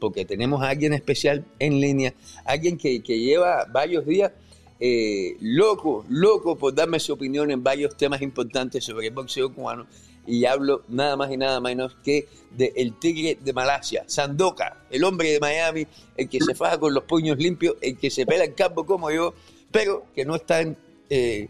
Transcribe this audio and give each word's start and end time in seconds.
porque 0.00 0.24
tenemos 0.24 0.62
a 0.62 0.70
alguien 0.70 0.92
especial 0.92 1.44
en 1.58 1.80
línea, 1.80 2.14
alguien 2.44 2.76
que, 2.76 3.02
que 3.02 3.18
lleva 3.18 3.66
varios 3.70 4.06
días 4.06 4.32
eh, 4.80 5.36
loco, 5.40 6.04
loco 6.08 6.56
por 6.56 6.74
darme 6.74 7.00
su 7.00 7.12
opinión 7.12 7.50
en 7.50 7.62
varios 7.62 7.96
temas 7.96 8.22
importantes 8.22 8.84
sobre 8.84 9.08
el 9.08 9.14
boxeo 9.14 9.52
cubano. 9.52 9.86
Y 10.26 10.44
hablo 10.44 10.82
nada 10.88 11.16
más 11.16 11.32
y 11.32 11.38
nada 11.38 11.58
menos 11.58 11.96
que 12.04 12.28
de 12.50 12.72
el 12.76 12.98
tigre 12.98 13.38
de 13.42 13.52
Malasia, 13.54 14.04
Sandoka, 14.06 14.84
el 14.90 15.02
hombre 15.04 15.30
de 15.30 15.40
Miami, 15.40 15.86
el 16.16 16.28
que 16.28 16.38
se 16.40 16.54
faja 16.54 16.78
con 16.78 16.92
los 16.92 17.04
puños 17.04 17.38
limpios, 17.38 17.76
el 17.80 17.96
que 17.96 18.10
se 18.10 18.26
pela 18.26 18.44
el 18.44 18.54
campo 18.54 18.84
como 18.84 19.10
yo, 19.10 19.32
pero 19.70 20.04
que 20.14 20.26
no 20.26 20.36
está 20.36 20.60
en, 20.60 20.76
eh, 21.08 21.48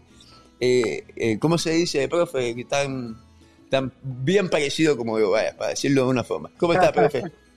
eh, 0.59 1.03
eh, 1.15 1.39
¿cómo 1.39 1.57
se 1.57 1.71
dice, 1.71 2.07
profe? 2.07 2.55
Que 2.55 2.65
tan, 2.65 3.17
tan 3.69 3.91
bien 4.01 4.49
parecido 4.49 4.97
como 4.97 5.19
yo, 5.19 5.31
vaya, 5.31 5.55
para 5.57 5.71
decirlo 5.71 6.03
de 6.03 6.09
una 6.09 6.23
forma. 6.23 6.49
¿Cómo 6.57 6.73
está, 6.73 6.91
profe? 6.91 7.23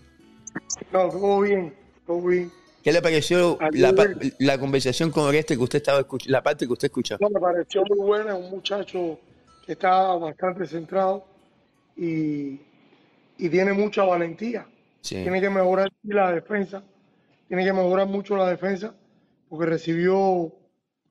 No, 0.93 1.09
todo 1.09 1.41
bien, 1.41 1.75
todo 2.07 2.21
bien. 2.23 2.51
¿Qué 2.83 2.93
le 2.93 3.01
pareció 3.01 3.59
la, 3.73 3.95
la, 4.39 4.59
conversación 4.59 5.11
con 5.11 5.25
Oreste 5.25 5.57
que 5.57 5.63
usted 5.63 5.79
estaba 5.79 6.01
escuchando, 6.01 6.33
la 6.33 6.43
parte 6.43 6.67
que 6.67 6.73
usted 6.73 6.87
escuchó? 6.87 7.17
No, 7.21 7.31
me 7.31 7.41
pareció 7.41 7.85
muy 7.85 7.99
buena, 7.99 8.35
un 8.35 8.51
muchacho 8.51 9.21
que 9.65 9.73
está 9.73 10.15
bastante 10.17 10.67
centrado 10.67 11.25
y, 11.97 12.61
y 13.39 13.49
tiene 13.49 13.73
mucha 13.73 14.03
valentía. 14.03 14.67
Tiene 15.01 15.41
que 15.41 15.51
mejorar 15.51 15.91
la 16.03 16.33
defensa, 16.33 16.83
tiene 17.49 17.65
que 17.65 17.73
mejorar 17.73 18.07
mucho 18.07 18.37
la 18.37 18.49
defensa 18.49 18.95
porque 19.49 19.67
recibió 19.67 20.53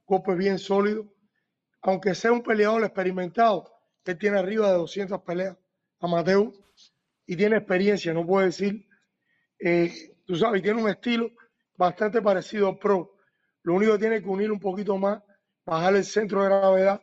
golpes 0.05 0.37
bien 0.37 0.59
sólidos. 0.59 1.05
Aunque 1.81 2.15
sea 2.15 2.31
un 2.31 2.43
peleador 2.43 2.83
experimentado, 2.83 3.71
él 4.05 4.17
tiene 4.17 4.39
arriba 4.39 4.71
de 4.71 4.77
200 4.77 5.21
peleas, 5.21 5.57
amateur, 5.99 6.51
y 7.25 7.35
tiene 7.35 7.57
experiencia, 7.57 8.13
no 8.13 8.25
puedo 8.25 8.45
decir, 8.45 8.87
eh, 9.61 10.15
tú 10.25 10.35
sabes, 10.35 10.61
tiene 10.61 10.81
un 10.81 10.89
estilo 10.89 11.31
bastante 11.77 12.21
parecido 12.21 12.67
al 12.67 12.77
pro. 12.77 13.15
Lo 13.63 13.75
único 13.75 13.93
que 13.93 13.99
tiene 13.99 14.21
que 14.21 14.27
unir 14.27 14.51
un 14.51 14.59
poquito 14.59 14.97
más, 14.97 15.21
bajar 15.65 15.95
el 15.95 16.03
centro 16.03 16.41
de 16.41 16.49
gravedad, 16.49 17.01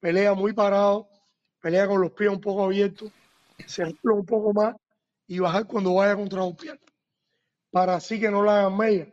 pelea 0.00 0.34
muy 0.34 0.52
parado, 0.52 1.08
pelea 1.60 1.86
con 1.86 2.00
los 2.00 2.12
pies 2.12 2.30
un 2.30 2.40
poco 2.40 2.64
abiertos, 2.64 3.10
centro 3.66 4.14
un 4.14 4.26
poco 4.26 4.52
más 4.52 4.74
y 5.26 5.38
bajar 5.38 5.66
cuando 5.66 5.94
vaya 5.94 6.14
contra 6.14 6.42
un 6.42 6.54
pie, 6.54 6.78
para 7.70 7.94
así 7.94 8.20
que 8.20 8.30
no 8.30 8.42
la 8.42 8.60
hagan 8.60 8.76
media. 8.76 9.12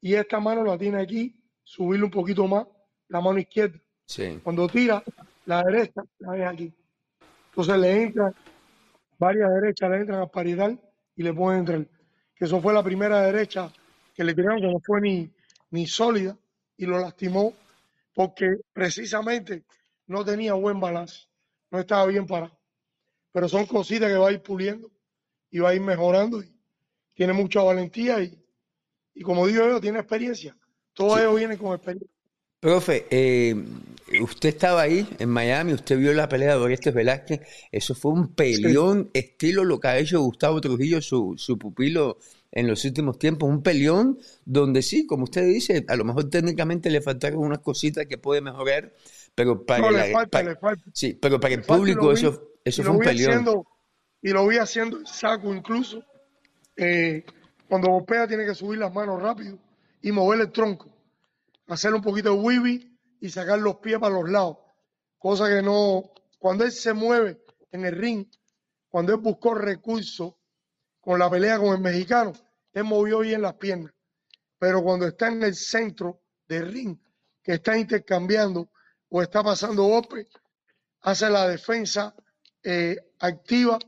Y 0.00 0.14
esta 0.14 0.38
mano 0.38 0.62
la 0.62 0.78
tiene 0.78 1.02
aquí, 1.02 1.34
subirle 1.64 2.04
un 2.04 2.10
poquito 2.10 2.46
más, 2.46 2.66
la 3.08 3.20
mano 3.20 3.40
izquierda. 3.40 3.80
Cuando 4.44 4.68
tira, 4.68 5.02
la 5.44 5.62
derecha 5.64 6.02
la 6.20 6.32
ve 6.32 6.44
aquí. 6.44 6.72
Entonces 7.50 7.78
le 7.78 8.02
entran 8.04 8.34
varias 9.18 9.50
derechas, 9.54 9.90
le 9.90 9.96
entran 9.96 10.20
a 10.20 10.26
paridad 10.26 10.72
y 11.16 11.22
le 11.24 11.34
pueden 11.34 11.60
entrar. 11.60 11.97
Que 12.38 12.44
eso 12.44 12.60
fue 12.60 12.72
la 12.72 12.82
primera 12.82 13.22
derecha 13.22 13.72
que 14.14 14.24
le 14.24 14.34
tiraron 14.34 14.60
que 14.60 14.66
no 14.68 14.80
fue 14.80 15.00
ni, 15.00 15.30
ni 15.70 15.86
sólida 15.86 16.36
y 16.76 16.86
lo 16.86 16.98
lastimó 16.98 17.54
porque 18.14 18.56
precisamente 18.72 19.64
no 20.06 20.24
tenía 20.24 20.54
buen 20.54 20.80
balance, 20.80 21.26
no 21.70 21.78
estaba 21.78 22.06
bien 22.06 22.26
parado. 22.26 22.56
Pero 23.32 23.48
son 23.48 23.66
cositas 23.66 24.08
que 24.08 24.16
va 24.16 24.28
a 24.28 24.32
ir 24.32 24.42
puliendo 24.42 24.90
y 25.50 25.58
va 25.58 25.70
a 25.70 25.74
ir 25.74 25.80
mejorando 25.80 26.42
y 26.42 26.52
tiene 27.14 27.32
mucha 27.32 27.62
valentía 27.62 28.20
y, 28.22 28.42
y 29.14 29.22
como 29.22 29.46
digo 29.46 29.66
yo, 29.66 29.80
tiene 29.80 29.98
experiencia. 29.98 30.56
Todo 30.94 31.18
ello 31.18 31.34
viene 31.34 31.58
con 31.58 31.74
experiencia. 31.74 32.17
Profe, 32.60 33.06
eh, 33.10 33.54
usted 34.20 34.48
estaba 34.48 34.82
ahí 34.82 35.08
en 35.20 35.28
Miami, 35.28 35.74
usted 35.74 35.96
vio 35.96 36.12
la 36.12 36.28
pelea 36.28 36.56
de 36.56 36.60
Orestes 36.60 36.92
Velázquez, 36.92 37.40
eso 37.70 37.94
fue 37.94 38.12
un 38.12 38.34
peleón 38.34 39.10
estilo 39.14 39.62
lo 39.62 39.78
que 39.78 39.88
ha 39.88 39.98
hecho 39.98 40.20
Gustavo 40.20 40.60
Trujillo, 40.60 41.00
su, 41.00 41.34
su 41.36 41.56
pupilo 41.56 42.18
en 42.50 42.66
los 42.66 42.84
últimos 42.84 43.18
tiempos, 43.18 43.48
un 43.48 43.62
peleón 43.62 44.18
donde 44.44 44.82
sí, 44.82 45.06
como 45.06 45.24
usted 45.24 45.44
dice, 45.46 45.84
a 45.86 45.94
lo 45.94 46.04
mejor 46.04 46.30
técnicamente 46.30 46.90
le 46.90 47.00
faltaron 47.00 47.40
unas 47.40 47.60
cositas 47.60 48.06
que 48.06 48.18
puede 48.18 48.40
mejorar, 48.40 48.92
pero 49.36 49.64
para, 49.64 49.88
Sí, 50.92 51.14
pero 51.14 51.38
para 51.38 51.54
el 51.54 51.62
público 51.62 52.10
eso, 52.10 52.54
eso 52.64 52.82
fue 52.82 52.92
un 52.92 52.98
peleón. 52.98 53.46
y 54.20 54.30
lo 54.30 54.46
vi 54.48 54.56
haciendo 54.56 55.04
saco 55.06 55.54
incluso. 55.54 56.02
Eh, 56.76 57.24
cuando 57.68 57.88
golpea 57.90 58.26
tiene 58.26 58.46
que 58.46 58.54
subir 58.54 58.78
las 58.78 58.92
manos 58.92 59.20
rápido 59.22 59.58
y 60.02 60.10
mover 60.10 60.40
el 60.40 60.50
tronco, 60.50 60.88
hacer 61.68 61.94
un 61.94 62.02
poquito 62.02 62.30
de 62.30 62.40
wibby 62.40 62.98
y 63.20 63.28
sacar 63.28 63.58
los 63.58 63.76
pies 63.76 63.98
para 63.98 64.14
los 64.14 64.28
lados. 64.28 64.58
Cosa 65.18 65.48
que 65.48 65.62
no, 65.62 66.10
cuando 66.38 66.64
él 66.64 66.72
se 66.72 66.92
mueve 66.92 67.42
en 67.70 67.84
el 67.84 67.94
ring, 67.94 68.26
cuando 68.88 69.12
él 69.12 69.20
buscó 69.20 69.54
recursos 69.54 70.34
con 71.00 71.18
la 71.18 71.30
pelea 71.30 71.58
con 71.58 71.74
el 71.74 71.80
mexicano, 71.80 72.32
él 72.72 72.84
movió 72.84 73.20
bien 73.20 73.42
las 73.42 73.54
piernas. 73.54 73.92
Pero 74.58 74.82
cuando 74.82 75.06
está 75.06 75.28
en 75.28 75.42
el 75.42 75.54
centro 75.54 76.22
del 76.48 76.72
ring, 76.72 76.98
que 77.42 77.54
está 77.54 77.76
intercambiando 77.76 78.70
o 79.08 79.22
está 79.22 79.42
pasando 79.42 79.84
golpe, 79.84 80.26
hace 81.02 81.28
la 81.30 81.46
defensa 81.48 82.14
eh, 82.62 82.96
activa 83.18 83.78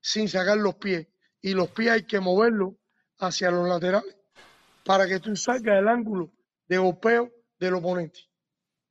sin 0.00 0.28
sacar 0.28 0.58
los 0.58 0.74
pies. 0.76 1.06
Y 1.40 1.54
los 1.54 1.70
pies 1.70 1.90
hay 1.90 2.06
que 2.06 2.20
moverlos 2.20 2.74
hacia 3.18 3.50
los 3.50 3.68
laterales 3.68 4.16
para 4.84 5.06
que 5.06 5.20
tú 5.20 5.36
salgas 5.36 5.76
del 5.76 5.88
ángulo 5.88 6.32
de 6.68 6.78
golpeo 6.78 7.32
del 7.58 7.74
oponente. 7.74 8.20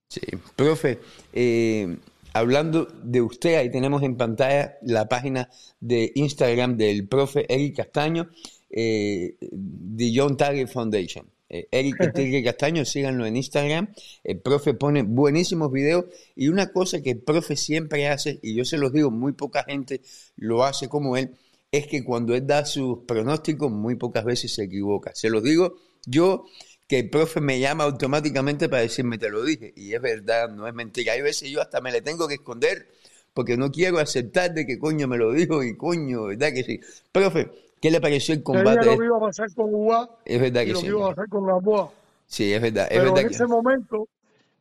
Sí, 0.10 0.22
profe, 0.56 1.00
eh, 1.34 1.98
hablando 2.34 2.86
de 2.86 3.22
usted, 3.22 3.56
ahí 3.56 3.72
tenemos 3.72 4.04
en 4.04 4.16
pantalla 4.16 4.78
la 4.82 5.08
página 5.10 5.50
de 5.80 6.12
Instagram 6.16 6.78
del 6.78 7.08
profe 7.08 7.46
Eric 7.54 7.78
Castaño, 7.78 8.30
eh, 8.70 9.38
de 9.42 10.14
John 10.16 10.38
Target 10.38 10.68
Foundation. 10.68 11.30
Eh, 11.50 11.68
Eric 11.72 11.98
Castaño, 12.46 12.86
síganlo 12.86 13.26
en 13.26 13.38
Instagram. 13.38 13.94
El 14.24 14.40
profe 14.40 14.74
pone 14.74 15.04
buenísimos 15.04 15.72
videos 15.72 16.06
y 16.36 16.48
una 16.48 16.72
cosa 16.72 17.02
que 17.02 17.12
el 17.12 17.20
profe 17.20 17.56
siempre 17.56 18.08
hace, 18.08 18.40
y 18.42 18.56
yo 18.56 18.66
se 18.66 18.78
los 18.78 18.94
digo, 18.94 19.12
muy 19.12 19.34
poca 19.34 19.64
gente 19.64 20.02
lo 20.36 20.64
hace 20.64 20.88
como 20.88 21.18
él, 21.18 21.36
es 21.72 21.88
que 21.88 22.04
cuando 22.04 22.34
él 22.34 22.48
da 22.48 22.66
sus 22.66 23.00
pronósticos, 23.00 23.72
muy 23.72 23.96
pocas 23.96 24.24
veces 24.24 24.54
se 24.54 24.64
equivoca. 24.64 25.12
Se 25.14 25.30
los 25.30 25.44
digo, 25.44 25.76
yo 26.08 26.46
que 26.88 27.00
el 27.00 27.10
profe 27.10 27.42
me 27.42 27.60
llama 27.60 27.84
automáticamente 27.84 28.70
para 28.70 28.82
decirme 28.82 29.18
te 29.18 29.30
lo 29.30 29.44
dije. 29.44 29.74
Y 29.76 29.94
es 29.94 30.02
verdad, 30.02 30.50
no 30.50 30.68
es 30.68 30.74
mentira. 30.74 31.14
Hay 31.14 31.22
veces 31.22 31.50
yo 31.50 31.62
hasta 31.62 31.82
me 31.82 31.92
le 31.92 32.02
tengo 32.02 32.28
que 32.28 32.36
esconder 32.36 32.88
porque 33.34 33.58
no 33.58 33.70
quiero 33.72 34.00
aceptar 34.00 34.54
de 34.54 34.66
que 34.66 34.80
coño 34.80 35.08
me 35.08 35.18
lo 35.18 35.32
dijo 35.32 35.62
y 35.64 35.76
coño, 35.76 36.24
¿verdad 36.24 36.54
que 36.54 36.64
sí? 36.64 36.80
Profe, 37.12 37.52
¿qué 37.82 37.92
le 37.92 38.02
pareció 38.02 38.34
el 38.34 38.42
combate? 38.42 38.86
lo 38.86 38.98
que 38.98 39.06
iba 39.06 39.18
a 39.18 39.20
pasar 39.20 39.54
con 39.54 39.74
UA 39.74 40.10
es 40.26 40.42
verdad 40.42 40.64
que 40.64 40.72
lo 40.72 40.80
sí. 40.80 40.86
que 40.86 40.92
iba 40.92 41.06
a 41.06 41.10
pasar 41.10 41.30
con 41.30 41.46
Gamboa. 41.46 41.92
Sí, 42.26 42.54
es 42.54 42.62
verdad. 42.62 42.88
Es 42.90 42.98
Pero 42.98 43.04
verdad 43.14 43.22
en 43.22 43.30
ese 43.30 43.46
momento 43.46 44.08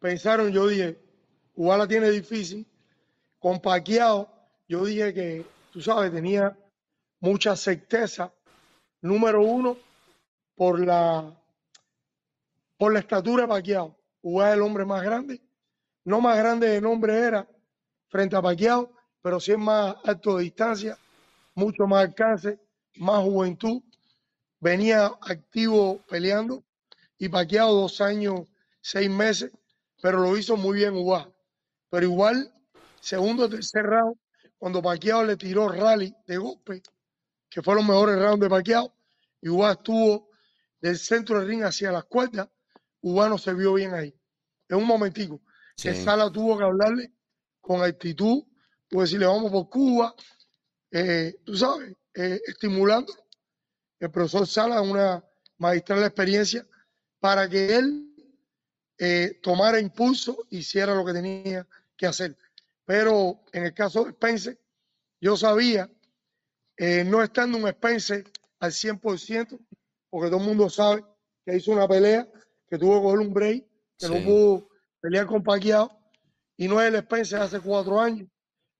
pensaron, 0.00 0.50
yo 0.50 0.66
dije, 0.66 0.96
UA 1.54 1.78
la 1.78 1.88
tiene 1.88 2.10
difícil. 2.10 2.66
Con 3.38 3.60
Paquiao, 3.60 4.28
yo 4.68 4.84
dije 4.84 5.14
que, 5.14 5.44
tú 5.72 5.80
sabes, 5.80 6.12
tenía 6.12 6.56
mucha 7.20 7.54
certeza. 7.54 8.32
Número 9.00 9.42
uno, 9.42 9.76
por 10.56 10.80
la 10.80 11.36
por 12.76 12.92
la 12.92 12.98
estatura 12.98 13.42
de 13.42 13.48
Paquiao. 13.48 13.96
Uba 14.22 14.52
el 14.52 14.62
hombre 14.62 14.84
más 14.84 15.02
grande. 15.02 15.40
No 16.04 16.20
más 16.20 16.36
grande 16.36 16.68
de 16.68 16.80
nombre 16.80 17.16
era 17.16 17.48
frente 18.08 18.36
a 18.36 18.42
Paquiao, 18.42 18.92
pero 19.22 19.40
sí 19.40 19.52
es 19.52 19.58
más 19.58 19.96
alto 20.04 20.36
de 20.36 20.44
distancia, 20.44 20.98
mucho 21.54 21.86
más 21.86 22.04
alcance, 22.04 22.58
más 22.96 23.22
juventud. 23.22 23.82
Venía 24.60 25.06
activo 25.06 26.02
peleando 26.08 26.64
y 27.18 27.28
Paquiao 27.28 27.72
dos 27.72 28.00
años, 28.00 28.42
seis 28.80 29.10
meses, 29.10 29.50
pero 30.00 30.18
lo 30.18 30.36
hizo 30.36 30.56
muy 30.56 30.78
bien 30.78 30.94
Uba. 30.94 31.30
Pero 31.90 32.06
igual, 32.06 32.52
segundo, 33.00 33.48
tercer 33.48 33.84
round, 33.84 34.16
cuando 34.58 34.82
Paquiao 34.82 35.24
le 35.24 35.36
tiró 35.36 35.68
rally 35.68 36.14
de 36.26 36.36
golpe, 36.36 36.82
que 37.48 37.62
fue 37.62 37.74
los 37.74 37.84
mejores 37.84 38.18
rounds 38.18 38.40
de 38.40 38.50
Paquiao, 38.50 38.92
y 39.40 39.48
Uba 39.48 39.72
estuvo 39.72 40.25
del 40.86 40.98
centro 40.98 41.40
del 41.40 41.48
ring 41.48 41.64
hacia 41.64 41.90
las 41.90 42.04
cuerdas 42.04 42.48
cubano 43.00 43.38
se 43.38 43.52
vio 43.54 43.74
bien 43.74 43.92
ahí. 43.92 44.14
En 44.68 44.78
un 44.78 44.86
momentico. 44.86 45.42
Sala 45.76 46.30
tuvo 46.30 46.56
que 46.56 46.64
hablarle 46.64 47.12
con 47.60 47.82
actitud, 47.82 48.44
pues 48.88 49.10
decirle 49.10 49.26
vamos 49.26 49.50
por 49.50 49.68
Cuba, 49.68 50.14
eh, 50.92 51.36
tú 51.44 51.56
sabes, 51.56 51.92
eh, 52.14 52.40
estimulando. 52.46 53.12
El 53.98 54.10
profesor 54.10 54.46
Sala, 54.46 54.80
una 54.80 55.24
magistral 55.58 56.04
experiencia 56.04 56.66
para 57.18 57.48
que 57.48 57.76
él 57.76 58.14
eh, 58.98 59.40
tomara 59.42 59.80
impulso 59.80 60.46
y 60.50 60.58
hiciera 60.58 60.94
lo 60.94 61.04
que 61.04 61.12
tenía 61.12 61.66
que 61.96 62.06
hacer. 62.06 62.36
Pero 62.84 63.42
en 63.52 63.64
el 63.64 63.74
caso 63.74 64.04
de 64.04 64.12
Spence, 64.12 64.58
yo 65.20 65.36
sabía, 65.36 65.90
no 67.06 67.22
estando 67.22 67.58
un 67.58 67.68
Spence 67.68 68.24
al 68.60 68.70
100%, 68.70 69.58
porque 70.16 70.30
todo 70.30 70.40
el 70.40 70.46
mundo 70.46 70.70
sabe 70.70 71.04
que 71.44 71.58
hizo 71.58 71.72
una 71.72 71.86
pelea 71.86 72.26
que 72.70 72.78
tuvo 72.78 72.94
que 72.94 73.02
coger 73.02 73.18
un 73.18 73.34
break, 73.34 73.66
que 73.98 74.08
no 74.08 74.24
pudo 74.24 74.68
pelear 74.98 75.26
con 75.26 75.42
Pacquiao, 75.42 75.90
y 76.56 76.68
no 76.68 76.80
es 76.80 76.88
el 76.88 76.94
Spencer 76.94 77.42
hace 77.42 77.60
cuatro 77.60 78.00
años, 78.00 78.26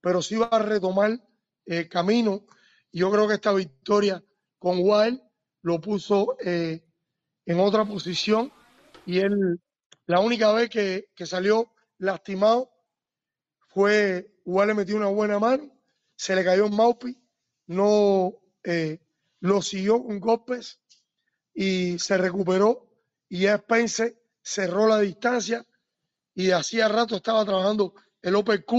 pero 0.01 0.23
sí 0.23 0.37
va 0.37 0.47
a 0.47 0.61
retomar 0.61 1.21
el 1.67 1.89
camino. 1.91 2.47
Y 2.91 3.01
yo 3.01 3.11
creo 3.11 3.29
que 3.29 3.35
esta 3.35 3.53
victoria 3.53 4.25
con 4.59 4.79
Wild 4.79 5.21
lo 5.61 5.79
puso 5.79 6.39
eh, 6.43 6.83
en 7.45 7.61
otra 7.61 7.85
posición 7.85 8.51
y 9.05 9.19
él, 9.19 9.61
la 10.07 10.21
única 10.21 10.55
vez 10.55 10.71
que, 10.71 11.11
que 11.15 11.27
salió 11.27 11.71
lastimado 11.99 12.71
fue, 13.69 14.35
igual 14.47 14.69
le 14.69 14.75
metió 14.75 14.97
una 14.97 15.09
buena 15.09 15.39
mano, 15.39 15.71
se 16.17 16.35
le 16.35 16.43
cayó 16.43 16.65
en 16.65 16.77
Maupi, 16.77 17.15
no 17.67 18.33
eh, 18.65 19.01
lo 19.41 19.61
siguió 19.61 20.03
con 20.03 20.19
golpes 20.19 20.81
y 21.57 21.99
se 21.99 22.19
recuperó 22.19 22.87
y 23.31 23.41
ya 23.41 23.57
Spence 23.57 24.15
cerró 24.43 24.87
la 24.87 25.01
distancia 25.01 25.67
y 26.35 26.51
hacía 26.51 26.87
rato 26.87 27.17
estaba 27.17 27.45
trabajando 27.47 27.95
el 28.21 28.37
OPQ 28.37 28.73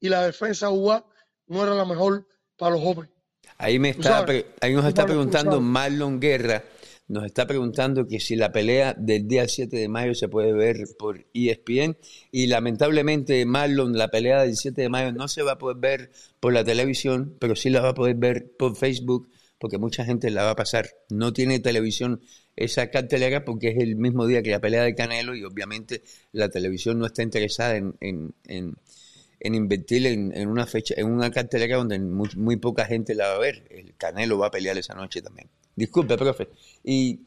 y 0.00 0.08
la 0.10 0.26
defensa 0.26 0.70
UA 0.70 1.04
no 1.46 1.62
era 1.62 1.74
la 1.74 1.86
mejor 1.86 2.28
para 2.56 2.72
los 2.72 2.82
jóvenes. 2.82 3.10
Ahí, 3.56 3.78
me 3.78 3.90
está, 3.90 4.24
ahí 4.60 4.74
nos 4.74 4.84
está 4.84 5.06
preguntando 5.06 5.60
Marlon 5.60 6.20
Guerra, 6.20 6.62
nos 7.08 7.24
está 7.24 7.46
preguntando 7.46 8.06
que 8.06 8.20
si 8.20 8.36
la 8.36 8.52
pelea 8.52 8.94
del 8.96 9.26
día 9.26 9.48
7 9.48 9.74
de 9.74 9.88
mayo 9.88 10.14
se 10.14 10.28
puede 10.28 10.52
ver 10.52 10.76
por 10.98 11.26
ESPN 11.32 11.96
y 12.30 12.46
lamentablemente 12.46 13.44
Marlon, 13.46 13.96
la 13.96 14.08
pelea 14.08 14.42
del 14.42 14.56
7 14.56 14.82
de 14.82 14.88
mayo 14.90 15.12
no 15.12 15.26
se 15.26 15.42
va 15.42 15.52
a 15.52 15.58
poder 15.58 15.78
ver 15.78 16.12
por 16.38 16.52
la 16.52 16.64
televisión, 16.64 17.36
pero 17.40 17.56
sí 17.56 17.70
la 17.70 17.80
va 17.80 17.90
a 17.90 17.94
poder 17.94 18.16
ver 18.16 18.56
por 18.58 18.76
Facebook 18.76 19.30
porque 19.60 19.76
mucha 19.76 20.04
gente 20.06 20.30
la 20.30 20.44
va 20.44 20.50
a 20.50 20.56
pasar. 20.56 20.88
No 21.10 21.34
tiene 21.34 21.60
televisión 21.60 22.22
esa 22.56 22.90
cartelera 22.90 23.44
porque 23.44 23.68
es 23.68 23.78
el 23.78 23.94
mismo 23.94 24.26
día 24.26 24.42
que 24.42 24.50
la 24.50 24.58
pelea 24.58 24.82
de 24.82 24.94
Canelo 24.94 25.36
y 25.36 25.44
obviamente 25.44 26.02
la 26.32 26.48
televisión 26.48 26.98
no 26.98 27.06
está 27.06 27.22
interesada 27.22 27.76
en, 27.76 27.94
en, 28.00 28.34
en, 28.46 29.54
invertir 29.54 30.06
en, 30.06 30.48
una 30.48 30.66
fecha, 30.66 30.94
en 30.96 31.12
una 31.12 31.30
cartelera 31.30 31.76
donde 31.76 31.98
muy, 31.98 32.56
poca 32.56 32.86
gente 32.86 33.14
la 33.14 33.28
va 33.28 33.34
a 33.34 33.38
ver. 33.38 33.66
El 33.70 33.94
Canelo 33.96 34.38
va 34.38 34.46
a 34.46 34.50
pelear 34.50 34.78
esa 34.78 34.94
noche 34.94 35.20
también. 35.20 35.48
Disculpe, 35.76 36.16
profe. 36.16 36.48
Y, 36.82 37.20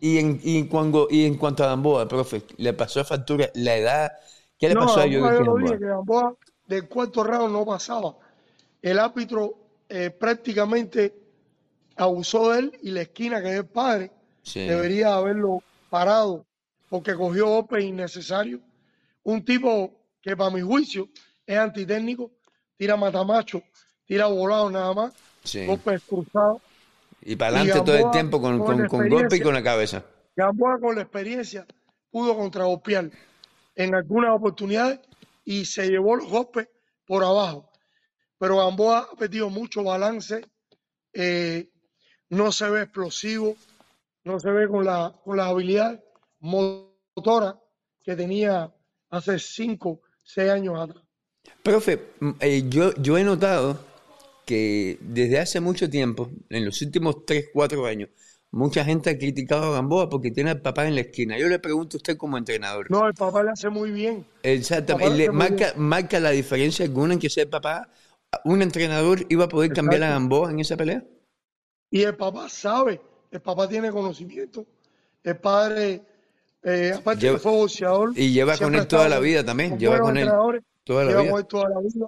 y, 0.00 0.16
en, 0.16 0.40
y, 0.42 0.64
cuando, 0.64 1.06
y 1.10 1.26
en 1.26 1.36
cuanto 1.36 1.64
a 1.64 1.68
Gamboa, 1.68 2.08
profe, 2.08 2.44
¿le 2.56 2.72
pasó 2.72 3.04
factura 3.04 3.50
la 3.54 3.76
edad? 3.76 4.12
¿Qué 4.58 4.70
le 4.70 4.74
pasó 4.74 5.00
a 5.00 5.06
yo? 5.06 5.20
Yo 5.20 5.56
dije 5.58 5.78
que 5.78 5.84
Gamboa 5.84 6.34
del 6.66 6.88
cuarto 6.88 7.22
round 7.22 7.52
no 7.52 7.66
pasaba. 7.66 8.16
El 8.80 8.98
árbitro 8.98 9.54
eh, 9.88 10.10
prácticamente 10.10 11.25
abusó 11.96 12.52
de 12.52 12.60
él 12.60 12.78
y 12.82 12.90
la 12.90 13.02
esquina 13.02 13.42
que 13.42 13.50
es 13.50 13.58
el 13.58 13.66
padre 13.66 14.10
debería 14.54 15.14
haberlo 15.14 15.62
parado 15.90 16.46
porque 16.88 17.14
cogió 17.14 17.46
golpes 17.46 17.84
innecesarios. 17.84 18.60
Un 19.24 19.44
tipo 19.44 19.92
que 20.20 20.36
para 20.36 20.50
mi 20.50 20.60
juicio 20.60 21.08
es 21.44 21.58
antitécnico, 21.58 22.30
tira 22.76 22.96
matamacho, 22.96 23.62
tira 24.04 24.26
volado 24.26 24.70
nada 24.70 24.94
más, 24.94 25.12
golpes 25.66 26.02
cruzados. 26.06 26.62
Y 27.22 27.34
para 27.34 27.60
adelante 27.60 27.82
todo 27.84 27.96
el 27.96 28.10
tiempo 28.12 28.40
con, 28.40 28.58
con, 28.58 28.86
con, 28.86 29.08
golpe 29.08 29.36
y 29.36 29.40
con 29.40 29.54
la 29.54 29.62
cabeza. 29.62 30.04
Gamboa 30.36 30.78
con 30.78 30.94
la 30.94 31.02
experiencia 31.02 31.66
pudo 32.10 32.36
contragolpear 32.36 33.10
en 33.74 33.94
algunas 33.94 34.34
oportunidades 34.34 35.00
y 35.44 35.64
se 35.64 35.88
llevó 35.88 36.16
los 36.16 36.28
golpes 36.28 36.68
por 37.06 37.24
abajo. 37.24 37.68
Pero 38.38 38.58
Gamboa 38.58 39.08
ha 39.12 39.16
perdido 39.16 39.50
mucho 39.50 39.82
balance, 39.82 40.44
eh, 41.12 41.68
no 42.30 42.52
se 42.52 42.68
ve 42.70 42.82
explosivo, 42.82 43.56
no 44.24 44.40
se 44.40 44.50
ve 44.50 44.68
con 44.68 44.84
la, 44.84 45.14
con 45.24 45.36
la 45.36 45.46
habilidad 45.46 46.02
motora 46.40 47.58
que 48.02 48.16
tenía 48.16 48.72
hace 49.10 49.38
5, 49.38 50.00
6 50.22 50.50
años 50.50 50.78
atrás. 50.78 51.04
Profe, 51.62 52.00
mm, 52.20 52.30
eh, 52.40 52.64
yo, 52.68 52.94
yo 52.94 53.18
he 53.18 53.24
notado 53.24 53.78
que 54.44 54.98
desde 55.00 55.38
hace 55.38 55.60
mucho 55.60 55.90
tiempo, 55.90 56.30
en 56.50 56.64
los 56.64 56.80
últimos 56.82 57.24
3, 57.26 57.46
4 57.52 57.86
años, 57.86 58.10
mucha 58.52 58.84
gente 58.84 59.10
ha 59.10 59.18
criticado 59.18 59.64
a 59.64 59.72
Gamboa 59.72 60.08
porque 60.08 60.30
tiene 60.30 60.50
al 60.50 60.60
papá 60.60 60.86
en 60.86 60.94
la 60.94 61.02
esquina. 61.02 61.38
Yo 61.38 61.48
le 61.48 61.58
pregunto 61.58 61.96
a 61.96 61.98
usted 61.98 62.16
como 62.16 62.38
entrenador. 62.38 62.90
No, 62.90 63.06
el 63.06 63.14
papá 63.14 63.42
le 63.42 63.50
hace 63.50 63.68
muy 63.68 63.90
bien. 63.90 64.24
Exactamente. 64.42 65.30
marca, 65.30 65.72
marca 65.76 66.20
la 66.20 66.30
diferencia 66.30 66.84
alguna 66.84 67.14
en 67.14 67.20
que 67.20 67.28
sea 67.28 67.44
el 67.44 67.50
papá. 67.50 67.88
¿Un 68.44 68.62
entrenador 68.62 69.24
iba 69.28 69.44
a 69.44 69.48
poder 69.48 69.72
cambiar 69.72 70.04
a 70.04 70.10
Gamboa 70.10 70.50
en 70.50 70.60
esa 70.60 70.76
pelea? 70.76 71.04
Y 71.90 72.02
el 72.02 72.16
papá 72.16 72.48
sabe 72.48 73.00
el 73.30 73.40
papá 73.40 73.68
tiene 73.68 73.90
conocimiento, 73.90 74.66
el 75.22 75.36
padre, 75.36 76.02
eh, 76.62 76.92
aparte 76.96 77.32
que 77.32 77.38
fue 77.38 77.52
boxeador. 77.52 78.12
Y 78.16 78.32
lleva 78.32 78.56
con 78.56 78.74
él 78.74 78.86
toda 78.86 79.08
la 79.08 79.18
vida 79.18 79.44
también, 79.44 79.78
lleva 79.78 79.98
con 79.98 80.16
él 80.16 80.28
toda 80.84 81.04
la 81.04 81.20
vida. 81.20 81.42
toda 81.44 81.68
la 81.68 81.80
vida. 81.80 82.06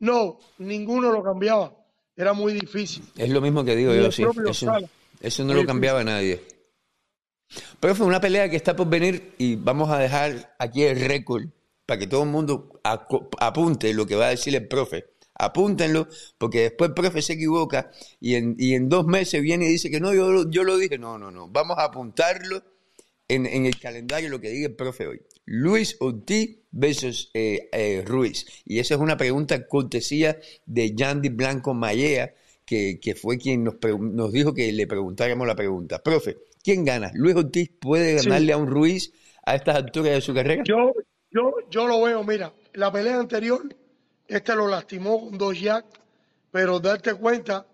No, 0.00 0.38
ninguno 0.58 1.12
lo 1.12 1.22
cambiaba, 1.22 1.74
era 2.16 2.32
muy 2.32 2.52
difícil. 2.52 3.04
Es 3.16 3.30
lo 3.30 3.40
mismo 3.40 3.64
que 3.64 3.76
digo 3.76 3.94
yo, 3.94 4.10
sí. 4.12 4.24
Eso, 5.20 5.44
no 5.44 5.54
lo 5.54 5.64
cambiaba 5.64 6.04
nadie. 6.04 6.42
Pero 7.80 7.94
fue 7.94 8.06
una 8.06 8.20
pelea 8.20 8.50
que 8.50 8.56
está 8.56 8.74
por 8.74 8.88
venir 8.88 9.34
y 9.38 9.56
vamos 9.56 9.88
a 9.90 9.98
dejar 9.98 10.54
aquí 10.58 10.82
el 10.82 11.00
récord 11.00 11.44
para 11.86 11.98
que 11.98 12.06
todo 12.06 12.24
el 12.24 12.28
mundo 12.28 12.80
apunte 12.82 13.94
lo 13.94 14.06
que 14.06 14.16
va 14.16 14.26
a 14.26 14.30
decir 14.30 14.54
el 14.54 14.66
profe 14.66 15.13
apúntenlo, 15.34 16.08
porque 16.38 16.60
después 16.62 16.90
el 16.90 16.94
profe 16.94 17.22
se 17.22 17.34
equivoca 17.34 17.90
y 18.20 18.34
en, 18.36 18.54
y 18.58 18.74
en 18.74 18.88
dos 18.88 19.06
meses 19.06 19.42
viene 19.42 19.66
y 19.66 19.70
dice 19.70 19.90
que 19.90 20.00
no, 20.00 20.14
yo, 20.14 20.48
yo 20.50 20.64
lo 20.64 20.76
dije. 20.76 20.98
No, 20.98 21.18
no, 21.18 21.30
no. 21.30 21.48
Vamos 21.48 21.78
a 21.78 21.84
apuntarlo 21.84 22.62
en, 23.28 23.46
en 23.46 23.66
el 23.66 23.78
calendario 23.78 24.30
lo 24.30 24.40
que 24.40 24.50
diga 24.50 24.68
el 24.68 24.74
profe 24.74 25.06
hoy. 25.06 25.20
Luis 25.46 25.96
Ortiz 26.00 26.58
versus 26.70 27.30
eh, 27.34 27.68
eh, 27.72 28.02
Ruiz. 28.06 28.46
Y 28.64 28.78
esa 28.78 28.94
es 28.94 29.00
una 29.00 29.16
pregunta 29.16 29.66
cortesía 29.66 30.38
de 30.66 30.94
Yandy 30.94 31.28
Blanco 31.28 31.78
que, 32.64 32.98
que 33.00 33.14
fue 33.14 33.38
quien 33.38 33.64
nos, 33.64 33.74
nos 34.00 34.32
dijo 34.32 34.54
que 34.54 34.72
le 34.72 34.86
preguntáramos 34.86 35.46
la 35.46 35.54
pregunta. 35.54 36.02
Profe, 36.02 36.38
¿quién 36.62 36.84
gana? 36.84 37.10
¿Luis 37.14 37.36
Ortiz 37.36 37.70
puede 37.78 38.14
ganarle 38.14 38.52
a 38.52 38.56
un 38.56 38.66
Ruiz 38.68 39.12
a 39.44 39.54
estas 39.54 39.76
alturas 39.76 40.14
de 40.14 40.20
su 40.22 40.32
carrera? 40.32 40.62
Yo, 40.66 40.92
yo, 41.30 41.54
yo 41.70 41.86
lo 41.86 42.02
veo, 42.02 42.24
mira, 42.24 42.54
la 42.72 42.90
pelea 42.90 43.20
anterior 43.20 43.62
este 44.26 44.54
lo 44.54 44.66
lastimó 44.66 45.20
con 45.20 45.38
dos 45.38 45.60
jacks, 45.60 45.98
pero 46.50 46.80
darte 46.80 47.14
cuenta 47.14 47.66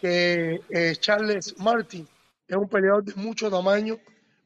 que 0.00 0.60
eh, 0.70 0.96
Charles 0.98 1.58
Martin 1.58 2.08
es 2.46 2.56
un 2.56 2.68
peleador 2.68 3.04
de 3.04 3.14
mucho 3.14 3.50
tamaño, 3.50 3.98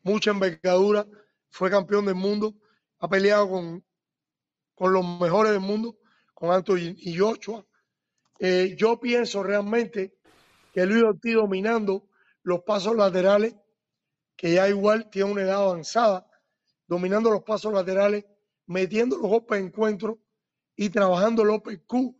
mucha 0.02 0.30
envergadura, 0.30 1.06
fue 1.50 1.70
campeón 1.70 2.06
del 2.06 2.14
mundo, 2.14 2.54
ha 2.98 3.08
peleado 3.08 3.48
con, 3.48 3.84
con 4.74 4.92
los 4.92 5.04
mejores 5.20 5.52
del 5.52 5.60
mundo, 5.60 5.96
con 6.34 6.50
Anthony 6.50 6.94
y 6.98 7.16
Joshua. 7.16 7.64
Eh, 8.38 8.74
yo 8.76 9.00
pienso 9.00 9.42
realmente 9.42 10.14
que 10.72 10.84
Luis 10.84 11.02
Ortiz 11.02 11.34
dominando 11.34 12.08
los 12.42 12.60
pasos 12.62 12.94
laterales, 12.94 13.54
que 14.36 14.52
ya 14.52 14.68
igual 14.68 15.08
tiene 15.08 15.32
una 15.32 15.42
edad 15.42 15.62
avanzada, 15.62 16.26
dominando 16.86 17.30
los 17.30 17.42
pasos 17.42 17.72
laterales, 17.72 18.26
metiendo 18.66 19.16
los 19.16 19.30
golpes 19.30 19.58
de 19.58 19.66
encuentro, 19.66 20.18
y 20.76 20.90
trabajando 20.90 21.44
López 21.44 21.80
Q, 21.86 22.16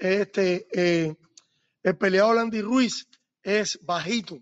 este, 0.00 0.66
eh, 0.72 1.16
el 1.82 1.96
peleador 1.96 2.38
Andy 2.38 2.60
Ruiz 2.60 3.08
es 3.42 3.78
bajito. 3.82 4.38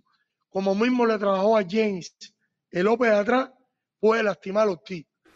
Como 0.50 0.74
mismo 0.74 1.06
le 1.06 1.18
trabajó 1.18 1.56
a 1.56 1.64
James, 1.68 2.16
el 2.70 2.84
López 2.84 3.10
de 3.10 3.16
atrás 3.16 3.50
puede 4.00 4.22
lastimar 4.22 4.64
a 4.64 4.66
los 4.66 4.78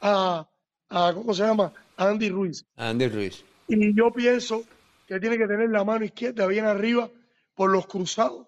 a, 0.01 0.49
a, 0.89 1.13
¿cómo 1.15 1.35
se 1.35 1.43
llama? 1.43 1.73
A 1.97 2.09
Andy 2.09 2.29
Ruiz. 2.29 2.65
Andy 2.77 3.09
Ruiz. 3.09 3.45
Y 3.69 3.97
yo 3.97 4.13
pienso 4.13 4.65
que 5.07 5.19
tiene 5.21 5.39
que 5.39 5.47
tener 5.47 5.71
la 5.71 5.85
mano 5.85 6.05
izquierda 6.05 6.47
bien 6.47 6.65
arriba 6.65 7.11
por 7.55 7.71
los 7.71 7.87
cruzados 7.87 8.47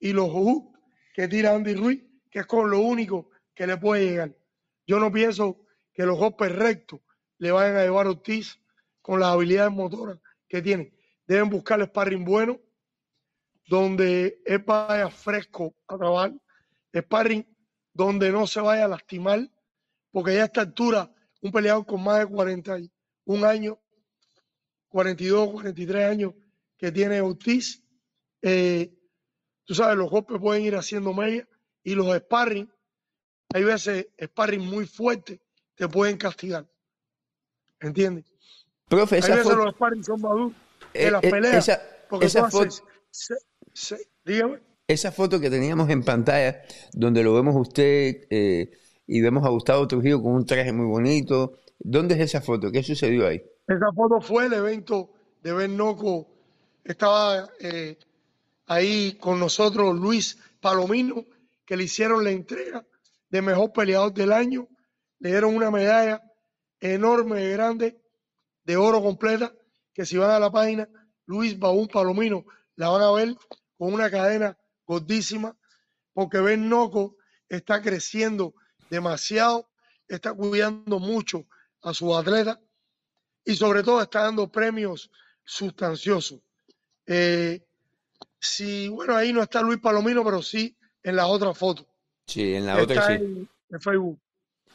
y 0.00 0.12
los 0.12 0.30
hooks 0.30 0.78
que 1.14 1.28
tira 1.28 1.54
Andy 1.54 1.74
Ruiz, 1.74 2.02
que 2.30 2.40
es 2.40 2.46
con 2.46 2.70
lo 2.70 2.80
único 2.80 3.30
que 3.54 3.66
le 3.66 3.76
puede 3.76 4.04
llegar. 4.04 4.36
Yo 4.86 4.98
no 4.98 5.12
pienso 5.12 5.58
que 5.92 6.04
los 6.06 6.18
golpes 6.18 6.54
rectos 6.54 7.00
le 7.38 7.50
vayan 7.50 7.76
a 7.76 7.82
llevar 7.82 8.06
a 8.06 8.10
Ortiz 8.10 8.58
con 9.08 9.20
las 9.20 9.30
habilidades 9.30 9.72
motoras 9.72 10.18
que 10.46 10.60
tiene. 10.60 10.92
Deben 11.26 11.48
buscar 11.48 11.80
el 11.80 11.86
sparring 11.86 12.26
bueno, 12.26 12.60
donde 13.66 14.42
él 14.44 14.58
vaya 14.58 15.08
fresco 15.08 15.74
a 15.86 15.96
trabajar, 15.96 16.34
sparring 16.94 17.46
donde 17.94 18.30
no 18.30 18.46
se 18.46 18.60
vaya 18.60 18.84
a 18.84 18.88
lastimar, 18.88 19.50
porque 20.10 20.34
ya 20.34 20.42
a 20.42 20.44
esta 20.44 20.60
altura, 20.60 21.10
un 21.40 21.50
peleador 21.50 21.86
con 21.86 22.04
más 22.04 22.18
de 22.18 22.26
41 22.26 23.46
años, 23.46 23.78
42, 24.88 25.52
43 25.52 26.04
años 26.04 26.34
que 26.76 26.92
tiene 26.92 27.22
Ortiz, 27.22 27.82
eh, 28.42 28.94
tú 29.64 29.74
sabes, 29.74 29.96
los 29.96 30.10
golpes 30.10 30.38
pueden 30.38 30.64
ir 30.66 30.76
haciendo 30.76 31.14
media 31.14 31.48
y 31.82 31.94
los 31.94 32.14
sparring, 32.14 32.70
hay 33.54 33.64
veces 33.64 34.08
sparring 34.22 34.66
muy 34.66 34.86
fuerte, 34.86 35.40
te 35.76 35.88
pueden 35.88 36.18
castigar. 36.18 36.68
¿Entiendes? 37.80 38.37
Profe, 38.88 39.18
esa 39.18 39.36
foto, 39.38 39.56
los 39.56 40.06
son 40.06 40.20
maduros 40.20 40.52
en 40.94 41.12
las 41.12 41.20
peleas. 41.20 41.68
Esa, 42.20 42.48
foto, 42.48 42.74
esa 44.86 45.12
foto 45.12 45.40
que 45.40 45.50
teníamos 45.50 45.90
en 45.90 46.02
pantalla, 46.02 46.62
donde 46.94 47.22
lo 47.22 47.34
vemos 47.34 47.54
usted 47.56 48.26
eh, 48.30 48.70
y 49.06 49.20
vemos 49.20 49.44
a 49.44 49.50
Gustavo 49.50 49.86
Trujillo 49.86 50.22
con 50.22 50.32
un 50.32 50.46
traje 50.46 50.72
muy 50.72 50.86
bonito. 50.86 51.58
¿Dónde 51.78 52.14
es 52.14 52.20
esa 52.20 52.40
foto? 52.40 52.72
¿Qué 52.72 52.82
sucedió 52.82 53.26
ahí? 53.26 53.42
Esa 53.66 53.92
foto 53.94 54.20
fue 54.20 54.46
el 54.46 54.54
evento 54.54 55.10
de 55.42 55.52
Ben 55.52 55.76
Noco. 55.76 56.26
Estaba 56.84 57.50
eh, 57.60 57.98
ahí 58.66 59.18
con 59.20 59.38
nosotros 59.38 59.98
Luis 59.98 60.38
Palomino, 60.60 61.26
que 61.66 61.76
le 61.76 61.84
hicieron 61.84 62.24
la 62.24 62.30
entrega 62.30 62.86
de 63.28 63.42
mejor 63.42 63.72
peleador 63.72 64.14
del 64.14 64.32
año. 64.32 64.66
Le 65.18 65.30
dieron 65.30 65.54
una 65.54 65.70
medalla 65.70 66.22
enorme, 66.80 67.50
grande, 67.50 68.00
de 68.68 68.76
oro 68.76 69.02
completa, 69.02 69.54
que 69.94 70.04
si 70.04 70.18
van 70.18 70.30
a 70.30 70.38
la 70.38 70.52
página 70.52 70.86
Luis 71.24 71.58
Baúl 71.58 71.88
Palomino, 71.88 72.44
la 72.76 72.90
van 72.90 73.00
a 73.00 73.10
ver 73.12 73.34
con 73.78 73.94
una 73.94 74.10
cadena 74.10 74.58
gordísima, 74.84 75.56
porque 76.12 76.38
Ben 76.38 76.68
Noco 76.68 77.16
está 77.48 77.80
creciendo 77.80 78.54
demasiado, 78.90 79.70
está 80.06 80.34
cuidando 80.34 80.98
mucho 80.98 81.46
a 81.80 81.94
sus 81.94 82.14
atletas 82.14 82.58
y 83.42 83.56
sobre 83.56 83.82
todo 83.82 84.02
está 84.02 84.24
dando 84.24 84.52
premios 84.52 85.10
sustanciosos. 85.44 86.38
Eh, 87.06 87.64
si, 88.38 88.88
bueno, 88.88 89.16
ahí 89.16 89.32
no 89.32 89.42
está 89.42 89.62
Luis 89.62 89.80
Palomino, 89.80 90.22
pero 90.22 90.42
sí 90.42 90.76
en 91.02 91.16
la 91.16 91.26
otra 91.26 91.54
foto. 91.54 91.88
Sí, 92.26 92.52
en 92.52 92.66
la 92.66 92.82
otra 92.82 93.06
sí. 93.06 93.48
En, 93.70 93.80
Facebook. 93.80 94.20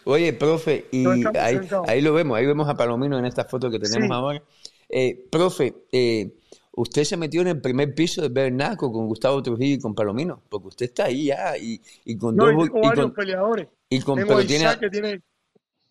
Oye, 0.06 0.34
profe, 0.34 0.88
y 0.92 1.06
ahí, 1.38 2.02
lo 2.02 2.14
vemos, 2.14 2.38
ahí 2.38 2.46
vemos 2.46 2.68
a 2.68 2.76
Palomino 2.76 3.18
en 3.18 3.26
esta 3.26 3.46
foto 3.46 3.70
que 3.70 3.80
tenemos 3.80 4.12
ahora. 4.12 4.44
Eh, 4.90 5.28
profe, 5.32 5.74
eh, 5.92 6.36
usted 6.74 7.04
se 7.04 7.18
metió 7.18 7.42
en 7.42 7.48
el 7.48 7.62
primer 7.62 7.94
piso 7.96 8.22
de 8.22 8.30
Bernaco 8.30 8.92
con 8.92 9.08
Gustavo 9.08 9.42
Trujillo 9.42 9.76
y 9.76 9.80
con 9.80 9.96
Palomino, 9.96 10.42
porque 10.50 10.68
usted 10.70 10.86
está 10.88 11.06
ahí 11.06 11.26
ya 11.26 11.58
y, 11.58 11.82
y 12.06 12.18
con 12.18 12.36
no, 12.36 12.46
dos... 12.46 12.68
Y, 12.68 12.70
con, 12.70 13.14
peleadores. 13.14 13.68
Y 13.90 14.00
con, 14.02 14.16
tengo 14.16 14.36
pero 14.36 14.46
tiene, 14.46 14.80
que 14.80 14.90
tiene 14.90 15.22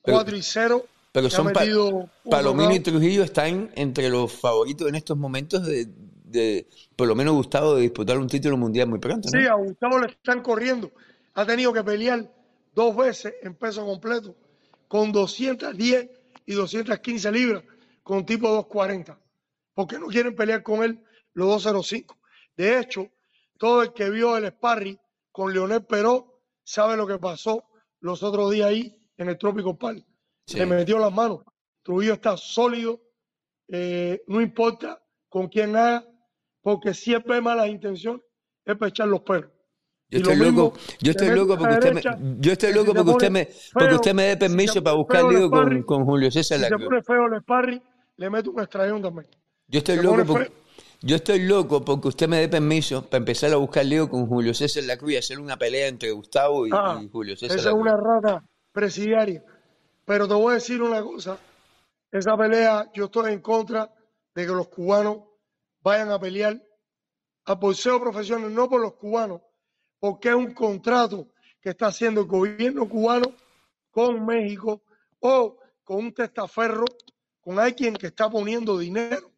4 0.03 0.37
y 0.37 0.43
0. 0.43 0.87
Pero 1.13 1.29
son 1.29 1.53
pa 1.53 1.63
Palomino 2.29 2.75
y 2.75 2.81
Trujillo 2.81 3.23
están 3.23 3.71
entre 3.75 4.09
los 4.09 4.33
favoritos 4.33 4.89
en 4.89 4.95
estos 4.95 5.17
momentos 5.17 5.67
de, 5.67 5.87
de, 6.25 6.67
por 6.97 7.07
lo 7.07 7.15
menos 7.15 7.35
Gustavo, 7.35 7.77
de 7.77 7.83
disputar 7.83 8.19
un 8.19 8.29
título 8.29 8.57
mundial 8.57 8.89
muy 8.89 8.99
pronto. 8.99 9.29
¿no? 9.33 9.41
Sí, 9.41 9.47
a 9.47 9.55
Gustavo 9.55 9.99
le 9.99 10.07
están 10.07 10.43
corriendo. 10.43 10.91
Ha 11.35 11.47
tenido 11.47 11.73
que 11.73 11.85
pelear 11.85 12.31
dos 12.73 12.97
veces 12.97 13.35
en 13.43 13.55
peso 13.55 13.85
completo 13.85 14.37
con 14.89 15.13
210 15.13 16.11
y 16.47 16.55
215 16.55 17.33
libras 17.33 17.65
con 18.03 18.27
tipo 18.27 18.49
240 18.49 19.19
porque 19.75 19.99
no 19.99 20.07
quieren 20.07 20.35
pelear 20.35 20.63
con 20.63 20.83
él 20.83 21.03
los 21.35 21.49
205. 21.49 22.19
De 22.57 22.79
hecho, 22.79 23.11
todo 23.59 23.83
el 23.83 23.93
que 23.93 24.11
vio 24.11 24.37
el 24.37 24.49
sparring 24.49 24.99
con 25.31 25.53
Leonel 25.53 25.85
Peró 25.85 26.43
sabe 26.63 26.97
lo 26.97 27.07
que 27.07 27.19
pasó 27.19 27.65
los 28.01 28.23
otros 28.23 28.51
días 28.51 28.69
ahí 28.69 28.97
en 29.17 29.29
el 29.29 29.39
Trópico 29.39 29.79
Park. 29.79 30.05
Se 30.47 30.59
Le 30.59 30.67
metió 30.67 30.99
las 30.99 31.13
manos. 31.13 31.41
Trujillo 31.83 32.15
está 32.15 32.37
sólido, 32.37 33.01
eh, 33.69 34.23
no 34.27 34.41
importa 34.41 35.03
con 35.29 35.49
quién 35.49 35.75
haga, 35.77 36.07
porque 36.61 36.95
siempre 36.95 37.37
hay 37.37 37.41
malas 37.41 37.69
intenciones, 37.69 38.23
es 38.65 38.77
para 38.77 38.89
echar 38.91 39.09
los 39.09 39.23
perros. 39.23 39.52
Yo 40.13 40.19
estoy 40.19 40.37
loco, 40.37 40.75
yo 41.01 41.11
estoy 41.13 41.31
loco 41.31 41.57
porque 41.57 41.75
usted 41.75 41.95
me, 41.95 42.03
yo 42.39 42.53
estoy 42.53 42.75
loco 42.75 42.93
porque 42.93 43.11
usted 43.11 43.31
me, 43.31 43.49
porque 43.73 43.95
usted 43.95 44.15
me 44.15 44.25
dé 44.25 44.37
permiso 44.37 44.83
para 44.83 44.95
buscar 44.95 45.25
lío 45.25 45.49
con, 45.49 45.83
con, 45.85 46.05
Julio 46.05 46.31
César 46.31 46.59
Si 46.59 46.65
se 46.67 46.71
pone 46.71 47.03
feo 47.03 47.27
el 47.33 47.41
sparring, 47.41 47.83
le 48.17 48.29
meto 48.29 48.51
un 48.51 49.03
también. 49.03 49.27
Yo 49.69 49.79
estoy 49.79 49.97
loco 49.97 50.25
porque, 50.27 50.53
yo 51.01 51.17
estoy 51.17 51.47
loco 51.47 51.83
porque 51.83 52.09
usted 52.09 52.29
me 52.29 52.41
dé 52.41 52.49
permiso 52.51 53.07
para 53.09 53.19
empezar 53.19 53.55
a 53.55 53.57
buscar 53.57 53.87
lío 53.87 54.11
con 54.11 54.27
Julio 54.27 54.53
César 54.53 54.85
La 54.85 54.99
Cruz 54.99 55.13
y 55.13 55.17
hacer 55.17 55.41
una 55.41 55.57
pelea 55.57 55.89
entre 55.89 56.11
Gustavo 56.11 56.67
y, 56.67 56.71
ah, 56.75 57.01
y 57.03 57.09
Julio 57.09 57.35
César. 57.35 57.57
Esa 57.57 57.71
es 57.71 57.75
una 57.75 57.97
rata 57.97 58.45
presidiaria. 58.71 59.43
Pero 60.05 60.29
te 60.29 60.35
voy 60.35 60.51
a 60.51 60.55
decir 60.55 60.83
una 60.83 61.03
cosa. 61.03 61.39
Esa 62.11 62.37
pelea, 62.37 62.91
yo 62.93 63.07
estoy 63.07 63.33
en 63.33 63.41
contra 63.41 63.91
de 64.35 64.47
que 64.47 64.53
los 64.53 64.69
cubanos 64.69 65.21
vayan 65.83 66.11
a 66.11 66.19
pelear 66.19 66.61
a 67.47 67.55
boxeo 67.55 67.99
profesional, 67.99 68.55
no 68.55 68.69
por 68.69 68.83
los 68.83 68.93
cubanos, 68.93 69.41
porque 70.03 70.31
es 70.31 70.35
un 70.35 70.53
contrato 70.53 71.29
que 71.61 71.71
está 71.71 71.87
haciendo 71.87 72.23
el 72.23 72.27
gobierno 72.27 72.89
cubano 72.89 73.37
con 73.93 74.27
México 74.27 74.83
o 75.21 75.57
con 75.85 75.99
un 75.99 76.13
testaferro, 76.13 76.85
con 77.41 77.61
alguien 77.61 77.95
que 77.95 78.09
está 78.09 78.29
poniendo 78.29 78.77
dinero 78.77 79.31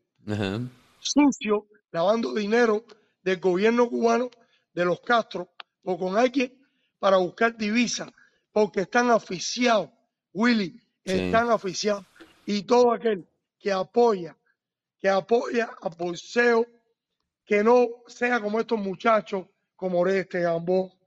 sucio, 1.01 1.67
lavando 1.93 2.33
dinero 2.33 2.83
del 3.23 3.41
gobierno 3.41 3.91
cubano, 3.91 4.31
de 4.73 4.87
los 4.87 5.03
Castro, 5.03 5.51
o 5.83 5.99
con 5.99 6.17
alguien 6.17 6.59
para 6.99 7.19
buscar 7.19 7.55
divisas, 7.59 8.11
porque 8.51 8.81
están 8.81 9.11
aficiados, 9.11 9.91
Willy, 10.33 10.81
están 11.05 11.51
aficiados. 11.51 12.07
Y 12.47 12.63
todo 12.63 12.91
aquel 12.91 13.29
que 13.59 13.71
apoya, 13.71 14.35
que 14.97 15.11
apoya 15.11 15.77
a 15.83 15.91
boxeo, 15.91 16.67
que 17.45 17.63
no 17.63 17.87
sea 18.07 18.41
como 18.41 18.61
estos 18.61 18.79
muchachos, 18.79 19.45
como 19.85 20.01
Oreste, 20.01 20.41
Gambó, 20.41 20.99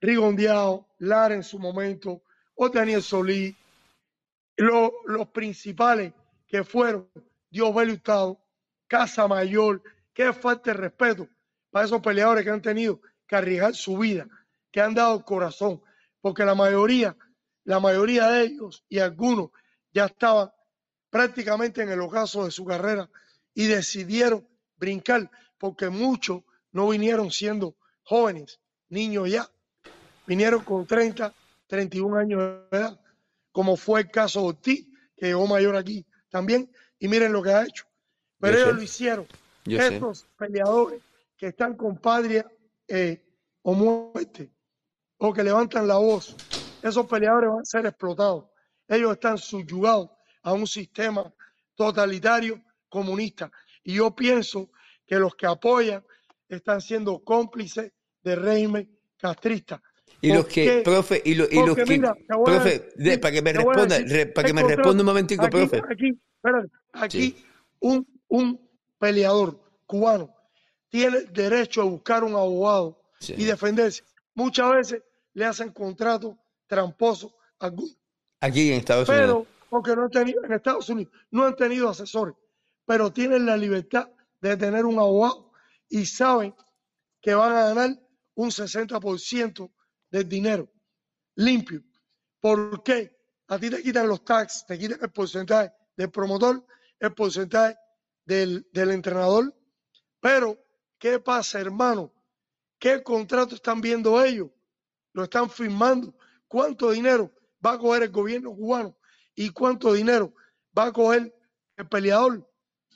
Rigondeado, 0.00 0.86
Lara 0.98 1.34
en 1.34 1.42
su 1.42 1.58
momento, 1.58 2.22
o 2.54 2.68
Daniel 2.68 3.02
Solí, 3.02 3.56
los, 4.56 4.92
los 5.06 5.26
principales 5.30 6.12
que 6.46 6.62
fueron 6.62 7.10
Dios 7.50 7.74
Hurtado, 7.74 8.40
Casa 8.86 9.26
Mayor, 9.26 9.82
qué 10.12 10.32
falta 10.32 10.70
de 10.70 10.74
respeto 10.74 11.28
para 11.72 11.86
esos 11.86 12.00
peleadores 12.00 12.44
que 12.44 12.50
han 12.50 12.62
tenido 12.62 13.00
que 13.26 13.34
arriesgar 13.34 13.74
su 13.74 13.98
vida, 13.98 14.28
que 14.70 14.80
han 14.80 14.94
dado 14.94 15.24
corazón, 15.24 15.82
porque 16.20 16.44
la 16.44 16.54
mayoría, 16.54 17.16
la 17.64 17.80
mayoría 17.80 18.28
de 18.28 18.44
ellos 18.44 18.84
y 18.88 19.00
algunos 19.00 19.50
ya 19.92 20.04
estaban 20.04 20.52
prácticamente 21.10 21.82
en 21.82 21.88
el 21.88 22.00
ocaso 22.00 22.44
de 22.44 22.52
su 22.52 22.64
carrera 22.64 23.10
y 23.54 23.66
decidieron 23.66 24.46
brincar, 24.76 25.28
porque 25.58 25.88
muchos 25.88 26.44
no 26.70 26.88
vinieron 26.90 27.32
siendo 27.32 27.74
jóvenes, 28.04 28.60
niños 28.88 29.28
ya, 29.30 29.50
vinieron 30.26 30.62
con 30.62 30.86
30, 30.86 31.34
31 31.66 32.16
años 32.16 32.40
de 32.70 32.78
edad, 32.78 33.00
como 33.50 33.76
fue 33.76 34.02
el 34.02 34.10
caso 34.10 34.40
de 34.42 34.48
Ortiz, 34.48 34.86
que 35.16 35.26
llegó 35.26 35.46
mayor 35.46 35.76
aquí 35.76 36.06
también, 36.28 36.70
y 36.98 37.08
miren 37.08 37.32
lo 37.32 37.42
que 37.42 37.50
ha 37.50 37.64
hecho. 37.64 37.84
Pero 38.38 38.58
ellos 38.58 38.76
lo 38.76 38.82
hicieron. 38.82 39.26
Estos 39.64 40.26
peleadores 40.36 41.00
que 41.36 41.48
están 41.48 41.74
con 41.76 41.96
patria 41.96 42.46
eh, 42.86 43.24
o 43.62 43.72
muerte, 43.74 44.50
o 45.18 45.32
que 45.32 45.42
levantan 45.42 45.88
la 45.88 45.96
voz, 45.96 46.36
esos 46.82 47.06
peleadores 47.06 47.50
van 47.50 47.60
a 47.60 47.64
ser 47.64 47.86
explotados. 47.86 48.44
Ellos 48.86 49.12
están 49.12 49.38
subyugados 49.38 50.10
a 50.42 50.52
un 50.52 50.66
sistema 50.66 51.32
totalitario 51.74 52.62
comunista. 52.88 53.50
Y 53.82 53.94
yo 53.94 54.14
pienso 54.14 54.70
que 55.06 55.16
los 55.16 55.34
que 55.34 55.46
apoyan 55.46 56.04
están 56.56 56.80
siendo 56.80 57.22
cómplices 57.22 57.92
del 58.22 58.40
régimen 58.40 58.98
castrista. 59.16 59.82
Y 60.20 60.32
los 60.32 60.46
que, 60.46 60.80
profe, 60.82 61.20
y, 61.24 61.34
lo, 61.34 61.44
y 61.50 61.56
los 61.56 61.76
que, 61.76 62.00
profe, 62.44 63.18
para 63.18 63.32
que 63.32 63.42
me 63.42 63.52
responda, 63.52 63.98
para 64.34 64.46
que 64.46 64.54
me 64.54 64.62
responda 64.62 65.02
un 65.02 65.06
momentico, 65.06 65.48
profe. 65.50 65.82
Aquí, 65.90 66.18
espérate, 66.36 66.68
aquí 66.92 67.36
un 67.80 68.06
un 68.34 68.60
peleador 68.98 69.60
cubano 69.86 70.34
tiene 70.88 71.22
derecho 71.22 71.82
a 71.82 71.84
buscar 71.84 72.24
un 72.24 72.32
abogado 72.32 73.00
y 73.20 73.44
defenderse. 73.44 74.02
Muchas 74.34 74.70
veces 74.72 75.02
le 75.34 75.44
hacen 75.44 75.70
contratos 75.70 76.34
tramposos 76.66 77.32
a 77.60 77.70
Aquí 78.40 78.72
en 78.72 78.78
Estados 78.78 79.08
Unidos. 79.08 79.26
Pero, 79.26 79.46
porque 79.70 79.94
no 79.94 80.02
han 80.02 80.10
tenido, 80.10 80.44
en 80.44 80.52
Estados 80.52 80.88
Unidos, 80.88 81.12
no 81.30 81.44
han 81.44 81.56
tenido 81.56 81.88
asesores, 81.88 82.34
pero 82.84 83.12
tienen 83.12 83.46
la 83.46 83.56
libertad 83.56 84.08
de 84.40 84.56
tener 84.56 84.84
un 84.84 84.98
abogado 84.98 85.43
y 85.88 86.06
saben 86.06 86.54
que 87.20 87.34
van 87.34 87.52
a 87.52 87.68
ganar 87.68 88.00
un 88.34 88.50
60% 88.50 89.72
del 90.10 90.28
dinero 90.28 90.70
limpio. 91.36 91.82
¿Por 92.40 92.82
qué? 92.82 93.16
A 93.48 93.58
ti 93.58 93.70
te 93.70 93.82
quitan 93.82 94.08
los 94.08 94.24
taxes, 94.24 94.64
te 94.66 94.78
quitan 94.78 94.98
el 95.00 95.10
porcentaje 95.10 95.72
del 95.96 96.10
promotor, 96.10 96.66
el 96.98 97.14
porcentaje 97.14 97.76
del, 98.24 98.66
entrenador. 98.72 99.54
Pero, 100.20 100.58
¿qué 100.98 101.18
pasa, 101.18 101.60
hermano? 101.60 102.12
¿Qué 102.78 103.02
contrato 103.02 103.54
están 103.54 103.80
viendo 103.80 104.22
ellos? 104.22 104.50
Lo 105.12 105.24
están 105.24 105.48
firmando. 105.50 106.14
¿Cuánto 106.48 106.90
dinero 106.90 107.32
va 107.64 107.72
a 107.72 107.78
coger 107.78 108.04
el 108.04 108.10
gobierno 108.10 108.54
cubano? 108.54 108.96
¿Y 109.34 109.50
cuánto 109.50 109.92
dinero 109.92 110.34
va 110.76 110.86
a 110.86 110.92
coger 110.92 111.34
el 111.76 111.88
peleador? 111.88 112.48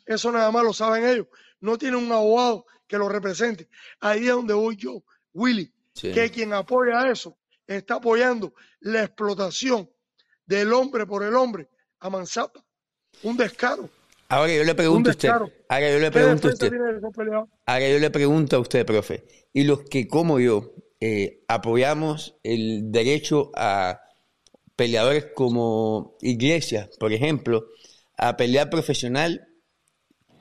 Eso 0.07 0.33
nada 0.33 0.51
más 0.51 0.65
lo 0.65 0.73
saben 0.73 1.07
ellos. 1.07 1.27
No 1.61 1.77
tienen 1.77 2.03
un 2.03 2.13
abogado 2.13 2.65
que 2.89 2.99
lo 2.99 3.09
represente. 3.09 3.69
Ahí 4.01 4.27
es 4.27 4.33
donde 4.33 4.55
voy 4.55 4.77
yo, 4.77 5.05
Willy, 5.33 5.73
que 5.95 6.31
quien 6.31 6.53
apoya 6.53 7.09
eso 7.09 7.39
está 7.67 7.97
apoyando 7.97 8.55
la 8.81 9.05
explotación 9.05 9.89
del 10.47 10.73
hombre 10.73 11.07
por 11.07 11.23
el 11.23 11.35
hombre 11.35 11.69
a 12.01 12.11
manzapa. 12.11 12.65
Un 13.23 13.37
descaro. 13.37 13.91
Ahora 14.31 14.55
yo 14.55 14.65
le 14.65 14.75
pregunto 14.75 15.11
a 15.11 15.13
usted. 15.13 15.29
Ahora 15.29 15.91
yo 15.91 15.99
le 15.99 16.11
pregunto 16.11 16.49
a 16.49 16.51
usted. 16.53 16.73
Ahora 17.67 17.89
yo 17.89 17.99
le 17.99 18.11
pregunto 18.11 18.57
a 18.57 18.61
usted, 18.61 18.87
profe. 18.87 19.25
Y 19.53 19.65
los 19.65 19.83
que, 19.85 20.07
como 20.07 20.39
yo, 20.41 20.75
eh, 21.01 21.45
apoyamos 21.49 22.39
el 22.43 22.91
derecho 22.91 23.51
a 23.55 24.01
peleadores 24.77 25.27
como 25.35 26.17
Iglesias, 26.21 26.91
por 26.99 27.13
ejemplo, 27.13 27.67
a 28.17 28.37
pelear 28.37 28.71
profesional, 28.71 29.48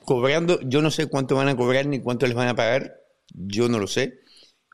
cobrando, 0.07 0.57
yo 0.61 0.81
no 0.81 0.89
sé 0.89 1.07
cuánto 1.07 1.35
van 1.35 1.49
a 1.49 1.57
cobrar 1.57 1.85
ni 1.85 1.99
cuánto 1.99 2.25
les 2.27 2.33
van 2.35 2.47
a 2.47 2.55
pagar, 2.55 2.95
yo 3.33 3.67
no 3.67 3.77
lo 3.77 3.87
sé. 3.87 4.19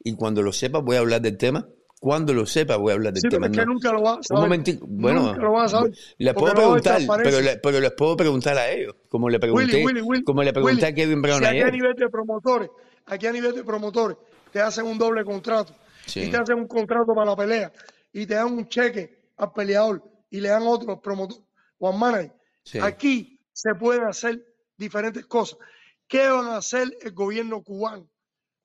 y 0.06 0.16
cuando 0.18 0.42
lo 0.42 0.52
sepa 0.52 0.80
voy 0.80 0.98
a 0.98 1.00
hablar 1.00 1.22
del 1.22 1.38
tema. 1.38 1.66
Cuando 1.98 2.34
lo 2.34 2.46
sepa 2.46 2.76
voy 2.76 2.92
a 2.92 2.96
hablar 2.96 3.14
del 3.14 3.22
Sí, 3.22 3.28
pero 3.30 3.38
tema. 3.44 3.46
es 3.48 3.58
que 3.58 3.66
No. 3.66 3.72
nunca 3.74 3.92
lo 3.94 4.02
vas 4.02 4.14
a 4.16 4.18
Un 4.18 4.24
saber. 4.24 4.44
momentico. 4.44 4.86
Bueno, 4.90 5.22
Nunca 5.28 5.42
lo 5.42 5.52
vas 5.54 5.74
a 5.74 5.78
saber. 5.78 5.94
les 6.18 6.34
puedo 6.34 6.48
va 6.48 6.54
preguntar, 6.56 7.02
pero, 7.24 7.40
le- 7.40 7.58
pero 7.60 7.80
les 7.80 7.92
puedo 7.94 8.18
preguntar 8.18 8.58
a 8.58 8.70
ellos, 8.70 8.96
como 9.08 9.30
le 9.30 9.40
pregunté, 9.40 9.78
Willy, 9.78 9.86
Willy, 9.86 10.02
Willy, 10.02 10.24
como 10.26 10.44
le 10.44 10.52
pregunté 10.52 10.86
a 10.88 10.94
Kevin 10.94 11.22
Brown 11.22 11.40
si 11.40 11.46
aquí 11.46 11.58
a 11.58 11.62
ayer. 11.62 11.72
nivel 11.74 11.94
de 11.96 12.10
promotores, 12.10 12.70
aquí 13.06 13.28
a 13.28 13.32
nivel 13.32 13.56
de 13.56 13.64
promotores, 13.64 14.18
te 14.52 14.60
hacen 14.60 14.86
un 14.86 14.98
doble 14.98 15.24
contrato 15.24 15.74
Sí. 16.06 16.24
y 16.24 16.30
te 16.30 16.36
hacen 16.36 16.58
un 16.58 16.68
contrato 16.68 17.14
para 17.16 17.30
la 17.32 17.36
pelea 17.38 17.72
y 18.12 18.26
te 18.26 18.34
dan 18.36 18.52
un 18.52 18.68
cheque 18.68 19.30
al 19.38 19.54
peleador 19.54 20.04
y 20.30 20.42
le 20.42 20.50
dan 20.50 20.64
otro 20.68 20.92
al 20.92 21.00
promotor 21.00 21.40
o 21.80 21.90
al 21.90 21.98
manager. 21.98 22.34
Sí. 22.66 22.80
Aquí 22.82 23.40
se 23.54 23.74
pueden 23.76 24.04
hacer 24.04 24.44
diferentes 24.78 25.26
cosas. 25.26 25.58
¿Qué 26.08 26.28
van 26.28 26.48
a 26.48 26.58
hacer 26.58 26.96
el 27.02 27.12
gobierno 27.14 27.62
cubano? 27.62 28.08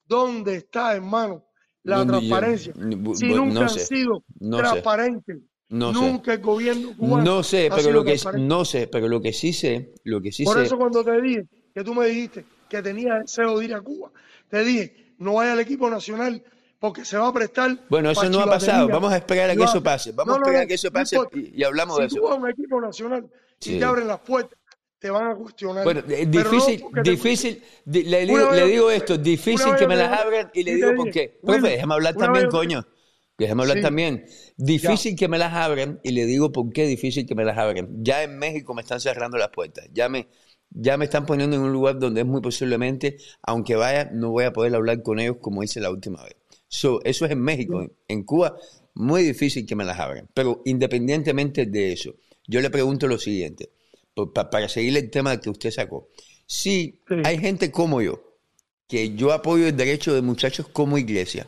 ¿Dónde 0.05 0.57
está, 0.57 0.95
hermano, 0.95 1.45
la 1.83 1.99
yo- 1.99 2.07
transparencia? 2.07 2.73
Si 3.15 3.27
nunca 3.29 3.55
no 3.55 3.61
han 3.63 3.69
sé, 3.71 3.81
sido 3.87 4.25
no 4.41 4.57
transparentes, 4.57 5.39
No 5.69 5.93
sé. 5.93 6.01
nunca 6.01 6.33
el 6.35 6.41
gobierno 6.41 6.97
cubano 6.97 7.25
No 7.25 7.43
sé, 7.43 7.71
pero 7.75 7.91
lo 7.93 8.05
que 8.05 8.19
no 8.39 8.65
sé, 8.65 8.87
pero 8.89 9.09
lo 9.09 9.21
que 9.21 9.33
sí 9.33 9.53
sé, 9.53 9.93
lo 10.05 10.21
que 10.21 10.33
sí 10.33 10.45
Por 10.45 10.57
sé, 10.57 10.65
eso 10.65 10.79
cuando 10.79 11.05
te 11.05 11.21
dije 11.21 11.45
que 11.75 11.85
tú 11.85 11.95
me 11.95 12.07
dijiste 12.07 12.45
que 12.69 12.83
tenía 12.83 13.15
deseo 13.21 13.59
de 13.59 13.65
ir 13.67 13.75
a 13.75 13.81
Cuba, 13.81 14.11
te 14.51 14.63
dije, 14.65 15.15
no 15.19 15.35
vaya 15.35 15.53
al 15.53 15.61
equipo 15.61 15.89
nacional 15.89 16.43
porque 16.79 17.05
se 17.05 17.17
va 17.19 17.29
a 17.29 17.33
prestar. 17.33 17.77
Bueno, 17.89 18.11
eso 18.11 18.29
no 18.31 18.41
ha 18.41 18.47
pasado. 18.47 18.89
Vamos 18.89 19.13
a 19.13 19.17
esperar 19.17 19.51
a 19.51 19.57
que 19.57 19.65
eso 19.65 19.83
pase. 19.83 20.13
Vamos 20.13 20.29
No, 20.29 20.35
a 20.35 20.47
esperar 20.47 20.63
a 20.63 20.67
que 20.67 20.75
eso 20.75 20.91
pase 20.91 21.19
y, 21.35 21.61
y 21.61 21.65
hablamos 21.65 21.97
si 21.97 22.03
de 22.03 22.07
eso. 22.09 22.17
tú 22.17 22.23
vas 22.23 22.33
a 22.33 22.35
un 22.37 22.49
equipo 22.49 22.81
nacional 22.81 23.29
Sí. 23.61 23.75
y 23.77 23.79
te 23.79 23.85
abren 23.85 24.07
las 24.07 24.21
puertas, 24.21 24.59
te 24.99 25.11
van 25.11 25.31
a 25.31 25.35
cuestionar. 25.37 25.85
Bueno, 25.85 26.01
es 26.09 26.27
no 26.27 26.31
difícil, 26.31 26.85
te- 27.03 27.11
difícil, 27.11 27.63
di- 27.85 28.03
le 28.05 28.27
digo, 28.27 28.51
le 28.53 28.97
esto, 28.97 29.17
difícil 29.17 29.75
que 29.77 29.87
me 29.87 29.97
las 29.97 30.21
abran 30.21 30.51
y 30.53 30.63
le 30.65 30.75
digo 30.75 30.95
por 30.97 31.11
qué. 31.11 31.39
Profe, 31.43 31.69
déjame 31.69 31.95
hablar 31.95 32.15
también, 32.17 32.45
vez- 32.47 32.53
coño. 32.53 32.87
Déjame 33.39 33.63
hablar 33.63 33.77
Sí. 33.77 33.83
también. 33.85 34.27
Difícil 34.57 35.15
que 35.15 35.29
me 35.29 35.39
las 35.39 35.53
abran 35.53 36.01
y 36.03 36.11
le 36.11 36.27
digo 36.27 36.51
por 36.51 36.73
qué 36.73 36.87
difícil 36.87 37.25
que 37.25 37.37
me 37.37 37.45
las 37.45 37.57
abran. 37.57 37.89
Ya 38.03 38.25
en 38.25 38.37
México 38.37 38.75
me 38.75 38.83
están 38.83 38.99
cerrando 38.99 39.39
las 39.39 39.51
puertas. 39.51 39.89
Ya 39.93 40.09
me, 40.09 40.27
ya 40.71 40.97
me 40.97 41.05
están 41.05 41.25
poniendo 41.25 41.55
en 41.55 41.63
un 41.63 41.73
lugar 41.73 42.01
donde 42.01 42.23
es 42.23 42.27
muy 42.27 42.41
posiblemente, 42.41 43.19
aunque 43.43 43.77
vaya, 43.77 44.11
no 44.13 44.31
voy 44.31 44.45
a 44.45 44.53
poder 44.53 44.75
hablar 44.75 45.03
con 45.05 45.21
ellos 45.21 45.37
como 45.41 45.63
hice 45.63 45.79
la 45.81 45.91
última 45.91 46.25
vez. 46.25 46.35
So, 46.67 47.01
eso 47.05 47.25
es 47.27 47.31
en 47.31 47.41
México. 47.41 47.87
En 48.09 48.25
Cuba, 48.25 48.57
muy 48.95 49.23
difícil 49.23 49.65
que 49.65 49.77
me 49.77 49.85
las 49.85 50.01
abran. 50.01 50.29
Pero 50.35 50.61
independientemente 50.65 51.67
de 51.67 51.93
eso, 51.93 52.17
yo 52.49 52.61
le 52.61 52.71
pregunto 52.71 53.07
lo 53.07 53.19
siguiente, 53.19 53.71
para 54.27 54.69
seguir 54.69 54.97
el 54.97 55.11
tema 55.11 55.41
que 55.41 55.51
usted 55.51 55.71
sacó. 55.71 56.09
Si 56.47 57.01
Sí. 57.09 57.15
hay 57.25 57.39
gente 57.39 57.71
como 57.71 58.01
yo, 58.03 58.23
que 58.89 59.15
yo 59.15 59.33
apoyo 59.33 59.67
el 59.67 59.77
derecho 59.77 60.15
de 60.15 60.23
muchachos 60.23 60.67
como 60.73 60.99
iglesia, 60.99 61.47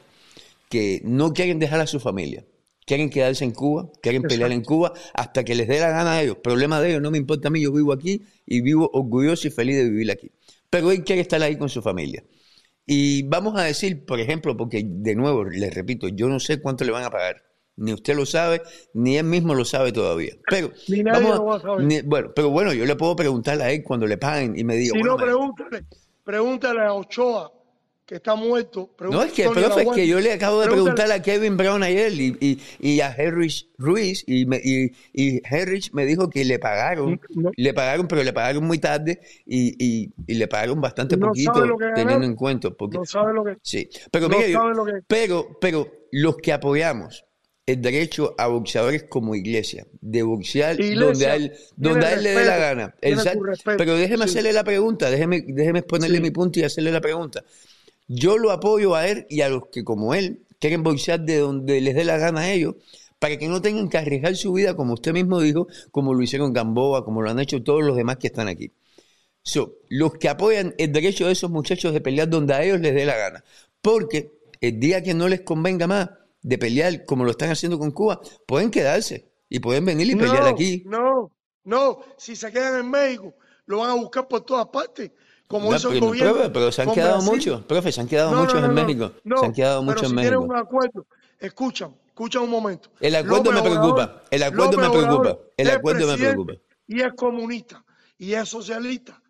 que 0.68 1.00
no 1.04 1.32
quieren 1.32 1.58
dejar 1.58 1.80
a 1.80 1.86
su 1.86 1.98
familia, 2.00 2.44
quieren 2.86 3.10
quedarse 3.10 3.44
en 3.44 3.52
Cuba, 3.52 3.90
quieren 4.02 4.22
pelear 4.22 4.52
en 4.52 4.62
Cuba 4.62 4.92
hasta 5.14 5.44
que 5.44 5.54
les 5.54 5.68
dé 5.68 5.80
la 5.80 5.90
gana 5.90 6.12
a 6.12 6.22
ellos. 6.22 6.36
Problema 6.42 6.80
de 6.80 6.90
ellos, 6.90 7.02
no 7.02 7.10
me 7.10 7.18
importa 7.18 7.48
a 7.48 7.50
mí, 7.50 7.60
yo 7.60 7.72
vivo 7.72 7.92
aquí 7.92 8.22
y 8.46 8.60
vivo 8.60 8.90
orgulloso 8.92 9.48
y 9.48 9.50
feliz 9.50 9.76
de 9.76 9.84
vivir 9.84 10.10
aquí. 10.10 10.30
Pero 10.68 10.90
él 10.92 11.02
quiere 11.02 11.22
estar 11.22 11.42
ahí 11.42 11.56
con 11.56 11.68
su 11.68 11.82
familia. 11.82 12.22
Y 12.86 13.22
vamos 13.24 13.58
a 13.58 13.62
decir, 13.64 14.04
por 14.04 14.20
ejemplo, 14.20 14.56
porque 14.56 14.82
de 14.84 15.14
nuevo, 15.14 15.44
les 15.44 15.72
repito, 15.74 16.08
yo 16.08 16.28
no 16.28 16.40
sé 16.40 16.60
cuánto 16.60 16.84
le 16.84 16.90
van 16.92 17.04
a 17.04 17.10
pagar. 17.10 17.42
Ni 17.76 17.92
usted 17.94 18.14
lo 18.14 18.26
sabe, 18.26 18.60
ni 18.92 19.16
él 19.16 19.24
mismo 19.24 19.54
lo 19.54 19.64
sabe 19.64 19.90
todavía. 19.92 20.34
Pero, 20.50 20.70
Ni 20.88 21.02
nadie 21.02 21.22
vamos 21.22 21.38
lo 21.38 21.44
va 21.46 21.56
a 21.56 21.60
saber. 21.60 21.84
ni- 21.86 22.02
bueno, 22.02 22.30
pero 22.34 22.50
bueno, 22.50 22.72
yo 22.74 22.84
le 22.84 22.96
puedo 22.96 23.16
preguntar 23.16 23.60
a 23.62 23.70
él 23.70 23.82
cuando 23.82 24.06
le 24.06 24.18
paguen 24.18 24.58
y 24.58 24.64
me 24.64 24.76
diga, 24.76 24.92
si 24.92 24.98
bueno, 24.98 25.16
no, 25.16 25.22
pregúntale, 25.24 25.84
pregúntale 26.24 26.80
a 26.80 26.92
Ochoa, 26.92 27.52
que 28.04 28.16
está 28.16 28.34
muerto. 28.34 28.90
No, 29.08 29.22
es 29.22 29.32
que, 29.32 29.48
profe, 29.48 29.82
es 29.82 29.88
que 29.94 30.06
yo 30.06 30.18
le 30.20 30.32
acabo 30.32 30.60
de 30.60 30.66
pregúntale- 30.66 30.94
preguntar 30.96 31.12
a 31.12 31.22
Kevin 31.22 31.56
Brown 31.56 31.82
ayer 31.84 32.12
y, 32.12 32.36
y, 32.40 32.58
y 32.80 33.00
a 33.00 33.06
Harris 33.06 33.68
Ruiz 33.78 34.24
y, 34.26 34.44
me, 34.46 34.60
y, 34.62 34.90
y 35.14 35.40
Harris 35.48 35.94
me 35.94 36.04
dijo 36.04 36.28
que 36.28 36.44
le 36.44 36.58
pagaron, 36.58 37.20
No. 37.30 37.52
le 37.56 37.72
pagaron, 37.72 38.08
pero 38.08 38.22
le 38.24 38.32
pagaron 38.32 38.64
muy 38.64 38.78
tarde 38.78 39.20
y, 39.46 39.74
y, 39.78 40.12
y 40.26 40.34
le 40.34 40.48
pagaron 40.48 40.80
bastante 40.80 41.16
No 41.16 41.28
poquito 41.28 41.52
teniendo 41.94 42.26
en 42.26 42.34
cuenta. 42.34 42.70
Porque, 42.72 42.98
No 42.98 43.04
sabe 43.06 43.32
lo 43.32 43.44
que. 43.44 43.56
sí, 43.62 43.88
pero 44.10 44.28
no 44.28 44.36
mire, 44.36 44.50
yo- 44.50 44.58
sabe 44.58 44.74
lo 44.74 44.84
que- 44.84 45.02
pero, 45.06 45.56
pero 45.60 45.86
los 46.10 46.36
que 46.38 46.52
apoyamos 46.52 47.24
el 47.72 47.80
derecho 47.82 48.34
a 48.38 48.48
boxeadores 48.48 49.04
como 49.04 49.34
iglesia, 49.34 49.86
de 50.00 50.22
boxear 50.22 50.80
Iglesia, 50.80 51.06
donde 51.06 51.26
a 51.26 51.36
él, 51.36 51.52
donde 51.76 52.06
a 52.06 52.12
él 52.14 52.22
le 52.22 52.30
dé 52.30 52.44
la 52.44 52.56
gana. 52.56 52.94
Exacto. 53.00 53.40
Pero 53.64 53.96
déjeme 53.96 54.24
sí. 54.24 54.30
hacerle 54.30 54.52
la 54.52 54.64
pregunta, 54.64 55.10
déjeme, 55.10 55.42
déjeme 55.46 55.82
ponerle 55.82 56.16
Sí. 56.16 56.22
mi 56.22 56.30
punto 56.30 56.58
y 56.58 56.64
hacerle 56.64 56.90
la 56.90 57.00
pregunta. 57.00 57.44
Yo 58.08 58.38
lo 58.38 58.50
apoyo 58.50 58.94
a 58.94 59.06
él 59.06 59.26
y 59.28 59.42
a 59.42 59.48
los 59.48 59.68
que 59.68 59.84
como 59.84 60.14
él 60.14 60.42
quieren 60.58 60.82
boxear 60.82 61.20
de 61.20 61.38
donde 61.38 61.80
les 61.80 61.94
dé 61.94 62.04
la 62.04 62.18
gana 62.18 62.40
a 62.40 62.52
ellos, 62.52 62.74
para 63.18 63.36
que 63.36 63.48
no 63.48 63.60
tengan 63.60 63.88
que 63.88 63.98
arriesgar 63.98 64.34
su 64.34 64.52
vida, 64.52 64.74
como 64.74 64.94
usted 64.94 65.12
mismo 65.12 65.40
dijo, 65.40 65.68
como 65.90 66.14
lo 66.14 66.22
hicieron 66.22 66.52
Gamboa, 66.52 67.04
como 67.04 67.22
lo 67.22 67.30
han 67.30 67.38
hecho 67.38 67.62
todos 67.62 67.84
los 67.84 67.96
demás 67.96 68.16
que 68.16 68.28
están 68.28 68.48
aquí. 68.48 68.72
So, 69.42 69.78
los 69.88 70.14
que 70.14 70.28
apoyan 70.28 70.74
el 70.78 70.92
derecho 70.92 71.26
de 71.26 71.32
esos 71.32 71.50
muchachos 71.50 71.92
de 71.92 72.00
pelear 72.00 72.28
donde 72.28 72.54
a 72.54 72.62
ellos 72.62 72.80
les 72.80 72.94
dé 72.94 73.04
la 73.04 73.16
gana. 73.16 73.44
Porque 73.80 74.32
el 74.60 74.80
día 74.80 75.02
que 75.02 75.14
no 75.14 75.28
les 75.28 75.42
convenga 75.42 75.86
más 75.86 76.10
de 76.42 76.58
pelear 76.58 77.04
como 77.04 77.24
lo 77.24 77.30
están 77.32 77.50
haciendo 77.50 77.78
con 77.78 77.90
Cuba, 77.90 78.20
pueden 78.46 78.70
quedarse 78.70 79.30
y 79.48 79.58
pueden 79.60 79.84
venir 79.84 80.08
y 80.10 80.16
pelear 80.16 80.44
no, 80.44 80.48
aquí. 80.48 80.82
No, 80.86 81.30
no, 81.64 82.00
si 82.16 82.36
se 82.36 82.50
quedan 82.52 82.80
en 82.80 82.90
México, 82.90 83.34
lo 83.66 83.78
van 83.78 83.90
a 83.90 83.94
buscar 83.94 84.26
por 84.28 84.40
todas 84.42 84.66
partes, 84.68 85.10
como 85.46 85.70
No, 85.70 85.76
hizo 85.76 85.88
el 85.88 85.94
pero, 85.94 86.06
gobierno. 86.06 86.32
profe, 86.34 86.50
pero 86.50 86.72
se 86.72 86.82
han 86.82 86.92
quedado 86.92 87.22
muchos, 87.22 87.64
profe, 87.64 87.92
se 87.92 88.00
han 88.00 88.08
quedado 88.08 88.30
No, 88.30 88.36
no, 88.36 88.42
muchos 88.44 88.60
no, 88.60 88.66
en 88.68 88.74
no, 88.74 88.82
México. 88.84 89.12
no, 89.24 89.38
se 89.38 89.46
han 89.46 89.52
quedado 89.52 89.82
muchos 89.82 90.00
si 90.02 90.06
en 90.06 90.14
México. 90.14 90.40
un 90.40 90.56
acuerdo, 90.56 91.06
escuchan, 91.38 91.96
escucha 92.06 92.40
un 92.40 92.50
momento. 92.50 92.90
El 93.00 93.14
acuerdo 93.16 93.52
me 93.52 93.60
preocupa, 93.62 94.04
Obrador- 94.04 94.22
el 94.30 94.42
acuerdo 94.42 94.78
me 94.78 94.90
preocupa, 94.90 95.38
el 95.56 95.70
acuerdo 95.70 96.06
me 96.06 96.16
preocupa. 96.16 96.52
Y 96.86 97.00
es 97.02 97.12
comunista, 97.14 97.84
y 98.18 98.32
es 98.34 98.48
socialista. 98.48 99.20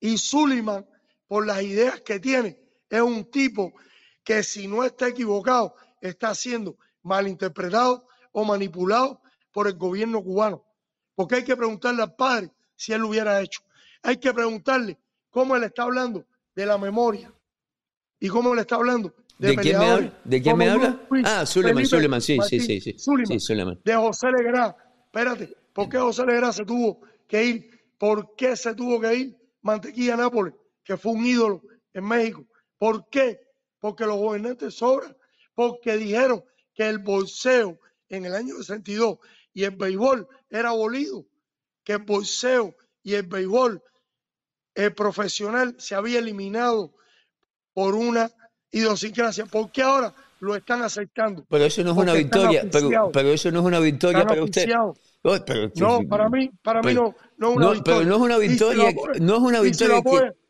Y 0.00 0.16
Sullivan, 0.18 0.86
por 1.26 1.46
las 1.46 1.62
ideas 1.62 2.00
que 2.00 2.18
tiene, 2.20 2.58
es 2.90 3.00
un 3.00 3.24
tipo 3.30 3.72
que 4.24 4.42
si 4.42 4.66
no 4.68 4.84
está 4.84 5.08
equivocado, 5.08 5.74
está 6.02 6.34
siendo 6.34 6.76
malinterpretado 7.02 8.06
o 8.32 8.44
manipulado 8.44 9.22
por 9.52 9.66
el 9.68 9.74
gobierno 9.74 10.22
cubano. 10.22 10.64
Porque 11.14 11.36
hay 11.36 11.44
que 11.44 11.56
preguntarle 11.56 12.02
al 12.02 12.14
padre 12.14 12.50
si 12.76 12.92
él 12.92 13.00
lo 13.02 13.08
hubiera 13.08 13.40
hecho. 13.40 13.60
Hay 14.02 14.16
que 14.18 14.32
preguntarle 14.34 14.98
cómo 15.30 15.56
él 15.56 15.64
está 15.64 15.84
hablando 15.84 16.26
de 16.54 16.66
la 16.66 16.76
memoria 16.76 17.32
y 18.18 18.28
cómo 18.28 18.52
él 18.52 18.58
está 18.60 18.74
hablando 18.76 19.14
de, 19.38 19.48
¿De 19.48 19.56
quién 19.56 19.78
me 19.78 19.86
habla? 19.90 20.20
¿De 20.24 20.42
quién 20.42 20.56
me 20.56 20.68
habla? 20.68 21.00
Luis 21.10 21.24
Ah, 21.26 21.46
Suleiman, 21.46 21.86
Suleiman, 21.86 22.20
sí, 22.20 22.38
sí, 22.48 22.60
sí, 22.60 22.80
sí. 22.80 22.98
Suleiman, 22.98 23.26
Sí, 23.26 23.40
Suleiman. 23.40 23.80
de 23.84 23.96
José 23.96 24.30
Legrá. 24.30 24.76
Espérate, 25.06 25.56
¿por 25.72 25.88
qué 25.88 25.98
José 25.98 26.24
Legrá 26.26 26.52
se 26.52 26.64
tuvo 26.64 27.00
que 27.26 27.44
ir? 27.44 27.70
¿Por 27.98 28.34
qué 28.36 28.56
se 28.56 28.74
tuvo 28.74 29.00
que 29.00 29.14
ir 29.14 29.36
Mantequilla 29.62 30.16
Nápoles, 30.16 30.54
que 30.84 30.96
fue 30.96 31.12
un 31.12 31.24
ídolo 31.26 31.62
en 31.92 32.04
México? 32.04 32.44
¿Por 32.78 33.08
qué? 33.08 33.40
Porque 33.78 34.04
los 34.06 34.16
gobernantes 34.16 34.74
sobran, 34.74 35.16
porque 35.54 35.96
dijeron 35.96 36.44
que 36.74 36.88
el 36.88 36.98
bolseo 36.98 37.78
en 38.08 38.24
el 38.24 38.34
año 38.34 38.56
62 38.56 39.18
y 39.54 39.64
el 39.64 39.72
béisbol 39.72 40.26
era 40.50 40.70
abolido, 40.70 41.26
que 41.84 41.92
el 41.94 41.98
bolseo 42.02 42.74
y 43.02 43.14
el 43.14 43.24
béisbol 43.26 43.82
el 44.74 44.94
profesional 44.94 45.74
se 45.78 45.94
había 45.94 46.18
eliminado 46.18 46.94
por 47.74 47.94
una 47.94 48.30
idiosincrasia. 48.70 49.44
¿Por 49.46 49.70
qué 49.70 49.82
ahora 49.82 50.14
lo 50.40 50.56
están 50.56 50.82
aceptando? 50.82 51.44
Pero 51.48 51.64
eso 51.64 51.82
no 51.84 51.90
es 51.90 51.96
una 51.98 52.12
Porque 52.12 52.22
victoria, 52.22 52.64
pero, 52.72 53.10
pero 53.12 53.28
eso 53.30 53.50
no 53.50 53.60
es 53.60 53.66
una 53.66 53.80
victoria 53.80 54.24
para 54.26 54.42
usted. 54.42 54.70
Oh, 55.24 55.36
pero- 55.46 55.70
No, 55.76 56.00
para 56.08 56.28
mí, 56.30 56.50
para 56.62 56.80
mí 56.80 56.86
pero- 56.88 57.14
no, 57.36 57.48
no 57.48 57.50
es 57.50 57.56
una 57.56 57.66
no, 57.66 57.72
victoria. 57.74 57.98
pero 57.98 58.08
no 58.08 58.16
es 58.16 58.22
una 58.22 58.38
victoria, 58.38 58.94
no 59.20 59.36
es 59.36 59.40
una 59.42 59.60
victoria 59.60 60.02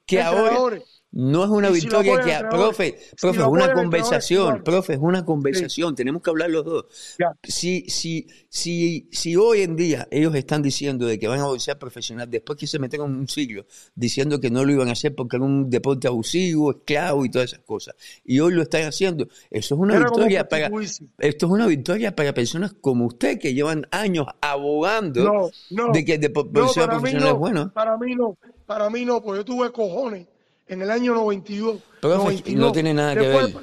que, 0.07 0.23
ahora, 0.23 0.81
no 1.13 1.45
es 1.45 1.51
una 1.51 1.69
si 1.69 1.75
victoria 1.75 2.13
que, 2.15 2.33
entrenadores, 2.33 2.59
profe, 2.59 2.99
si 2.99 3.17
profe, 3.17 3.41
es 3.41 3.47
una 3.47 3.73
conversación, 3.73 4.63
profe, 4.65 4.95
es 4.95 4.99
una 4.99 5.25
conversación, 5.25 5.95
tenemos 5.95 6.23
que 6.23 6.31
hablar 6.31 6.51
los 6.51 6.65
dos. 6.65 6.87
Ya. 7.19 7.33
Si, 7.43 7.83
si, 7.89 8.27
si, 8.49 9.09
si 9.13 9.37
hoy 9.37 9.61
en 9.63 9.77
día 9.77 10.09
ellos 10.11 10.35
están 10.35 10.63
diciendo 10.63 11.07
de 11.07 11.19
que 11.19 11.29
van 11.29 11.41
a 11.41 11.45
boxear 11.47 11.79
profesional, 11.79 12.31
después 12.31 12.59
que 12.59 12.67
se 12.67 12.79
metieron 12.79 13.15
un 13.15 13.29
siglo 13.29 13.67
diciendo 13.95 14.41
que 14.41 14.51
no 14.51 14.65
lo 14.65 14.73
iban 14.73 14.89
a 14.89 14.93
hacer 14.93 15.15
porque 15.15 15.37
era 15.37 15.45
un 15.45 15.69
deporte 15.69 16.09
abusivo, 16.09 16.71
esclavo 16.71 17.25
y 17.25 17.31
todas 17.31 17.53
esas 17.53 17.65
cosas, 17.65 17.95
y 18.25 18.41
hoy 18.41 18.55
lo 18.55 18.63
están 18.63 18.85
haciendo, 18.85 19.27
eso 19.51 19.75
es 19.75 19.81
una 19.81 19.97
Era 19.97 20.05
victoria 20.07 20.49
para, 20.49 20.71
esto 21.19 21.47
es 21.47 21.53
una 21.53 21.67
victoria 21.67 22.17
para 22.17 22.33
personas 22.33 22.73
como 22.81 23.05
usted 23.07 23.39
que 23.39 23.53
llevan 23.55 23.87
años 23.91 24.27
abogando 24.41 25.25
No, 25.25 25.51
no. 25.71 25.93
de 25.93 26.05
que 26.05 26.15
el 26.15 26.21
depo- 26.21 26.49
No, 26.51 26.63
boxeo 26.65 26.87
para 26.87 26.97
mí 26.97 27.03
profesional 27.03 27.29
es 27.35 27.39
bueno. 27.39 27.73
Para 27.75 27.99
mí 27.99 28.15
no, 28.15 28.37
para 28.67 28.89
mí 28.89 29.05
no, 29.05 29.23
porque 29.23 29.41
yo 29.41 29.45
tuve 29.45 29.71
cojones 29.73 30.27
en 30.73 30.81
el 30.81 30.91
año 30.91 31.15
92. 31.15 31.83
Profe, 32.01 32.17
92, 32.17 32.67
no 32.67 32.73
tiene 32.73 32.95
nada 32.95 33.15
que 33.15 33.29
ver. 33.29 33.55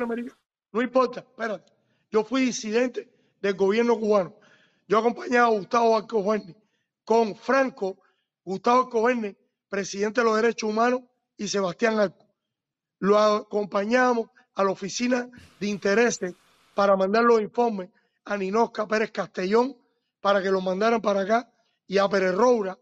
No 0.71 0.81
importa, 0.81 1.21
espérate. 1.21 1.73
Yo 2.11 2.23
fui 2.23 2.41
disidente 2.45 3.09
del 3.41 3.55
gobierno 3.55 3.97
cubano. 3.99 4.35
Yo 4.87 4.99
acompañaba 4.99 5.47
a 5.47 5.51
Gustavo 5.51 5.97
Alcojuerne 5.97 6.55
con 7.03 7.35
Franco, 7.35 7.97
Gustavo 8.43 8.83
Alcojuerne, 8.83 9.35
presidente 9.67 10.21
de 10.21 10.25
los 10.25 10.35
derechos 10.35 10.69
humanos, 10.69 11.01
y 11.35 11.47
Sebastián 11.47 11.99
Arco. 11.99 12.27
Lo 12.99 13.17
acompañamos 13.17 14.29
a 14.53 14.63
la 14.63 14.71
oficina 14.71 15.27
de 15.59 15.67
intereses 15.67 16.35
para 16.75 16.95
mandar 16.95 17.23
los 17.23 17.41
informes 17.41 17.89
a 18.25 18.37
Ninosca 18.37 18.87
Pérez 18.87 19.11
Castellón 19.11 19.75
para 20.21 20.43
que 20.43 20.51
los 20.51 20.63
mandaran 20.63 21.01
para 21.01 21.21
acá 21.21 21.51
y 21.87 21.97
a 21.97 22.07
Pérez 22.07 22.35
Roura 22.35 22.77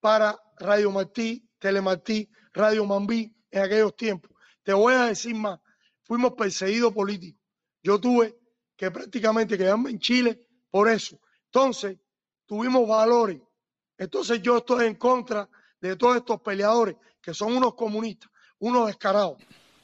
para 0.00 0.36
Radio 0.58 0.90
Martí, 0.90 1.48
Telemartí, 1.58 2.28
Radio 2.52 2.84
Mambí 2.84 3.34
en 3.50 3.62
aquellos 3.62 3.96
tiempos. 3.96 4.30
Te 4.62 4.72
voy 4.72 4.94
a 4.94 5.06
decir 5.06 5.34
más, 5.34 5.60
fuimos 6.02 6.32
perseguidos 6.32 6.92
políticos. 6.92 7.40
Yo 7.82 8.00
tuve 8.00 8.38
que 8.76 8.90
prácticamente 8.90 9.56
quedarme 9.56 9.90
en 9.90 9.98
Chile 9.98 10.40
por 10.70 10.88
eso. 10.88 11.20
Entonces, 11.46 11.98
tuvimos 12.46 12.86
valores. 12.86 13.40
Entonces 13.98 14.40
yo 14.42 14.58
estoy 14.58 14.86
en 14.86 14.94
contra 14.94 15.48
de 15.80 15.96
todos 15.96 16.16
estos 16.16 16.40
peleadores 16.40 16.96
que 17.20 17.34
son 17.34 17.56
unos 17.56 17.74
comunistas, 17.74 18.30
unos 18.58 18.86
descarados, 18.86 19.36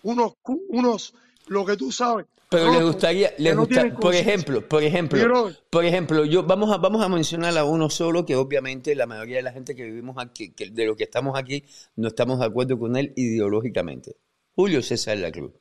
unos, 0.02 0.34
unos, 0.68 1.14
lo 1.46 1.64
que 1.64 1.76
tú 1.76 1.92
sabes. 1.92 2.26
Pero 2.48 2.72
le 2.72 2.84
gustaría, 2.84 3.32
le 3.38 3.56
por 4.00 4.14
ejemplo, 4.14 4.68
por 4.68 4.84
ejemplo, 4.84 5.50
por 5.68 5.84
ejemplo, 5.84 6.24
yo 6.24 6.44
vamos 6.44 6.72
a 6.72 6.76
vamos 6.78 7.02
a 7.02 7.08
mencionar 7.08 7.58
a 7.58 7.64
uno 7.64 7.90
solo 7.90 8.24
que 8.24 8.36
obviamente 8.36 8.94
la 8.94 9.06
mayoría 9.06 9.38
de 9.38 9.42
la 9.42 9.52
gente 9.52 9.74
que 9.74 9.82
vivimos 9.82 10.16
aquí, 10.18 10.52
que 10.52 10.70
de 10.70 10.86
lo 10.86 10.94
que 10.94 11.04
estamos 11.04 11.36
aquí, 11.36 11.64
no 11.96 12.06
estamos 12.06 12.38
de 12.38 12.46
acuerdo 12.46 12.78
con 12.78 12.96
él 12.96 13.12
ideológicamente. 13.16 14.16
Julio 14.54 14.80
César 14.80 15.18
La 15.18 15.32
Cruz. 15.32 15.52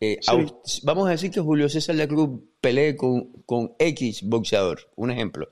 Eh, 0.00 0.18
vamos 0.84 1.08
a 1.08 1.10
decir 1.10 1.32
que 1.32 1.40
Julio 1.40 1.68
César 1.68 1.96
La 1.96 2.06
Cruz 2.06 2.30
pelee 2.60 2.96
con, 2.96 3.32
con 3.44 3.74
X 3.78 4.22
boxeador, 4.22 4.88
un 4.94 5.10
ejemplo. 5.10 5.48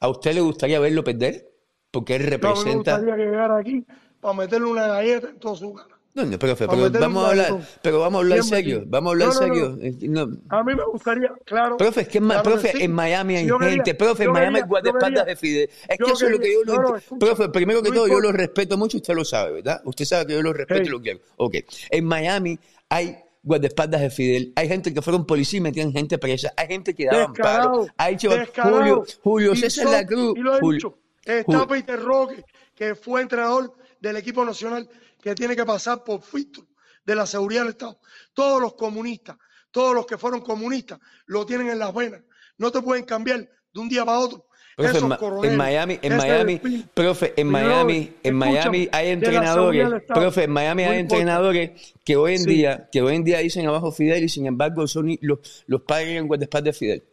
¿A 0.00 0.08
usted 0.08 0.34
le 0.34 0.40
gustaría 0.40 0.80
verlo 0.80 1.04
perder? 1.04 1.48
Porque 1.92 2.16
él 2.16 2.24
representa. 2.24 2.98
No, 2.98 3.04
me 3.04 3.12
gustaría 3.12 3.16
que 3.16 3.30
llegara 3.30 3.58
aquí 3.58 3.86
para 4.20 4.34
meterle 4.34 4.66
una 4.66 4.88
galleta 4.88 5.28
en 5.28 5.38
toda 5.38 5.54
su 5.54 5.72
cara. 5.72 5.95
No, 6.16 6.24
no, 6.24 6.38
profe, 6.38 6.66
pero 6.66 6.90
vamos 6.90 7.24
a 7.24 7.28
hablar, 7.28 7.58
pero 7.82 8.00
vamos 8.00 8.18
a 8.18 8.22
hablar 8.22 8.42
serio, 8.42 8.84
vamos 8.86 9.10
a 9.10 9.12
hablar 9.12 9.32
serio. 9.34 9.78
A 10.48 10.64
mí 10.64 10.74
me 10.74 10.84
gustaría, 10.86 11.30
claro. 11.44 11.76
Profe, 11.76 12.00
es 12.00 12.08
que, 12.08 12.16
en, 12.16 12.28
profe, 12.42 12.82
en 12.82 12.90
Miami 12.90 13.36
hay 13.36 13.46
gente, 13.46 13.94
profe, 13.94 14.24
en 14.24 14.32
Miami 14.32 14.60
hay 14.60 14.64
guardaespaldas 14.66 15.26
de 15.26 15.36
Fidel. 15.36 15.70
Es 15.86 15.98
que 15.98 16.10
eso 16.10 16.24
es 16.24 16.32
lo 16.32 16.38
que 16.38 16.54
yo 16.54 16.64
lo 16.64 17.18
Profe, 17.18 17.50
primero 17.50 17.82
que 17.82 17.90
todo, 17.90 18.08
yo 18.08 18.18
lo 18.18 18.32
respeto 18.32 18.78
mucho, 18.78 18.96
usted 18.96 19.14
lo 19.14 19.26
sabe, 19.26 19.52
¿verdad? 19.52 19.82
Usted 19.84 20.06
sabe 20.06 20.28
que 20.28 20.32
yo 20.32 20.42
lo 20.42 20.54
respeto 20.54 20.84
y 20.84 20.88
lo 20.88 21.02
quiero. 21.02 21.20
Ok. 21.36 21.56
En 21.90 22.06
Miami 22.06 22.58
hay 22.88 23.18
guardaespaldas 23.42 24.00
de 24.00 24.08
Fidel, 24.08 24.52
hay 24.56 24.68
gente 24.68 24.94
que 24.94 25.02
fueron 25.02 25.26
policías 25.26 25.58
y 25.58 25.60
metían 25.60 25.92
gente 25.92 26.16
presa, 26.16 26.50
hay 26.56 26.66
gente 26.66 26.94
que 26.94 27.04
daban 27.04 27.34
paro, 27.34 27.88
hay 27.98 28.16
Julio, 28.16 29.04
Julio 29.22 29.54
César 29.54 29.86
La 29.88 30.06
Cruz. 30.06 30.32
Y 30.34 30.40
lo 30.40 30.56
he 30.56 30.72
dicho, 30.72 30.98
está 31.26 31.66
Peter 31.66 32.00
Roque, 32.00 32.42
que 32.74 32.94
fue 32.94 33.20
entrenador 33.20 33.74
del 34.00 34.16
equipo 34.16 34.42
nacional 34.46 34.88
que 35.26 35.34
tiene 35.34 35.56
que 35.56 35.66
pasar 35.66 36.04
por 36.04 36.22
filtro 36.22 36.68
de 37.04 37.16
la 37.16 37.26
seguridad 37.26 37.62
del 37.62 37.70
Estado. 37.70 37.98
Todos 38.32 38.62
los 38.62 38.74
comunistas, 38.74 39.36
todos 39.72 39.92
los 39.92 40.06
que 40.06 40.16
fueron 40.16 40.40
comunistas, 40.40 41.00
lo 41.26 41.44
tienen 41.44 41.68
en 41.68 41.80
las 41.80 41.92
venas. 41.92 42.22
No 42.58 42.70
te 42.70 42.80
pueden 42.80 43.04
cambiar 43.04 43.40
de 43.40 43.80
un 43.80 43.88
día 43.88 44.04
para 44.04 44.20
otro. 44.20 44.46
Profe, 44.76 45.48
en, 45.48 45.56
Miami, 45.56 45.98
en 46.00 46.16
Miami, 46.16 46.60
profe, 46.94 47.34
en 47.36 47.48
Miami, 47.48 48.14
en 48.22 48.34
Miami 48.36 48.88
hay 48.92 49.08
entrenadores, 49.08 50.02
profe, 50.06 50.44
en 50.44 50.50
Miami 50.52 50.84
hay 50.84 50.98
entrenadores 51.00 51.94
que 52.04 52.14
hoy 52.14 52.36
en 52.36 52.44
día, 52.44 52.88
que 52.92 53.02
hoy 53.02 53.16
en 53.16 53.24
día 53.24 53.38
dicen 53.38 53.66
abajo 53.66 53.90
Fidel 53.90 54.22
y 54.22 54.28
sin 54.28 54.46
embargo 54.46 54.86
son 54.86 55.18
los, 55.22 55.64
los 55.66 55.80
padres 55.80 56.20
en 56.20 56.28
guardaespaldas 56.28 56.74
de 56.74 56.78
Fidel. 56.78 57.04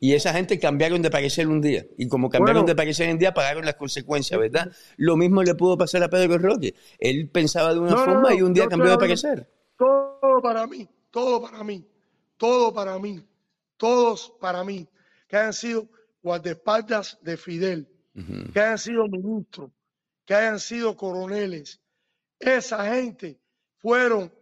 Y 0.00 0.14
esa 0.14 0.32
gente 0.32 0.58
cambiaron 0.58 1.02
de 1.02 1.10
parecer 1.10 1.48
un 1.48 1.60
día. 1.60 1.86
Y 1.96 2.08
como 2.08 2.28
cambiaron 2.28 2.66
de 2.66 2.74
parecer 2.74 3.10
un 3.10 3.18
día, 3.18 3.32
pagaron 3.32 3.64
las 3.64 3.76
consecuencias, 3.76 4.38
¿verdad? 4.38 4.70
Lo 4.96 5.16
mismo 5.16 5.42
le 5.42 5.54
pudo 5.54 5.78
pasar 5.78 6.02
a 6.02 6.08
Pedro 6.08 6.38
Roque. 6.38 6.74
Él 6.98 7.30
pensaba 7.30 7.72
de 7.72 7.80
una 7.80 7.96
forma 7.96 8.34
y 8.34 8.42
un 8.42 8.52
día 8.52 8.66
cambió 8.66 8.90
de 8.90 8.98
parecer. 8.98 9.50
Todo 9.78 10.42
para 10.42 10.66
mí, 10.66 10.88
todo 11.10 11.40
para 11.40 11.62
mí, 11.64 11.86
todo 12.36 12.72
para 12.72 12.98
mí, 12.98 13.22
todos 13.76 14.34
para 14.40 14.64
mí, 14.64 14.88
que 15.28 15.36
hayan 15.36 15.52
sido 15.52 15.88
guardaespaldas 16.22 17.18
de 17.22 17.36
Fidel, 17.36 17.88
que 18.52 18.60
hayan 18.60 18.78
sido 18.78 19.08
ministros, 19.08 19.70
que 20.24 20.34
hayan 20.34 20.58
sido 20.58 20.96
coroneles. 20.96 21.80
Esa 22.38 22.94
gente 22.94 23.38
fueron 23.78 24.32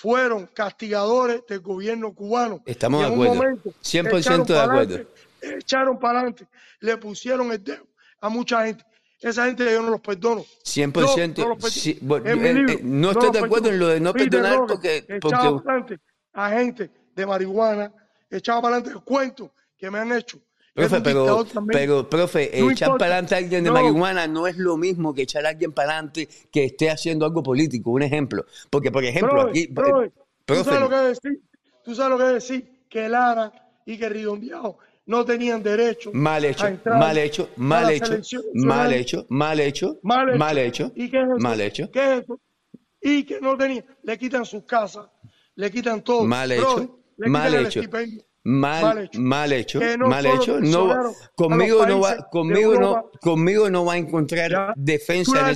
fueron 0.00 0.46
castigadores 0.46 1.42
del 1.46 1.60
gobierno 1.60 2.14
cubano. 2.14 2.62
Estamos 2.64 3.02
de 3.02 3.12
acuerdo. 3.12 3.62
100% 3.82 4.46
de 4.46 4.58
acuerdo. 4.58 4.98
Echaron 5.42 5.98
para 5.98 6.20
adelante, 6.20 6.46
le 6.80 6.96
pusieron 6.96 7.52
el 7.52 7.62
dedo 7.62 7.86
a 8.18 8.30
mucha 8.30 8.64
gente. 8.64 8.82
Esa 9.20 9.44
gente 9.44 9.70
yo 9.70 9.82
no 9.82 9.90
los 9.90 10.00
perdono. 10.00 10.42
100%. 10.64 12.00
No, 12.00 12.16
eh, 12.16 12.22
eh, 12.24 12.78
no 12.82 13.10
estoy 13.10 13.30
de 13.30 13.40
acuerdo 13.40 13.68
en 13.68 13.78
lo 13.78 13.88
de 13.88 14.00
no 14.00 14.14
perdonar 14.14 14.60
porque... 14.66 15.04
Echaba 15.06 15.62
para 15.62 15.76
adelante 15.76 15.98
a 16.32 16.50
gente 16.50 16.90
de 17.14 17.26
marihuana, 17.26 17.92
echaba 18.30 18.62
para 18.62 18.76
adelante 18.76 18.98
el 18.98 19.04
cuento 19.04 19.52
que 19.76 19.90
me 19.90 19.98
han 19.98 20.12
hecho 20.12 20.40
Profe, 20.88 21.00
pero, 21.00 21.46
pero, 21.68 22.08
profe, 22.08 22.58
echar 22.58 22.90
para 22.92 23.06
adelante 23.06 23.34
a 23.34 23.38
alguien 23.38 23.64
de 23.64 23.70
marihuana 23.70 24.26
no 24.26 24.46
es 24.46 24.56
lo 24.56 24.76
mismo 24.76 25.14
que 25.14 25.22
echar 25.22 25.44
a 25.46 25.50
alguien 25.50 25.72
para 25.72 25.92
adelante 25.92 26.28
que 26.50 26.64
esté 26.64 26.90
haciendo 26.90 27.26
algo 27.26 27.42
político. 27.42 27.90
Un 27.90 28.02
ejemplo. 28.02 28.44
Porque, 28.70 28.90
por 28.90 29.04
ejemplo, 29.04 29.42
aquí. 29.42 29.68
Profe, 29.68 30.12
¿tú 30.44 30.64
sabes 30.64 30.80
lo 30.80 30.88
que 30.88 30.96
decir? 30.96 31.40
¿Tú 31.84 31.94
sabes 31.94 32.10
lo 32.10 32.18
que 32.18 32.32
decir? 32.34 32.84
Que 32.88 33.08
Lara 33.08 33.52
y 33.86 33.98
que 33.98 34.08
Ridondeado 34.08 34.78
no 35.06 35.24
tenían 35.24 35.62
derecho. 35.62 36.10
Mal 36.12 36.44
hecho, 36.44 36.78
mal 36.84 37.18
hecho, 37.18 37.50
mal 37.56 37.90
hecho, 37.90 38.44
mal 38.54 38.92
hecho, 38.92 39.26
mal 39.30 39.60
hecho, 39.60 39.98
mal 40.02 40.58
hecho, 40.58 40.92
¿Y 40.94 41.10
qué 41.10 41.18
es 41.18 41.24
eso? 41.24 41.38
mal 41.38 41.60
hecho. 41.60 41.90
¿Qué 41.90 42.14
es 42.14 42.22
eso? 42.22 42.40
Y 43.02 43.24
que 43.24 43.40
no 43.40 43.56
tenían, 43.56 43.84
le 44.02 44.18
quitan 44.18 44.44
sus 44.44 44.64
casas, 44.64 45.06
le 45.56 45.70
quitan 45.70 46.02
todo. 46.02 46.24
Mal 46.24 46.52
hecho, 46.52 47.00
mal 47.16 47.54
hecho 47.54 47.80
mal, 48.44 49.10
mal 49.14 49.52
hecho, 49.52 49.80
mal 49.98 50.26
hecho, 50.26 50.60
no 50.60 51.12
conmigo 51.34 51.86
no 51.86 52.00
va, 52.00 52.28
conmigo 52.30 52.78
no, 52.78 53.10
conmigo 53.20 53.68
no 53.68 53.84
va 53.84 53.94
a 53.94 53.98
encontrar 53.98 54.72
defensa 54.76 55.50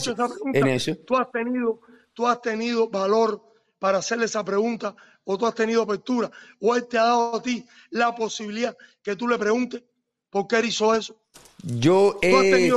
en 0.52 0.66
eso, 0.66 0.96
Tú 1.06 1.16
has 1.16 1.30
tenido, 1.30 1.80
tú 2.12 2.26
has 2.26 2.40
tenido 2.40 2.88
valor 2.88 3.42
para 3.78 3.98
hacerle 3.98 4.26
esa 4.26 4.44
pregunta, 4.44 4.94
o 5.24 5.38
tú 5.38 5.46
has 5.46 5.54
tenido 5.54 5.82
apertura, 5.82 6.30
o 6.60 6.74
él 6.74 6.86
te 6.86 6.98
ha 6.98 7.04
dado 7.04 7.36
a 7.36 7.42
ti 7.42 7.64
la 7.90 8.14
posibilidad 8.14 8.76
que 9.02 9.16
tú 9.16 9.28
le 9.28 9.38
preguntes 9.38 9.82
por 10.30 10.46
qué 10.46 10.58
él 10.58 10.66
hizo 10.66 10.94
eso. 10.94 11.16
Yo 11.62 12.18
he, 12.20 12.70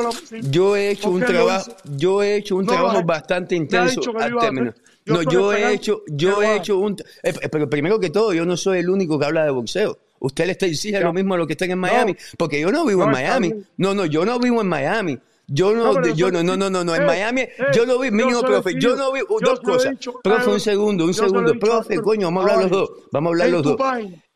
yo 0.43 0.75
he 0.77 0.91
hecho 0.91 1.09
un 1.09 1.19
trabajo, 1.21 1.75
yo 1.83 2.23
he 2.23 2.37
hecho 2.37 2.55
un 2.55 2.65
trabajo 2.65 3.03
bastante 3.03 3.55
intenso 3.55 4.01
al 4.17 4.37
término. 4.37 4.73
No, 5.07 5.21
yo 5.23 5.53
he 5.53 5.73
hecho, 5.73 6.03
yo 6.07 6.41
he 6.41 6.55
hecho 6.55 6.77
un, 6.77 6.95
eh, 7.23 7.33
pero 7.51 7.69
primero 7.69 7.99
que 7.99 8.09
todo, 8.09 8.33
yo 8.33 8.45
no 8.45 8.57
soy 8.57 8.79
el 8.79 8.89
único 8.89 9.17
que 9.19 9.25
habla 9.25 9.45
de 9.45 9.51
boxeo. 9.51 9.97
Usted 10.19 10.45
le 10.45 10.51
está 10.53 10.65
diciendo 10.65 10.99
lo 11.01 11.13
mismo 11.13 11.35
a 11.35 11.37
los 11.37 11.47
que 11.47 11.53
están 11.53 11.71
en 11.71 11.79
Miami, 11.79 12.15
porque 12.37 12.59
yo 12.59 12.71
no 12.71 12.85
vivo 12.85 13.03
en 13.03 13.11
Miami. 13.11 13.53
No, 13.77 13.93
no, 13.93 14.05
yo 14.05 14.25
no 14.25 14.39
vivo 14.39 14.61
en 14.61 14.67
Miami. 14.67 15.19
Yo 15.49 15.73
no, 15.73 16.05
yo 16.13 16.29
no, 16.29 16.43
no, 16.43 16.57
no, 16.57 16.69
no, 16.69 16.83
no, 16.83 16.93
en 16.93 17.05
Miami, 17.05 17.47
yo 17.73 17.85
no 17.85 17.99
vi, 17.99 18.11
mínimo, 18.11 18.41
profe, 18.41 18.77
yo 18.77 18.97
no 18.97 19.13
vi, 19.13 19.21
dos 19.41 19.61
cosas. 19.61 19.95
Profe, 20.21 20.49
un 20.49 20.59
segundo, 20.59 21.05
un 21.05 21.13
segundo, 21.13 21.57
profe, 21.57 22.01
coño, 22.01 22.27
vamos 22.27 22.45
a 22.45 22.53
hablar 22.53 22.69
los 22.69 22.71
dos, 22.71 22.91
vamos 23.13 23.29
a 23.29 23.31
hablar 23.31 23.49
los 23.49 23.63
dos. 23.63 23.77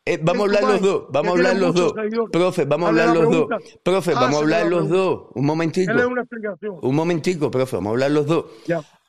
Eh, 0.04 0.18
vamos 0.20 0.40
a 0.40 0.44
hablar 0.44 0.62
los 0.64 0.80
dos, 0.80 1.04
vamos 1.10 1.28
a 1.28 1.32
hablar 1.32 1.56
los 1.56 1.74
dos. 1.74 1.92
Profe, 2.32 2.64
vamos 2.64 2.86
a 2.86 2.88
hablar 2.88 3.14
los 3.14 3.30
dos. 3.30 3.46
Profe, 3.82 4.14
vamos 4.14 4.36
a 4.36 4.38
hablar 4.38 4.66
los 4.66 4.88
dos. 4.88 5.22
Un 5.34 5.44
momentico. 5.44 5.92
Un 6.80 6.94
momentico, 6.94 7.50
profe, 7.50 7.76
vamos 7.76 7.90
a 7.90 7.92
hablar 7.92 8.10
los 8.10 8.26
dos. 8.26 8.44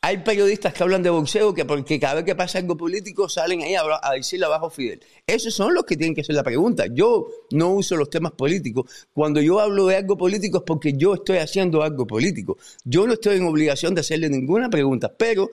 Hay 0.06 0.18
periodistas 0.18 0.74
que 0.74 0.84
hablan 0.84 1.02
de 1.02 1.10
boxeo 1.10 1.54
que 1.54 1.64
porque 1.64 1.98
cada 1.98 2.16
vez 2.16 2.26
que 2.26 2.36
pasa 2.36 2.60
algo 2.60 2.76
político 2.76 3.30
salen 3.30 3.62
ahí 3.62 3.76
a, 3.76 3.84
a 4.02 4.12
decirle 4.12 4.46
abajo 4.46 4.70
Fidel. 4.70 5.00
Esos 5.26 5.54
son 5.54 5.74
los 5.74 5.86
que 5.86 5.96
tienen 5.96 6.14
que 6.14 6.20
hacer 6.20 6.36
la 6.36 6.44
pregunta. 6.44 6.88
Yo 6.94 7.30
no 7.52 7.70
uso 7.70 7.96
los 7.96 8.10
temas 8.10 8.34
políticos. 8.34 9.08
Cuando 9.14 9.40
yo 9.40 9.62
hablo 9.62 9.86
de 9.86 9.96
algo 9.96 10.18
político 10.18 10.58
es 10.58 10.64
porque 10.68 10.92
yo 10.98 11.14
estoy 11.14 11.38
haciendo 11.38 11.84
algo 11.84 12.06
político. 12.06 12.58
Yo 12.84 13.08
no 13.08 13.14
estoy 13.14 13.38
en 13.38 13.46
obligación 13.46 13.96
de 13.96 14.02
hacerle 14.02 14.30
ninguna 14.30 14.70
pregunta, 14.70 15.10
pero 15.18 15.50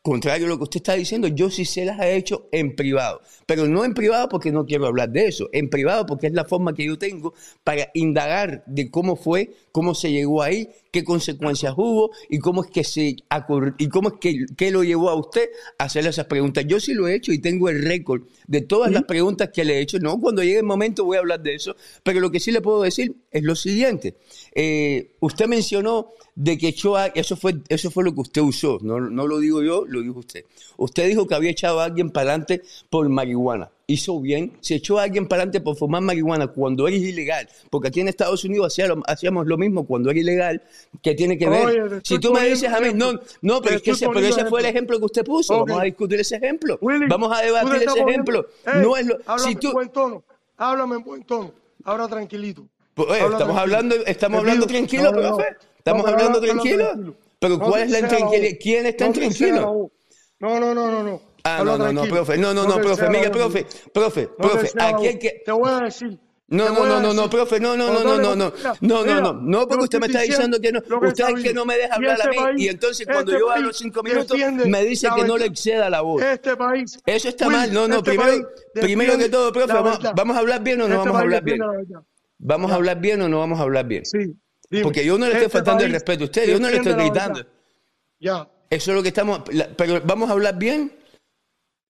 contrario 0.00 0.46
a 0.46 0.48
lo 0.48 0.58
que 0.58 0.64
usted 0.64 0.78
está 0.78 0.94
diciendo, 0.94 1.28
yo 1.28 1.50
sí 1.50 1.64
se 1.64 1.84
las 1.84 2.00
he 2.00 2.16
hecho 2.16 2.48
en 2.52 2.74
privado, 2.74 3.20
pero 3.48 3.66
no 3.66 3.82
en 3.86 3.94
privado 3.94 4.28
porque 4.28 4.52
no 4.52 4.66
quiero 4.66 4.86
hablar 4.86 5.08
de 5.08 5.26
eso, 5.26 5.48
en 5.52 5.70
privado 5.70 6.04
porque 6.04 6.26
es 6.26 6.34
la 6.34 6.44
forma 6.44 6.74
que 6.74 6.84
yo 6.84 6.98
tengo 6.98 7.32
para 7.64 7.90
indagar 7.94 8.62
de 8.66 8.90
cómo 8.90 9.16
fue, 9.16 9.54
cómo 9.72 9.94
se 9.94 10.12
llegó 10.12 10.42
ahí, 10.42 10.68
qué 10.90 11.02
consecuencias 11.02 11.72
hubo 11.74 12.10
y 12.28 12.40
cómo 12.40 12.62
es 12.62 12.70
que 12.70 12.84
se 12.84 13.16
y 13.78 13.88
cómo 13.88 14.10
es 14.10 14.14
que, 14.20 14.44
que, 14.54 14.70
lo 14.70 14.84
llevó 14.84 15.08
a 15.08 15.14
usted 15.14 15.48
a 15.78 15.84
hacer 15.84 16.06
esas 16.06 16.26
preguntas. 16.26 16.66
Yo 16.68 16.78
sí 16.78 16.92
lo 16.92 17.08
he 17.08 17.14
hecho 17.14 17.32
y 17.32 17.38
tengo 17.38 17.70
el 17.70 17.82
récord 17.82 18.24
de 18.46 18.60
todas 18.60 18.92
las 18.92 19.04
preguntas 19.04 19.48
que 19.50 19.64
le 19.64 19.78
he 19.78 19.80
hecho. 19.80 19.98
No, 19.98 20.20
cuando 20.20 20.42
llegue 20.42 20.58
el 20.58 20.64
momento 20.64 21.06
voy 21.06 21.16
a 21.16 21.20
hablar 21.20 21.42
de 21.42 21.54
eso, 21.54 21.74
pero 22.02 22.20
lo 22.20 22.30
que 22.30 22.40
sí 22.40 22.52
le 22.52 22.60
puedo 22.60 22.82
decir 22.82 23.16
es 23.30 23.42
lo 23.44 23.54
siguiente. 23.54 24.16
Eh, 24.54 25.12
usted 25.20 25.46
mencionó 25.46 26.08
de 26.34 26.56
que 26.56 26.68
echó 26.68 26.96
a, 26.96 27.06
eso 27.06 27.36
fue, 27.36 27.54
eso 27.68 27.90
fue 27.90 28.04
lo 28.04 28.14
que 28.14 28.20
usted 28.20 28.42
usó, 28.42 28.78
no, 28.80 29.00
no 29.00 29.26
lo 29.26 29.40
digo 29.40 29.60
yo, 29.62 29.84
lo 29.86 30.02
dijo 30.02 30.20
usted. 30.20 30.44
Usted 30.76 31.08
dijo 31.08 31.26
que 31.26 31.34
había 31.34 31.50
echado 31.50 31.80
a 31.80 31.84
alguien 31.84 32.10
para 32.10 32.30
adelante 32.30 32.62
por 32.90 33.08
marihuana. 33.08 33.37
Hizo 33.86 34.20
bien, 34.20 34.52
se 34.60 34.74
echó 34.74 34.98
a 34.98 35.04
alguien 35.04 35.26
para 35.26 35.42
adelante 35.42 35.60
por 35.60 35.76
fumar 35.76 36.02
marihuana 36.02 36.46
cuando 36.48 36.86
eres 36.86 37.00
ilegal, 37.00 37.48
porque 37.70 37.88
aquí 37.88 38.00
en 38.00 38.08
Estados 38.08 38.44
Unidos 38.44 38.66
hacía 38.66 38.86
lo- 38.88 39.02
hacíamos 39.06 39.46
lo 39.46 39.56
mismo 39.56 39.86
cuando 39.86 40.10
era 40.10 40.18
ilegal, 40.20 40.62
que 41.02 41.14
tiene 41.14 41.38
que 41.38 41.48
ver. 41.48 41.66
Oye, 41.66 42.00
si 42.04 42.18
tú 42.18 42.32
me 42.32 42.46
dices 42.46 42.70
a 42.72 42.80
mí, 42.80 42.88
no, 42.94 43.12
no, 43.40 43.62
pero, 43.62 43.76
es 43.76 43.82
que 43.82 43.92
ese, 43.92 44.06
pero 44.08 44.20
ese 44.26 44.44
fue 44.46 44.60
el 44.60 44.66
ejemplo. 44.66 44.98
que 44.98 45.04
usted 45.06 45.24
puso, 45.24 45.54
Ok. 45.60 45.68
vamos 45.68 45.82
a 45.82 45.84
discutir 45.84 46.20
ese 46.20 46.36
ejemplo, 46.36 46.78
Willy, 46.82 47.06
vamos 47.08 47.36
a 47.36 47.40
debatir 47.42 47.82
ese 47.82 48.00
ejemplo. 48.00 48.46
Ey, 48.66 48.82
no 48.82 48.96
es 48.96 49.06
lo, 49.06 49.16
háblame 49.26 49.48
si 49.50 49.56
tú, 49.56 49.68
en 49.68 49.72
buen 49.74 49.88
tono, 49.90 50.22
háblame 50.56 50.96
en 50.96 51.04
buen 51.04 51.22
tono, 51.24 51.52
habla 51.84 52.08
tranquilito. 52.08 52.66
Pues, 52.94 53.08
oye, 53.10 53.20
Habla 53.20 53.36
estamos 53.38 53.54
tranquilo. 53.56 53.76
hablando, 53.78 54.06
estamos 54.06 54.38
hablando 54.40 54.66
tranquilo, 54.66 55.12
no, 55.12 55.18
profe. 55.20 55.44
Estamos 55.78 56.02
No, 56.04 56.08
hablando 56.12 56.38
habla- 56.38 56.50
habla 56.52 56.62
tranquilo. 56.62 57.14
Pero 57.38 57.58
¿cuál 57.60 57.82
es 57.84 57.90
la 57.92 57.98
intranquilidad? 58.00 58.58
¿Quién 58.60 58.86
está 58.86 59.06
intranquilo? 59.06 59.90
No, 60.40 60.60
no, 60.60 60.74
no, 60.74 60.90
no, 60.90 61.02
no. 61.04 61.27
Ah, 61.44 61.62
no, 61.64 61.78
no, 61.78 61.92
no, 61.92 62.04
profe. 62.04 62.36
No, 62.36 62.52
no, 62.52 62.64
no, 62.64 62.76
profe. 62.80 63.06
voz. 63.08 63.30
profe, 63.30 63.66
profe, 63.92 64.28
profe. 64.28 64.70
Aquí 64.78 65.06
hay 65.06 65.18
que. 65.18 65.42
Te 65.44 65.52
voy 65.52 65.70
a 65.70 65.80
decir. 65.80 66.18
No, 66.50 66.70
no, 66.70 66.86
no, 66.86 67.00
no, 67.00 67.12
no, 67.12 67.28
profe, 67.28 67.60
no, 67.60 67.76
no, 67.76 67.88
no, 67.88 68.02
Cuando 68.02 68.16
no, 68.16 68.16
no, 68.16 68.34
no, 68.34 68.52
mira, 68.56 68.74
no, 68.80 68.80
no, 68.80 69.02
mira, 69.02 69.20
no, 69.20 69.32
no, 69.34 69.68
porque 69.68 69.84
usted 69.84 70.00
me 70.00 70.06
está 70.06 70.22
diciendo 70.22 70.58
que 70.58 70.72
no, 70.72 70.78
usted 70.78 71.28
es 71.36 71.42
que 71.42 71.52
no 71.52 71.66
me 71.66 71.76
deja 71.76 71.94
hablar 71.94 72.18
a 72.22 72.30
este 72.30 72.54
mí, 72.54 72.62
y 72.62 72.68
entonces 72.68 73.06
cuando 73.06 73.32
este 73.32 73.44
yo 73.44 73.50
hablo 73.50 73.70
cinco 73.70 74.02
minutos, 74.02 74.38
me 74.64 74.82
dice 74.82 75.08
que 75.14 75.24
no 75.24 75.36
le 75.36 75.44
exceda 75.44 75.90
la 75.90 76.00
voz. 76.00 76.22
Este 76.22 76.56
país. 76.56 76.98
Eso 77.04 77.28
está 77.28 77.50
mal, 77.50 77.70
no, 77.70 77.86
no, 77.86 77.96
este 77.96 78.12
primero, 78.12 78.48
primero 78.72 79.18
que 79.18 79.28
todo, 79.28 79.52
profe, 79.52 79.74
vamos, 79.74 80.36
a 80.36 80.38
hablar 80.38 80.62
bien 80.62 80.80
o 80.80 80.88
no 80.88 80.96
vamos 80.96 81.16
a 81.16 81.20
hablar 81.20 81.44
bien. 81.44 81.60
¿Vamos 82.38 82.72
a 82.72 82.76
hablar 82.76 82.98
bien 82.98 83.20
o 83.20 83.28
no 83.28 83.40
vamos 83.40 83.58
a 83.58 83.62
hablar 83.64 83.86
bien? 83.86 84.06
Sí. 84.06 84.34
Porque 84.82 85.04
yo 85.04 85.18
no 85.18 85.26
le 85.26 85.32
estoy 85.32 85.50
faltando 85.50 85.84
el 85.84 85.92
respeto 85.92 86.24
a 86.24 86.26
usted, 86.26 86.48
yo 86.48 86.58
no 86.58 86.70
le 86.70 86.78
estoy 86.78 86.94
gritando. 86.94 87.44
Ya. 88.20 88.48
Eso 88.70 88.90
es 88.90 88.96
lo 88.96 89.02
que 89.02 89.08
estamos. 89.08 89.42
pero 89.76 90.00
vamos 90.02 90.30
a 90.30 90.32
hablar 90.32 90.58
bien. 90.58 90.92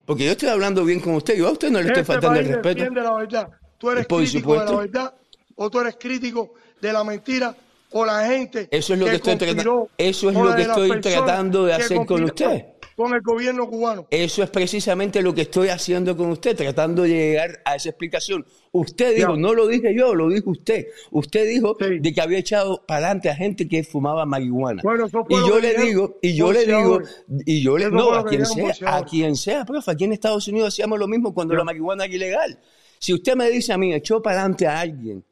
Porque 0.06 0.24
yo 0.24 0.32
estoy 0.32 0.48
hablando 0.48 0.84
bien 0.84 1.00
con 1.00 1.14
usted. 1.14 1.36
Yo 1.36 1.48
a 1.48 1.52
usted 1.52 1.70
no 1.70 1.80
le 1.80 1.86
estoy 1.88 2.02
Este 2.02 2.12
faltando 2.12 2.38
el 2.40 2.46
respeto. 2.48 2.84
la 2.94 3.14
verdad. 3.14 3.48
Tú 3.78 3.90
eres 3.90 4.06
Por 4.06 4.22
crítico 4.22 4.52
de 4.54 4.58
supuesto. 4.60 4.72
la 4.72 4.78
verdad 4.80 5.14
o 5.56 5.70
tú 5.70 5.80
eres 5.80 5.96
crítico 5.98 6.54
de 6.80 6.92
la 6.92 7.04
mentira 7.04 7.54
o 7.92 8.04
la 8.04 8.26
gente 8.26 8.68
Eso 8.70 8.94
es 8.94 8.98
lo 8.98 9.06
que 9.06 9.14
estoy 9.16 9.34
conspiró 9.36 9.54
tratando- 9.54 9.88
eso 9.98 10.28
es 10.30 10.34
lo 10.36 10.50
que 10.50 10.56
de 10.56 10.62
estoy 10.62 11.00
tratando 11.00 11.64
de 11.64 11.76
que 11.76 11.82
hacer 11.82 12.06
con 12.06 12.24
usted. 12.24 12.64
Con 12.96 13.12
el 13.12 13.20
gobierno 13.22 13.68
cubano. 13.68 14.06
Eso 14.10 14.42
es 14.42 14.50
precisamente 14.50 15.20
lo 15.20 15.34
que 15.34 15.42
estoy 15.42 15.68
haciendo 15.68 16.16
con 16.16 16.30
usted, 16.30 16.56
tratando 16.56 17.02
de 17.02 17.08
llegar 17.08 17.60
a 17.64 17.74
esa 17.74 17.88
explicación. 17.88 18.46
Usted 18.70 19.16
dijo, 19.16 19.34
Ya. 19.34 19.40
no 19.40 19.52
lo 19.52 19.66
dije 19.66 19.94
yo, 19.96 20.14
lo 20.14 20.28
dijo 20.28 20.50
usted. 20.50 20.86
Usted 21.10 21.46
dijo 21.48 21.76
Sí. 21.80 21.98
de 21.98 22.12
que 22.14 22.20
había 22.20 22.38
echado 22.38 22.84
para 22.86 23.06
adelante 23.06 23.30
a 23.30 23.34
gente 23.34 23.66
que 23.68 23.82
fumaba 23.82 24.24
marihuana. 24.26 24.80
Bueno, 24.84 25.06
eso 25.06 25.24
fue 25.24 25.36
y 25.40 25.48
yo 25.48 25.58
le 25.58 25.74
digo, 25.74 26.18
y 26.22 26.36
yo 26.36 26.52
le 26.52 26.64
digo, 26.66 27.00
y 27.44 27.62
yo 27.62 27.76
le 27.78 27.86
Eso 27.86 27.94
no, 27.94 28.12
a 28.14 28.24
quien 28.24 28.46
sea, 28.46 28.96
a 28.96 29.04
quien 29.04 29.34
sea, 29.36 29.64
profe, 29.64 29.90
aquí 29.90 30.04
en 30.04 30.12
Estados 30.12 30.46
Unidos 30.48 30.68
hacíamos 30.68 30.98
lo 30.98 31.08
mismo 31.08 31.34
cuando 31.34 31.54
Ya. 31.54 31.58
la 31.58 31.64
marihuana 31.64 32.04
era 32.04 32.14
ilegal. 32.14 32.58
Si 32.98 33.12
usted 33.12 33.34
me 33.34 33.50
dice 33.50 33.72
a 33.72 33.78
mí, 33.78 33.92
echó 33.92 34.22
para 34.22 34.40
adelante 34.40 34.66
a 34.66 34.80
alguien, 34.80 35.24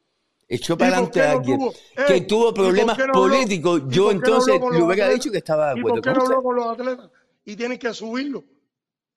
echó 0.47 0.77
para 0.77 0.91
¿Y 0.91 0.93
adelante 0.93 1.21
a 1.21 1.25
no 1.33 1.39
alguien 1.39 1.59
tuvo- 1.59 1.73
que 2.07 2.21
tuvo 2.21 2.49
¿y 2.49 2.53
problemas 2.53 2.97
no 2.97 3.11
políticos, 3.13 3.81
y 3.89 3.93
yo 3.95 4.11
entonces 4.11 4.59
le 4.71 4.81
hubiera 4.81 5.09
dicho 5.09 5.31
que 5.31 5.37
estaba 5.39 5.73
de 5.73 5.77
¿Y 5.77 5.79
acuerdo 5.79 6.01
por 6.01 6.13
qué 6.13 6.19
no 6.19 6.25
habló 6.25 6.43
con 6.43 6.55
los 6.57 6.67
atletas? 6.67 7.09
Y 7.45 7.55
tienen 7.55 7.77
que 7.77 7.93
subirlo. 7.93 8.43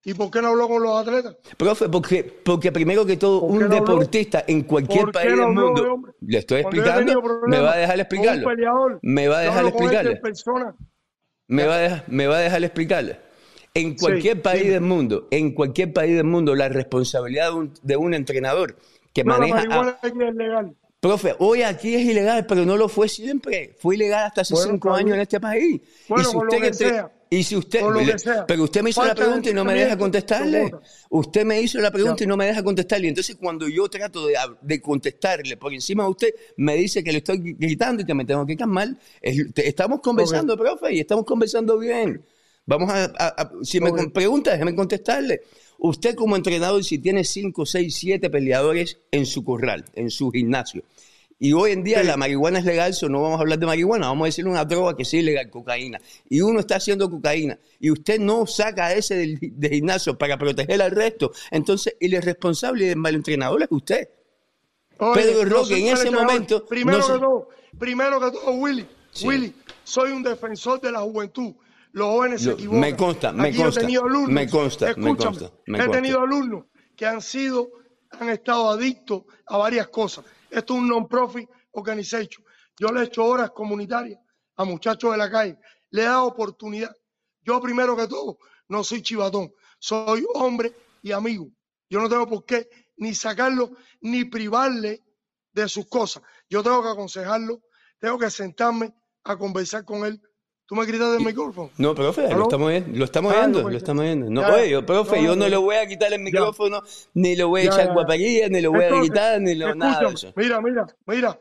¿Y 0.05 0.15
por 0.15 0.31
qué 0.31 0.41
no 0.41 0.49
habló 0.49 0.69
con 0.69 0.83
los 0.83 0.97
atletas? 1.01 1.37
Profe, 1.57 1.89
porque, 1.89 2.23
porque 2.23 2.71
primero 2.71 3.05
que 3.05 3.17
todo, 3.17 3.41
¿Por 3.41 3.49
qué 3.49 3.65
un 3.65 3.71
no 3.71 3.77
habló? 3.77 3.87
deportista 3.87 4.45
en 4.47 4.63
cualquier 4.63 5.01
¿Por 5.01 5.13
qué 5.13 5.19
país 5.19 5.33
no 5.37 5.47
del 5.47 5.55
mundo, 5.55 6.15
le 6.21 6.39
estoy 6.39 6.61
explicando, 6.61 7.23
me 7.49 7.59
va 7.61 7.73
a 7.73 7.77
dejar 7.77 7.99
explicarlo. 8.01 8.49
Me 9.03 9.27
va 9.29 9.39
a 9.39 9.41
dejar 9.43 9.65
explicarle. 9.67 10.21
Me 11.49 11.67
va, 11.67 11.75
a 11.77 11.79
dejar, 11.79 12.05
me 12.09 12.27
va 12.27 12.37
a 12.37 12.41
dejar 12.41 12.65
explicarle. 12.65 13.21
En 13.75 13.91
Sí, 13.91 13.97
cualquier 14.05 14.43
país 14.43 14.69
del 14.69 14.81
mundo, 14.81 15.29
en 15.31 15.53
cualquier 15.55 15.93
país 15.93 16.15
del 16.17 16.25
mundo, 16.25 16.55
la 16.55 16.69
responsabilidad 16.69 17.51
de 17.51 17.55
un, 17.57 17.75
de 17.83 17.97
un 17.97 18.15
entrenador 18.15 18.77
que 19.13 19.23
No, 19.25 19.33
la 19.33 19.39
maneja 19.39 19.59
a, 19.59 19.65
marihuana 19.67 19.99
aquí 20.03 20.19
es 20.25 20.35
legal. 20.35 20.77
Profe, 21.01 21.35
hoy 21.39 21.63
aquí 21.63 21.95
es 21.95 22.03
ilegal, 22.03 22.47
pero 22.47 22.65
no 22.65 22.77
lo 22.77 22.89
fue 22.89 23.09
siempre. 23.09 23.77
Fue 23.79 23.95
ilegal 23.97 24.25
hasta 24.27 24.41
hace 24.41 24.55
Bueno, 24.55 24.73
cinco 24.73 24.93
años 24.93 25.15
en 25.15 25.21
este 25.21 25.39
país. 25.39 25.81
Bueno, 26.09 26.25
y 26.29 26.31
si 26.33 26.37
usted 26.39 26.59
que 26.61 26.67
entre- 26.67 26.89
sea. 26.89 27.13
y 27.29 27.43
si 27.45 27.57
usted, 27.57 27.81
pero 28.49 28.65
usted 28.65 28.83
me 28.83 28.91
hizo 28.91 29.05
la 29.05 29.15
pregunta 29.15 29.51
y 29.51 29.55
no 29.55 29.65
me 29.65 29.75
deja 29.75 29.97
contestarle. 29.99 30.73
Usted 31.11 31.45
me 31.45 31.61
hizo 31.61 31.79
la 31.81 31.91
pregunta 31.91 32.25
y 32.25 32.27
no 32.27 32.37
me 32.37 32.47
deja 32.47 32.63
contestarle. 32.63 33.09
Entonces, 33.09 33.37
cuando 33.37 33.69
yo 33.69 33.89
trato 33.89 34.27
de, 34.63 34.81
contestarle 34.81 35.57
por 35.59 35.73
encima 35.75 36.05
de 36.05 36.11
usted, 36.11 36.35
me 36.57 36.75
dice 36.77 37.05
que 37.05 37.13
le 37.13 37.19
estoy 37.19 37.55
gritando 37.59 38.03
y 38.03 38.07
que 38.07 38.15
me 38.15 38.25
tengo 38.25 38.47
que 38.47 38.57
calmar. 38.57 38.89
Estamos 39.21 40.01
conversando, 40.01 40.57
profe, 40.57 40.95
y 40.95 41.01
estamos 41.01 41.25
conversando 41.27 41.79
bien. 41.79 42.25
Vamos 42.65 42.91
a, 42.91 43.05
a- 43.05 43.29
a- 43.43 43.53
si 43.63 43.81
me 43.81 43.91
Ok. 43.91 43.97
con- 43.99 44.11
pregunta, 44.11 44.51
déjeme 44.53 44.75
contestarle. 44.75 45.43
Usted 45.79 46.15
como 46.15 46.37
entrenador, 46.37 46.83
si 46.85 46.99
tiene 46.99 47.25
cinco, 47.25 47.67
seis, 47.67 47.95
siete 47.97 48.31
peleadores 48.31 48.99
en 49.11 49.27
su 49.27 49.45
corral, 49.45 49.85
en 49.95 50.11
su 50.11 50.31
gimnasio, 50.31 50.83
y 51.39 51.53
hoy 51.53 51.73
en 51.73 51.85
día 51.85 52.01
Sí. 52.01 52.07
la 52.07 52.17
marihuana 52.17 52.61
es 52.61 52.65
legal, 52.65 52.95
so 52.95 53.11
no 53.11 53.21
vamos 53.21 53.39
a 53.39 53.43
hablar 53.43 53.59
de 53.59 53.67
marihuana, 53.67 54.07
vamos 54.07 54.25
a 54.25 54.29
decir 54.29 54.47
una 54.47 54.65
droga 54.65 54.97
que 54.97 55.05
sí 55.05 55.19
es 55.19 55.25
legal, 55.25 55.51
cocaína. 55.51 56.01
Y 56.31 56.41
uno 56.41 56.61
está 56.61 56.77
haciendo 56.77 57.11
cocaína 57.11 57.59
y 57.79 57.91
usted 57.91 58.19
no 58.19 58.47
saca 58.47 58.87
a 58.87 58.95
ese 58.95 59.17
del, 59.17 59.39
del 59.41 59.71
gimnasio 59.71 60.17
para 60.17 60.39
proteger 60.39 60.81
al 60.81 60.93
resto. 60.93 61.33
Entonces, 61.51 61.95
el 62.01 62.15
irresponsable 62.15 62.87
y 62.87 62.89
el 62.89 62.97
mal 62.97 63.15
entrenador 63.15 63.63
es 63.63 63.69
usted. 63.71 64.09
Oye, 64.99 65.21
Pedro 65.23 65.45
Roque, 65.45 65.77
en 65.77 65.93
ese 65.95 66.11
momento, 66.11 66.65
Primero 66.65 66.99
no 67.01 67.07
que 67.07 67.13
todo, 67.21 67.49
primero 67.79 68.19
que 68.19 68.31
todo, 68.31 68.53
Willy, 68.53 68.87
Sí. 69.13 69.27
Willy, 69.27 69.53
soy 69.85 70.13
un 70.13 70.23
defensor 70.23 70.81
de 70.81 70.91
la 70.93 71.01
juventud. 71.01 71.53
Los 71.97 72.09
jóvenes 72.09 72.43
se 72.43 72.51
equivocan. 72.51 72.81
me 72.81 72.95
consta, 72.95 73.33
me 73.33 73.49
Aquí 73.49 73.57
yo 73.57 73.63
he 73.63 73.65
consta, 73.65 73.81
tenido 73.81 74.05
alumnos, 74.05 74.29
me 74.31 74.51
consta, 74.51 74.95
me 74.99 75.17
consta, 75.17 75.51
me 75.67 75.79
he 75.79 75.81
consta. 75.81 75.97
tenido 75.97 76.21
alumnos 76.21 76.65
que 76.95 77.07
han 77.07 77.23
sido, 77.23 77.71
han 78.11 78.29
estado 78.29 78.69
adictos 78.69 79.23
a 79.47 79.57
varias 79.57 79.89
cosas. 79.89 80.23
Esto 80.51 80.75
es 80.75 80.81
un 80.81 80.89
non-profit 80.89 81.49
organization. 81.73 82.45
Yo 82.79 82.89
le 82.89 83.01
he 83.01 83.05
hecho 83.05 83.25
horas 83.25 83.51
comunitarias 83.53 84.21
a 84.57 84.65
muchachos 84.65 85.11
de 85.13 85.17
la 85.17 85.31
calle. 85.31 85.59
Le 85.89 86.03
he 86.03 86.05
dado 86.05 86.27
oportunidad. 86.27 86.95
Yo 87.41 87.63
primero 87.63 87.97
que 87.97 88.07
todo, 88.07 88.37
no 88.69 88.85
soy 88.85 89.01
chivatón. 89.01 89.51
Soy 89.79 90.27
hombre 90.35 90.75
y 91.01 91.13
amigo. 91.13 91.49
Yo 91.89 91.99
no 92.01 92.11
tengo 92.11 92.27
por 92.27 92.45
qué 92.45 92.69
ni 92.99 93.15
sacarlo 93.15 93.71
ni 94.03 94.27
privarle 94.27 95.03
de 95.51 95.67
sus 95.67 95.87
cosas. 95.89 96.23
Yo 96.51 96.63
tengo 96.63 96.83
que 96.83 96.91
aconsejarlo, 96.91 97.63
tengo 97.99 98.19
que 98.19 98.31
sentarme 98.31 98.93
a 99.25 99.39
conversar 99.39 99.87
con 99.87 100.05
él. 100.05 100.21
¿Tú 100.67 100.75
me 100.75 100.85
gritas 100.85 101.13
del 101.13 101.25
micrófono? 101.25 101.71
No, 101.79 101.95
profe, 101.95 102.29
lo 102.35 102.43
estamos 102.43 102.71
viendo, 102.71 102.99
lo 102.99 103.05
estamos 103.05 103.33
Ah, 103.33 103.39
viendo, 103.41 103.59
no, 103.59 103.63
pues, 103.63 103.73
lo 103.73 103.79
estamos 103.79 104.05
viendo. 104.05 104.31
No, 104.31 104.41
ya, 104.43 104.55
oye, 104.55 104.71
yo, 104.71 104.85
profe, 104.85 105.17
no, 105.17 105.23
yo 105.23 105.29
no 105.37 105.45
no. 105.45 105.49
le 105.49 105.57
voy 105.57 105.77
a 105.77 105.87
quitar 105.87 106.13
el 106.13 106.21
micrófono, 106.21 106.83
ni 107.15 107.37
le 107.37 107.45
voy 107.45 107.61
a 107.61 107.65
Ya, 107.65 107.71
echar 107.71 107.93
guapería, 107.93 108.49
ni 108.49 108.61
le 108.61 108.69
voy 108.69 108.85
a 108.85 108.89
gritar, 108.91 109.41
ni 109.41 109.55
le, 109.55 109.75
nada 109.77 110.09
eso. 110.11 110.33
Mira, 110.35 110.61
mira, 110.61 110.87
mira. 111.07 111.39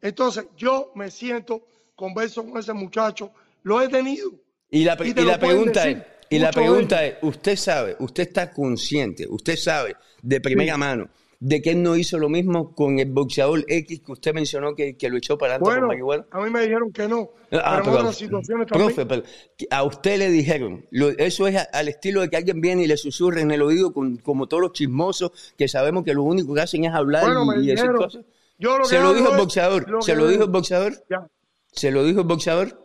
Entonces, 0.00 0.46
yo 0.56 0.92
me 0.94 1.10
siento, 1.10 1.66
converso 1.96 2.44
con 2.44 2.56
ese 2.58 2.72
muchacho, 2.72 3.32
lo 3.64 3.80
he 3.82 3.88
tenido. 3.88 4.30
Y 4.70 4.84
la, 4.84 4.96
Y 5.04 5.12
lo 5.12 5.24
la 5.24 5.38
pregunta 5.40 5.84
decir 5.84 5.96
es, 5.98 6.04
y 6.30 6.38
la 6.38 6.50
pregunta 6.52 7.04
es, 7.04 7.16
usted 7.22 7.56
sabe, 7.56 7.96
usted 7.98 8.22
está 8.28 8.52
consciente, 8.52 9.26
usted 9.28 9.56
sabe 9.56 9.96
de 10.22 10.40
primera 10.40 10.74
Sí. 10.74 10.78
mano 10.78 11.08
de 11.40 11.62
que 11.62 11.70
él 11.70 11.82
no 11.84 11.94
hizo 11.96 12.18
lo 12.18 12.28
mismo 12.28 12.74
con 12.74 12.98
el 12.98 13.12
boxeador 13.12 13.64
X 13.68 14.00
que 14.04 14.10
usted 14.12 14.34
mencionó 14.34 14.74
que, 14.74 14.96
que 14.96 15.08
lo 15.08 15.18
echó 15.18 15.38
para 15.38 15.54
adelante 15.54 16.00
Bueno, 16.02 16.26
con 16.30 16.40
a 16.40 16.44
mí 16.44 16.50
me 16.50 16.62
dijeron 16.62 16.90
que 16.92 17.06
no, 17.06 17.30
Ah, 17.52 17.80
pero 17.84 17.96
pero, 17.96 18.12
situaciones 18.12 18.66
también. 18.66 18.92
profe, 18.94 19.06
pero 19.06 19.22
a 19.70 19.82
usted 19.84 20.18
le 20.18 20.30
dijeron, 20.30 20.84
lo- 20.90 21.10
eso 21.10 21.46
es 21.46 21.54
a- 21.56 21.68
al 21.72 21.86
estilo 21.88 22.22
de 22.22 22.28
que 22.28 22.36
alguien 22.36 22.60
viene 22.60 22.82
y 22.82 22.86
le 22.88 22.96
susurra 22.96 23.40
en 23.40 23.52
el 23.52 23.62
oído 23.62 23.92
con, 23.92 24.16
como 24.16 24.48
todos 24.48 24.60
los 24.62 24.72
chismosos 24.72 25.30
que 25.56 25.68
sabemos 25.68 26.02
que 26.04 26.12
lo 26.12 26.24
único 26.24 26.52
que 26.54 26.60
hacen 26.62 26.84
es 26.84 26.92
hablar 26.92 27.24
Bueno, 27.24 27.60
y, 27.60 27.64
y 27.64 27.66
decir 27.68 27.92
cosas. 27.92 28.24
Yo 28.58 28.76
lo 28.76 28.82
que 28.82 28.90
Se 28.90 28.98
lo 29.00 29.14
dijo 29.14 29.30
el 29.30 29.36
boxeador, 29.38 29.88
lo 29.88 30.02
se 30.02 30.16
lo 30.16 30.26
dijo 30.26 30.42
el 30.42 30.50
boxeador, 30.50 30.92
Ya, 31.08 31.28
se 31.70 31.92
lo 31.92 32.02
dijo 32.04 32.20
el 32.22 32.26
boxeador. 32.26 32.84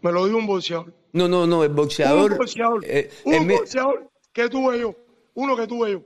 me 0.00 0.12
lo 0.12 0.24
dijo 0.24 0.38
un 0.38 0.46
boxeador. 0.46 0.94
No, 1.12 1.28
no, 1.28 1.46
no, 1.46 1.62
el 1.64 1.70
boxeador. 1.70 2.32
un 2.32 2.38
boxeador. 2.38 2.84
eh, 2.86 3.10
un 3.24 3.46
boxeador 3.48 4.08
que 4.32 4.48
tuve 4.48 4.80
yo. 4.80 4.94
Uno 5.34 5.56
que 5.56 5.66
tuve 5.66 5.92
yo. 5.92 6.02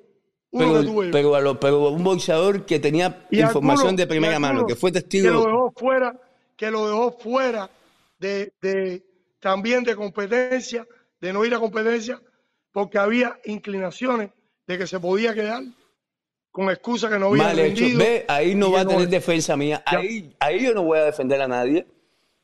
Pero, 0.53 1.11
pero, 1.11 1.35
a 1.35 1.41
lo- 1.41 1.59
pero 1.59 1.89
un 1.89 2.05
boxeador 2.05 2.67
que 2.67 2.79
tenía 2.79 3.27
Y 3.31 3.41
información 3.41 3.79
algunos- 3.89 3.97
de 3.97 4.07
primera 4.07 4.39
mano, 4.39 4.67
que 4.67 4.77
fue 4.77 4.93
que 4.93 4.99
lo 4.99 5.03
testigo. 5.03 5.47
dejó 5.47 5.73
fuera, 5.75 6.21
que 6.57 6.71
lo 6.71 6.87
dejó 6.87 7.13
fuera 7.19 7.71
de, 8.19 8.53
de- 8.61 9.03
también 9.41 9.83
de 9.83 9.97
competencia, 9.97 10.87
de 11.21 11.33
no 11.33 11.45
ir 11.47 11.55
a 11.55 11.59
competencia, 11.59 12.21
porque 12.71 12.99
había 12.99 13.39
inclinaciones 13.47 14.31
de 14.67 14.79
que 14.79 14.87
se 14.87 15.01
podía 15.01 15.33
quedar 15.35 15.63
con 16.51 16.69
excusa 16.71 17.09
que 17.09 17.19
no 17.19 17.29
había 17.29 17.45
Mal 17.45 17.59
hecho. 17.59 17.85
Ve, 17.97 18.27
ahí 18.29 18.55
no 18.55 18.71
va 18.73 18.81
a 18.83 18.87
tener 18.87 19.09
defensa 19.09 19.57
mía. 19.57 19.83
Ya. 19.91 19.99
Ahí, 19.99 20.37
ahí 20.39 20.65
yo 20.65 20.75
no 20.75 20.83
voy 20.83 20.99
a 20.99 21.05
defender 21.05 21.41
a 21.41 21.49
nadie. 21.49 21.87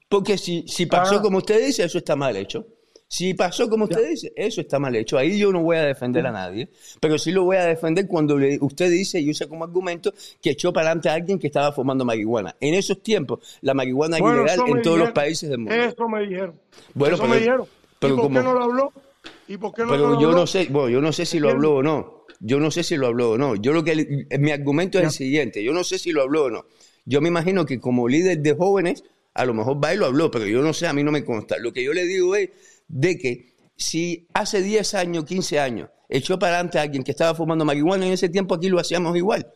Porque 0.09 0.39
si, 0.39 0.67
si 0.67 0.87
pasó 0.87 1.17
Ah. 1.17 1.23
como 1.23 1.37
usted 1.39 1.61
dice, 1.67 1.85
eso 1.85 1.99
está 1.99 2.17
mal 2.17 2.35
hecho. 2.35 2.67
Si 3.11 3.33
pasó 3.33 3.71
como 3.71 3.85
usted 3.85 4.03
Ya. 4.03 4.09
dice, 4.09 4.33
eso 4.37 4.61
está 4.61 4.79
mal 4.79 4.95
hecho. 4.95 5.17
Ahí 5.17 5.39
yo 5.39 5.51
no 5.51 5.63
voy 5.63 5.79
a 5.79 5.83
defender 5.83 6.27
a 6.27 6.31
nadie. 6.31 6.69
Pero 7.01 7.17
sí 7.19 7.33
lo 7.33 7.45
voy 7.45 7.57
a 7.57 7.65
defender 7.65 8.07
cuando 8.07 8.37
le- 8.37 8.59
usted 8.61 8.91
dice 8.91 9.19
y 9.19 9.31
usa 9.31 9.47
como 9.49 9.65
argumento 9.65 10.13
que 10.43 10.51
echó 10.51 10.73
para 10.75 10.89
adelante 10.89 11.09
a 11.09 11.15
alguien 11.15 11.39
que 11.39 11.47
estaba 11.47 11.73
fumando 11.73 12.05
marihuana. 12.05 12.55
En 12.61 12.75
esos 12.75 13.03
tiempos, 13.03 13.59
la 13.63 13.73
marihuana 13.73 14.19
era 14.19 14.25
Bueno, 14.27 14.43
ilegal 14.43 14.55
eso 14.67 14.77
en 14.77 14.83
todos 14.83 14.99
los 14.99 15.09
dijeron. 15.09 15.15
país 15.15 15.41
del 15.41 15.59
mundo. 15.59 15.75
Eso 15.75 16.09
me 16.09 16.21
dijeron. 16.21 16.55
Bueno, 16.95 17.15
eso 17.15 17.23
pero- 17.23 17.35
me 17.35 17.41
dijeron. 17.41 17.67
pero 17.99 18.13
¿Y 18.15 18.17
por 18.17 18.25
como- 18.27 18.39
qué 18.39 18.45
no 18.45 18.53
lo 18.53 18.63
habló? 18.63 18.93
¿Y 19.49 19.57
por 19.57 19.73
qué 19.75 19.83
no 19.83 19.89
Pero 19.89 20.09
lo 20.11 20.21
yo 20.21 20.27
habló? 20.29 20.41
no 20.41 20.47
sé, 20.47 20.67
bueno, 20.71 20.89
yo 20.91 21.01
no 21.01 21.13
sé 21.13 21.25
si 21.25 21.39
lo 21.39 21.49
habló 21.51 21.77
o 21.77 21.83
no. 21.83 22.25
Yo 22.41 22.61
no 22.61 22.71
sé 22.71 22.83
si 22.83 22.97
lo 22.97 23.07
habló 23.07 23.31
o 23.31 23.39
no. 23.39 23.57
Yo 23.57 23.73
lo 23.73 23.83
que 23.83 24.27
mi 24.39 24.51
argumento 24.53 24.99
es 24.99 25.05
el 25.05 25.11
siguiente. 25.13 25.65
Yo 25.65 25.73
no 25.73 25.83
sé 25.83 25.99
si 25.99 26.13
lo 26.13 26.23
habló 26.23 26.45
o 26.45 26.51
no. 26.51 26.67
Yo 27.07 27.21
me 27.23 27.29
imagino 27.29 27.65
que 27.65 27.81
como 27.81 28.07
líder 28.07 28.39
de 28.41 28.55
jóvenes, 28.55 29.03
a 29.35 29.45
lo 29.47 29.55
mejor 29.55 29.83
va 29.83 29.95
y 29.95 29.97
lo 29.97 30.05
habló, 30.07 30.31
pero 30.31 30.47
yo 30.47 30.61
no 30.63 30.73
sé, 30.75 30.87
a 30.87 30.93
mí 30.93 31.03
no 31.03 31.11
me 31.11 31.25
consta. 31.25 31.57
Lo 31.59 31.73
que 31.73 31.83
yo 31.83 31.95
le 31.95 32.05
digo 32.05 32.37
es 32.37 32.51
de 32.89 33.19
que 33.19 33.55
si 33.77 34.27
hace 34.35 34.63
10 34.63 34.95
años, 34.95 35.25
15 35.25 35.61
años, 35.61 35.91
echó 36.09 36.39
para 36.39 36.55
adelante 36.55 36.79
a 36.79 36.83
alguien 36.83 37.05
que 37.05 37.13
estaba 37.13 37.35
fumando 37.35 37.65
marihuana, 37.65 38.07
en 38.07 38.13
ese 38.13 38.29
tiempo 38.29 38.55
aquí 38.55 38.69
lo 38.69 38.81
hacíamos 38.81 39.17
igual. 39.17 39.47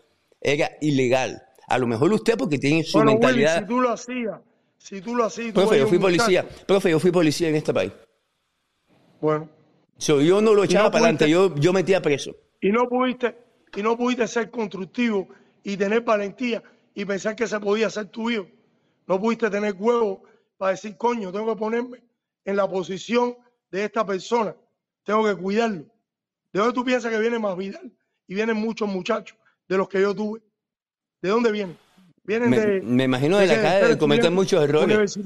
Era 0.41 0.71
ilegal. 0.81 1.43
A 1.67 1.79
lo 1.79 1.87
mejor 1.87 2.13
usted 2.13 2.37
porque 2.37 2.59
tiene 2.59 2.85
su 2.85 3.03
mentalidad. 3.03 3.61
si 3.61 3.67
tú 3.67 3.81
lo 3.81 3.91
hacías, 3.91 4.41
si 4.79 5.01
tú 5.01 5.17
lo 5.17 5.25
hacías. 5.25 5.53
Profe, 5.53 5.79
yo 5.79 5.89
fui 5.89 5.99
policía. 5.99 6.47
Profe, 6.67 6.91
yo 6.91 7.01
fui 7.01 7.11
policía 7.11 7.49
en 7.49 7.57
este 7.57 7.73
país. 7.73 7.93
Bueno. 9.21 9.49
yo 9.99 10.41
no 10.41 10.55
lo 10.55 10.65
echaba 10.65 10.91
para 10.91 11.05
adelante, 11.05 11.31
yo, 11.31 11.55
yo 11.57 11.73
metía 11.73 12.03
preso. 12.03 12.37
Y 12.61 12.71
no 12.71 12.89
pudiste, 12.89 13.37
y 13.75 13.83
no 13.83 13.97
pudiste 13.97 14.29
ser 14.29 14.51
constructivo 14.51 15.29
y 15.63 15.77
tener 15.77 16.03
valentía 16.03 16.63
y 16.95 17.05
pensar 17.05 17.35
que 17.35 17.47
se 17.47 17.59
podía 17.59 17.89
ser 17.89 18.07
tu 18.07 18.31
hijo. 18.31 18.47
No 19.07 19.21
pudiste 19.21 19.49
tener 19.51 19.75
huevo 19.79 20.23
para 20.59 20.73
decir, 20.73 20.97
coño, 20.97 21.33
tengo 21.33 21.55
que 21.55 21.59
ponerme 21.59 21.99
en 22.45 22.57
la 22.57 22.69
posición 22.69 23.37
de 23.71 23.85
esta 23.85 24.05
persona. 24.05 24.55
Tengo 25.05 25.25
que 25.25 25.35
cuidarlo. 25.35 25.85
¿De 26.53 26.61
dónde 26.61 26.75
tú 26.75 26.85
piensas 26.85 27.11
que 27.11 27.19
viene 27.19 27.39
más 27.39 27.57
Vidal? 27.57 27.93
Y 28.27 28.35
vienen 28.35 28.57
muchos 28.57 28.89
muchachos 28.89 29.37
de 29.69 29.77
los 29.77 29.89
que 29.89 30.01
yo 30.01 30.15
tuve. 30.15 30.41
¿De 31.21 31.31
dónde 31.31 31.51
vienen? 31.51 31.77
Vienen 32.25 32.51
me, 32.51 32.61
de. 32.61 32.83
Me 32.83 33.05
imagino 33.05 33.39
de, 33.39 33.47
la 33.47 33.61
calle 33.61 33.89
de 33.89 33.99
cometer 33.99 34.31
muchos 34.31 34.63
errores. 34.63 35.19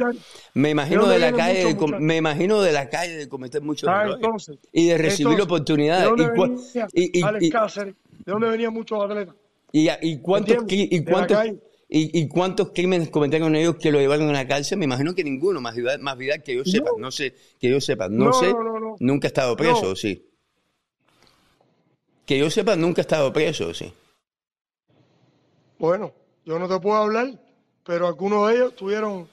Me 0.55 0.71
imagino 0.71 1.07
de, 1.07 1.19
la 1.19 1.33
calle 1.33 1.75
de, 1.75 1.99
me 1.99 2.17
imagino 2.17 2.63
de 2.63 2.73
la 2.73 2.89
calle 2.89 3.17
de 3.17 3.29
cometer 3.29 3.61
muchos 3.61 3.89
ah, 3.89 4.05
errores. 4.05 4.51
y 4.73 4.89
de 4.89 4.99
recibir 4.99 5.41
oportunidades. 5.41 6.05
¿De 6.17 6.27
dónde 6.27 6.61
y, 6.95 7.19
y, 7.19 7.51
¿De 7.51 8.33
dónde 8.33 8.49
venían 8.49 8.73
muchos 8.73 9.03
atletas? 9.03 9.35
¿Y, 9.73 9.91
y 10.01 10.19
cuántos, 10.21 10.65
y 10.69 11.05
cuántos, 11.05 11.39
y, 11.89 12.27
cuántos 12.29 12.73
crímenes 12.73 13.11
cometieron 13.11 13.55
ellos 13.55 13.77
que 13.77 13.93
lo 13.93 14.01
llevaron 14.01 14.29
a 14.29 14.33
la 14.33 14.49
cárcel? 14.49 14.79
Me 14.79 14.87
imagino 14.87 15.15
que 15.15 15.23
ninguno, 15.23 15.61
más 15.61 15.77
vida, 15.77 15.97
más 15.99 16.19
vida 16.19 16.39
que 16.39 16.57
yo 16.57 16.65
sepa. 16.65 16.91
No, 16.99 17.13
sé, 17.13 17.35
que 17.61 17.71
yo 17.71 17.81
sepa. 17.81 18.09
No, 18.09 18.33
sé, 18.33 18.53
nunca 18.99 19.29
ha 19.29 19.31
estado 19.31 19.57
preso, 19.57 19.95
sí. 19.95 20.29
Que 22.25 22.39
yo 22.39 22.51
sepa, 22.51 22.75
nunca 22.75 23.03
ha 23.03 23.05
estado 23.05 23.33
preso, 23.33 23.73
sí. 23.73 23.93
Bueno, 25.79 26.13
yo 26.45 26.59
no 26.59 26.69
te 26.69 26.81
puedo 26.81 26.97
hablar, 26.97 27.39
pero 27.85 28.09
algunos 28.09 28.49
de 28.49 28.57
ellos 28.57 28.73
estuvieron, 28.73 29.29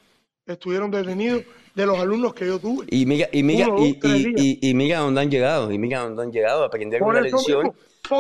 estuvieron 0.46 0.92
detenidos 0.92 1.44
de 1.74 1.86
los 1.88 1.98
alumnos 1.98 2.36
que 2.36 2.46
yo 2.46 2.60
tuve. 2.60 2.86
Y 2.92 3.08
mira, 3.08 3.30
y 3.32 3.42
mira, 3.42 3.68
y, 3.80 4.70
y, 4.70 4.74
mira 4.76 5.00
dónde 5.00 5.22
han 5.22 5.32
llegado, 5.32 5.72
y 5.72 5.80
mira 5.80 6.02
dónde 6.02 6.22
han 6.22 6.32
llegado 6.32 6.62
a 6.62 6.68
aprender 6.68 7.02
una 7.02 7.20
lección. 7.22 7.74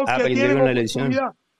a 0.08 0.16
aprender 0.16 0.56
una 0.56 0.74
lección. 0.74 1.14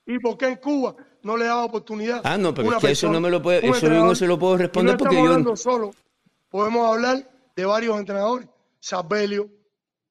¿Y 0.08 0.18
por 0.18 0.38
qué 0.38 0.48
en 0.48 0.56
Cuba 0.56 0.96
no 1.24 1.38
le 1.38 1.46
daba 1.46 1.66
oportunidad? 1.66 2.22
Ah, 2.24 2.38
no, 2.38 2.54
pero 2.54 2.74
es 2.74 2.78
que 2.78 2.92
eso 2.92 3.12
no 3.12 3.20
me 3.20 3.30
lo 3.30 3.42
puede, 3.42 3.68
eso 3.68 3.88
yo 3.88 4.06
no 4.06 4.16
se 4.16 4.28
lo 4.28 4.38
puedo 4.38 4.58
responder 4.58 4.98
porque 4.98 5.16
yo. 5.16 5.56
solo, 5.56 5.96
podemos 6.50 6.94
hablar 6.94 7.28
de 7.56 7.66
varios 7.66 7.98
entrenadores. 7.98 8.48
Sabelio, 8.80 9.50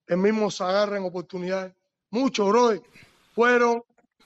el 0.07 0.17
mismo 0.17 0.51
se 0.51 0.65
agarra 0.65 0.97
en 0.97 1.05
oportunidades. 1.05 1.73
Muchos, 2.11 2.49
brother, 2.49 2.83
fueron 3.35 3.83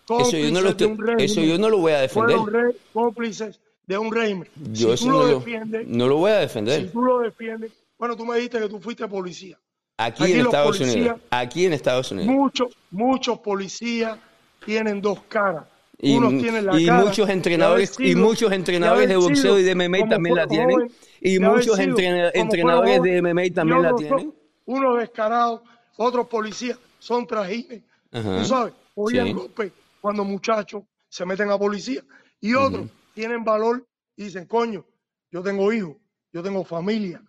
eso 0.09 0.37
yo, 0.37 0.51
no 0.53 0.61
lo 0.61 1.19
eso 1.19 1.41
yo 1.41 1.59
no 1.59 1.69
lo 1.69 1.79
voy 1.79 1.93
a 1.93 2.01
defender. 2.01 2.39
Fueron 2.39 2.75
cómplices 2.93 3.61
de 3.87 3.99
un 3.99 4.13
régimen. 4.13 4.49
Yo 4.73 4.93
eso 4.93 5.09
no, 5.09 5.19
lo, 5.19 5.39
defiendes, 5.39 5.87
no 5.89 6.07
lo 6.07 6.17
voy 6.17 6.31
a 6.31 6.37
defender. 6.37 6.83
Si 6.83 6.89
tú 6.89 7.03
lo 7.03 7.21
defiendes, 7.21 7.73
bueno, 7.99 8.17
tú 8.17 8.25
me 8.25 8.37
dijiste 8.37 8.61
que 8.61 8.69
tú 8.69 8.81
fuiste 8.81 9.07
policía. 9.09 9.59
Aquí, 9.99 10.33
en 10.33 10.41
Estados 10.41 10.81
Unidos. 10.81 11.21
Aquí 11.31 11.67
en 11.67 11.73
Estados 11.73 12.13
Unidos. 12.13 12.33
Muchos, 12.33 12.77
muchos 12.91 13.39
policías 13.41 14.19
tienen 14.65 15.01
dos 15.01 15.21
caras. 15.29 15.65
Y, 15.99 16.21
muchos 16.21 17.29
entrenadores 17.31 17.99
y 17.99 18.15
muchos 18.15 18.53
entrenadores 18.53 19.09
de 19.09 19.17
boxeo 19.17 19.59
y 19.59 19.63
de 19.63 19.75
MMA 19.75 20.09
también 20.09 20.35
la 20.35 20.47
tienen. 20.47 20.91
y 21.21 21.39
muchos 21.39 21.79
entrenadores 21.79 23.03
de 23.03 23.23
MMA 23.23 23.55
también 23.55 23.83
la 23.83 23.95
tienen. 23.95 24.35
Unos 24.67 24.99
descarados, 24.99 25.63
otros 25.97 26.27
policías 26.27 26.79
son 26.99 27.27
trajines. 27.27 27.83
Tú 28.11 28.45
sabes, 28.45 28.75
oían 28.95 29.33
golpes 29.33 29.73
cuando 30.01 30.25
muchachos 30.25 30.83
se 31.09 31.25
meten 31.25 31.51
a 31.51 31.59
policía. 31.59 32.03
Y 32.41 32.55
otros 32.55 32.89
tienen 33.15 33.43
valor 33.43 33.87
y 34.17 34.25
dicen, 34.25 34.47
coño, 34.47 34.85
yo 35.31 35.43
tengo 35.43 35.73
hijos, 35.73 35.97
yo 36.33 36.43
tengo 36.43 36.65
familia, 36.65 37.23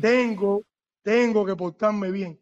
tengo, 0.00 0.62
tengo 1.02 1.46
que 1.46 1.54
portarme 1.54 2.10
bien. 2.10 2.38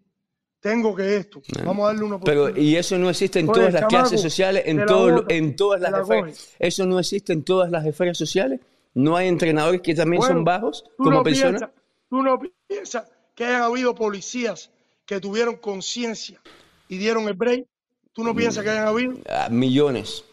Tengo 0.60 0.94
que 0.94 1.16
esto, 1.16 1.40
vamos 1.64 1.84
a 1.84 1.86
darle 1.88 2.04
una 2.04 2.20
Pero, 2.20 2.54
y 2.54 2.76
eso 2.76 2.98
no 2.98 3.08
existe 3.08 3.40
en 3.40 3.46
todas 3.46 3.72
las 3.72 3.86
clases 3.86 4.20
sociales, 4.20 4.62
en, 4.66 4.84
todo, 4.84 5.24
en 5.28 5.56
todas 5.56 5.80
las 5.80 6.00
esferas. 6.00 6.54
Eso 6.58 6.84
no 6.84 6.98
existe 6.98 7.32
en 7.32 7.44
todas 7.44 7.70
las 7.70 7.86
esferas 7.86 8.18
sociales. 8.18 8.60
No 8.92 9.16
hay 9.16 9.28
entrenadores 9.28 9.80
que 9.80 9.94
también 9.94 10.22
son 10.22 10.44
bajos 10.44 10.84
como 10.98 11.22
personas. 11.22 11.70
Tú 12.10 12.22
no 12.22 12.38
piensas 12.68 13.10
que 13.34 13.44
hayan 13.44 13.62
habido 13.62 13.94
policías 13.94 14.70
que 15.06 15.18
tuvieron 15.18 15.56
conciencia 15.56 16.40
y 16.88 16.98
dieron 16.98 17.26
el 17.28 17.34
break 17.34 17.66
¿Tú 18.12 18.24
no 18.24 18.34
piensas 18.34 18.64
que 18.64 18.70
hayan 18.70 18.88
habido? 18.88 19.14
Ah, 19.28 19.48
millones. 19.50 20.24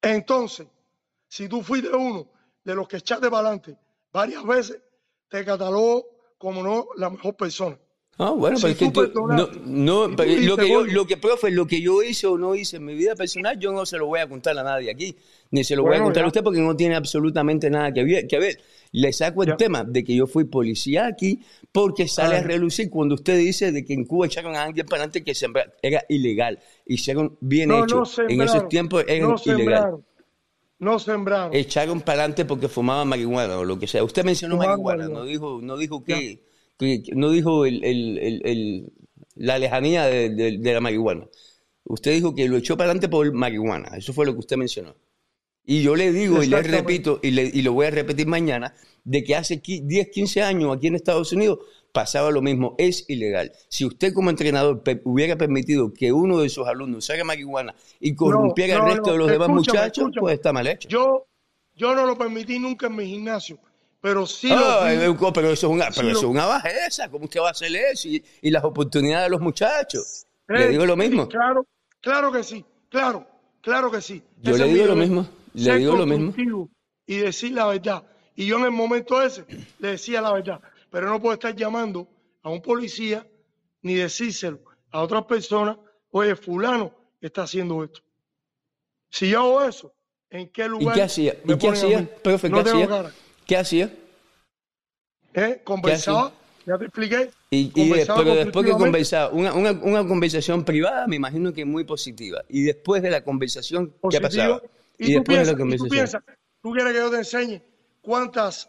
Entonces, 0.00 0.66
si 1.28 1.48
tú 1.48 1.62
fuiste 1.62 1.90
uno 1.90 2.28
de 2.64 2.74
los 2.74 2.88
que 2.88 2.98
echaste 2.98 3.28
para 3.28 3.48
adelante 3.48 3.76
varias 4.12 4.44
veces, 4.44 4.80
te 5.28 5.44
catalogó 5.44 6.06
como 6.38 6.62
no 6.62 6.86
la 6.96 7.10
mejor 7.10 7.36
persona. 7.36 7.78
Ah, 8.22 8.32
bueno, 8.32 8.58
pero 8.60 8.72
es 8.72 8.76
que 8.76 8.92
no, 9.14 9.48
no 9.64 10.08
lo, 10.08 10.14
que 10.14 10.68
yo, 10.68 10.84
lo 10.84 11.06
que, 11.06 11.16
profe, 11.16 11.50
lo 11.50 11.66
que 11.66 11.80
yo 11.80 12.02
hice 12.02 12.26
o 12.26 12.36
no 12.36 12.54
hice 12.54 12.76
en 12.76 12.84
mi 12.84 12.94
vida 12.94 13.14
personal, 13.14 13.58
yo 13.58 13.72
no 13.72 13.86
se 13.86 13.96
lo 13.96 14.08
voy 14.08 14.20
a 14.20 14.28
contar 14.28 14.58
a 14.58 14.62
nadie 14.62 14.90
aquí, 14.90 15.16
ni 15.50 15.64
se 15.64 15.74
lo 15.74 15.84
voy 15.84 15.96
a 15.96 16.02
contar 16.02 16.24
a 16.24 16.26
usted 16.26 16.42
porque 16.42 16.60
no 16.60 16.76
tiene 16.76 16.96
absolutamente 16.96 17.70
nada 17.70 17.94
que 17.94 18.04
ver. 18.04 18.26
Que 18.26 18.38
ver. 18.38 18.60
Le 18.92 19.10
saco 19.14 19.42
el 19.42 19.56
tema 19.56 19.84
de 19.84 20.04
que 20.04 20.14
yo 20.14 20.26
fui 20.26 20.44
policía 20.44 21.06
aquí 21.06 21.40
porque 21.72 22.08
sale 22.08 22.36
a 22.36 22.42
relucir 22.42 22.90
cuando 22.90 23.14
usted 23.14 23.38
dice 23.38 23.72
de 23.72 23.86
que 23.86 23.94
en 23.94 24.04
Cuba 24.04 24.26
echaron 24.26 24.54
a 24.54 24.64
alguien 24.64 24.84
para 24.84 25.04
adelante 25.04 25.24
que 25.24 25.32
era 25.80 26.04
ilegal. 26.10 26.58
Hicieron 26.84 27.38
bien 27.40 27.72
hecho. 27.72 28.02
en 28.28 28.42
esos 28.42 28.68
tiempos 28.68 29.02
era 29.08 29.34
ilegal. 29.46 29.96
No 30.78 30.98
sembraron. 30.98 31.54
Echaron 31.54 32.02
para 32.02 32.20
adelante 32.20 32.44
porque 32.44 32.68
fumaban 32.68 33.08
marihuana 33.08 33.56
o 33.56 33.64
lo 33.64 33.78
que 33.78 33.86
sea. 33.86 34.04
Usted 34.04 34.24
mencionó 34.24 34.58
marihuana, 34.58 35.08
no 35.08 35.24
dijo, 35.24 35.60
no 35.62 35.78
dijo 35.78 36.04
que 36.04 36.49
no 37.14 37.30
dijo 37.30 37.64
la 37.66 39.58
lejanía 39.58 40.06
de, 40.06 40.58
la 40.62 40.80
marihuana. 40.80 41.26
Usted 41.84 42.12
dijo 42.12 42.34
que 42.34 42.48
lo 42.48 42.56
echó 42.56 42.76
para 42.76 42.90
adelante 42.90 43.08
por 43.08 43.32
marihuana. 43.32 43.96
Eso 43.96 44.12
fue 44.12 44.26
lo 44.26 44.32
que 44.32 44.40
usted 44.40 44.56
mencionó. 44.56 44.94
Y 45.64 45.82
yo 45.82 45.94
le 45.94 46.12
digo 46.12 46.42
y 46.42 46.46
le 46.46 46.62
repito 46.62 47.20
y, 47.22 47.30
le, 47.32 47.44
y 47.44 47.62
lo 47.62 47.72
voy 47.72 47.86
a 47.86 47.90
repetir 47.90 48.26
mañana, 48.26 48.74
de 49.04 49.22
que 49.22 49.36
hace 49.36 49.60
10, 49.64 50.08
15 50.08 50.42
años 50.42 50.76
aquí 50.76 50.86
en 50.86 50.94
Estados 50.94 51.32
Unidos 51.32 51.58
pasaba 51.92 52.30
lo 52.30 52.42
mismo. 52.42 52.74
Es 52.78 53.04
ilegal. 53.08 53.52
Si 53.68 53.84
usted 53.84 54.12
como 54.12 54.30
entrenador 54.30 54.82
hubiera 55.04 55.36
permitido 55.36 55.92
que 55.92 56.12
uno 56.12 56.40
de 56.40 56.48
sus 56.48 56.66
alumnos 56.66 57.08
haga 57.10 57.24
marihuana 57.24 57.74
y 58.00 58.14
corrompiera 58.14 58.82
al 58.82 58.90
resto 58.90 59.12
de 59.12 59.18
los 59.18 59.30
demás 59.30 59.48
muchachos, 59.48 60.10
pues 60.18 60.34
está 60.34 60.52
mal 60.52 60.66
hecho. 60.66 60.88
Yo, 60.88 61.26
yo 61.74 61.94
no 61.94 62.06
lo 62.06 62.16
permití 62.16 62.58
nunca 62.58 62.86
en 62.86 62.96
mi 62.96 63.06
gimnasio 63.06 63.58
pero 64.00 64.26
sí. 64.26 64.48
pero 64.48 65.50
eso 65.50 65.66
es 65.66 65.72
una, 65.72 65.90
pero 65.94 66.08
eso 66.08 66.18
es 66.18 66.24
una 66.24 66.46
bajeza. 66.46 67.10
¿Cómo 67.10 67.24
usted 67.26 67.40
va 67.40 67.48
a 67.48 67.50
hacer 67.50 67.74
eso? 67.74 68.08
Y, 68.08 68.50
las 68.50 68.64
oportunidades 68.64 69.26
de 69.26 69.30
los 69.30 69.40
muchachos. 69.40 70.26
le 70.48 70.68
digo 70.68 70.86
lo 70.86 70.96
mismo. 70.96 71.28
claro, 71.28 71.66
claro 72.00 72.32
que 72.32 72.42
sí. 72.42 72.64
Claro, 72.88 73.26
claro 73.60 73.90
que 73.90 74.00
sí. 74.00 74.22
Yo 74.42 74.56
le 74.56 74.64
digo 74.64 74.86
lo 74.86 74.96
mismo. 74.96 75.28
Le 75.54 75.76
digo 75.76 75.96
lo 75.96 76.06
mismo. 76.06 76.68
Y 77.06 77.16
decir 77.16 77.52
la 77.52 77.66
verdad. 77.66 78.04
Y 78.34 78.46
yo 78.46 78.58
en 78.58 78.64
el 78.64 78.70
momento 78.70 79.20
ese 79.22 79.44
le 79.78 79.88
decía 79.88 80.20
la 80.20 80.32
verdad. 80.32 80.60
Pero 80.90 81.08
no 81.08 81.20
puedo 81.20 81.34
estar 81.34 81.54
llamando 81.54 82.08
a 82.42 82.50
un 82.50 82.62
policía 82.62 83.26
ni 83.82 83.94
decírselo 83.94 84.60
a 84.90 85.02
otras 85.02 85.24
personas. 85.24 85.76
Oye, 86.10 86.34
fulano 86.34 86.92
está 87.20 87.42
haciendo 87.42 87.84
esto. 87.84 88.00
Si 89.10 89.30
yo 89.30 89.40
hago 89.40 89.62
eso, 89.62 89.92
¿en 90.30 90.48
qué 90.48 90.68
lugar? 90.68 90.96
¿Y 90.96 90.98
qué 90.98 91.02
hacía? 91.02 91.36
¿Y 91.44 91.58
qué 91.58 91.68
hacía? 91.68 92.22
Profe, 92.22 92.48
no 92.48 92.62
¿qué 92.62 92.70
hacía? 92.70 93.12
¿Qué 93.50 93.56
hacía? 93.56 93.92
¿Eh? 95.34 95.60
Conversaba, 95.64 96.32
ya 96.64 96.78
te 96.78 96.84
expliqué. 96.84 97.30
Y, 97.50 97.72
pero 98.06 98.36
después 98.36 98.64
que 98.64 98.70
conversaba, 98.70 99.32
una, 99.32 99.52
una, 99.54 99.72
una, 99.72 100.06
conversación 100.06 100.64
privada 100.64 101.08
me 101.08 101.16
imagino 101.16 101.52
que 101.52 101.64
muy 101.64 101.82
positiva. 101.82 102.44
Y 102.48 102.62
después 102.62 103.02
de 103.02 103.10
la 103.10 103.24
conversación, 103.24 103.92
¿qué 104.08 104.20
pasaba? 104.20 104.62
Y, 104.98 105.14
después 105.14 105.38
de 105.38 105.52
la 105.52 105.58
conversación. 105.58 105.88
tú, 105.88 105.92
piensas, 105.92 106.22
tú 106.62 106.70
quieres 106.70 106.92
que 106.92 106.98
yo 107.00 107.10
te 107.10 107.16
enseñe 107.16 107.60
cuántas. 108.00 108.68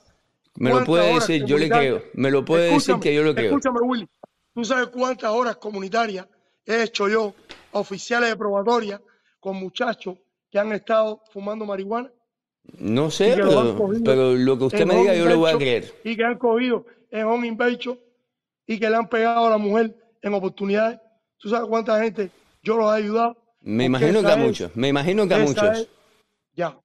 Me 0.56 0.72
lo 0.72 0.84
puede 0.84 1.14
decir, 1.14 1.46
yo 1.46 1.60
le 1.60 1.70
creo. 1.70 2.04
Me 2.16 2.32
lo 2.32 2.44
puede 2.44 2.74
decir 2.74 2.96
que 3.00 3.14
yo 3.14 3.22
lo 3.22 3.36
creo. 3.36 3.50
Escúchame, 3.50 3.82
Willy. 3.82 4.10
¿Tú 4.56 4.66
sabes 4.66 4.88
cuántas 4.88 5.30
horas 5.30 5.58
comunitarias 5.58 6.26
he 6.66 6.82
hecho 6.82 7.08
yo, 7.08 7.36
oficiales 7.74 8.32
de 8.32 8.36
probatoria, 8.36 9.00
con 9.40 9.58
muchachos 9.58 10.18
que 10.50 10.58
han 10.58 10.72
estado 10.72 11.22
fumando 11.32 11.68
marihuana? 11.68 12.10
No 12.78 13.12
sé, 13.12 13.34
pero, 14.04 14.34
lo 14.36 14.58
que 14.58 14.64
usted 14.66 14.86
me 14.86 14.96
diga 14.96 15.16
yo 15.16 15.26
le 15.28 15.36
voy 15.36 15.52
a 15.52 15.58
creer. 15.58 15.94
Y 16.04 16.16
que 16.16 16.24
han 16.24 16.38
cogido 16.38 16.86
en 17.10 17.26
un 17.28 17.46
inverso 17.46 17.98
y 18.68 18.80
que 18.80 18.90
le 18.90 18.96
han 18.96 19.10
pegado 19.10 19.48
a 19.48 19.50
la 19.50 19.58
mujer 19.58 19.96
en 20.22 20.34
oportunidades. 20.34 21.00
¿Tú 21.38 21.50
sabes 21.50 21.68
cuánta 21.68 22.02
gente 22.02 22.30
yo 22.64 22.78
los 22.78 22.92
he 22.94 22.98
ayudado 22.98 23.36
Me 23.62 23.86
imagino 23.86 24.22
que 24.22 24.32
a 24.32 24.38
muchos, 24.38 24.76
me 24.76 24.88
imagino 24.90 25.28
que 25.28 25.34
a 25.34 25.40
muchos. 25.40 25.80
es- 25.80 25.88
ya. 26.56 26.78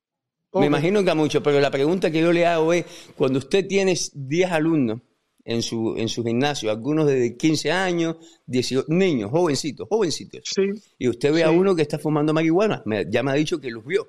Me 0.55 0.67
imagino 0.67 1.05
que 1.05 1.11
a 1.11 1.15
muchos, 1.15 1.43
pero 1.43 1.61
la 1.61 1.71
pregunta 1.71 2.11
que 2.11 2.21
yo 2.21 2.33
le 2.33 2.47
hago 2.47 2.73
es, 2.73 2.87
cuando 3.15 3.39
usted 3.39 3.67
tiene 3.67 3.95
10 4.15 4.51
alumnos 4.51 5.01
en 5.45 5.61
su, 5.63 5.95
en 5.99 6.09
su 6.09 6.25
gimnasio, 6.25 6.71
algunos 6.71 7.07
de 7.07 7.37
15 7.37 7.71
años, 7.71 8.17
18, 8.47 8.87
niños, 8.89 9.31
jovencitos, 9.31 9.87
jovencitos, 9.89 10.41
Sí. 10.45 10.63
y 10.99 11.09
usted 11.09 11.33
ve 11.35 11.45
a 11.45 11.51
uno 11.51 11.77
que 11.77 11.83
está 11.83 11.99
fumando 11.99 12.33
marihuana, 12.33 12.83
me- 12.87 13.05
ya 13.11 13.23
me 13.23 13.33
ha 13.33 13.35
dicho 13.35 13.61
que 13.61 13.71
los 13.71 13.85
vio, 13.85 14.09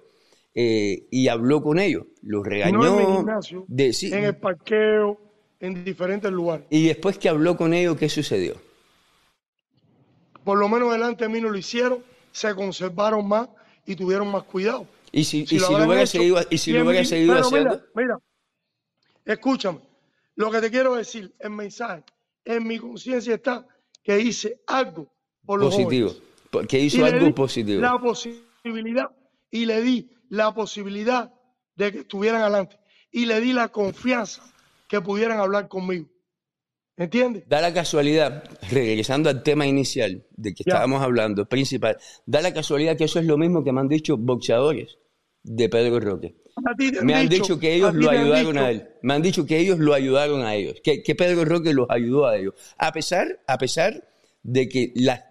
eh, 0.60 1.06
y 1.12 1.28
habló 1.28 1.62
con 1.62 1.78
ellos, 1.78 2.06
los 2.24 2.44
regañó, 2.44 2.80
No 2.80 3.00
en 3.00 3.08
mi 3.12 3.18
gimnasio, 3.18 3.66
de- 3.68 3.94
sí, 3.94 4.12
en 4.12 4.24
el 4.24 4.36
parqueo, 4.38 5.20
en 5.60 5.84
diferentes 5.86 6.32
lugares. 6.32 6.66
y 6.72 6.88
después 6.88 7.20
que 7.20 7.30
habló 7.30 7.56
con 7.56 7.76
ellos, 7.76 7.96
¿qué 7.98 8.10
sucedió? 8.10 8.56
Por 10.44 10.58
lo 10.58 10.68
menos 10.68 10.92
delante 10.92 11.26
de 11.26 11.30
mí 11.30 11.42
no 11.42 11.50
lo 11.50 11.58
hicieron, 11.58 12.04
se 12.32 12.56
conservaron 12.56 13.28
más 13.28 13.50
y 13.86 13.96
tuvieron 13.96 14.30
más 14.32 14.44
cuidado. 14.44 14.88
Y 15.12 15.24
si, 15.26 15.42
y 15.42 15.46
si 15.48 15.60
lo 15.60 15.68
hubiera 15.68 16.02
hecho, 16.02 16.18
seguido, 16.18 16.40
y 16.50 16.58
si 16.58 16.74
lo 16.74 16.86
hubiera 16.88 17.06
seguido 17.06 17.36
haciendo, 17.36 17.70
Mira, 17.70 17.86
mira, 17.96 18.18
escúchame. 19.26 19.80
Lo 20.36 20.50
que 20.52 20.60
te 20.62 20.70
quiero 20.72 20.96
decir, 20.96 21.34
el 21.40 21.50
mensaje, 21.52 22.04
en 22.46 22.66
mi 22.68 22.80
conciencia 22.80 23.36
está 23.36 23.68
que 24.04 24.20
hice 24.20 24.62
algo 24.68 25.12
por 25.46 25.60
los 25.60 25.70
positivo, 25.76 26.10
jóvenes. 26.52 26.74
Y 26.74 26.78
hizo 26.78 27.06
algo 27.06 27.36
positivo. 27.36 27.82
La 27.82 28.00
posibilidad, 28.00 29.10
y 29.52 29.66
le 29.66 29.82
di 29.82 30.10
la 30.30 30.54
posibilidad 30.54 31.32
de 31.76 31.92
que 31.92 32.00
estuvieran 32.00 32.42
adelante. 32.42 32.78
Y 33.12 33.26
le 33.26 33.40
di 33.42 33.54
la 33.54 33.70
confianza 33.70 34.44
que 34.88 35.02
pudieran 35.02 35.40
hablar 35.40 35.68
conmigo. 35.68 36.08
¿Entiendes? 36.98 37.44
Da 37.48 37.62
la 37.62 37.74
casualidad, 37.74 38.44
regresando 38.72 39.30
al 39.30 39.44
tema 39.44 39.68
inicial 39.68 40.26
de 40.32 40.54
que 40.54 40.64
Ya. 40.66 40.74
estábamos 40.74 41.04
hablando, 41.04 41.48
principal, 41.48 41.98
da 42.26 42.42
la 42.42 42.54
casualidad 42.54 42.98
que 42.98 43.04
eso 43.04 43.20
es 43.20 43.26
lo 43.26 43.38
mismo 43.38 43.64
que 43.64 43.72
me 43.72 43.82
han 43.82 43.88
dicho 43.88 44.18
boxeadores 44.18 44.98
de 45.44 45.70
Pedro 45.70 46.00
Roque. 46.00 46.36
Me 47.04 47.14
han 47.14 47.30
dicho 47.30 47.60
que 47.60 47.76
ellos 47.76 47.90
a 47.90 47.94
lo 47.94 48.10
ayudaron 48.10 48.54
dicho- 48.54 48.66
a 48.66 48.72
él. 48.72 48.88
Me 49.04 49.14
han 49.14 49.22
dicho 49.22 49.46
que 49.46 49.60
ellos 49.60 49.78
lo 49.78 49.94
ayudaron 49.94 50.42
a 50.42 50.56
ellos, 50.56 50.82
que, 50.84 51.04
que 51.04 51.14
Pedro 51.14 51.46
Roque 51.46 51.72
los 51.72 51.86
ayudó 51.90 52.26
a 52.26 52.36
ellos. 52.36 52.56
A 52.80 52.92
pesar, 52.92 53.42
a 53.46 53.60
pesar 53.60 54.10
de 54.42 54.68
que 54.68 54.92
las, 54.96 55.22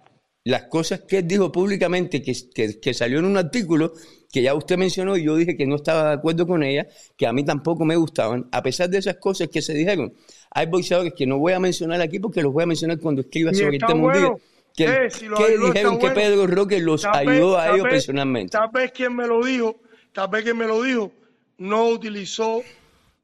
las 0.47 0.65
cosas 0.69 1.01
que 1.01 1.19
él 1.19 1.27
dijo 1.29 1.51
públicamente, 1.51 2.23
que, 2.23 2.33
que, 2.55 2.79
que 2.81 2.95
salió 2.95 3.19
en 3.19 3.25
un 3.25 3.37
artículo 3.37 3.93
que 4.33 4.43
ya 4.43 4.55
usted 4.55 4.77
mencionó 4.79 5.17
y 5.17 5.25
yo 5.25 5.35
dije 5.37 5.57
que 5.57 5.67
no 5.67 5.75
estaba 5.77 6.09
de 6.11 6.15
acuerdo 6.15 6.47
con 6.47 6.63
ella, 6.63 6.87
que 7.17 7.27
a 7.27 7.33
mí 7.33 7.45
tampoco 7.45 7.85
me 7.85 7.97
gustaban, 7.97 8.49
a 8.53 8.63
pesar 8.63 8.89
de 8.89 8.99
esas 8.99 9.17
cosas 9.17 9.49
que 9.49 9.61
se 9.61 9.75
dijeron. 9.75 10.15
Hay 10.53 10.67
boxeadores 10.67 11.15
que 11.15 11.27
no 11.27 11.39
voy 11.39 11.53
a 11.53 11.59
mencionar 11.59 12.01
aquí 12.01 12.21
porque 12.21 12.43
los 12.43 12.53
voy 12.53 12.63
a 12.63 12.67
mencionar 12.67 12.99
cuando 13.01 13.23
escriba 13.23 13.51
Y 13.51 13.55
sobre 13.57 13.77
el 13.77 13.81
tema 13.81 13.95
un 13.95 14.01
bueno. 14.03 14.19
día. 14.21 14.37
Que, 14.77 14.85
Eh, 15.07 15.11
si 15.11 15.27
que 15.27 15.59
dijeron 15.59 15.95
que 15.99 16.11
bueno. 16.11 16.15
Pedro 16.15 16.47
Roque 16.47 16.81
los 16.81 17.03
Tal 17.03 17.27
vez- 17.27 17.37
ayudó 17.39 17.57
a 17.59 17.65
tal 17.65 17.75
ellos 17.75 17.85
vez- 17.85 17.93
personalmente. 17.95 18.53
Tal 18.53 18.71
vez 18.73 18.93
quien 18.93 19.17
me 19.17 19.27
lo 19.27 19.45
dijo, 19.45 19.81
tal 20.13 20.29
vez 20.29 20.45
quien 20.45 20.57
me 20.59 20.67
lo 20.67 20.81
dijo, 20.83 21.13
no 21.59 21.89
utilizó, 21.89 22.63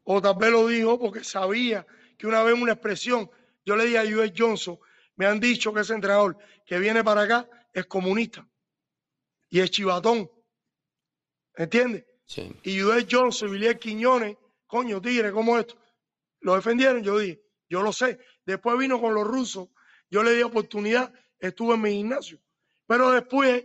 o 0.05 0.21
tal 0.21 0.35
vez 0.41 0.51
lo 0.51 0.67
dijo 0.67 0.99
porque 0.99 1.23
sabía 1.23 1.87
que 2.19 2.27
una 2.27 2.43
vez 2.43 2.55
una 2.61 2.73
expresión, 2.73 3.31
yo 3.65 3.77
le 3.77 3.85
dije 3.85 3.99
a 3.99 4.03
U.S. 4.03 4.33
Johnson, 4.37 4.77
me 5.17 5.27
han 5.27 5.41
dicho 5.41 5.73
que 5.73 5.81
ese 5.81 5.95
entrenador 5.95 6.37
que 6.65 6.79
viene 6.79 7.05
para 7.05 7.23
acá 7.23 7.49
es 7.73 7.87
comunista 7.87 8.47
y 9.49 9.61
es 9.61 9.71
chivatón. 9.71 10.31
¿Entiendes? 11.55 12.05
Sí. 12.25 12.55
Y 12.63 12.83
U.S. 12.83 13.07
Johnson 13.11 13.51
Villiers 13.51 13.79
Quiñones, 13.79 14.37
coño, 14.67 15.01
tigre, 15.01 15.33
¿cómo 15.33 15.59
esto? 15.59 15.77
Lo 16.41 16.55
defendieron, 16.55 17.03
yo 17.03 17.19
dije, 17.19 17.43
yo 17.69 17.83
lo 17.83 17.93
sé. 17.93 18.19
Después 18.47 18.79
vino 18.79 19.01
con 19.01 19.15
los 19.15 19.27
rusos, 19.27 19.69
yo 20.11 20.23
le 20.23 20.35
di 20.35 20.43
oportunidad, 20.43 21.13
estuve 21.39 21.75
en 21.75 21.83
mi 21.83 21.91
gimnasio. 21.93 22.41
Pero 22.87 23.11
después 23.11 23.65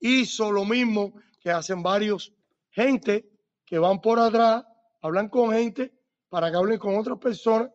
hizo 0.00 0.52
lo 0.52 0.64
mismo 0.64 1.14
que 1.40 1.50
hacen 1.50 1.82
varios 1.82 2.32
gente 2.70 3.28
que 3.64 3.78
van 3.78 4.00
por 4.00 4.18
atrás, 4.18 4.64
hablan 5.00 5.28
con 5.28 5.52
gente 5.52 5.92
para 6.28 6.50
que 6.50 6.56
hablen 6.56 6.78
con 6.78 6.96
otras 6.96 7.18
personas 7.18 7.70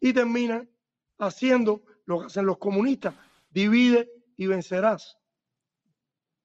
y 0.00 0.12
terminan 0.12 0.70
haciendo 1.18 1.82
lo 2.06 2.20
que 2.20 2.26
hacen 2.26 2.46
los 2.46 2.58
comunistas, 2.58 3.14
divide 3.50 4.10
y 4.36 4.46
vencerás. 4.46 5.16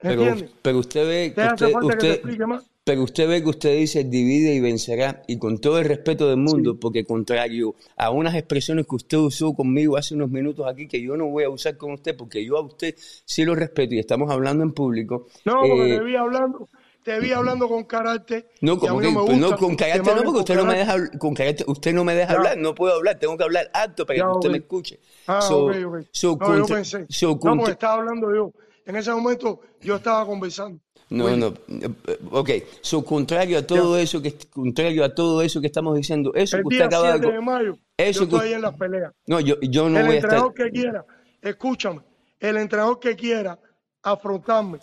Pero, 0.01 0.23
pero 0.61 0.77
usted 0.79 1.05
ve 1.07 1.29
¿Te 1.35 1.41
que 1.41 1.65
usted, 1.65 1.71
que 1.79 1.85
usted- 1.85 2.45
más? 2.47 2.69
pero 2.85 3.03
usted 3.03 3.27
ve 3.27 3.43
que 3.43 3.49
usted 3.49 3.77
dice 3.77 4.03
divide 4.05 4.53
y 4.55 4.61
vencerá 4.61 5.21
y 5.27 5.37
con 5.37 5.59
todo 5.59 5.77
el 5.79 5.85
respeto 5.85 6.29
del 6.29 6.37
mundo, 6.37 6.79
porque 6.79 7.03
contrario 7.03 7.75
a 7.97 8.09
unas 8.09 8.33
expresiones 8.35 8.87
que 8.87 8.95
usted 8.95 9.17
usó 9.17 9.53
conmigo 9.53 9.97
hace 9.97 10.15
unos 10.15 10.29
minutos 10.31 10.65
aquí 10.67 10.87
que 10.87 11.01
yo 11.01 11.17
no 11.17 11.27
voy 11.27 11.43
a 11.43 11.49
usar 11.49 11.75
con 11.75 11.91
usted 11.91 12.15
porque 12.15 12.45
yo 12.45 12.57
a 12.57 12.61
usted 12.61 12.95
sí 13.25 13.43
lo 13.43 13.55
respeto 13.55 13.93
y 13.93 13.99
estamos 13.99 14.31
hablando 14.31 14.63
en 14.63 14.71
público. 14.71 15.27
No, 15.43 15.59
porque 15.59 15.93
eh, 15.93 15.97
te 15.97 16.03
vi 16.05 16.15
hablando, 16.15 16.69
te 17.03 17.19
vi 17.19 17.31
hablando 17.31 17.67
con 17.67 17.83
carácter. 17.85 18.47
no, 18.61 18.77
como 18.77 18.99
que 18.99 19.11
no 19.11 19.25
pues 19.25 19.37
no, 19.37 19.55
con 19.57 19.75
carácter 19.75 20.15
no, 20.15 20.23
porque 20.23 20.25
con 20.31 20.39
usted 20.39 20.55
no 20.55 20.65
me 20.65 20.77
deja, 20.77 20.95
con 21.17 21.33
carácter, 21.33 21.65
usted 21.69 21.93
no 21.93 22.03
me 22.03 22.15
deja 22.15 22.33
hablar, 22.33 22.57
no 22.57 22.75
puedo 22.75 22.95
hablar, 22.95 23.17
tengo 23.19 23.37
que 23.37 23.43
hablar 23.43 23.69
alto 23.73 24.05
para 24.05 24.19
Ya, 24.19 24.25
que 24.25 24.31
usted 24.31 24.49
me 24.51 24.57
escuche. 24.57 24.99
Ah, 25.27 25.41
So- 25.41 25.65
ok, 25.67 25.75
ok. 25.85 25.97
so 26.11 26.27
no, 26.27 26.33
yo 26.33 26.37
contra- 26.59 26.75
pensé. 26.75 27.05
so 27.09 27.27
no, 27.29 27.39
contra- 27.39 27.57
porque 27.57 27.71
estaba 27.71 27.93
hablando 27.95 28.33
yo. 28.35 28.51
En 28.85 28.95
ese 28.95 29.11
momento 29.11 29.61
yo 29.81 29.95
estaba 29.97 30.25
conversando. 30.25 30.79
No, 31.11 31.35
no, 31.35 31.47
eh, 31.67 31.89
ok, 32.31 32.49
so, 32.81 33.03
contrario 33.03 33.57
a 33.57 33.65
todo 33.65 33.97
eso 33.97 34.21
que 34.21 34.35
contrario 34.51 35.03
a 35.03 35.13
todo 35.15 35.41
eso 35.41 35.59
que 35.59 35.65
estamos 35.67 35.95
diciendo, 35.95 36.31
eso 36.35 36.57
El 36.57 36.63
que 36.63 36.67
usted 36.67 36.77
día 36.77 36.85
acaba 36.85 37.11
7 37.13 37.27
de 37.27 37.33
de 37.33 37.41
mayo, 37.41 37.77
eso 37.97 38.23
yo 38.25 38.29
que- 38.29 38.35
estoy 38.35 38.47
ahí 38.49 38.53
en 38.55 38.61
las 38.61 38.75
peleas. 38.75 39.13
No, 39.25 39.39
yo, 39.39 39.55
yo 39.61 39.89
no 39.89 39.99
el 39.99 40.05
voy 40.05 40.15
a 40.15 40.17
estar. 40.17 40.33
entrenador 40.33 40.53
que 40.53 40.69
quiera, 40.69 41.05
escúchame, 41.41 42.01
el 42.39 42.57
entrenador 42.57 42.99
que 42.99 43.15
quiera 43.15 43.57
afrontarme, 44.03 44.79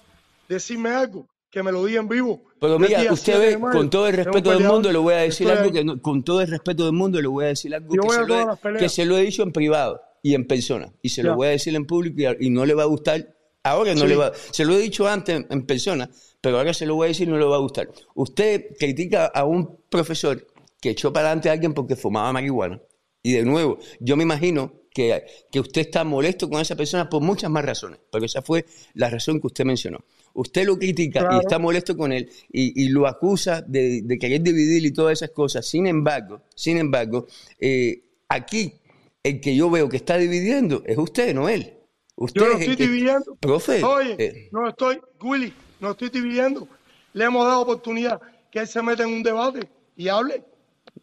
decirme 0.49 0.91
algo, 0.91 1.27
que 1.57 1.63
me 1.63 1.73
lo 1.73 1.85
diga 1.85 2.01
en 2.01 2.09
vivo. 2.09 2.43
Pero 2.61 2.79
mira, 2.79 3.01
día 3.01 3.13
usted 3.13 3.33
7 3.35 3.39
de 3.41 3.47
ve, 3.53 3.59
mayo, 3.59 3.79
con 3.79 3.91
todo 3.91 4.07
el 4.09 4.15
respeto 4.17 4.51
del 4.51 4.65
mundo, 4.65 4.93
le 4.93 4.99
voy 4.99 5.15
a 5.15 5.19
decir 5.19 5.49
algo 5.51 5.73
que 5.73 5.85
no- 5.85 6.01
con 6.03 6.23
todo 6.23 6.41
el 6.43 6.49
respeto 6.49 6.85
del 6.85 6.93
mundo 6.93 7.21
le 7.21 7.29
voy 7.29 7.45
a 7.45 7.49
decir 7.49 7.75
algo 7.75 7.89
que 7.95 8.09
se, 8.11 8.27
lo 8.27 8.35
he, 8.41 8.45
las 8.47 8.59
peleas. 8.59 8.83
que 8.83 8.89
se 8.89 9.05
lo 9.07 9.17
he 9.17 9.23
dicho 9.23 9.43
en 9.43 9.53
privado 9.53 10.01
y 10.23 10.35
en 10.35 10.47
persona 10.47 10.93
y 11.03 11.09
se 11.09 11.23
Ya. 11.23 11.31
lo 11.31 11.37
voy 11.37 11.47
a 11.49 11.51
decir 11.51 11.75
en 11.75 11.87
público 11.87 12.21
y, 12.39 12.47
y 12.47 12.51
no 12.51 12.65
le 12.67 12.75
va 12.75 12.83
a 12.83 12.87
gustar. 12.87 13.35
Ahora 13.63 13.95
no 13.95 14.03
Sí. 14.03 14.07
le 14.09 14.17
va, 14.17 14.33
se 14.35 14.65
lo 14.65 14.75
he 14.75 14.79
dicho 14.79 15.09
antes 15.09 15.37
en, 15.37 15.47
en 15.51 15.67
persona, 15.67 16.09
pero 16.41 16.59
ahora 16.59 16.73
se 16.75 16.87
lo 16.87 16.95
voy 16.95 17.07
a 17.07 17.09
decir 17.09 17.27
y 17.27 17.31
no 17.31 17.39
le 17.39 17.45
va 17.47 17.57
a 17.57 17.61
gustar. 17.61 17.89
Usted 18.15 18.67
critica 18.79 19.27
a 19.27 19.45
un 19.45 19.79
profesor 19.89 20.47
que 20.81 20.91
echó 20.91 21.13
para 21.13 21.27
adelante 21.29 21.49
a 21.49 21.53
alguien 21.53 21.73
porque 21.75 21.97
fumaba 21.97 22.33
marihuana. 22.33 22.81
Y 23.23 23.33
de 23.33 23.45
nuevo, 23.45 23.79
yo 23.99 24.17
me 24.17 24.23
imagino 24.23 24.73
que, 24.93 25.25
que 25.51 25.59
usted 25.61 25.81
está 25.83 26.05
molesto 26.05 26.49
con 26.49 26.61
esa 26.61 26.77
persona 26.77 27.09
por 27.11 27.21
muchas 27.23 27.51
más 27.51 27.65
razones, 27.65 27.99
pero 28.11 28.25
esa 28.25 28.41
fue 28.41 28.65
la 28.95 29.11
razón 29.11 29.41
que 29.41 29.49
usted 29.49 29.65
mencionó. 29.65 29.99
Usted 30.39 30.67
lo 30.67 30.79
critica 30.79 31.29
y 31.33 31.39
está 31.39 31.59
molesto 31.59 31.97
con 31.97 32.13
él 32.13 32.29
y, 32.53 32.85
y 32.85 32.89
lo 32.91 33.07
acusa 33.07 33.63
de, 33.63 34.03
de 34.03 34.19
querer 34.19 34.43
dividir 34.43 34.85
y 34.85 34.93
todas 34.93 35.15
esas 35.15 35.31
cosas. 35.31 35.67
Sin 35.67 35.87
embargo, 35.87 36.43
sin 36.55 36.77
embargo, 36.77 37.27
eh, 37.59 38.03
aquí 38.29 38.75
el 39.23 39.41
que 39.41 39.57
yo 39.57 39.71
veo 39.71 39.89
que 39.89 39.97
está 39.97 40.19
dividiendo 40.19 40.83
es 40.85 40.99
usted, 40.99 41.35
no 41.35 41.49
él. 41.49 41.73
Usted 42.17 42.41
Yo 42.41 42.47
no 42.49 42.53
es 42.53 42.57
el 42.61 42.71
estoy 42.71 42.77
que- 42.77 42.93
dividiendo. 42.93 43.35
Profe, 43.41 43.83
Oye, 43.83 44.15
eh, 44.19 44.49
no 44.53 44.69
estoy, 44.69 45.01
Willy, 45.23 45.53
no 45.81 45.93
estoy 45.93 46.11
dividiendo. 46.11 46.69
Le 47.15 47.25
hemos 47.25 47.47
dado 47.47 47.61
oportunidad 47.63 48.21
que 48.51 48.59
él 48.61 48.67
se 48.69 48.83
meta 48.83 49.05
en 49.05 49.11
un 49.15 49.23
debate 49.23 49.61
y 49.97 50.09
hable. 50.09 50.45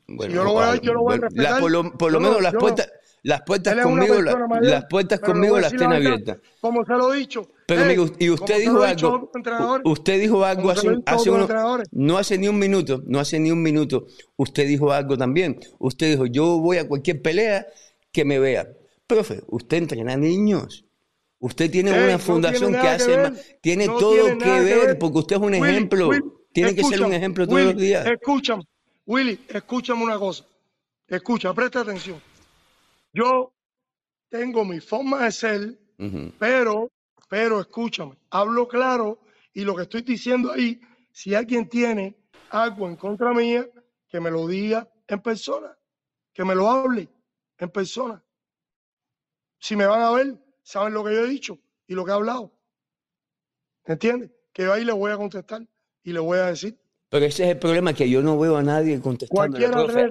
bueno, 0.07 0.33
yo 0.33 0.43
lo 0.43 0.53
voy 0.53 0.63
a- 0.63 0.75
yo 0.81 0.93
lo 0.93 1.01
voy 1.01 1.15
a 1.15 1.17
respetar. 1.17 1.53
la- 1.53 1.59
por 1.59 1.71
lo, 1.71 1.91
por 1.97 2.11
lo 2.11 2.19
Yo 2.19 2.21
no- 2.21 2.27
menos 2.29 2.43
las 2.43 2.53
no. 2.53 2.59
puertas, 2.59 2.91
las 3.23 3.41
puertas 3.41 3.75
conmigo, 3.83 4.15
la- 4.21 4.31
persona 4.31 4.47
mayor, 4.47 4.65
las 4.71 4.85
puertas 4.85 5.19
conmigo 5.19 5.55
las 5.55 5.63
decir 5.71 5.79
tiene 5.79 5.93
la 5.95 5.99
verdad, 5.99 6.13
abiertas. 6.29 6.51
Como 6.61 6.85
se 6.85 6.93
lo 6.93 7.13
he 7.13 7.17
dicho. 7.17 7.47
Pero 7.67 7.85
mire, 7.85 8.01
y 8.19 8.29
usted 8.29 8.59
dijo 8.59 8.81
algo, 8.81 9.31
usted 9.85 10.19
dijo 10.19 10.43
algo 10.43 10.71
hace, 10.71 10.97
hace 11.05 11.31
no 11.91 12.17
hace 12.17 12.37
ni 12.37 12.47
un 12.47 12.59
minuto, 12.59 13.01
no 13.05 13.19
hace 13.19 13.39
ni 13.39 13.51
un 13.51 13.61
minuto, 13.61 14.07
usted 14.35 14.67
dijo 14.67 14.91
algo 14.91 15.17
también. 15.17 15.59
Usted 15.79 16.11
dijo, 16.11 16.25
yo 16.25 16.59
voy 16.59 16.77
a 16.77 16.87
cualquier 16.87 17.21
pelea 17.21 17.65
que 18.11 18.25
me 18.25 18.39
vea. 18.39 18.67
Profe, 19.07 19.41
usted 19.47 19.77
entrena 19.77 20.15
niños. 20.17 20.85
Usted 21.39 21.69
tiene 21.69 21.91
Ey, 21.91 22.05
una 22.05 22.19
fundación 22.19 22.71
que 22.71 22.87
hace, 22.87 23.31
tiene 23.61 23.87
No 23.87 23.97
todo 23.97 24.13
tiene 24.13 24.37
que 24.37 24.59
ver, 24.61 24.97
porque 24.97 25.19
usted 25.19 25.35
es 25.35 25.41
un 25.41 25.53
Willy, 25.53 25.69
ejemplo. 25.69 26.07
Willy, 26.07 26.23
tiene 26.53 26.73
que 26.73 26.83
ser 26.85 27.03
un 27.03 27.13
ejemplo 27.13 27.45
todos 27.45 27.61
los 27.61 27.77
días. 27.77 28.05
Escúchame, 28.05 28.63
Willy, 29.05 29.39
escúchame 29.49 30.03
una 30.03 30.17
cosa. 30.17 30.45
Escucha, 31.05 31.53
presta 31.53 31.81
atención. 31.81 32.21
Yo 33.13 33.51
tengo 34.29 34.63
mi 34.63 34.79
forma 34.79 35.25
de 35.25 35.31
ser, 35.31 35.77
pero, 36.39 36.89
pero 37.33 37.59
escúchame, 37.59 38.15
hablo 38.29 38.67
claro 38.67 39.17
y 39.55 39.63
lo 39.63 39.75
que 39.75 39.81
estoy 39.81 40.03
diciendo 40.03 40.51
ahí, 40.51 40.79
si 41.11 41.33
alguien 41.33 41.67
tiene 41.67 42.15
algo 42.51 42.87
en 42.87 42.95
contra 42.95 43.33
mía, 43.33 43.67
que 44.07 44.19
me 44.19 44.29
lo 44.29 44.45
diga 44.47 44.87
en 45.07 45.19
persona, 45.19 45.75
que 46.31 46.45
me 46.45 46.53
lo 46.53 46.69
hable 46.69 47.09
en 47.57 47.69
persona. 47.71 48.23
Si 49.57 49.75
me 49.75 49.87
van 49.87 50.03
a 50.03 50.11
ver, 50.11 50.37
saben 50.61 50.93
lo 50.93 51.03
que 51.03 51.11
yo 51.11 51.25
he 51.25 51.27
dicho 51.27 51.57
y 51.87 51.95
lo 51.95 52.05
que 52.05 52.11
he 52.11 52.13
hablado. 52.13 52.53
¿Entiendes? 53.85 54.29
Que 54.53 54.65
yo 54.65 54.73
ahí 54.73 54.85
le 54.85 54.93
voy 54.93 55.11
a 55.11 55.17
contestar 55.17 55.65
y 56.03 56.13
le 56.13 56.19
voy 56.19 56.37
a 56.37 56.45
decir. 56.45 56.77
Pero 57.09 57.25
ese 57.25 57.45
es 57.45 57.49
el 57.49 57.57
problema, 57.57 57.95
que 57.95 58.07
yo 58.07 58.21
no 58.21 58.37
veo 58.37 58.57
a 58.57 58.61
nadie 58.61 59.01
contestando. 59.01 59.57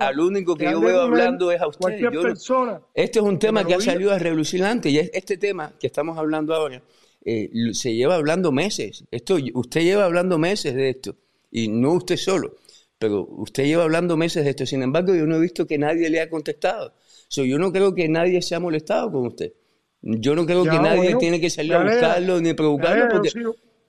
Al 0.00 0.18
único 0.18 0.56
que 0.56 0.64
que 0.64 0.72
yo 0.72 0.80
veo 0.80 1.02
hablando 1.02 1.52
es 1.52 1.60
a 1.60 1.68
usted. 1.68 1.82
Cualquier 1.82 2.12
Yo 2.12 2.20
no- 2.20 2.28
persona. 2.28 2.82
Este 2.94 3.20
es 3.20 3.24
un 3.24 3.38
tema 3.38 3.64
que 3.64 3.74
ha 3.74 3.80
salido 3.80 4.10
a 4.10 4.18
relucir 4.18 4.64
antes 4.64 4.90
y 4.90 4.98
es 4.98 5.10
este 5.14 5.36
tema 5.36 5.72
que 5.78 5.86
estamos 5.86 6.18
hablando 6.18 6.52
ahora 6.52 6.82
eh, 7.24 7.50
se 7.72 7.94
lleva 7.94 8.16
hablando 8.16 8.52
meses. 8.52 9.04
Esto, 9.10 9.36
usted 9.54 9.82
lleva 9.82 10.04
hablando 10.04 10.38
meses 10.38 10.74
de 10.74 10.90
esto, 10.90 11.16
y 11.50 11.68
no 11.68 11.92
usted 11.92 12.16
solo, 12.16 12.56
pero 12.98 13.26
usted 13.28 13.64
lleva 13.64 13.84
hablando 13.84 14.16
meses 14.16 14.44
de 14.44 14.50
esto. 14.50 14.66
Sin 14.66 14.82
embargo, 14.82 15.14
yo 15.14 15.26
no 15.26 15.36
he 15.36 15.40
visto 15.40 15.66
que 15.66 15.78
nadie 15.78 16.08
le 16.10 16.20
ha 16.20 16.30
contestado. 16.30 16.94
So, 17.28 17.44
yo 17.44 17.58
no 17.58 17.72
creo 17.72 17.94
que 17.94 18.08
nadie 18.08 18.42
se 18.42 18.54
ha 18.54 18.60
molestado 18.60 19.10
con 19.10 19.26
usted. 19.26 19.52
Yo 20.02 20.34
no 20.34 20.44
creo 20.44 20.64
que 20.64 20.78
nadie 20.78 21.14
tiene 21.16 21.40
que 21.40 21.48
salir 21.48 21.74
a 21.74 21.84
buscarlo 21.84 22.40
ni 22.40 22.54
provocarlo 22.54 23.08
porque, 23.08 23.30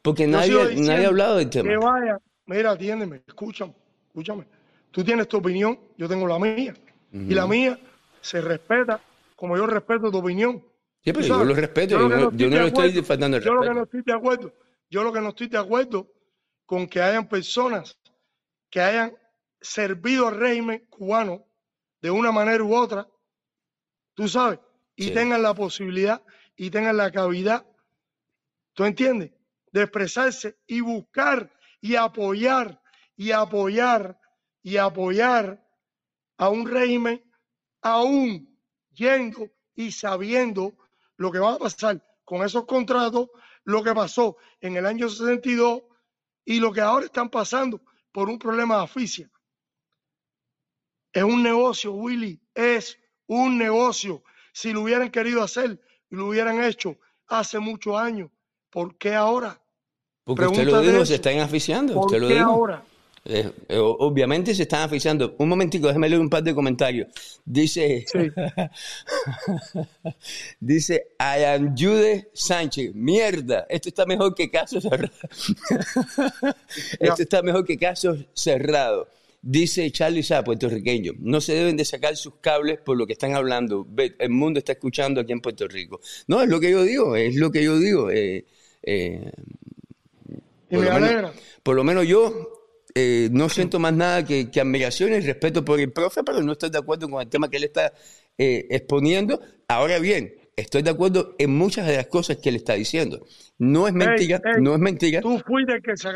porque 0.01 0.27
nadie, 0.27 0.75
nadie 0.75 1.05
ha 1.05 1.07
hablado 1.07 1.37
del 1.37 1.49
tema. 1.49 1.69
Que 1.69 1.77
vaya, 1.77 2.19
mira, 2.45 2.71
atiéndeme, 2.71 3.21
escúchame, 3.27 3.73
escúchame. 4.07 4.45
Tú 4.91 5.03
tienes 5.03 5.27
tu 5.27 5.37
opinión, 5.37 5.79
yo 5.97 6.07
tengo 6.07 6.27
la 6.27 6.37
mía. 6.37 6.75
Y 7.11 7.33
la 7.33 7.47
mía 7.47 7.79
se 8.21 8.41
respeta 8.41 8.99
como 9.35 9.57
yo 9.57 9.65
respeto 9.65 10.09
tu 10.11 10.17
opinión. 10.17 10.63
Sí, 11.03 11.11
pero 11.11 11.27
yo 11.27 11.43
lo 11.43 11.53
respeto, 11.53 11.99
yo, 11.99 12.07
no, 12.07 12.31
yo 12.31 12.49
no 12.49 12.59
lo 12.59 12.67
estoy 12.67 13.03
faltando 13.03 13.37
el 13.37 13.43
Yo 13.43 13.53
lo 13.53 13.61
que 13.61 13.73
no 13.73 13.83
estoy 13.83 14.01
de 14.03 14.13
acuerdo, 14.13 14.53
yo 14.89 15.03
lo 15.03 15.11
que 15.11 15.19
no 15.19 15.29
estoy 15.29 15.47
de 15.47 15.57
acuerdo 15.57 16.09
con 16.65 16.87
que 16.87 17.01
hayan 17.01 17.27
personas 17.27 17.99
que 18.69 18.79
hayan 18.79 19.13
servido 19.59 20.29
al 20.29 20.37
régimen 20.37 20.85
cubano 20.89 21.45
de 22.01 22.09
una 22.09 22.31
manera 22.31 22.63
u 22.63 22.73
otra, 22.73 23.07
tú 24.13 24.27
sabes, 24.27 24.59
y 24.95 25.11
tengan 25.11 25.41
la 25.41 25.53
posibilidad 25.53 26.23
y 26.55 26.69
tengan 26.69 26.95
la 26.97 27.11
cavidad, 27.11 27.65
¿tú 28.73 28.85
entiendes? 28.85 29.31
De 29.71 29.81
expresarse 29.81 30.57
y 30.67 30.79
buscar 30.81 31.51
y 31.81 31.95
apoyar 31.95 32.81
y 33.17 33.31
apoyar 33.31 34.17
y 34.61 34.77
apoyar 34.77 35.63
a 36.37 36.49
un 36.49 36.65
régimen 36.65 37.23
aún 37.81 38.57
yendo 38.91 39.51
y 39.75 39.91
sabiendo 39.91 40.77
lo 41.17 41.31
que 41.31 41.39
va 41.39 41.53
a 41.53 41.59
pasar 41.59 42.03
con 42.23 42.43
esos 42.43 42.65
contratos, 42.65 43.29
lo 43.63 43.83
que 43.83 43.93
pasó 43.93 44.37
en 44.61 44.77
el 44.77 44.85
año 44.85 45.09
62 45.09 45.83
y 46.45 46.59
lo 46.59 46.71
que 46.71 46.81
ahora 46.81 47.05
están 47.05 47.29
pasando 47.29 47.81
por 48.11 48.29
un 48.29 48.39
problema 48.39 48.77
de 48.77 48.83
asfixia. 48.83 49.31
Es 51.11 51.23
un 51.23 51.43
negocio, 51.43 51.93
Willy, 51.93 52.41
es 52.53 52.97
un 53.27 53.57
negocio. 53.57 54.23
Si 54.51 54.73
lo 54.73 54.81
hubieran 54.81 55.11
querido 55.11 55.43
hacer 55.43 55.79
y 56.09 56.15
lo 56.15 56.27
hubieran 56.27 56.63
hecho 56.63 56.97
hace 57.27 57.59
muchos 57.59 57.95
años, 57.95 58.31
¿por 58.69 58.97
qué 58.97 59.13
ahora? 59.13 59.61
Porque 60.23 60.45
usted 60.45 60.65
lo 60.65 60.81
dijo, 60.81 61.05
se 61.05 61.15
están 61.15 61.39
asfixiando. 61.39 61.93
¿Por 61.93 62.19
lo 62.19 62.27
qué 62.27 62.39
ahora? 62.39 62.83
Eh, 63.25 63.49
eh, 63.69 63.77
obviamente 63.77 64.53
se 64.53 64.63
están 64.63 64.81
asfixiando. 64.81 65.35
Un 65.37 65.47
momentico, 65.47 65.87
déjame 65.87 66.09
leer 66.09 66.21
un 66.21 66.29
par 66.29 66.43
de 66.43 66.53
comentarios. 66.53 67.07
Dice, 67.45 68.05
dice, 70.59 71.07
I 71.19 71.43
am 71.43 71.75
Jude 71.77 72.29
Sánchez. 72.33 72.93
Mierda, 72.93 73.65
esto 73.69 73.89
está 73.89 74.05
mejor 74.05 74.35
que 74.35 74.51
caso 74.51 74.81
cerrado. 74.81 75.09
esto 76.99 77.21
está 77.21 77.41
mejor 77.41 77.65
que 77.65 77.77
caso 77.77 78.17
cerrado. 78.33 79.07
Dice 79.41 79.89
Charlie 79.91 80.23
Sá, 80.23 80.43
puertorriqueño, 80.43 81.13
no 81.19 81.41
se 81.41 81.53
deben 81.53 81.75
de 81.75 81.83
sacar 81.83 82.15
sus 82.15 82.35
cables 82.39 82.79
por 82.79 82.97
lo 82.97 83.05
que 83.05 83.13
están 83.13 83.35
hablando. 83.35 83.85
El 84.19 84.29
mundo 84.29 84.59
está 84.59 84.73
escuchando 84.73 85.19
aquí 85.19 85.33
en 85.33 85.41
Puerto 85.41 85.67
Rico. 85.67 85.99
No, 86.27 86.41
es 86.41 86.49
lo 86.49 86.61
que 86.61 86.71
yo 86.71 86.83
digo, 86.83 87.15
es 87.15 87.35
lo 87.35 87.51
que 87.51 87.63
yo 87.63 87.77
digo. 87.77 88.09
Eh, 88.09 88.45
por, 90.69 90.85
lo 90.85 90.99
menos, 90.99 91.31
por 91.61 91.75
lo 91.75 91.83
menos 91.83 92.07
yo 92.07 92.62
eh, 92.95 93.29
no 93.31 93.49
siento 93.49 93.79
más 93.79 93.93
nada 93.93 94.25
que, 94.25 94.49
admiración 94.59 95.13
y 95.13 95.19
respeto 95.19 95.65
por 95.65 95.79
el 95.79 95.91
profe, 95.91 96.23
pero 96.23 96.41
no 96.41 96.51
estoy 96.53 96.69
de 96.69 96.77
acuerdo 96.77 97.09
con 97.09 97.21
el 97.21 97.27
tema 97.27 97.49
que 97.49 97.57
él 97.57 97.65
está 97.65 97.93
eh, 98.37 98.67
exponiendo. 98.69 99.41
Ahora 99.67 99.99
bien, 99.99 100.33
estoy 100.55 100.81
de 100.81 100.91
acuerdo 100.91 101.35
en 101.37 101.55
muchas 101.55 101.87
de 101.87 101.97
las 101.97 102.07
cosas 102.07 102.37
que 102.37 102.49
él 102.49 102.55
está 102.55 102.73
diciendo. 102.73 103.25
No 103.57 103.87
es 103.87 103.93
mentira, 103.93 104.41
no 104.59 104.73
es 104.73 104.79
mentira. 104.79 105.21
Tú 105.21 105.39
fuiste 105.39 105.81
que 105.81 105.97
se 105.97 106.09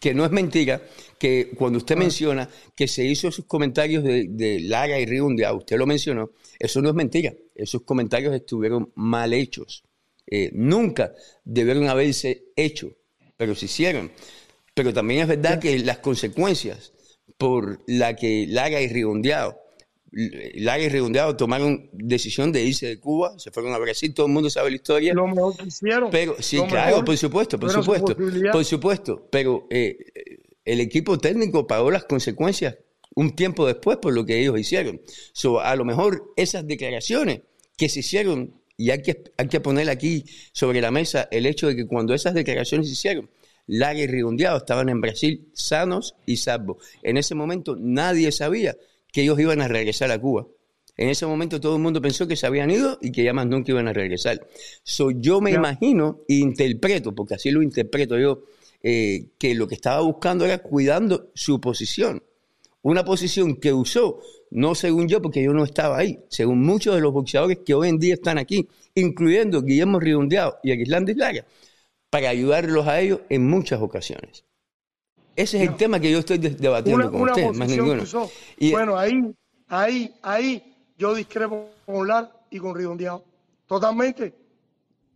Que 0.00 0.14
no 0.14 0.24
es 0.24 0.30
mentira 0.30 0.80
que 1.18 1.50
cuando 1.56 1.78
usted 1.78 1.96
ah. 1.96 1.98
menciona 1.98 2.48
que 2.74 2.88
se 2.88 3.04
hizo 3.04 3.30
sus 3.30 3.46
comentarios 3.46 4.02
de, 4.02 4.26
de 4.28 4.60
Lara 4.60 4.98
y 4.98 5.06
Riundia, 5.06 5.52
usted 5.52 5.76
lo 5.76 5.86
mencionó, 5.86 6.30
eso 6.58 6.80
no 6.80 6.88
es 6.88 6.94
mentira. 6.94 7.34
Esos 7.54 7.82
comentarios 7.82 8.34
estuvieron 8.34 8.92
mal 8.94 9.32
hechos. 9.32 9.84
Eh, 10.28 10.50
nunca 10.52 11.12
debieron 11.44 11.88
haberse 11.88 12.46
hecho, 12.56 12.92
pero 13.36 13.54
se 13.54 13.66
hicieron. 13.66 14.10
Pero 14.76 14.92
también 14.92 15.22
es 15.22 15.28
verdad 15.28 15.58
que 15.58 15.78
las 15.78 16.00
consecuencias 16.00 16.92
por 17.38 17.80
la 17.86 18.14
que 18.14 18.44
Lara 18.46 18.78
y 18.82 18.88
Rigondeado, 18.88 19.58
Lara 20.12 20.82
y 20.82 20.90
Rigondeado 20.90 21.34
tomaron 21.34 21.88
decisión 21.94 22.52
de 22.52 22.62
irse 22.62 22.86
de 22.86 23.00
Cuba, 23.00 23.38
se 23.38 23.50
fueron 23.50 23.72
a 23.72 23.78
Brasil, 23.78 24.12
todo 24.12 24.26
el 24.26 24.32
mundo 24.32 24.50
sabe 24.50 24.68
la 24.68 24.76
historia. 24.76 25.14
Lo 25.14 25.28
mejor 25.28 25.56
que 25.56 25.64
hicieron. 25.64 26.10
Pero, 26.10 26.36
sí, 26.40 26.60
claro, 26.68 27.02
por 27.02 27.16
supuesto, 27.16 27.58
por 27.58 27.70
supuesto, 27.70 28.14
por 28.52 28.64
supuesto. 28.66 29.26
Pero 29.30 29.66
eh, 29.70 29.96
el 30.62 30.80
equipo 30.80 31.16
técnico 31.16 31.66
pagó 31.66 31.90
las 31.90 32.04
consecuencias 32.04 32.76
un 33.14 33.34
tiempo 33.34 33.66
después 33.66 33.96
por 33.96 34.12
lo 34.12 34.26
que 34.26 34.38
ellos 34.38 34.60
hicieron. 34.60 35.00
So, 35.32 35.58
a 35.60 35.74
lo 35.74 35.86
mejor 35.86 36.34
esas 36.36 36.66
declaraciones 36.66 37.40
que 37.78 37.88
se 37.88 38.00
hicieron, 38.00 38.60
y 38.76 38.90
hay 38.90 39.00
que, 39.00 39.24
hay 39.38 39.48
que 39.48 39.60
poner 39.60 39.88
aquí 39.88 40.26
sobre 40.52 40.82
la 40.82 40.90
mesa 40.90 41.28
el 41.30 41.46
hecho 41.46 41.66
de 41.66 41.76
que 41.76 41.86
cuando 41.86 42.12
esas 42.12 42.34
declaraciones 42.34 42.88
se 42.88 42.92
hicieron, 42.92 43.30
Lara 43.66 43.98
y 43.98 44.06
Rigondeado 44.06 44.58
estaban 44.58 44.88
en 44.88 45.00
Brasil 45.00 45.48
sanos 45.52 46.14
y 46.24 46.36
salvos. 46.36 46.78
En 47.02 47.16
ese 47.16 47.34
momento 47.34 47.76
nadie 47.78 48.32
sabía 48.32 48.76
que 49.12 49.22
ellos 49.22 49.38
iban 49.40 49.60
a 49.60 49.68
regresar 49.68 50.10
a 50.10 50.20
Cuba. 50.20 50.46
En 50.96 51.10
ese 51.10 51.26
momento 51.26 51.60
todo 51.60 51.76
el 51.76 51.82
mundo 51.82 52.00
pensó 52.00 52.26
que 52.26 52.36
se 52.36 52.46
habían 52.46 52.70
ido 52.70 52.98
y 53.02 53.12
que 53.12 53.22
ya 53.22 53.32
más 53.34 53.46
nunca 53.46 53.72
iban 53.72 53.88
a 53.88 53.92
regresar. 53.92 54.46
So, 54.82 55.10
yo 55.10 55.40
me 55.40 55.50
imagino 55.50 56.20
e 56.28 56.34
interpreto, 56.34 57.14
porque 57.14 57.34
así 57.34 57.50
lo 57.50 57.62
interpreto 57.62 58.18
yo, 58.18 58.44
eh, 58.82 59.26
que 59.38 59.54
lo 59.54 59.68
que 59.68 59.74
estaba 59.74 60.00
buscando 60.00 60.44
era 60.46 60.58
cuidando 60.58 61.30
su 61.34 61.60
posición. 61.60 62.22
Una 62.80 63.04
posición 63.04 63.56
que 63.56 63.72
usó, 63.72 64.20
no 64.50 64.74
según 64.74 65.08
yo, 65.08 65.20
porque 65.20 65.42
yo 65.42 65.52
no 65.52 65.64
estaba 65.64 65.98
ahí, 65.98 66.20
según 66.28 66.60
muchos 66.62 66.94
de 66.94 67.00
los 67.00 67.12
boxeadores 67.12 67.58
que 67.66 67.74
hoy 67.74 67.88
en 67.88 67.98
día 67.98 68.14
están 68.14 68.38
aquí, 68.38 68.68
incluyendo 68.94 69.62
Guillermo 69.62 69.98
Rigondeado 69.98 70.58
y 70.62 70.70
Aguislán 70.70 71.04
Lara, 71.16 71.44
para 72.16 72.30
ayudarlos 72.30 72.86
a 72.86 72.98
ellos 72.98 73.20
en 73.28 73.46
muchas 73.46 73.82
ocasiones. 73.82 74.42
Ese 75.34 75.62
es 75.62 75.68
el 75.68 75.76
tema 75.76 76.00
que 76.00 76.10
yo 76.10 76.20
estoy 76.20 76.38
debatiendo 76.38 77.12
con 77.12 77.28
usted, 77.28 77.50
más 77.52 77.68
ninguno. 77.68 78.02
bueno, 78.72 78.96
ahí, 78.96 79.34
ahí, 79.68 80.14
ahí 80.22 80.76
yo 80.96 81.14
discrepo 81.14 81.68
con 81.84 82.08
Lar 82.08 82.32
y 82.50 82.58
con 82.58 82.74
Ridondeado. 82.74 83.22
Totalmente. 83.66 84.34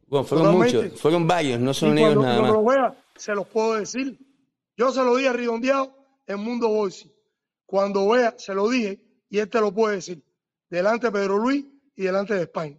Bueno, 0.09 0.27
fueron 0.27 0.59
muchos, 0.59 1.01
fueron 1.01 1.27
varios, 1.27 1.59
no 1.59 1.73
son 1.73 1.97
ellos 1.97 2.23
nada 2.23 2.43
más. 2.43 2.53
Lo 2.53 2.65
vea, 2.65 2.95
se 3.17 3.33
los 3.33 3.47
puedo 3.47 3.77
decir. 3.77 4.19
Yo 4.77 4.93
se 4.93 5.03
lo 5.03 5.17
dije 5.17 5.31
a 5.31 5.33
Ridondeado 5.33 5.97
en 6.27 6.39
Mundo 6.41 6.69
Bolsi. 6.69 7.11
Cuando 7.65 8.11
vea, 8.11 8.35
se 8.37 8.53
lo 8.53 8.69
dije 8.69 9.01
y 9.31 9.39
él 9.39 9.49
te 9.49 9.59
lo 9.59 9.73
puede 9.73 9.97
decir. 9.97 10.23
Delante 10.69 11.07
de 11.07 11.13
Pedro 11.13 11.39
Luis 11.39 11.65
y 11.97 12.03
delante 12.03 12.35
de 12.35 12.43
España. 12.43 12.79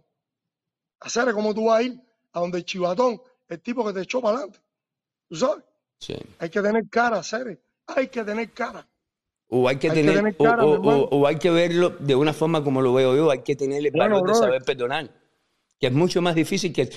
Hacer 1.00 1.32
como 1.32 1.52
tú 1.52 1.64
vas 1.64 1.80
a 1.80 1.82
ir 1.82 2.00
a 2.32 2.38
donde 2.38 2.58
el 2.58 2.64
chivatón 2.64 3.20
el 3.52 3.60
tipo 3.60 3.84
que 3.86 3.92
te 3.92 4.00
echó 4.00 4.20
para 4.20 4.38
adelante. 4.38 4.58
¿Tú 5.28 5.36
sabes? 5.36 5.64
Sí. 5.98 6.14
Hay 6.38 6.50
que 6.50 6.60
tener 6.62 6.88
cara, 6.88 7.22
Cere. 7.22 7.60
Hay 7.86 8.08
que 8.08 8.24
tener 8.24 8.50
cara. 8.52 8.86
O 9.48 9.68
hay 9.68 9.76
que 9.76 9.90
tener, 9.90 10.34
o, 10.38 11.26
hay 11.26 11.36
que 11.36 11.50
verlo 11.50 11.90
de 11.90 12.14
una 12.14 12.32
forma 12.32 12.64
como 12.64 12.80
lo 12.80 12.94
veo 12.94 13.14
yo, 13.14 13.30
hay 13.30 13.42
que 13.42 13.54
tener 13.54 13.84
el 13.84 13.92
valor 13.92 14.26
de 14.26 14.34
saber 14.34 14.62
perdonar. 14.62 15.10
Que 15.78 15.88
es 15.88 15.92
mucho 15.92 16.22
más 16.22 16.34
difícil 16.34 16.72
que, 16.72 16.88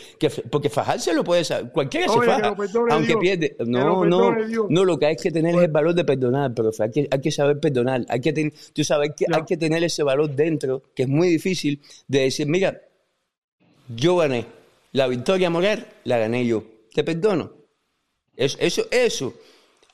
porque 0.49 0.69
fajarse 0.69 1.13
lo 1.13 1.25
puede 1.25 1.43
saber, 1.43 1.71
cualquiera 1.73 2.07
se 2.07 2.21
faja, 2.21 2.55
aunque 2.91 3.17
pierde. 3.17 3.57
No, 3.65 4.05
no, 4.05 4.33
no, 4.69 4.85
lo 4.85 4.97
que 4.97 5.07
hay 5.07 5.17
que 5.17 5.31
tener 5.31 5.53
es 5.55 5.63
el 5.63 5.71
valor 5.71 5.93
de 5.95 6.05
perdonar, 6.05 6.53
pero 6.55 6.71
hay 6.79 6.91
que, 6.91 7.07
hay 7.11 7.19
que 7.19 7.31
saber 7.31 7.59
perdonar, 7.59 8.05
hay 8.07 8.21
que 8.21 8.53
tú 8.73 8.83
sabes 8.85 9.11
que 9.17 9.25
hay 9.29 9.43
que 9.43 9.57
tener 9.57 9.83
ese 9.83 10.03
valor 10.03 10.29
dentro, 10.29 10.81
que 10.95 11.03
es 11.03 11.09
muy 11.09 11.27
difícil 11.27 11.81
de 12.07 12.21
decir, 12.21 12.47
mira, 12.47 12.79
yo 13.89 14.15
gané, 14.15 14.45
la 14.95 15.07
victoria 15.07 15.49
moral 15.49 15.85
la 16.05 16.17
gané 16.17 16.45
yo. 16.45 16.63
Te 16.93 17.03
perdono. 17.03 17.51
Eso, 18.35 18.57
eso, 18.61 18.87
eso. 18.89 19.33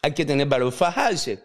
Hay 0.01 0.13
que 0.13 0.25
tener 0.25 0.47
valor. 0.47 0.71
Fajarse. 0.71 1.39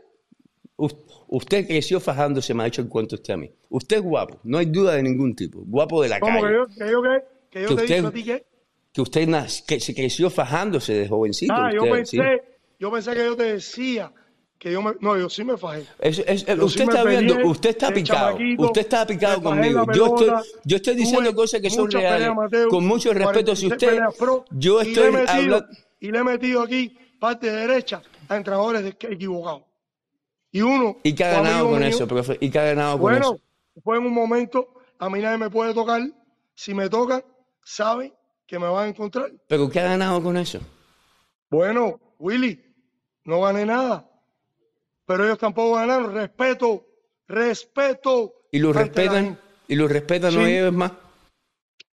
Usted 1.28 1.66
creció 1.66 1.98
fajándose, 1.98 2.52
me 2.52 2.64
ha 2.64 2.66
hecho 2.66 2.82
el 2.82 2.88
cuento 2.88 3.16
usted 3.16 3.32
a 3.32 3.36
mí. 3.38 3.50
Usted 3.70 3.96
es 3.96 4.02
guapo, 4.02 4.38
no 4.44 4.58
hay 4.58 4.66
duda 4.66 4.94
de 4.94 5.02
ningún 5.02 5.34
tipo. 5.34 5.62
Guapo 5.64 6.02
de 6.02 6.10
la 6.10 6.20
¿Cómo 6.20 6.42
calle. 6.42 6.54
Que 6.54 6.54
yo, 6.54 6.66
que 6.66 6.90
yo, 6.90 7.02
que, 7.02 7.24
que 7.50 7.62
yo 7.62 7.68
te 7.68 7.74
usted, 7.74 8.04
a 8.04 8.12
ti 8.12 8.24
que... 8.24 8.46
Que 8.92 9.00
usted 9.00 9.28
que 9.66 9.80
se 9.80 9.94
creció 9.94 10.28
fajándose 10.28 10.92
de 10.92 11.08
jovencito. 11.08 11.54
Ah, 11.54 11.70
yo 11.72 11.90
pensé, 11.90 12.42
yo 12.78 12.92
pensé 12.92 13.12
que 13.12 13.24
yo 13.24 13.36
te 13.36 13.44
decía 13.54 14.12
que 14.58 14.72
yo 14.72 14.80
me, 14.82 14.92
no, 15.00 15.16
yo 15.18 15.28
sí 15.28 15.44
me 15.44 15.56
fajé. 15.56 15.86
usted 16.60 16.88
está 16.88 17.04
viendo, 17.04 17.46
usted 17.46 17.70
está 17.70 17.92
picado, 17.92 18.38
usted 18.58 18.80
está 18.80 19.06
picado 19.06 19.42
conmigo. 19.42 19.84
yo 19.92 20.06
estoy, 20.06 20.30
yo 20.64 20.76
estoy 20.76 20.96
diciendo 20.96 21.34
cosas 21.34 21.60
que 21.60 21.70
son 21.70 21.90
reales, 21.90 22.30
con 22.68 22.86
mucho 22.86 23.12
respeto. 23.12 23.54
Si 23.54 23.66
usted, 23.66 24.00
yo 24.50 24.80
estoy 24.80 25.14
hablando 25.26 25.66
y 26.00 26.10
le 26.10 26.18
he 26.18 26.24
metido 26.24 26.62
aquí 26.62 26.96
parte 27.18 27.50
derecha 27.50 28.02
a 28.28 28.36
entrenadores 28.36 28.94
equivocados. 29.00 29.62
Y 30.52 30.62
uno. 30.62 30.96
¿Y 31.02 31.14
qué 31.14 31.24
ha 31.24 31.42
ganado 31.42 31.70
con 31.70 31.82
eso, 31.82 32.06
profe? 32.06 32.38
¿Y 32.40 32.50
qué 32.50 32.58
ha 32.58 32.64
ganado 32.64 32.92
con 32.92 33.02
bueno, 33.02 33.38
fue 33.82 33.98
en 33.98 34.06
un 34.06 34.14
momento, 34.14 34.68
a 34.98 35.10
mí 35.10 35.20
nadie 35.20 35.38
me 35.38 35.50
puede 35.50 35.74
tocar. 35.74 36.02
Si 36.54 36.72
me 36.72 36.88
tocan, 36.88 37.22
saben 37.62 38.14
que 38.46 38.58
me 38.58 38.66
van 38.68 38.86
a 38.86 38.88
encontrar. 38.88 39.30
¿Pero 39.48 39.68
qué 39.68 39.80
ha 39.80 39.84
ganado 39.84 40.22
con 40.22 40.36
eso? 40.38 40.60
Bueno, 41.50 42.00
Willy, 42.18 42.64
no 43.24 43.42
gané 43.42 43.66
nada. 43.66 44.05
Pero 45.06 45.24
ellos 45.24 45.38
tampoco 45.38 45.76
ganaron. 45.76 46.12
Respeto, 46.12 46.84
respeto. 47.28 48.34
¿Y 48.50 48.58
la 48.58 48.72
respetan? 48.72 49.38
¿Y 49.68 49.74
los 49.76 49.90
respetan 49.90 50.34
no 50.34 50.44
Sí. 50.44 50.52
ellos 50.52 50.72
más? 50.72 50.92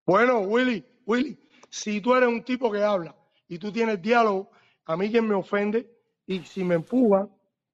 Bueno, 0.04 0.40
Willy, 0.40 0.84
Willy, 1.06 1.38
si 1.70 2.00
tú 2.00 2.14
eres 2.14 2.28
un 2.28 2.42
tipo 2.42 2.70
que 2.70 2.82
habla 2.82 3.14
y 3.48 3.58
tú 3.58 3.70
tienes 3.70 4.02
diálogo, 4.02 4.50
a 4.86 4.96
mí 4.96 5.10
quien 5.10 5.26
me 5.28 5.34
ofende 5.34 5.88
y 6.26 6.40
si 6.40 6.64
me 6.64 6.74
empujan, 6.74 7.30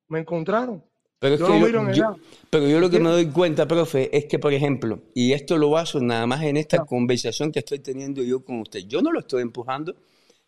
me 0.08 0.20
encontraron. 0.20 0.84
Pero, 1.20 1.36
Yo 1.36 1.48
no 1.48 2.16
pero 2.48 2.68
yo 2.68 2.78
lo 2.78 2.88
que 2.88 3.00
me 3.00 3.10
doy 3.10 3.26
cuenta, 3.26 3.66
profe, 3.66 4.16
es 4.16 4.26
que, 4.26 4.38
por 4.38 4.52
ejemplo, 4.52 5.02
y 5.14 5.32
esto 5.32 5.58
lo 5.58 5.70
baso 5.70 5.98
nada 6.00 6.28
más 6.28 6.44
en 6.44 6.56
esta 6.56 6.84
conversación 6.86 7.50
que 7.50 7.58
estoy 7.58 7.80
teniendo 7.80 8.22
yo 8.22 8.44
con 8.44 8.60
usted, 8.60 8.84
yo 8.86 9.02
no 9.02 9.10
lo 9.10 9.18
estoy 9.18 9.42
empujando, 9.42 9.96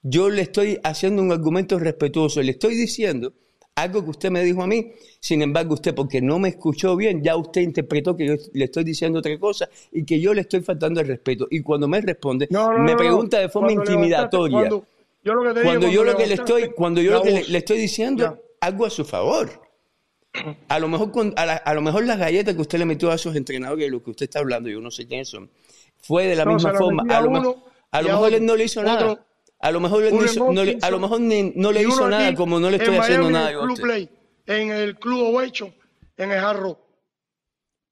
yo 0.01 0.31
le 0.31 0.43
estoy 0.43 0.79
haciendo 0.85 1.23
un 1.23 1.33
argumento 1.33 1.77
respetuoso, 1.77 2.41
le 2.41 2.53
estoy 2.53 2.77
diciendo 2.77 3.33
algo 3.77 4.05
que 4.05 4.11
usted 4.11 4.31
me 4.31 4.43
dijo 4.43 4.63
a 4.63 4.67
mí, 4.67 4.93
sin 5.21 5.43
embargo, 5.43 5.75
usted, 5.75 5.95
porque 5.95 6.21
no 6.21 6.39
me 6.39 6.51
escuchó 6.51 6.97
bien, 6.97 7.23
ya 7.23 7.37
usted 7.37 7.63
interpretó 7.63 8.17
que 8.17 8.27
yo 8.27 8.35
le 8.53 8.65
estoy 8.65 8.85
diciendo 8.85 9.21
otra 9.21 9.39
cosa 9.39 9.69
y 9.93 10.05
que 10.05 10.21
yo 10.21 10.35
le 10.35 10.43
estoy 10.43 10.61
faltando 10.61 11.01
el 11.01 11.07
respeto. 11.09 11.47
Y 11.51 11.61
cuando 11.63 11.89
me 11.89 12.01
responde, 12.01 12.47
No, 12.51 12.73
no, 12.73 12.79
me 12.81 12.93
no, 12.93 12.99
pregunta 12.99 13.39
de 13.39 13.49
forma 13.49 13.69
Cuando 13.69 13.91
intimidatoria. 13.93 14.59
cuando- 14.59 14.85
yo 15.23 15.35
lo 15.35 15.43
que 15.43 15.49
te 15.49 15.55
dije, 15.61 15.65
cuando 15.65 15.89
yo 15.89 16.05
lo 16.05 16.17
que 16.17 16.27
le 16.27 16.35
estoy, 16.35 16.71
cuando 16.71 17.01
yo 17.01 17.13
lo 17.13 17.23
que 17.23 17.45
le, 17.49 17.59
estoy 17.59 17.79
diciendo 17.79 18.25
Ya. 18.25 18.41
algo 18.61 18.87
a 18.87 18.91
su 18.91 19.05
favor. 19.05 19.49
A 20.69 20.79
lo 20.79 20.89
mejor 20.89 21.11
con- 21.11 21.33
a, 21.37 21.45
la- 21.47 21.57
a 21.57 21.75
lo 21.75 21.83
mejor 21.83 22.05
las 22.07 22.19
galletas 22.19 22.55
que 22.55 22.61
usted 22.61 22.79
le 22.79 22.85
metió 22.85 23.11
a 23.11 23.15
esos 23.17 23.35
entrenadores 23.35 23.85
de 23.87 23.91
lo 23.91 24.03
que 24.03 24.11
usted 24.11 24.25
está 24.25 24.39
hablando, 24.39 24.69
yo 24.71 24.81
no 24.81 24.91
sé 24.91 25.07
quiénes 25.07 25.29
son, 25.29 25.51
fue 26.03 26.27
de 26.27 26.37
la 26.37 26.45
misma 26.45 26.73
forma. 26.75 27.03
a 27.09 27.21
lo, 27.21 27.65
a 27.91 28.03
lo 28.03 28.09
mejor 28.09 28.33
él 28.35 28.45
no 28.47 28.57
le 28.57 28.65
hizo 28.65 28.83
nada. 28.83 29.25
A 29.61 29.71
lo 29.71 29.81
mejor 29.81 30.03
no 30.13 30.25
hizo, 30.25 30.53
le- 30.53 30.79
a 30.81 30.91
lo 30.91 30.97
Hopkinson 30.97 31.01
mejor 31.03 31.21
ni- 31.21 31.53
no 31.55 31.71
le 31.73 31.83
y 31.83 31.85
uno 31.85 31.95
hizo 31.95 32.09
nada 32.09 32.35
como 32.35 32.59
no 32.59 32.71
le 32.71 32.79
estoy 32.79 32.95
en 32.95 33.01
haciendo 33.01 33.31
nada 33.31 33.51
en 33.51 33.57
el 33.59 33.63
Club. 33.67 33.81
Play, 33.81 34.09
en 34.47 34.71
el 34.71 34.99
Club 34.99 35.35
Ovation, 35.35 35.75
en 36.17 36.33
el 36.33 36.41
Jarro. 36.41 36.79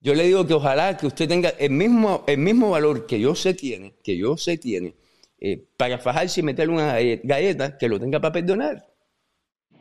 Yo 0.01 0.14
le 0.14 0.25
digo 0.25 0.47
que 0.47 0.55
ojalá 0.55 0.97
que 0.97 1.07
usted 1.07 1.29
tenga 1.29 1.51
el 1.51 1.71
mismo, 1.71 2.25
el 2.27 2.39
mismo 2.39 2.71
valor 2.71 3.07
que 3.07 3.21
yo 3.21 3.35
sé 3.35 3.53
tiene, 3.55 3.95
que 4.03 4.16
yo 4.16 4.37
sé 4.37 4.57
tiene, 4.57 4.95
eh, 5.41 5.62
para 5.77 5.99
fajarse 5.99 6.41
y 6.41 6.43
meterle 6.43 6.73
una 6.73 6.95
galle- 6.95 7.21
galleta, 7.23 7.77
que 7.77 7.89
lo 7.89 7.99
tenga 8.01 8.19
para 8.21 8.33
perdonar. 8.33 8.87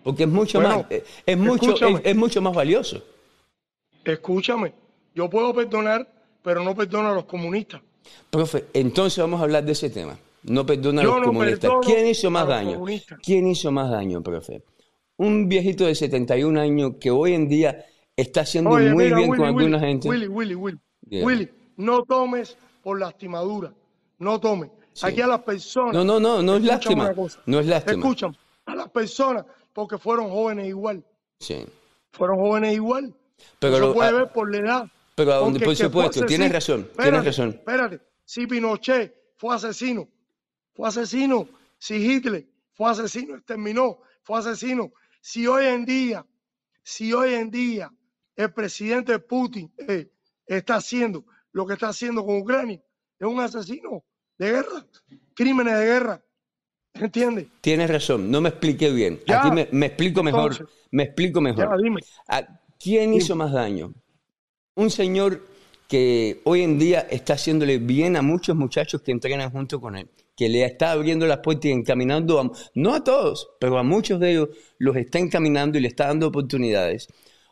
Porque 0.04 0.24
es 0.24 0.30
mucho 0.30 0.60
Bueno, 0.60 0.78
más, 0.80 0.86
eh, 0.92 1.04
es 1.26 1.38
mucho, 1.38 1.76
es, 1.88 2.02
es 2.04 2.16
mucho 2.16 2.42
más 2.42 2.54
valioso. 2.54 3.04
Escúchame, 4.04 4.74
yo 5.16 5.30
puedo 5.30 5.54
perdonar, 5.54 6.08
pero 6.44 6.64
no 6.64 6.76
perdono 6.76 7.10
a 7.12 7.14
los 7.14 7.26
comunistas. 7.26 7.82
Profe, 8.30 8.66
entonces 8.74 9.20
vamos 9.20 9.40
a 9.40 9.44
hablar 9.44 9.64
de 9.66 9.72
ese 9.74 9.90
tema. 9.90 10.18
No 10.44 10.66
perdona 10.66 11.02
a 11.02 11.06
los 11.06 11.18
no 11.20 11.24
comunistas. 11.26 11.72
¿Quién 11.84 12.08
hizo 12.08 12.30
más 12.32 12.48
daño? 12.48 12.84
¿Quién 13.24 13.48
hizo 13.48 13.72
más 13.72 13.90
daño, 13.92 14.22
profe? 14.24 14.64
Un 15.18 15.50
viejito 15.50 15.86
de 15.86 15.96
71 15.96 16.60
años 16.62 16.92
que 17.00 17.10
hoy 17.12 17.34
en 17.34 17.48
día 17.50 17.86
está 18.16 18.42
haciendo 18.42 18.70
Oye, 18.72 18.92
muy 18.94 19.06
mira, 19.06 19.18
bien 19.18 19.30
Willy, 19.32 19.40
con 19.42 19.56
Willy, 19.56 19.66
alguna 19.66 19.80
gente. 19.80 20.10
Willy, 20.10 20.28
Willy, 20.28 20.56
Willy, 20.56 20.80
Dígame. 21.02 21.26
Willy, 21.26 21.50
no 21.78 22.04
tomes 22.04 22.58
por 22.84 23.00
lastimadura, 23.00 23.74
no 24.20 24.40
tomes. 24.40 24.70
Sí. 24.94 25.06
Aquí 25.08 25.22
a 25.22 25.28
las 25.28 25.42
personas. 25.42 25.94
No, 25.94 26.04
no, 26.04 26.20
no, 26.20 26.42
no 26.42 26.56
es 26.56 26.64
lástima. 26.64 27.12
No 27.46 27.60
es 27.60 27.66
lástima. 27.68 27.98
Escuchan, 28.04 28.36
a 28.66 28.76
las 28.76 28.90
personas, 28.90 29.46
porque 29.74 29.98
fueron 29.98 30.30
jóvenes 30.30 30.68
igual, 30.68 31.04
Sí. 31.40 31.66
fueron 32.12 32.38
jóvenes 32.38 32.74
igual. 32.76 33.14
Pero 33.60 33.80
no 33.80 33.88
se 33.90 33.94
puede 33.94 34.10
a- 34.10 34.14
ver 34.14 34.32
por 34.32 34.52
la 34.52 34.58
edad. 34.58 34.88
pero 35.16 35.34
a 35.34 35.36
donde- 35.38 35.60
por 35.60 35.76
supuesto, 35.76 36.26
tienes 36.26 36.52
razón, 36.52 36.88
tienes 36.98 37.26
razón. 37.26 37.50
Espérate, 37.50 38.00
si 38.26 38.46
Pinochet 38.48 39.16
fue 39.38 39.56
asesino, 39.56 40.08
fue 40.78 40.88
asesino. 40.88 41.50
Si 41.80 41.96
Hitler 41.96 42.46
fue 42.74 42.92
asesino, 42.92 43.36
exterminó, 43.36 43.98
fue 44.22 44.40
asesino. 44.40 44.94
Si 45.20 45.48
hoy 45.48 45.66
en 45.66 45.86
día, 45.86 46.26
si 46.84 47.12
hoy 47.12 47.34
en 47.34 47.50
día 47.50 47.92
el 48.36 48.54
presidente 48.54 49.18
Putin 49.18 49.74
eh, 49.88 50.12
está 50.46 50.76
haciendo 50.76 51.26
lo 51.52 51.66
que 51.66 51.74
está 51.74 51.90
haciendo 51.90 52.24
con 52.24 52.38
Ucrania, 52.38 52.80
es 53.20 53.28
un 53.28 53.40
asesino 53.40 54.04
de 54.38 54.52
guerra, 54.52 54.86
crímenes 55.34 55.80
de 55.80 55.86
guerra. 55.86 56.24
¿Entiendes? 56.94 57.48
Tienes 57.62 57.90
razón, 57.90 58.30
no 58.30 58.40
me 58.40 58.50
expliqué 58.50 58.92
bien. 58.92 59.20
Ya. 59.28 59.42
Aquí 59.42 59.52
me, 59.52 59.68
me 59.72 59.88
explico 59.88 60.22
mejor. 60.24 60.52
Entonces. 60.52 60.76
me 60.92 61.04
explico 61.04 61.42
mejor. 61.42 61.70
Ya, 61.70 61.84
dime. 61.84 62.02
¿A 62.28 62.44
quién 62.80 63.14
hizo 63.14 63.36
más 63.36 63.52
daño? 63.52 63.94
Un 64.76 64.92
señor 64.92 65.42
que 65.88 66.42
hoy 66.44 66.62
en 66.64 66.78
día 66.80 67.08
está 67.10 67.34
haciéndole 67.34 67.78
bien 67.78 68.16
a 68.18 68.22
muchos 68.22 68.56
muchachos 68.56 69.02
que 69.02 69.12
entrenan 69.12 69.50
junto 69.52 69.80
con 69.80 69.96
él, 69.96 70.08
que 70.36 70.50
le 70.50 70.66
está 70.66 70.92
abriendo 70.92 71.26
las 71.26 71.40
puertas 71.40 71.66
y 71.66 71.72
encaminando, 71.72 72.40
a- 72.40 72.52
no 72.76 72.94
a 72.94 73.04
todos, 73.04 73.50
pero 73.60 73.78
a 73.78 73.84
muchos 73.84 74.20
de 74.20 74.32
ellos 74.32 74.50
los 74.78 74.96
está 74.98 75.20
encaminando 75.20 75.78
y 75.78 75.82
le 75.82 75.88
está 75.88 76.08
dando 76.08 76.28
oportunidades. 76.28 77.08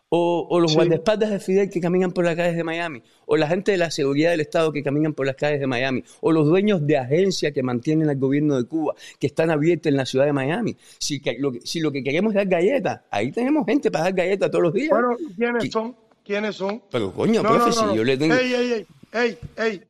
O, 0.09 0.47
o 0.49 0.59
los 0.59 0.71
Sí. 0.71 0.75
guardaespaldas 0.77 1.31
de 1.31 1.39
Fidel 1.39 1.69
que 1.69 1.81
caminan 1.81 2.11
por 2.11 2.23
las 2.23 2.35
calles 2.35 2.55
de 2.55 2.63
Miami, 2.63 3.01
o 3.25 3.37
la 3.37 3.47
gente 3.47 3.71
de 3.71 3.77
la 3.77 3.89
seguridad 3.89 4.29
del 4.31 4.41
Estado 4.41 4.71
que 4.71 4.83
caminan 4.83 5.13
por 5.13 5.25
las 5.25 5.35
calles 5.35 5.59
de 5.59 5.65
Miami, 5.67 6.03
o 6.21 6.31
los 6.31 6.45
dueños 6.45 6.85
de 6.85 6.97
agencias 6.97 7.51
que 7.53 7.63
mantienen 7.63 8.07
al 8.09 8.17
gobierno 8.17 8.55
de 8.55 8.65
Cuba, 8.65 8.93
que 9.19 9.27
están 9.27 9.49
abiertos 9.49 9.89
en 9.89 9.97
la 9.97 10.05
ciudad 10.05 10.25
de 10.25 10.31
Miami. 10.33 10.77
Si, 10.99 11.19
que- 11.19 11.37
lo, 11.39 11.51
que- 11.53 11.61
si 11.61 11.79
lo 11.79 11.91
que 11.91 12.03
queremos 12.03 12.31
es 12.33 12.35
dar 12.35 12.47
galletas, 12.47 13.01
ahí 13.09 13.31
tenemos 13.31 13.65
gente 13.65 13.89
para 13.89 14.05
dar 14.05 14.13
galletas 14.13 14.51
todos 14.51 14.63
los 14.63 14.73
días. 14.73 14.89
Bueno, 14.89 15.17
¿quiénes 15.35 15.63
Qui- 15.63 15.71
son? 15.71 15.95
¿Quiénes 16.25 16.55
son? 16.55 16.81
Pero 16.91 17.13
coño, 17.13 17.43
No, 17.43 17.49
profe, 17.49 17.69
no, 17.69 17.71
si 17.73 17.85
no, 17.85 17.95
yo 17.95 18.03
le 18.03 18.17
tengo... 18.17 18.33
Ey, 18.33 18.53
ey, 18.53 18.71
ey, 18.73 18.87
ey, 19.13 19.37
ey, 19.57 19.83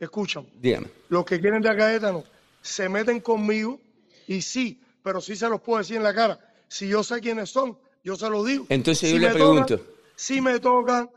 escúchame. 0.00 0.48
Dígame. 0.58 0.86
Los 1.10 1.24
que 1.26 1.38
quieren 1.38 1.60
de 1.60 1.74
galleta 1.74 2.10
no. 2.10 2.24
Se 2.62 2.88
meten 2.88 3.20
conmigo 3.20 3.78
y 4.26 4.40
sí, 4.40 4.80
pero 5.02 5.20
sí 5.20 5.36
se 5.36 5.48
los 5.48 5.60
puedo 5.60 5.78
decir 5.78 5.96
en 5.96 6.02
la 6.02 6.14
cara. 6.14 6.38
Si 6.68 6.88
yo 6.88 7.02
sé 7.02 7.20
quiénes 7.20 7.50
son, 7.50 7.76
yo 8.02 8.16
se 8.16 8.30
los 8.30 8.46
digo. 8.46 8.64
Entonces 8.70 9.10
Si 9.10 9.14
yo 9.16 9.20
le 9.20 9.30
pregunto. 9.30 9.78
tocan, 9.78 9.92
si 10.16 10.40
me 10.40 10.58
tocan 10.60 11.10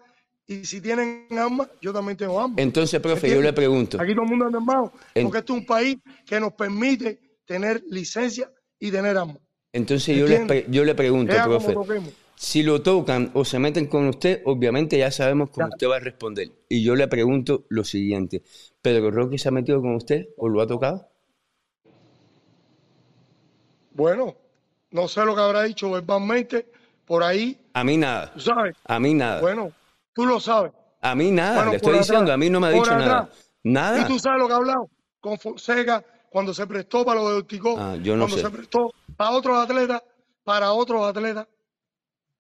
y 0.46 0.66
si 0.66 0.82
tienen 0.82 1.28
armas, 1.40 1.70
yo 1.82 1.94
también 1.94 2.18
tengo 2.18 2.40
armas. 2.40 2.58
Entonces, 2.58 3.00
profe, 3.00 3.30
yo 3.30 3.42
le 3.42 3.54
pregunto. 3.54 4.00
Aquí 4.02 4.14
todo 4.14 4.24
el 4.24 4.30
mundo 4.30 4.46
anda 4.46 4.58
armado, 4.60 4.92
En- 5.14 5.24
porque 5.24 5.40
este 5.40 5.54
es 5.54 5.60
un 5.60 5.66
país 5.66 5.98
que 6.26 6.40
nos 6.40 6.52
permite 6.54 7.20
tener 7.46 7.82
licencia 7.90 8.52
y 8.78 8.92
tener 8.92 9.18
armas. 9.18 9.38
Entonces 9.72 10.18
yo 10.18 10.28
le, 10.28 10.66
yo 10.70 10.84
le 10.84 10.96
pregunto, 10.96 11.34
profe. 11.44 11.76
Si 12.38 12.64
lo 12.64 12.82
tocan 12.82 13.32
o 13.34 13.46
se 13.46 13.60
meten 13.60 13.88
con 13.88 14.08
usted, 14.08 14.42
obviamente 14.46 14.98
ya 14.98 15.10
sabemos 15.12 15.50
cómo 15.52 15.68
usted 15.68 15.88
va 15.90 15.96
a 15.98 16.00
responder. 16.00 16.52
Y 16.70 16.84
yo 16.84 16.96
le 16.96 17.08
pregunto 17.08 17.64
lo 17.70 17.84
siguiente. 17.84 18.44
¿Pedro 18.82 19.10
Roque 19.10 19.38
se 19.38 19.48
ha 19.48 19.52
metido 19.52 19.82
con 19.82 19.96
usted 19.96 20.28
o 20.38 20.50
lo 20.50 20.62
ha 20.62 20.68
tocado? 20.68 21.08
Bueno, 23.94 24.36
no 24.92 25.08
sé 25.08 25.24
lo 25.26 25.36
que 25.36 25.42
habrá 25.42 25.64
dicho 25.64 25.90
verbalmente 25.92 26.68
por 27.06 27.24
ahí, 27.24 27.58
A 27.74 27.84
mí 27.84 27.98
nada. 27.98 28.32
tú 28.34 28.40
sabes. 28.42 28.76
A 28.86 29.00
mí 29.00 29.14
nada. 29.14 29.40
Bueno, 29.42 29.72
tú 30.14 30.26
lo 30.26 30.40
sabes. 30.40 30.72
A 31.02 31.14
mí 31.16 31.32
nada. 31.32 31.56
Bueno, 31.58 31.72
le 31.72 31.78
estoy 31.78 31.92
atrás, 31.94 32.08
diciendo, 32.08 32.34
a 32.34 32.38
mí 32.38 32.50
no 32.50 32.60
me 32.60 32.68
ha 32.68 32.72
dicho 32.72 32.92
nada. 32.98 33.30
Nada. 33.64 34.02
Y 34.02 34.06
tú 34.06 34.20
sabes 34.20 34.40
lo 34.42 34.48
que 34.48 34.54
ha 34.54 34.58
hablado 34.58 34.90
con 35.22 35.38
Fonseca 35.40 36.04
cuando 36.30 36.54
se 36.54 36.68
prestó 36.68 37.06
para 37.06 37.22
lo 37.22 37.30
de 37.30 37.38
Orticó, 37.38 37.76
Ah, 37.80 37.96
yo 38.02 38.16
no 38.16 38.24
cuando 38.24 38.36
sé. 38.38 38.44
se 38.44 38.50
prestó 38.50 38.92
para 39.16 39.32
otros 39.32 39.58
atletas, 39.58 40.04
para 40.44 40.72
otros 40.74 41.06
atletas. 41.06 41.48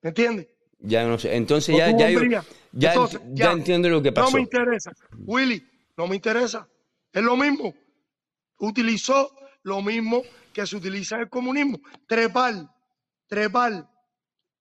¿Me 0.05 0.09
entiendes? 0.09 0.47
Ya 0.81 1.03
no 1.03 1.17
sé. 1.17 1.35
Entonces 1.35 1.75
ya, 1.75 1.89
ya, 1.89 2.11
ya, 2.11 2.89
Entonces, 2.91 3.19
ya 3.33 3.51
entiendo 3.53 3.89
lo 3.89 4.03
que 4.03 4.11
pasó. 4.11 4.29
No 4.29 4.35
me 4.35 4.41
interesa. 4.43 4.91
Willy, 5.17 5.67
no 5.97 6.05
me 6.05 6.15
interesa. 6.15 6.69
Es 7.11 7.23
lo 7.23 7.35
mismo. 7.35 7.73
Utilizó 8.59 9.31
lo 9.63 9.81
mismo 9.81 10.21
que 10.53 10.67
se 10.67 10.75
utiliza 10.75 11.15
en 11.15 11.21
el 11.21 11.29
comunismo. 11.29 11.79
Trepar, 12.07 12.69
trepar. 13.25 13.89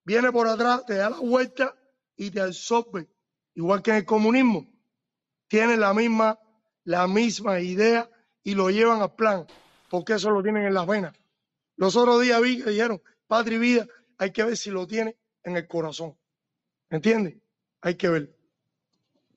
Viene 0.03 0.32
por 0.32 0.49
atrás, 0.49 0.86
te 0.86 0.95
da 0.95 1.11
la 1.11 1.18
vuelta 1.18 1.76
y 2.16 2.30
te 2.30 2.40
absorbe. 2.40 3.07
Igual 3.55 3.82
que 3.82 3.90
en 3.90 3.97
el 3.99 4.07
comunismo. 4.07 4.66
Tienen 5.47 5.78
la 5.78 5.92
misma, 5.92 6.38
la 6.84 7.07
misma 7.07 7.61
idea 7.61 8.09
y 8.42 8.55
lo 8.55 8.70
llevan 8.70 9.03
al 9.03 9.14
plan. 9.14 9.47
Porque 9.90 10.14
eso 10.14 10.30
lo 10.30 10.42
tienen 10.42 10.64
en 10.64 10.72
las 10.72 10.86
venas. 10.86 11.14
Los 11.76 11.97
otros 11.97 12.22
días 12.22 12.40
vi 12.40 12.62
que 12.62 12.70
dijeron, 12.70 13.03
patria 13.26 13.57
y 13.57 13.61
vida, 13.61 13.86
hay 14.16 14.32
que 14.32 14.42
ver 14.42 14.57
si 14.57 14.70
lo 14.70 14.86
tiene 14.86 15.14
en 15.45 15.57
el 15.57 15.66
corazón. 15.66 16.14
¿Entiendes? 16.90 17.34
Hay 17.80 17.95
que 17.97 18.09
ver. 18.09 18.34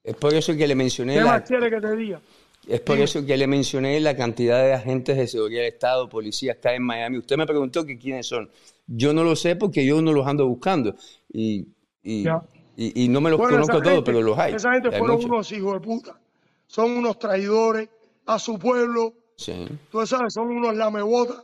Es 0.03 0.15
por 0.15 0.33
eso 0.33 0.55
que 0.55 0.67
le 0.67 0.75
mencioné 0.75 1.15
¿Qué 1.15 1.19
la, 1.21 1.25
más 1.25 1.41
quiere 1.43 1.69
que 1.69 1.81
te 1.81 1.95
diga? 1.95 2.21
Es 2.65 2.81
por 2.81 2.97
eso 2.97 3.25
que 3.25 3.37
le 3.37 3.47
mencioné 3.47 3.99
la 3.99 4.15
cantidad 4.15 4.61
de 4.63 4.73
agentes 4.73 5.15
de 5.17 5.27
seguridad 5.27 5.61
del 5.61 5.73
Estado, 5.73 6.09
policías 6.09 6.57
que 6.57 6.67
hay 6.69 6.75
en 6.77 6.83
Miami. 6.83 7.17
Usted 7.17 7.37
me 7.37 7.45
preguntó 7.45 7.85
que 7.85 7.97
quiénes 7.97 8.27
son. 8.27 8.49
Yo 8.87 9.13
no 9.13 9.23
lo 9.23 9.35
sé 9.35 9.55
porque 9.55 9.85
yo 9.85 10.01
no 10.01 10.11
los 10.13 10.27
ando 10.27 10.47
buscando. 10.47 10.95
Y, 11.31 11.67
y, 12.03 12.23
Ya. 12.23 12.41
y- 12.75 13.03
y 13.05 13.09
no 13.09 13.21
me 13.21 13.29
los 13.29 13.39
Bueno, 13.39 13.53
conozco 13.55 13.81
todos, 13.81 13.95
gente- 13.95 14.05
pero 14.11 14.21
los 14.21 14.37
hay. 14.37 14.53
Esa 14.55 14.73
gente 14.73 14.89
Hay 14.89 14.99
fueron 14.99 15.23
unos 15.23 15.51
hijos 15.51 15.73
de 15.73 15.79
puta. 15.79 16.19
Son 16.67 16.91
unos 16.91 17.17
traidores 17.19 17.89
a 18.25 18.37
su 18.39 18.59
pueblo. 18.59 19.13
Sí. 19.37 19.67
Tú 19.91 20.05
sabes, 20.05 20.33
son 20.33 20.49
unos 20.49 20.75
lamebotas. 20.75 21.43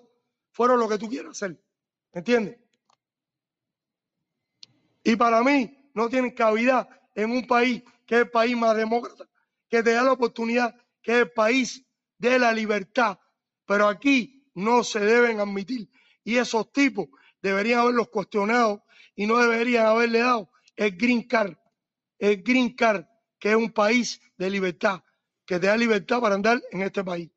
Fueron 0.51 0.80
lo 0.80 0.88
que 0.89 0.97
tú 0.97 1.07
quieras 1.09 1.32
hacer. 1.32 1.57
¿Entiendes? 2.14 2.57
Y 5.04 5.16
para 5.16 5.43
mí 5.43 5.76
no 5.93 6.10
tienen 6.10 6.32
cavidad 6.32 6.88
en 7.16 7.32
un 7.32 7.45
país 7.45 7.84
que 8.06 8.16
es 8.16 8.22
el 8.22 8.30
país 8.30 8.56
más 8.56 8.76
demócrata, 8.76 9.28
que 9.70 9.84
te 9.84 9.91
da 9.91 10.04
la 10.04 10.14
oportunidad, 10.14 10.76
que 11.01 11.14
es 11.14 11.18
el 11.20 11.32
país 11.32 11.86
de 12.18 12.39
la 12.39 12.54
libertad. 12.54 13.20
pero 13.66 13.88
aquí 13.88 14.45
no 14.56 14.84
se 14.84 14.99
deben 14.99 15.39
admitir. 15.39 15.89
Y 16.24 16.38
esos 16.38 16.72
tipos 16.72 17.08
deberían 17.41 17.80
haberlos 17.80 18.10
cuestionado 18.10 18.84
y 19.16 19.26
no 19.26 19.38
deberían 19.38 19.86
haberle 19.86 20.20
dado 20.20 20.49
el 20.76 20.97
green 20.97 21.24
card, 21.24 21.56
el 22.20 22.43
green 22.43 22.76
card, 22.76 23.06
que 23.39 23.51
es 23.51 23.56
un 23.56 23.72
país 23.72 24.20
de 24.38 24.49
libertad, 24.49 25.01
que 25.45 25.60
te 25.60 25.68
da 25.68 25.78
libertad 25.78 26.20
para 26.20 26.36
andar 26.36 26.62
en 26.72 26.82
este 26.82 27.04
país. 27.04 27.30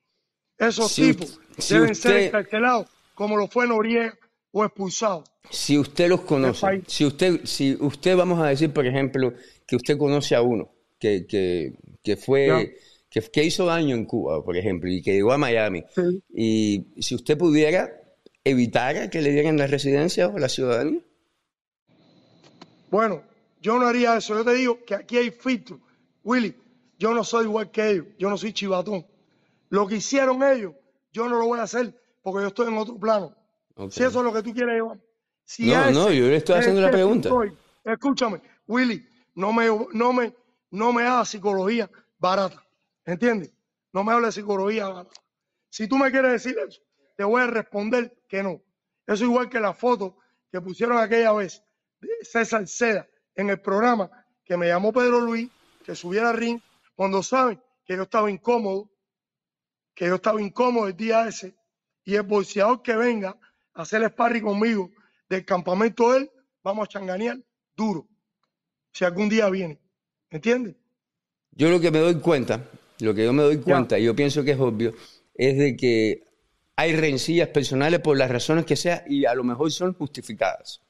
Esos 0.59 0.95
tipos 0.95 1.41
deben 1.69 1.95
ser 1.95 2.17
encarcelados 2.23 2.89
como 3.15 3.37
lo 3.37 3.49
fue 3.49 3.67
Noriega 3.67 4.17
o 4.57 4.65
expulsados. 4.65 5.25
Si 5.51 5.77
usted 5.77 6.09
los 6.09 6.23
conoce, 6.23 6.83
si 6.87 7.05
usted, 7.05 7.45
si 7.45 7.77
usted 7.79 8.17
vamos 8.17 8.41
a 8.41 8.47
decir, 8.47 8.73
por 8.73 8.87
ejemplo, 8.87 9.35
que 9.67 9.77
usted 9.77 9.99
conoce 9.99 10.35
a 10.35 10.41
uno 10.41 10.71
que, 10.99 11.27
que, 11.27 11.75
que 12.03 12.17
fue, 12.17 12.75
que, 13.11 13.45
hizo 13.45 13.67
daño 13.67 13.95
en 13.95 14.07
Cuba, 14.07 14.43
por 14.43 14.57
ejemplo, 14.57 14.91
y 14.91 15.03
que 15.03 15.13
llegó 15.13 15.33
a 15.33 15.39
Miami, 15.39 15.85
y 16.35 16.87
si 16.99 17.15
usted 17.15 17.37
pudiera 17.37 17.91
evitar 18.45 19.11
que 19.11 19.21
le 19.21 19.31
dieran 19.31 19.59
la 19.59 19.67
residencia 19.67 20.29
o 20.29 20.39
la 20.39 20.49
ciudadanía. 20.49 21.01
Bueno, 22.91 23.23
yo 23.61 23.79
no 23.79 23.87
haría 23.87 24.17
eso. 24.17 24.35
Yo 24.35 24.45
te 24.45 24.55
digo 24.55 24.79
que 24.87 24.95
aquí 24.95 25.19
hay 25.19 25.31
filtro. 25.31 25.81
Willy, 26.25 26.55
yo 26.99 27.13
no 27.13 27.25
soy 27.25 27.45
igual 27.45 27.71
que 27.71 27.91
ellos. 27.91 28.07
Yo 28.19 28.31
no 28.31 28.39
soy 28.39 28.55
chivatón. 28.55 29.05
Lo 29.69 29.87
que 29.87 29.97
hicieron 29.97 30.43
ellos, 30.43 30.73
yo 31.13 31.29
no 31.29 31.39
lo 31.39 31.47
voy 31.47 31.59
a 31.59 31.65
hacer 31.65 31.93
porque 32.23 32.43
yo 32.43 32.49
estoy 32.49 32.69
en 32.69 32.79
otro 32.79 32.97
plano. 32.97 33.37
Si 33.91 34.03
eso 34.03 34.19
es 34.19 34.25
lo 34.25 34.33
que 34.33 34.43
tú 34.43 34.55
quieres 34.55 34.77
llevar. 34.77 34.99
no, 35.59 35.91
no, 35.91 36.11
yo 36.11 36.27
le 36.27 36.37
estoy 36.37 36.57
haciendo 36.57 36.81
la 36.81 36.91
pregunta. 36.91 37.31
escúchame, 37.85 38.41
Willy, 38.67 39.07
no 39.35 39.53
me, 39.53 39.67
no 39.93 40.13
me, 40.13 40.35
no 40.71 40.93
me 40.93 41.03
hagas 41.03 41.29
psicología 41.29 41.91
barata. 42.19 42.65
¿Entiendes? 43.05 43.53
No 43.93 44.03
me 44.03 44.13
hables 44.13 44.35
de 44.35 44.41
psicología 44.41 44.89
barata. 44.89 45.21
Si 45.69 45.87
tú 45.87 45.99
me 45.99 46.11
quieres 46.11 46.33
decir 46.33 46.57
eso, 46.59 46.81
te 47.17 47.25
voy 47.25 47.43
a 47.43 47.47
responder 47.47 48.25
que 48.29 48.43
no. 48.43 48.63
Eso 49.07 49.25
igual 49.25 49.49
que 49.49 49.61
la 49.61 49.75
foto 49.75 50.17
que 50.51 50.61
pusieron 50.61 50.99
aquella 50.99 51.33
vez 51.33 51.63
de 52.01 52.09
César 52.23 52.67
Seda 52.67 53.07
en 53.35 53.51
el 53.51 53.61
programa 53.61 54.11
que 54.45 54.57
me 54.57 54.69
llamó 54.69 54.93
Pedro 54.93 55.21
Luis, 55.21 55.51
que 55.85 55.95
subiera 55.95 56.31
al 56.31 56.37
ring, 56.37 56.61
cuando 56.95 57.23
saben 57.23 57.61
que 57.85 57.95
yo 57.95 58.03
estaba 58.05 58.31
incómodo, 58.31 58.91
que 59.95 60.07
yo 60.07 60.17
estaba 60.17 60.41
incómodo 60.41 60.89
el 60.89 60.97
día 60.97 61.29
ese, 61.29 61.55
y 62.05 62.15
el 62.15 62.23
bolseador 62.23 62.83
que 62.83 62.97
venga 62.97 63.37
a 63.77 63.83
hacer 63.83 64.03
el 64.03 64.11
sparring 64.11 64.43
conmigo 64.43 64.91
del 65.29 65.45
campamento 65.45 66.15
él, 66.17 66.31
vamos 66.63 66.85
a 66.85 66.89
changanear 66.89 67.39
duro, 67.77 68.09
si 68.93 69.05
algún 69.05 69.29
día 69.29 69.49
viene. 69.51 69.79
¿Entiendes? 70.31 70.75
Yo 71.53 71.71
lo 71.71 71.81
que 71.81 71.91
me 71.91 71.99
doy 71.99 72.17
cuenta, 72.17 72.65
lo 73.01 73.15
que 73.15 73.25
yo 73.25 73.33
me 73.33 73.43
doy 73.43 73.59
cuenta, 73.59 73.99
y 73.99 74.05
yo 74.05 74.17
pienso 74.17 74.43
que 74.43 74.53
es 74.53 74.59
obvio, 74.61 74.95
es 75.35 75.57
de 75.57 75.77
que 75.77 76.25
hay 76.75 76.97
rencillas 76.97 77.49
personales 77.49 78.01
por 78.01 78.17
las 78.17 78.31
razones 78.31 78.65
que 78.65 78.77
sea 78.77 79.05
y 79.07 79.25
a 79.25 79.35
lo 79.35 79.45
mejor 79.45 79.71
son 79.71 79.95
justificadas 79.95 80.83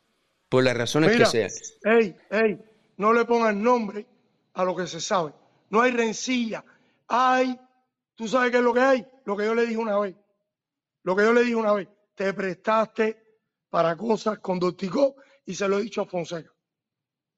por 0.49 0.65
las 0.65 0.77
razones 0.77 1.17
que 1.17 1.27
sean. 1.27 1.51
Ey, 1.85 2.17
ey, 2.31 2.59
no 2.97 3.13
le 3.13 3.25
pongan 3.25 3.63
nombre 3.63 4.07
a 4.55 4.65
lo 4.65 4.75
que 4.75 4.87
se 4.87 5.01
sabe. 5.01 5.33
No 5.71 5.81
hay 5.81 5.91
rencilla. 5.91 6.65
Hay, 7.09 7.59
tú 8.15 8.27
sabes 8.27 8.51
qué 8.51 8.59
es 8.59 8.63
lo 8.63 8.73
que 8.73 8.81
hay, 8.81 9.07
lo 9.25 9.37
que 9.37 9.45
yo 9.45 9.55
le 9.55 9.67
dije 9.67 9.77
una 9.77 9.99
vez. 9.99 10.15
Lo 11.03 11.15
que 11.15 11.23
yo 11.23 11.33
le 11.33 11.43
dije 11.43 11.55
una 11.55 11.73
vez, 11.73 11.89
te 12.17 12.33
prestaste 12.35 13.39
para 13.71 13.97
cosas 13.97 14.39
con 14.41 14.59
Dorticó 14.59 15.17
y 15.45 15.55
se 15.55 15.69
lo 15.69 15.79
he 15.79 15.83
dicho 15.83 16.03
a 16.03 16.07
Fonseca. 16.07 16.53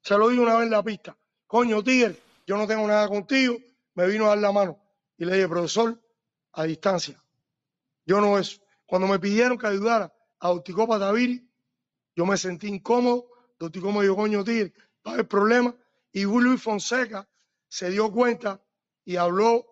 Se 0.00 0.16
lo 0.16 0.28
dije 0.28 0.40
una 0.40 0.54
vez 0.54 0.64
en 0.64 0.70
la 0.70 0.82
pista. 0.82 1.18
Coño, 1.46 1.82
Tigre, 1.82 2.16
yo 2.46 2.56
no 2.56 2.66
tengo 2.66 2.86
nada 2.86 3.08
contigo, 3.08 3.58
me 3.94 4.06
vino 4.06 4.26
a 4.26 4.28
dar 4.28 4.38
la 4.38 4.52
mano. 4.52 4.80
Y 5.18 5.24
le 5.24 5.34
dije, 5.34 5.48
profesor, 5.48 6.00
a 6.52 6.64
distancia. 6.64 7.22
Yo 8.06 8.20
no 8.20 8.38
eso. 8.38 8.62
Cuando 8.86 9.08
me 9.08 9.18
pidieron 9.18 9.58
que 9.58 9.66
ayudara 9.66 10.14
a 10.38 10.48
Dorticó 10.48 10.86
Pataviri, 10.86 11.46
yo 12.14 12.24
me 12.24 12.36
sentí 12.36 12.68
incómodo. 12.68 13.28
Dorticó 13.58 13.92
me 13.92 14.02
dijo, 14.02 14.16
coño, 14.16 14.44
Tigre, 14.44 14.72
va 15.06 15.12
haber 15.12 15.28
problema. 15.28 15.74
Y 16.12 16.22
Luis 16.22 16.62
Fonseca 16.62 17.28
se 17.68 17.90
dio 17.90 18.10
cuenta 18.10 18.62
y 19.04 19.16
habló, 19.16 19.66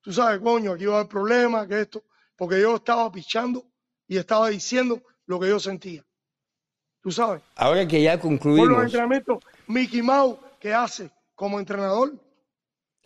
tú 0.00 0.12
sabes, 0.12 0.40
coño, 0.40 0.72
aquí 0.72 0.84
va 0.84 0.96
a 0.96 0.98
haber 1.00 1.08
problema, 1.08 1.66
que 1.66 1.80
esto 1.80 2.04
porque 2.36 2.60
yo 2.60 2.74
estaba 2.74 3.10
pichando 3.12 3.71
y 4.12 4.18
estaba 4.18 4.50
diciendo 4.50 5.00
lo 5.24 5.40
que 5.40 5.48
yo 5.48 5.58
sentía. 5.58 6.04
Tú 7.00 7.10
sabes. 7.10 7.40
Ahora 7.56 7.88
que 7.88 8.02
ya 8.02 8.20
concluimos. 8.20 8.68
Por 8.68 8.76
los 8.76 8.84
entrenamientos, 8.84 9.38
Mickey 9.66 10.02
Mouse, 10.02 10.36
¿qué 10.60 10.74
hace 10.74 11.10
como 11.34 11.58
entrenador? 11.58 12.12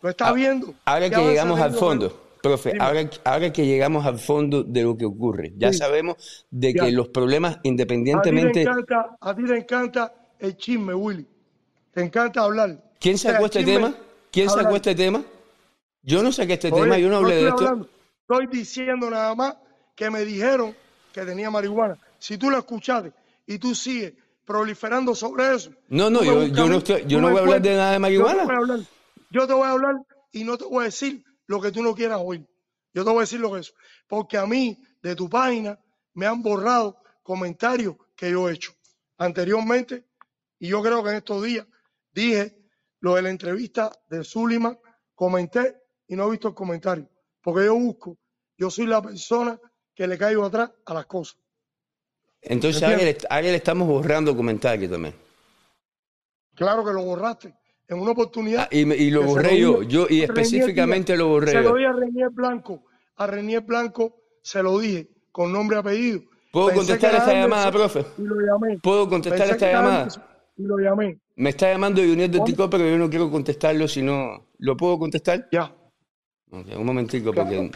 Lo 0.01 0.09
está 0.09 0.27
ah, 0.27 0.33
viendo. 0.33 0.73
Ahora 0.83 1.09
que 1.09 1.15
llegamos 1.15 1.61
al 1.61 1.73
fondo. 1.73 2.23
Profe, 2.43 2.73
ahora, 2.77 3.53
que 3.53 3.65
llegamos 3.65 4.05
al 4.05 4.19
fondo 4.19 4.63
de 4.63 4.83
lo 4.83 4.97
que 4.97 5.05
ocurre, 5.05 5.53
ya 5.57 5.71
sabemos 5.71 6.45
de 6.51 6.73
que 6.73 6.91
los 6.91 7.07
problemas 7.07 7.57
independientemente... 7.63 8.65
A 9.21 9.33
ti, 9.33 9.45
te 9.45 9.57
encanta, 9.57 10.13
el 10.39 10.57
chisme, 10.57 10.93
Willy. 10.93 11.25
Te 11.93 12.03
encanta 12.03 12.41
hablar. 12.41 12.83
¿Quién 12.99 13.17
sacó 13.17 13.45
este 13.45 13.63
tema? 13.63 13.95
¿Quién 14.29 14.49
sacó 14.49 14.75
este 14.75 14.93
tema? 14.93 15.23
Yo 16.03 16.21
no 16.21 16.33
saqué 16.33 16.53
este 16.53 16.71
tema, 16.71 16.97
yo 16.97 17.09
no 17.09 17.17
hablé 17.17 17.35
de 17.35 17.47
esto. 17.47 17.89
Estoy 18.21 18.47
diciendo 18.47 19.09
nada 19.09 19.33
más 19.35 19.55
que 19.95 20.09
me 20.09 20.25
dijeron 20.25 20.75
que 21.19 21.25
tenía 21.25 21.49
marihuana. 21.49 21.97
Si 22.19 22.37
tú 22.37 22.49
lo 22.49 22.57
escuchaste 22.57 23.13
y 23.45 23.57
tú 23.57 23.73
sigues 23.73 24.13
proliferando 24.45 25.15
sobre 25.15 25.55
eso. 25.55 25.71
No, 25.89 26.09
no, 26.09 26.23
yo, 26.23 26.47
no, 26.47 26.79
yo 26.79 27.21
no 27.21 27.29
voy 27.29 27.37
a 27.37 27.41
hablar 27.41 27.61
de 27.61 27.75
nada 27.75 27.91
de 27.93 27.99
marihuana. 27.99 28.87
Yo 29.29 29.45
te, 29.45 29.53
voy 29.53 29.67
a 29.67 29.71
hablar, 29.71 29.95
y 30.31 30.43
no 30.43 30.57
te 30.57 30.63
voy 30.65 30.83
a 30.83 30.85
decir 30.85 31.23
lo 31.47 31.59
que 31.59 31.71
tú 31.71 31.83
no 31.83 31.93
quieras 31.93 32.19
oír. 32.23 32.47
Yo 32.93 33.03
te 33.03 33.09
voy 33.09 33.17
a 33.17 33.21
decir 33.21 33.39
lo 33.39 33.51
que 33.51 33.59
es. 33.59 33.73
Porque 34.07 34.37
a 34.37 34.45
mí, 34.45 34.81
de 35.01 35.15
tu 35.15 35.29
página, 35.29 35.77
me 36.13 36.25
han 36.25 36.41
borrado 36.41 36.97
comentarios 37.23 37.95
que 38.15 38.31
yo 38.31 38.49
he 38.49 38.53
hecho 38.53 38.73
anteriormente. 39.17 40.05
Y 40.59 40.69
yo 40.69 40.81
creo 40.81 41.03
que 41.03 41.09
en 41.09 41.17
estos 41.17 41.43
días 41.43 41.67
dije 42.13 42.57
lo 43.01 43.15
de 43.15 43.21
la 43.21 43.29
entrevista 43.29 43.91
de 44.09 44.23
Zulima, 44.23 44.77
comenté 45.13 45.75
y 46.07 46.15
no 46.15 46.27
he 46.27 46.31
visto 46.31 46.47
el 46.47 46.53
comentario 46.53 47.09
porque 47.47 47.63
yo 47.63 47.75
busco, 47.75 48.17
yo 48.57 48.69
soy 48.69 48.87
la 48.87 49.01
persona 49.01 49.57
que 49.97 50.07
le 50.07 50.15
caigo 50.15 50.45
atrás 50.45 50.69
a 50.85 50.93
las 50.93 51.07
cosas. 51.07 51.37
Entonces 52.39 52.83
a 52.83 52.93
él, 53.39 53.45
le 53.45 53.55
estamos 53.55 53.87
borrando 53.87 54.37
comentarios 54.37 54.91
también. 54.91 55.15
Claro 56.53 56.85
que 56.85 56.93
lo 56.93 57.03
borraste. 57.03 57.55
En 57.87 57.99
una 57.99 58.11
oportunidad. 58.11 58.63
Ah, 58.63 58.67
y, 58.69 59.09
lo 59.09 59.23
borré 59.23 59.59
yo, 59.59 59.81
yo 59.81 60.05
y 60.07 60.21
específicamente 60.21 61.17
lo 61.17 61.29
borré. 61.29 61.53
Se 61.53 61.61
lo 61.61 61.75
di 61.75 61.85
a 61.85 61.93
Renier 61.93 62.29
Blanco. 62.29 62.83
A 63.15 63.25
Renier 63.25 63.61
Blanco 63.61 64.21
se 64.41 64.61
lo 64.61 64.77
dije 64.77 65.09
con 65.31 65.51
nombre 65.51 65.77
y 65.77 65.79
apellido. 65.79 66.21
¿Puedo 66.51 66.75
contestar 66.75 67.15
esta 67.15 67.33
llamada, 67.33 67.71
profe? 67.71 68.05
Y 68.17 68.21
lo 68.21 68.35
llamé. 68.35 68.77
¿Puedo 68.77 69.09
contestar 69.09 69.49
esta 69.49 69.71
llamada? 69.71 70.07
Y 70.57 70.63
lo 70.63 70.77
llamé. 70.77 71.19
Me 71.35 71.49
está 71.49 71.71
llamando 71.71 72.01
Junior 72.01 72.29
de 72.29 72.39
Tico, 72.41 72.69
pero 72.69 72.87
yo 72.87 72.97
no 72.97 73.09
quiero 73.09 73.31
contestarlo, 73.31 73.87
si 73.87 74.03
no. 74.03 74.47
¿Lo 74.59 74.77
puedo 74.77 74.99
contestar? 74.99 75.47
Ya 75.51 75.73
un 76.51 76.85
momentico, 76.85 77.33
porque, 77.33 77.71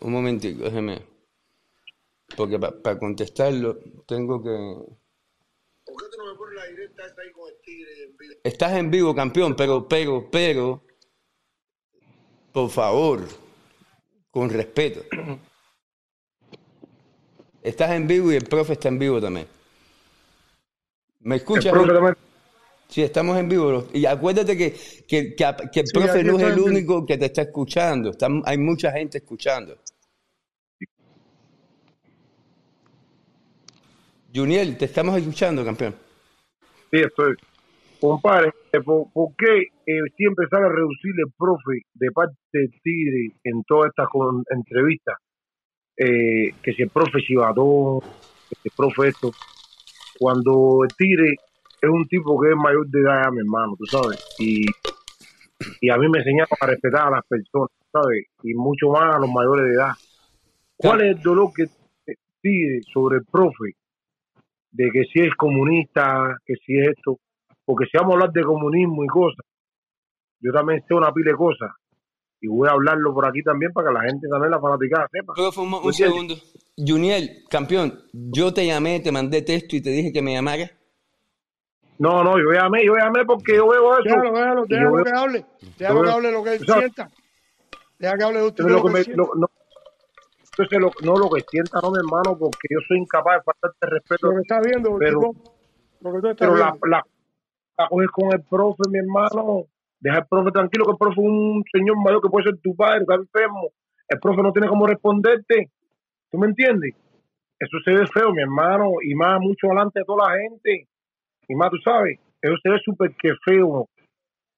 un 0.00 0.12
momentico, 0.12 0.64
déjeme. 0.64 1.02
Porque 2.36 2.58
para 2.58 2.98
contestarlo 2.98 3.78
tengo 4.06 4.42
que. 4.42 4.50
¿Por 5.84 5.96
qué 5.96 6.04
tú 6.10 6.18
no 6.18 6.32
me 6.32 6.38
pones 6.38 6.54
la 6.56 6.66
directa 6.66 7.02
ahí 7.04 7.32
con 7.32 7.48
el 7.48 7.60
tigre 7.62 8.04
en 8.04 8.16
vivo? 8.16 8.34
Estás 8.44 8.72
en 8.74 8.90
vivo, 8.90 9.14
campeón, 9.14 9.56
pero, 9.56 9.88
pero, 9.88 10.28
pero, 10.30 10.82
por 12.52 12.70
favor, 12.70 13.20
con 14.30 14.50
respeto. 14.50 15.00
Estás 17.62 17.90
en 17.92 18.06
vivo 18.06 18.32
y 18.32 18.36
el 18.36 18.44
profe 18.44 18.74
está 18.74 18.88
en 18.88 18.98
vivo 18.98 19.20
también. 19.20 19.46
¿Me 21.20 21.36
escuchas? 21.36 21.72
Sí, 22.88 23.02
estamos 23.02 23.38
en 23.38 23.48
vivo. 23.50 23.86
Y 23.92 24.06
acuérdate 24.06 24.56
que, 24.56 24.74
que, 25.06 25.34
que, 25.36 25.80
el 25.80 25.86
profe 25.92 26.24
no 26.24 26.38
es 26.38 26.44
el 26.44 26.58
único 26.58 27.04
que 27.04 27.18
te 27.18 27.26
está 27.26 27.42
escuchando. 27.42 28.12
hay 28.46 28.56
mucha 28.56 28.90
gente 28.92 29.18
escuchando. 29.18 29.76
Juniel, 34.34 34.78
te 34.78 34.86
estamos 34.86 35.18
escuchando, 35.18 35.64
campeón. 35.64 35.94
Sí, 36.90 37.00
estoy. 37.00 37.34
Compadre, 38.00 38.52
¿por, 38.84 39.34
qué 39.36 39.58
eh, 39.86 40.00
siempre 40.16 40.46
sale 40.48 40.66
a 40.66 40.70
reducir 40.70 41.12
el 41.18 41.32
profe 41.36 41.82
de 41.94 42.10
parte 42.12 42.36
de 42.52 42.68
Tigre 42.82 43.32
en 43.44 43.64
todas 43.64 43.90
estas 43.90 44.08
entrevistas? 44.50 45.16
Eh, 45.96 46.54
que 46.62 46.72
si 46.72 46.82
el 46.82 46.90
profe 46.90 47.20
Chivadón, 47.20 48.00
que 48.00 48.54
si 48.62 48.68
el 48.68 48.72
profe 48.74 49.08
esto. 49.08 49.30
Cuando 50.18 50.84
el 50.84 50.94
Tigre 50.96 51.36
es 51.80 51.90
un 51.90 52.06
tipo 52.08 52.40
que 52.40 52.50
es 52.50 52.56
mayor 52.56 52.86
de 52.88 53.00
edad, 53.00 53.30
mi 53.32 53.38
hermano, 53.40 53.74
tú 53.78 53.84
sabes. 53.86 54.24
Y, 54.38 54.64
y 55.80 55.90
a 55.90 55.96
mí 55.96 56.08
me 56.08 56.18
enseñaron 56.18 56.48
a 56.60 56.66
respetar 56.66 57.08
a 57.08 57.10
las 57.10 57.26
personas, 57.26 57.70
¿sabes? 57.92 58.26
Y 58.42 58.54
mucho 58.54 58.88
más 58.90 59.14
a 59.16 59.18
los 59.18 59.30
mayores 59.30 59.66
de 59.66 59.72
edad. 59.74 59.92
¿Cuál 60.76 61.00
es 61.02 61.16
el 61.16 61.22
dolor 61.22 61.50
que 61.54 61.64
pide 62.40 62.80
sobre 62.92 63.18
el 63.18 63.24
profe? 63.24 63.74
De 64.70 64.90
que 64.92 65.04
si 65.12 65.20
es 65.20 65.34
comunista, 65.34 66.36
que 66.44 66.54
si 66.64 66.78
es 66.78 66.88
esto. 66.96 67.18
Porque 67.64 67.86
si 67.90 67.96
vamos 67.98 68.12
a 68.12 68.14
hablar 68.14 68.32
de 68.32 68.42
comunismo 68.42 69.04
y 69.04 69.08
cosas, 69.08 69.44
yo 70.40 70.52
también 70.52 70.82
sé 70.86 70.94
una 70.94 71.12
pila 71.12 71.32
de 71.32 71.36
cosas. 71.36 71.70
y 72.40 72.46
voy 72.46 72.68
a 72.68 72.72
hablarlo 72.72 73.12
por 73.12 73.26
aquí 73.26 73.42
también 73.42 73.72
para 73.72 73.88
que 73.88 73.94
la 73.94 74.02
gente 74.02 74.28
también, 74.28 74.52
la 74.52 74.60
fanaticada, 74.60 75.08
sepa. 75.10 75.32
Profe, 75.34 75.60
un, 75.60 75.70
mo- 75.70 75.80
¿Me 75.80 75.86
un 75.88 75.92
segundo. 75.92 76.34
Juniel, 76.76 77.42
campeón, 77.50 77.98
yo 78.12 78.54
te 78.54 78.64
llamé, 78.64 79.00
te 79.00 79.10
mandé 79.10 79.42
texto 79.42 79.74
y 79.74 79.80
te 79.82 79.90
dije 79.90 80.12
que 80.12 80.22
me 80.22 80.34
llamaras. 80.34 80.70
No, 81.98 82.22
no, 82.22 82.38
yo 82.38 82.52
llamé, 82.52 82.84
yo 82.84 82.94
llamé 82.96 83.24
porque 83.24 83.56
yo 83.56 83.68
veo 83.68 83.92
eso. 83.94 84.02
Déjalo, 84.04 84.32
déjalo, 84.32 84.64
déjalo 84.66 84.92
veo- 84.92 85.04
que 85.04 85.10
hable. 85.10 85.46
Déjalo 85.78 86.02
que 86.04 86.10
hable 86.10 86.32
lo 86.32 86.44
que 86.44 86.54
él 86.54 86.60
sienta. 86.60 87.08
Deja 87.98 88.16
que 88.16 88.24
hable 88.24 88.38
de 88.38 88.46
usted 88.46 88.64
lo 88.64 88.82
que 88.84 88.88
que 89.02 89.10
me, 89.10 89.16
lo- 89.16 89.30
no, 89.34 89.46
entonces 90.50 90.78
lo, 90.80 90.90
no 91.04 91.18
lo 91.18 91.28
que 91.30 91.40
sienta, 91.50 91.80
no, 91.82 91.90
mi 91.90 91.98
hermano, 91.98 92.38
porque 92.38 92.68
yo 92.70 92.78
soy 92.86 92.98
incapaz 92.98 93.38
de 93.38 93.42
faltarte 93.42 93.86
respeto. 93.86 94.26
Lo 94.28 94.34
que 94.36 94.40
está 94.42 94.60
viendo, 94.60 94.96
pero- 94.98 95.20
lo 96.00 96.12
que 96.12 96.20
tú 96.20 96.28
estás 96.28 96.36
Pero 96.38 96.56
la, 96.56 96.70
viendo. 96.70 96.86
la, 96.86 97.02
la 97.78 97.88
coges 97.88 98.08
con 98.10 98.32
el 98.32 98.42
profe, 98.44 98.82
mi 98.90 98.98
hermano. 98.98 99.64
Deja 100.00 100.18
al 100.18 100.26
profe 100.28 100.52
tranquilo, 100.52 100.84
que 100.84 100.92
el 100.92 100.96
profe 100.98 101.20
es 101.20 101.26
un 101.26 101.64
señor 101.72 101.96
mayor 102.04 102.22
que 102.22 102.28
puede 102.28 102.44
ser 102.50 102.58
tu 102.62 102.76
padre, 102.76 103.00
está 103.00 103.14
enfermo. 103.16 103.70
El 104.08 104.20
profe 104.20 104.42
no 104.42 104.52
tiene 104.52 104.68
cómo 104.68 104.86
responderte. 104.86 105.70
¿Tú 106.30 106.38
me 106.38 106.46
entiendes? 106.46 106.94
Eso 107.58 107.78
se 107.84 107.90
ve 107.92 108.06
feo, 108.06 108.30
mi 108.32 108.42
hermano, 108.42 108.92
y 109.02 109.12
más 109.16 109.40
mucho 109.40 109.66
delante 109.66 109.98
de 109.98 110.04
toda 110.04 110.28
la 110.30 110.36
gente. 110.38 110.86
Y 111.48 111.54
más, 111.54 111.70
tú 111.70 111.78
sabes, 111.78 112.18
eso 112.40 112.54
se 112.62 112.70
ve 112.70 112.78
súper 112.84 113.14
que 113.16 113.32
feo. 113.44 113.88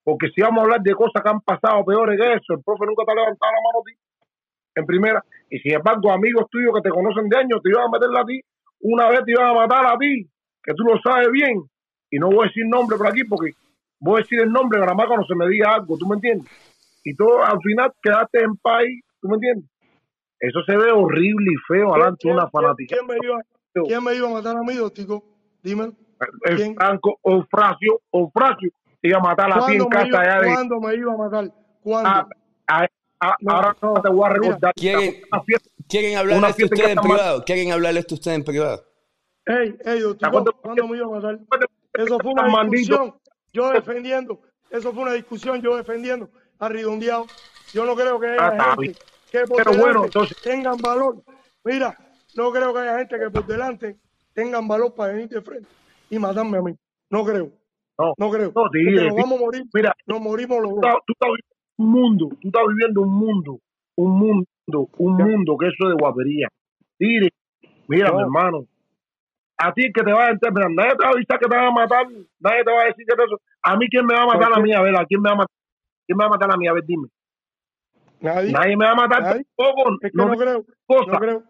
Porque 0.04 0.28
si 0.34 0.40
vamos 0.42 0.58
a 0.58 0.62
hablar 0.64 0.80
de 0.82 0.94
cosas 0.94 1.22
que 1.22 1.28
han 1.28 1.40
pasado 1.40 1.84
peores 1.84 2.18
que 2.18 2.32
eso, 2.32 2.54
el 2.54 2.62
profe 2.64 2.86
nunca 2.86 3.04
te 3.04 3.12
ha 3.12 3.14
levantado 3.14 3.52
la 3.52 3.60
mano 3.60 3.78
a 3.80 3.84
ti, 3.84 3.92
en 4.74 4.86
primera. 4.86 5.24
Y 5.50 5.58
sin 5.60 5.74
embargo, 5.74 6.10
amigos 6.10 6.46
tuyos 6.50 6.74
que 6.74 6.82
te 6.82 6.90
conocen 6.90 7.28
de 7.28 7.36
años 7.36 7.60
te 7.62 7.70
iban 7.70 7.84
a 7.84 7.90
meterla 7.90 8.20
a 8.20 8.24
ti, 8.24 8.40
una 8.80 9.08
vez 9.08 9.24
te 9.24 9.32
iban 9.32 9.48
a 9.48 9.54
matar 9.54 9.86
a 9.86 9.98
ti, 9.98 10.28
que 10.62 10.74
tú 10.74 10.84
lo 10.84 11.00
sabes 11.00 11.30
bien. 11.30 11.62
Y 12.10 12.18
no 12.18 12.28
voy 12.28 12.44
a 12.44 12.48
decir 12.48 12.66
nombre 12.66 12.96
por 12.96 13.06
aquí 13.06 13.24
porque 13.24 13.52
voy 14.00 14.18
a 14.18 14.22
decir 14.22 14.40
el 14.40 14.50
nombre 14.50 14.80
nada 14.80 14.94
más 14.94 15.06
cuando 15.06 15.26
se 15.26 15.34
me 15.34 15.48
diga 15.48 15.74
algo, 15.74 15.96
¿tú 15.96 16.06
me 16.06 16.16
entiendes? 16.16 16.50
Y 17.04 17.14
todo 17.14 17.44
al 17.44 17.60
final 17.62 17.92
quedaste 18.02 18.42
en 18.42 18.56
paz, 18.56 18.84
¿tú 19.20 19.28
me 19.28 19.34
entiendes? 19.34 19.70
Eso 20.40 20.62
se 20.64 20.76
ve 20.76 20.90
horrible 20.90 21.52
y 21.52 21.56
feo 21.68 21.92
delante 21.92 22.26
de 22.26 22.34
una 22.34 22.48
fanática. 22.48 22.96
¿quién, 22.96 23.06
me 23.06 23.14
iba, 23.22 23.42
¿Quién 23.86 24.02
me 24.02 24.14
iba 24.14 24.28
a 24.28 24.32
matar 24.32 24.56
a 24.56 24.62
mí, 24.62 24.74
Dostico? 24.74 25.22
Dímelo. 25.62 25.92
El 26.44 26.56
quién? 26.56 26.74
Franco 26.74 27.18
Eufrasio, 27.24 28.72
te 29.00 29.08
iba 29.08 29.18
a 29.18 29.22
matar 29.22 29.50
a 29.50 29.66
ti 29.66 29.72
en 29.76 29.78
¿Cuándo 29.84 29.88
me, 29.88 29.90
casa 29.96 30.06
iba, 30.08 30.20
allá 30.20 30.40
de... 30.40 30.46
¿Cuándo 30.54 30.80
me 30.80 30.94
iba 30.94 31.12
a 31.12 31.16
matar? 31.16 31.52
¿Cuándo? 31.82 32.10
Ah, 32.10 32.28
ah, 32.68 32.86
ah, 33.20 33.36
No, 33.40 33.52
ahora 33.52 33.76
no, 33.80 33.94
te 33.94 34.08
voy 34.10 34.26
a 34.26 34.32
recordar. 34.34 34.74
¿Quieren- 34.74 35.22
fiesta- 35.46 35.70
¿Quieren 35.88 36.16
hablarle 36.18 36.38
Una 36.38 36.48
esto 36.50 36.64
ustedes 36.66 36.90
en 36.90 36.98
privado? 36.98 37.44
¿Quieren 37.44 37.72
hablarle 37.72 38.00
esto 38.00 38.14
ustedes 38.14 38.36
en 38.36 38.44
privado? 38.44 38.84
Ey, 39.46 39.76
ey, 39.84 40.02
¿Cuándo- 40.30 40.52
¿cuándo 40.52 40.86
me 40.88 40.96
iba 40.98 41.06
a 41.06 41.10
matar? 41.10 41.38
Eso 41.94 42.18
fue 42.20 42.32
una 42.32 42.42
Maldito. 42.48 42.76
discusión. 42.76 43.14
Yo 43.52 43.70
defendiendo. 43.72 44.40
Eso 44.70 44.92
fue 44.92 45.02
una 45.02 45.12
discusión. 45.14 45.60
Yo 45.60 45.76
defendiendo 45.76 46.30
a 46.58 46.68
Redondeado. 46.68 47.26
Yo 47.72 47.84
no 47.84 47.96
creo 47.96 48.20
que 48.20 48.28
haya 48.28 48.48
Ah, 48.58 48.76
gente 48.78 48.98
que 49.32 49.40
por 49.46 49.56
Pero 49.56 49.72
bueno, 49.76 50.04
entonces- 50.04 50.36
tengan 50.42 50.76
valor. 50.76 51.22
Mira, 51.64 51.96
no 52.36 52.52
creo 52.52 52.72
que 52.72 52.78
haya 52.80 52.98
gente 52.98 53.18
que 53.18 53.30
por 53.30 53.46
delante 53.46 53.96
tengan 54.34 54.68
valor 54.68 54.94
para 54.94 55.12
venir 55.14 55.28
de 55.28 55.40
frente 55.42 55.68
y 56.10 56.18
matarme 56.18 56.58
a 56.58 56.62
mí. 56.62 56.72
No 57.10 57.24
creo. 57.24 57.50
No, 57.98 58.12
No 58.18 58.30
creo. 58.30 58.46
no, 58.48 58.52
Porque 58.52 58.78
tigre, 58.78 59.08
nos 59.08 59.16
vamos 59.16 59.38
a 59.38 59.40
morir. 59.44 59.62
Mira, 59.74 59.92
Nos 60.06 60.20
morimos 60.20 60.58
los 60.60 60.70
dos. 60.70 60.78
estás, 60.82 60.96
tú 61.06 61.12
estás 61.12 61.28
viviendo 61.30 61.54
un 61.78 61.90
mundo, 61.92 62.28
tú 62.40 62.48
estás 62.48 62.62
viviendo 62.68 63.00
un 63.02 63.14
mundo, 63.18 63.58
un 63.96 64.18
mundo, 64.18 64.88
un 64.98 65.18
Ya. 65.18 65.24
mundo 65.26 65.56
que 65.58 65.66
eso 65.66 65.76
es 65.84 65.88
de 65.90 65.94
guapería. 66.00 66.48
Mire, 66.98 67.28
mira, 67.88 68.08
No. 68.10 68.16
mi 68.16 68.22
hermano, 68.22 68.64
a 69.58 69.72
ti 69.74 69.90
que 69.92 70.02
te 70.02 70.12
va 70.12 70.28
a 70.28 70.32
mira, 70.32 70.68
nadie 70.70 70.96
te 70.96 71.04
va 71.04 71.10
a 71.10 71.12
avisar 71.12 71.38
que 71.38 71.48
te 71.48 71.56
van 71.56 71.66
a 71.66 71.70
matar, 71.70 72.06
nadie 72.38 72.64
te 72.64 72.72
va 72.72 72.82
a 72.82 72.84
decir 72.86 73.04
que 73.06 73.22
eso. 73.22 73.36
A 73.62 73.76
mí, 73.76 73.86
¿quién 73.90 74.06
me 74.06 74.14
va 74.14 74.22
a 74.22 74.26
matar 74.26 74.48
¿Por 74.48 74.52
a 74.52 74.56
qué? 74.56 74.62
mí? 74.62 74.72
A 74.72 74.80
ver, 74.82 74.96
¿a 74.96 75.04
quién 75.04 75.20
me 75.20 75.28
va 75.28 75.34
a 75.34 75.38
matar? 75.38 75.56
¿Quién 76.06 76.16
me 76.16 76.24
va 76.24 76.26
a 76.28 76.30
matar 76.30 76.50
a 76.52 76.56
mí? 76.56 76.66
A 76.66 76.72
ver, 76.72 76.84
dime. 76.86 77.08
Nadie. 78.20 78.52
Nadie 78.52 78.76
me 78.76 78.84
va 78.86 78.92
a 78.92 78.94
matar 78.94 79.22
Nadie. 79.22 79.44
tampoco. 79.56 79.90
Es 80.00 80.10
que 80.12 80.16
no 80.16 80.26
no, 80.28 80.36
creo. 80.36 80.64
No 80.88 81.18
creo. 81.18 81.42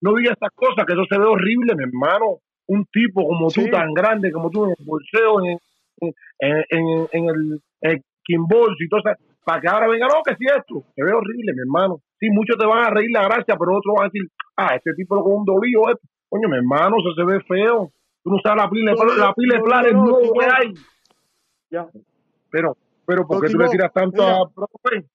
no 0.00 0.14
digas 0.14 0.32
estas 0.32 0.50
cosas, 0.54 0.86
que 0.86 0.92
eso 0.94 1.04
se 1.10 1.18
ve 1.18 1.24
horrible, 1.26 1.74
mi 1.74 1.84
hermano. 1.84 2.38
Un 2.68 2.84
tipo 2.86 3.26
como 3.26 3.48
tú, 3.48 3.62
Sí. 3.62 3.70
tan 3.70 3.92
grande 3.94 4.30
como 4.30 4.50
tú, 4.50 4.64
en 4.66 4.70
el 4.78 4.84
bolseo, 4.84 5.40
en, 5.44 5.58
en, 6.00 6.14
en, 6.40 6.64
en- 6.70 7.08
en 7.12 7.24
el, 7.28 7.60
el 7.80 8.02
Kimball 8.24 8.76
y 8.78 8.88
todo 8.88 9.00
eso, 9.00 9.10
para 9.44 9.60
que 9.60 9.68
ahora 9.68 9.88
venga, 9.88 10.06
no, 10.06 10.22
que 10.24 10.36
si 10.36 10.44
esto, 10.44 10.84
se 10.94 11.02
ve 11.02 11.12
horrible, 11.12 11.52
mi 11.54 11.60
hermano. 11.60 12.00
Sí, 12.20 12.28
muchos 12.30 12.56
te 12.58 12.66
van 12.66 12.84
a 12.84 12.90
reír 12.90 13.10
la 13.12 13.22
gracia, 13.24 13.56
pero 13.58 13.76
otros 13.76 13.94
van 13.96 14.04
a 14.06 14.10
decir, 14.12 14.28
ah, 14.56 14.74
este 14.76 14.92
tipo 14.94 15.14
lo 15.14 15.22
con 15.24 15.32
un 15.36 15.44
dolido, 15.44 15.82
esto. 15.88 16.06
Coño, 16.28 16.48
mi 16.48 16.56
hermano, 16.58 16.96
eso 16.98 17.14
se 17.16 17.24
ve 17.24 17.40
feo. 17.48 17.90
Tú 18.22 18.30
no 18.30 18.36
sabes 18.42 18.62
la 18.64 18.68
pila, 18.68 18.92
Dolido, 18.92 19.16
la 19.16 19.32
pila 19.32 19.54
de 19.54 19.60
dolido, 19.60 19.64
planes 19.64 19.92
no, 19.94 20.18
que 20.34 20.46
hay. 20.46 20.74
Ya. 21.70 21.86
Pero, 22.50 22.76
pero, 23.06 23.26
¿por 23.26 23.40
qué 23.40 23.50
tú 23.52 23.58
le 23.58 23.68
tiras 23.68 23.92
tanto 23.94 24.22
mira. 24.22 24.36
a 24.36 24.48
profe? 24.54 25.06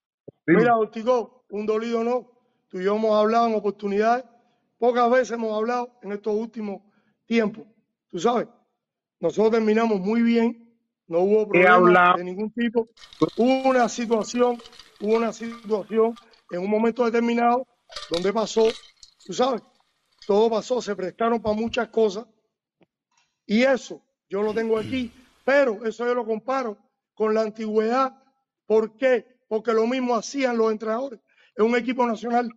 Mira, 0.48 0.78
Ortigo, 0.78 1.44
un 1.52 1.66
dolido 1.68 2.04
no. 2.04 2.28
Tú 2.70 2.80
y 2.80 2.86
yo 2.86 2.96
hemos 2.96 3.14
hablado 3.16 3.48
en 3.48 3.56
oportunidades. 3.56 4.26
Pocas 4.80 5.10
veces 5.12 5.32
hemos 5.34 5.56
hablado 5.56 5.90
en 6.02 6.14
estos 6.14 6.34
últimos 6.34 6.82
tiempos. 7.26 7.66
Tú 8.10 8.20
sabes, 8.20 8.48
nosotros 9.20 9.52
terminamos 9.52 10.00
muy 10.00 10.22
bien. 10.22 10.60
No 11.08 11.20
hubo 11.20 11.48
problema 11.48 12.16
de 12.18 12.24
ningún 12.24 12.52
tipo. 12.52 12.88
Hubo 13.38 13.70
una 13.70 13.90
situación, 13.90 14.58
hubo 15.00 15.16
una 15.16 15.34
situación 15.34 16.16
en 16.52 16.60
un 16.62 16.70
momento 16.70 17.06
determinado 17.06 17.68
donde 18.10 18.32
pasó, 18.32 18.66
tú 19.26 19.34
sabes, 19.34 19.62
todo 20.26 20.50
pasó, 20.50 20.82
se 20.82 20.96
prestaron 20.96 21.42
para 21.42 21.56
muchas 21.56 21.90
cosas. 21.90 22.26
Y 23.46 23.64
eso 23.64 24.02
yo 24.30 24.42
lo 24.42 24.54
tengo 24.54 24.78
aquí, 24.78 25.12
pero 25.44 25.86
eso 25.86 26.06
yo 26.06 26.16
lo 26.16 26.26
comparo 26.26 26.78
con 27.14 27.34
la 27.34 27.42
antigüedad. 27.42 28.14
¿Por 28.66 28.96
qué? 28.98 29.26
Porque 29.48 29.74
lo 29.74 29.86
mismo 29.86 30.16
hacían 30.16 30.58
los 30.58 30.72
entrenadores. 30.72 31.20
En 31.56 31.66
un 31.66 31.76
equipo 31.76 32.06
nacional, 32.08 32.50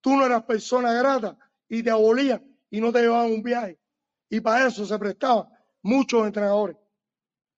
tú 0.00 0.16
no 0.16 0.24
eras 0.24 0.44
persona 0.44 0.92
grata 0.92 1.36
y 1.68 1.82
te 1.82 1.90
abolían 1.90 2.42
y 2.70 2.80
no 2.80 2.92
te 2.92 3.02
llevaban 3.02 3.32
un 3.32 3.42
viaje. 3.42 3.78
Y 4.30 4.40
para 4.40 4.66
eso 4.66 4.84
se 4.84 4.98
prestaban 4.98 5.46
muchos 5.82 6.26
entrenadores. 6.26 6.76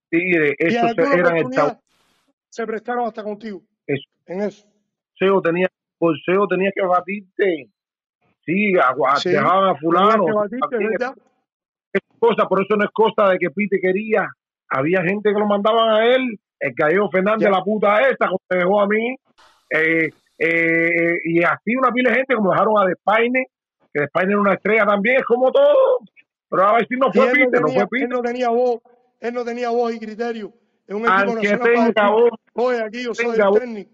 Tigre, 0.09 0.55
y 0.59 0.75
en 0.75 1.19
eran 1.19 1.37
el 1.37 1.47
se 2.49 2.67
prestaron 2.67 3.05
hasta 3.07 3.23
contigo. 3.23 3.61
Eso. 3.87 4.09
En 4.25 4.41
eso. 4.41 4.67
boxeo 5.19 5.41
tenía, 5.41 5.67
boxeo 5.99 6.47
tenía 6.47 6.71
que 6.75 6.81
batirte. 6.81 7.69
Sí, 8.45 8.73
Sí, 9.17 9.29
dejaban 9.29 9.69
a 9.69 9.75
fulano. 9.75 10.25
Tenías 10.69 11.13
es 11.93 12.01
cosa, 12.19 12.47
por 12.47 12.61
eso 12.61 12.75
no 12.75 12.85
es 12.85 12.91
cosa 12.91 13.29
de 13.29 13.37
que 13.37 13.49
Pite 13.51 13.79
quería. 13.79 14.27
Había 14.69 15.01
gente 15.03 15.33
que 15.33 15.39
lo 15.39 15.45
mandaban 15.47 15.89
a 15.89 16.05
él, 16.05 16.39
el 16.59 16.73
Gallego 16.73 17.09
Fernández, 17.09 17.49
Ya. 17.49 17.51
la 17.51 17.63
puta 17.63 18.01
esta, 18.09 18.27
como 18.27 18.39
me 18.49 18.57
dejó 18.57 18.81
a 18.81 18.87
mí. 18.87 19.15
Eh, 19.69 20.09
eh, 20.37 21.15
y 21.25 21.43
así 21.43 21.75
una 21.75 21.91
pila 21.91 22.11
de 22.11 22.17
gente, 22.17 22.35
como 22.35 22.51
dejaron 22.51 22.77
a 22.79 22.85
Despaine, 22.85 23.45
que 23.93 24.01
Despaine 24.01 24.31
era 24.31 24.41
una 24.41 24.53
estrella 24.53 24.85
también, 24.85 25.17
es 25.17 25.25
como 25.25 25.51
todo. 25.51 25.99
Pero 26.51 26.67
a 26.67 26.73
ver 26.75 26.87
si 26.89 26.97
no 26.97 27.13
fue 27.13 27.31
él 27.31 27.49
no, 27.51 27.61
no 27.61 27.69
fue 27.69 27.83
él 27.83 27.89
Pite. 27.89 28.07
no 28.09 28.21
tenía 28.23 28.49
voz, 28.49 28.81
él 29.21 29.33
no 29.35 29.45
tenía 29.45 29.71
voz 29.71 29.93
y 29.95 29.99
criterio. 29.99 30.53
En 30.87 30.97
un 30.97 31.07
equipo 31.07 31.33
Aunque 31.33 31.35
nacional 31.35 31.71
tenga 31.73 31.85
decir, 31.87 32.03
voz, 32.11 32.31
oye, 32.55 32.83
aquí 32.83 33.03
yo 33.05 33.15
soy 33.15 33.39
el 33.39 33.51
técnico. 33.51 33.91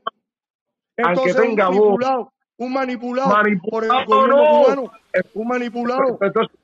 aunque 1.01 1.33
Entonces 1.33 1.35
tenga 1.35 1.69
un 1.69 1.77
voz, 1.77 1.89
manipulado, 1.89 2.33
un 2.57 2.73
manipulado, 2.73 3.29
por 3.69 3.85
el 3.85 3.89
gobierno 3.91 4.27
no. 4.27 4.63
cubano, 4.63 4.91
un 5.35 5.47
manipulado. 5.47 6.19
Entonces, 6.21 6.57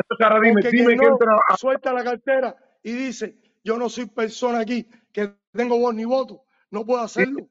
entonces 0.00 0.26
ahora 0.26 0.40
dime, 0.40 0.62
dime 0.70 0.96
que 0.96 0.96
no 0.96 1.08
entra 1.08 1.44
suelta 1.56 1.92
la 1.92 2.04
cartera 2.04 2.56
y 2.82 2.92
dice, 2.92 3.36
yo 3.64 3.78
no 3.78 3.88
soy 3.90 4.06
persona 4.06 4.60
aquí 4.60 4.88
que 5.12 5.34
tengo 5.52 5.78
voz 5.78 5.94
ni 5.94 6.04
voto, 6.04 6.44
no 6.70 6.86
puedo 6.86 7.00
hacerlo. 7.02 7.48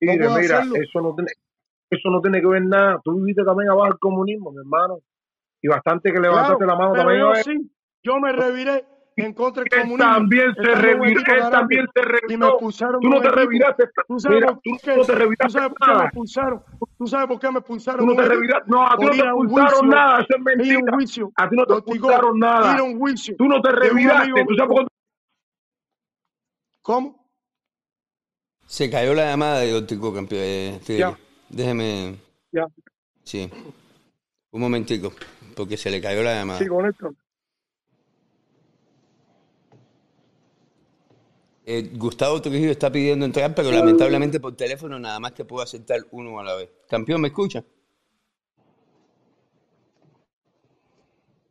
No 0.00 0.12
Mire, 0.12 0.24
puedo 0.24 0.38
mira, 0.38 0.58
hacerlo. 0.58 0.76
eso 0.76 1.00
no 1.00 1.14
tiene, 1.14 1.30
eso 1.90 2.10
no 2.10 2.20
tiene 2.20 2.40
que 2.40 2.46
ver 2.48 2.62
nada. 2.64 3.00
Tú 3.04 3.14
viviste 3.16 3.44
también 3.44 3.70
abajo 3.70 3.86
del 3.86 3.98
comunismo, 3.98 4.52
mi 4.52 4.58
hermano. 4.58 5.00
Y 5.60 5.68
bastante 5.68 6.12
que 6.12 6.20
levantaste 6.20 6.56
Claro, 6.64 6.72
la 6.72 6.76
mano 6.78 6.92
pero 6.92 7.02
también. 7.04 7.20
yo 7.20 7.30
ver. 7.32 7.44
sí, 7.44 7.70
yo 8.02 8.20
me 8.20 8.32
reviré 8.32 8.84
en 9.16 9.32
contra 9.34 9.64
del 9.64 9.72
Él 9.72 9.80
comunismo. 9.82 10.12
también 10.12 10.54
se 10.54 10.62
reviró, 10.76 11.20
él 11.20 11.50
también 11.50 11.86
se 11.92 12.00
y 12.00 12.04
me 12.06 12.12
reviró. 12.20 12.48
expulsaron 12.50 13.00
Tú 13.00 13.08
no 13.08 13.20
te 13.20 13.28
reviraste. 13.30 13.84
¿Tú 14.06 14.20
sabes, 14.20 14.36
Mira, 14.40 14.52
por 14.54 14.62
tú 14.62 14.70
qué? 14.84 14.96
no 14.96 15.04
te 15.04 15.12
¿Tú 15.12 15.18
reviraste 15.18 15.58
sabes 15.58 15.68
por 15.70 15.78
qué 15.88 15.94
me 15.98 16.04
expulsaron? 16.04 16.62
¿Tú 16.98 17.06
sabes 17.08 17.26
por 17.26 17.40
qué 17.40 17.50
me 17.50 17.58
expulsaron? 17.58 18.00
Tú 18.00 18.06
no 18.06 18.14
te 18.16 18.28
reviraste. 18.28 18.70
No, 18.70 18.86
a 18.86 18.96
ti 18.96 19.04
no 19.04 19.10
te 19.10 19.18
expulsaron 19.18 19.88
nada. 19.88 20.20
Eso 20.20 20.28
es 20.36 20.40
mentira. 20.44 20.92
juicio. 20.94 21.32
A 21.36 21.48
ti 21.48 21.56
no 21.56 21.66
te 21.66 21.74
expulsaron 21.74 22.38
nada. 22.38 22.76
Tú 23.36 23.44
no 23.48 23.60
te 23.60 23.72
reviraste. 23.72 24.44
¿Tú 24.46 24.54
sabes 24.54 24.68
mío. 24.68 24.68
por 24.68 24.84
qué? 24.86 24.94
¿Cómo? 26.82 27.28
Se 28.66 28.88
cayó 28.90 29.14
la 29.14 29.30
llamada 29.30 29.60
de 29.60 29.74
Óptico 29.74 30.12
Campeón. 30.14 30.42
eh. 30.44 30.80
Déjeme. 31.48 32.16
Ya, 32.52 32.66
Sí. 33.24 33.50
Un 34.50 34.60
momentico. 34.60 35.12
Porque 35.58 35.76
se 35.76 35.90
le 35.90 36.00
cayó 36.00 36.22
la 36.22 36.34
llamada. 36.34 36.60
sí, 36.60 36.68
con 36.68 36.86
esto. 36.86 37.12
Eh, 41.66 41.90
Gustavo 41.94 42.40
Trujillo 42.40 42.70
está 42.70 42.92
pidiendo 42.92 43.26
entrar, 43.26 43.52
pero 43.56 43.72
lamentablemente 43.72 44.38
por 44.38 44.54
teléfono 44.54 45.00
nada 45.00 45.18
más 45.18 45.34
te 45.34 45.44
puedo 45.44 45.64
aceptar 45.64 45.98
uno 46.12 46.38
a 46.38 46.44
la 46.44 46.54
vez. 46.54 46.70
Campeón, 46.88 47.20
¿me 47.22 47.26
escucha? 47.28 47.64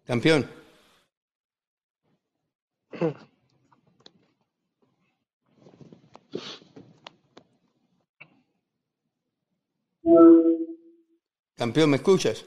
Campeón. 0.05 0.49
Campeón, 11.57 11.89
¿me 11.89 11.97
escuchas? 11.97 12.45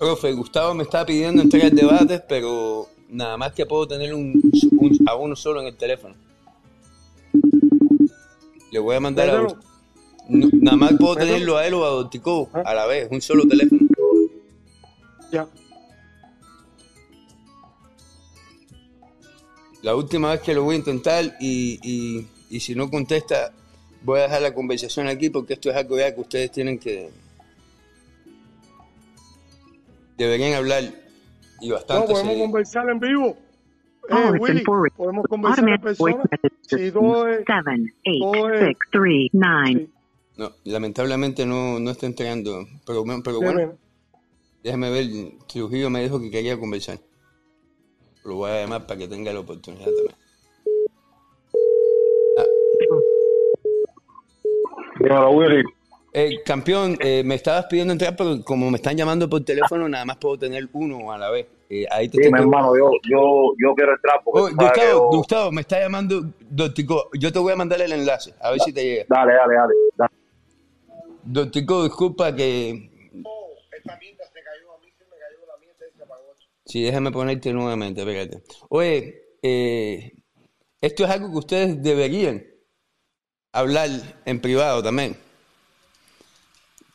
Profe, 0.00 0.32
Gustavo 0.32 0.72
me 0.74 0.84
está 0.84 1.04
pidiendo 1.04 1.42
entregar 1.42 1.72
debates, 1.72 2.22
pero 2.26 2.88
nada 3.10 3.36
más 3.36 3.52
que 3.52 3.66
puedo 3.66 3.86
tener 3.86 4.14
un, 4.14 4.32
un- 4.78 4.98
a 5.06 5.14
uno 5.14 5.36
solo 5.36 5.60
en 5.60 5.66
el 5.66 5.76
teléfono. 5.76 6.14
Le 8.72 8.78
voy 8.78 8.96
a 8.96 9.00
mandar 9.00 9.28
a 9.28 9.42
no, 10.28 10.48
nada 10.54 10.76
más 10.78 10.92
puedo 10.98 11.16
tenerlo 11.16 11.58
a 11.58 11.66
él 11.66 11.74
o 11.74 11.84
a 11.84 11.90
Dortico 11.90 12.48
Ah. 12.54 12.62
a 12.64 12.74
la 12.74 12.86
vez, 12.86 13.08
un 13.10 13.20
solo 13.20 13.46
teléfono. 13.46 13.82
Ya. 15.30 15.46
La 19.82 19.94
última 19.94 20.30
vez 20.30 20.40
que 20.40 20.54
lo 20.54 20.62
voy 20.62 20.76
a 20.76 20.78
intentar 20.78 21.36
y, 21.40 21.78
y, 21.82 22.26
y 22.48 22.60
si 22.60 22.74
no 22.74 22.88
contesta, 22.90 23.52
voy 24.02 24.20
a 24.20 24.22
dejar 24.22 24.40
la 24.40 24.54
conversación 24.54 25.08
aquí 25.08 25.28
porque 25.28 25.52
esto 25.54 25.68
es 25.70 25.76
algo 25.76 25.98
ya 25.98 26.14
que 26.14 26.20
ustedes 26.22 26.50
tienen 26.52 26.78
que... 26.78 27.10
Deberían 30.20 30.52
hablar 30.52 30.82
y 31.62 31.68
No, 31.70 31.76
bastante. 31.76 32.08
podemos 32.12 32.28
seguido. 32.30 32.44
conversar 32.46 32.90
en 32.90 33.00
vivo. 33.00 33.36
Eh, 34.10 34.14
been 34.32 34.40
Willy, 34.42 34.64
podemos 34.94 35.26
conversar 35.26 35.66
en 35.66 35.80
persona. 35.80 36.22
Sí, 36.60 36.90
todo 36.92 37.26
es- 37.26 37.44
todo 38.20 38.50
es- 38.52 38.76
No, 40.36 40.50
lamentablemente 40.64 41.46
no, 41.46 41.78
no 41.80 41.90
está 41.90 42.04
entregando. 42.04 42.66
Pero, 42.86 43.02
pero 43.24 43.40
bueno, 43.40 43.72
déjame 44.62 44.90
ver. 44.90 45.06
Trujillo 45.50 45.88
me 45.88 46.02
dijo 46.02 46.20
que 46.20 46.30
quería 46.30 46.58
conversar. 46.60 46.98
Lo 48.26 48.34
voy 48.34 48.50
a 48.50 48.60
llamar 48.60 48.86
para 48.86 48.98
que 48.98 49.08
tenga 49.08 49.32
la 49.32 49.40
oportunidad 49.40 49.86
también. 49.86 50.16
Ah, 52.38 52.44
Dímelo, 54.98 55.30
Willy. 55.30 55.62
Eh, 56.12 56.42
campeón, 56.44 56.96
eh, 57.00 57.22
me 57.24 57.34
estabas 57.36 57.66
pidiendo 57.66 57.92
entrar, 57.92 58.16
pero 58.16 58.42
como 58.44 58.70
me 58.70 58.76
están 58.76 58.96
llamando 58.96 59.28
por 59.28 59.44
teléfono, 59.44 59.88
nada 59.88 60.04
más 60.04 60.16
puedo 60.16 60.38
tener 60.38 60.68
uno 60.72 61.12
a 61.12 61.18
la 61.18 61.30
vez. 61.30 61.46
Eh, 61.68 61.86
ahí 61.90 62.08
te 62.08 62.16
Sí, 62.18 62.22
estoy 62.24 62.32
mi 62.32 62.40
hermano, 62.40 62.76
yo, 62.76 62.90
yo, 63.08 63.52
yo 63.62 63.74
quiero 63.76 63.92
entrar 63.94 64.20
porque 64.24 64.40
Oh, 64.40 64.48
Gustavo, 64.56 65.12
yo- 65.12 65.16
Gustavo, 65.18 65.52
me 65.52 65.60
está 65.60 65.78
llamando 65.78 66.22
Dortico. 66.40 67.10
Yo 67.18 67.32
te 67.32 67.38
voy 67.38 67.52
a 67.52 67.56
mandar 67.56 67.80
el 67.80 67.92
enlace, 67.92 68.34
a 68.40 68.50
ver 68.50 68.60
si 68.60 68.72
te 68.72 68.82
llega. 68.82 69.04
Dale, 69.08 69.34
dale, 69.34 69.54
dale. 69.54 69.74
dale. 69.96 70.10
Dortico, 71.22 71.84
disculpa 71.84 72.34
que. 72.34 72.90
Sí, 76.64 76.82
déjame 76.84 77.10
ponerte 77.10 77.52
nuevamente, 77.52 78.00
espérate. 78.00 78.42
Oye, 78.68 79.22
eh, 79.42 80.12
esto 80.80 81.04
es 81.04 81.10
algo 81.10 81.30
que 81.32 81.38
ustedes 81.38 81.82
deberían 81.82 82.44
hablar 83.52 83.88
en 84.24 84.40
privado 84.40 84.80
también. 84.82 85.16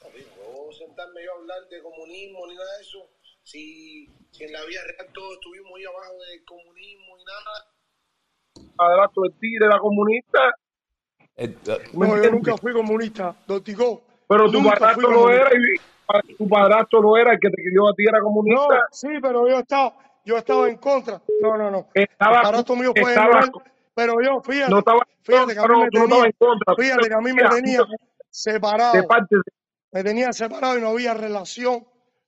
No 0.01 0.72
sentarme 0.72 1.24
yo 1.26 1.32
a 1.34 1.36
hablar 1.41 1.68
de 1.70 1.82
comunismo 1.82 2.47
ni 2.47 2.55
nada 2.55 2.78
de 2.78 2.82
eso. 2.84 2.99
Si, 3.56 4.10
si 4.32 4.43
en 4.43 4.51
la 4.51 4.66
vida 4.66 4.82
real 4.84 5.08
todos 5.14 5.34
estuvimos 5.36 5.72
ahí 5.78 5.86
abajo 5.86 6.14
del 6.30 6.43
comunismo 6.43 7.18
y 7.18 7.24
nada. 7.24 8.74
Adelanto 8.78 9.22
del 9.22 9.34
tigre, 9.39 9.68
la 9.70 9.80
comunista. 9.80 10.39
Eh, 11.38 11.56
eh, 11.66 11.78
No, 11.93 11.99
¿Me 11.99 12.22
yo 12.24 12.32
nunca 12.32 12.58
fui 12.58 12.74
comunista, 12.74 13.34
Dortigo. 13.47 14.01
Pero 14.28 14.51
tu 14.51 14.62
padrastro 14.62 15.08
comunista. 15.10 15.47
era 15.47 16.22
y 16.28 16.36
tu 16.36 16.49
padrastro 16.49 17.01
lo 17.01 17.16
era, 17.18 17.32
el 17.32 17.39
que 17.39 17.49
te 17.49 17.62
crió 17.64 17.88
a 17.88 17.93
ti 17.95 18.03
era 18.06 18.20
No, 18.20 18.26
comunista. 18.26 18.88
sí, 18.91 19.08
pero 19.22 19.47
yo 19.47 19.60
estaba, 19.60 19.95
yo 20.26 20.38
estaba 20.38 20.68
en 20.68 20.78
contra. 20.78 21.22
No, 21.41 21.58
no, 21.58 21.72
no. 21.72 21.88
Estaba- 21.93 22.36
el 22.38 22.41
padrastro 22.43 22.76
mío 22.76 22.91
fue 22.93 23.10
estaba- 23.12 23.39
general, 23.41 23.51
pero 23.93 24.14
yo, 24.22 24.41
fíjate, 24.41 24.70
no 24.72 24.80
estaba 24.80 25.08
fíjate 25.24 25.53
que 25.53 25.60
a 25.60 25.64
mí 25.64 25.68
no, 25.70 25.80
me 25.80 25.86
no 25.86 25.91
tenía, 26.10 26.26
en 26.26 26.32
contra. 26.38 26.76
fíjate 26.76 27.08
que 27.08 27.14
a 27.14 27.20
mí 27.22 27.32
me 27.34 27.43
tenía 27.49 27.80
separado, 28.30 28.93
de 28.93 29.03
parte 29.03 29.36
de 29.38 29.41
me 29.93 30.03
tenía 30.03 30.34
separado 30.34 30.78
y 30.78 30.82
no 30.82 30.89
había 30.89 31.14
relación, 31.14 31.86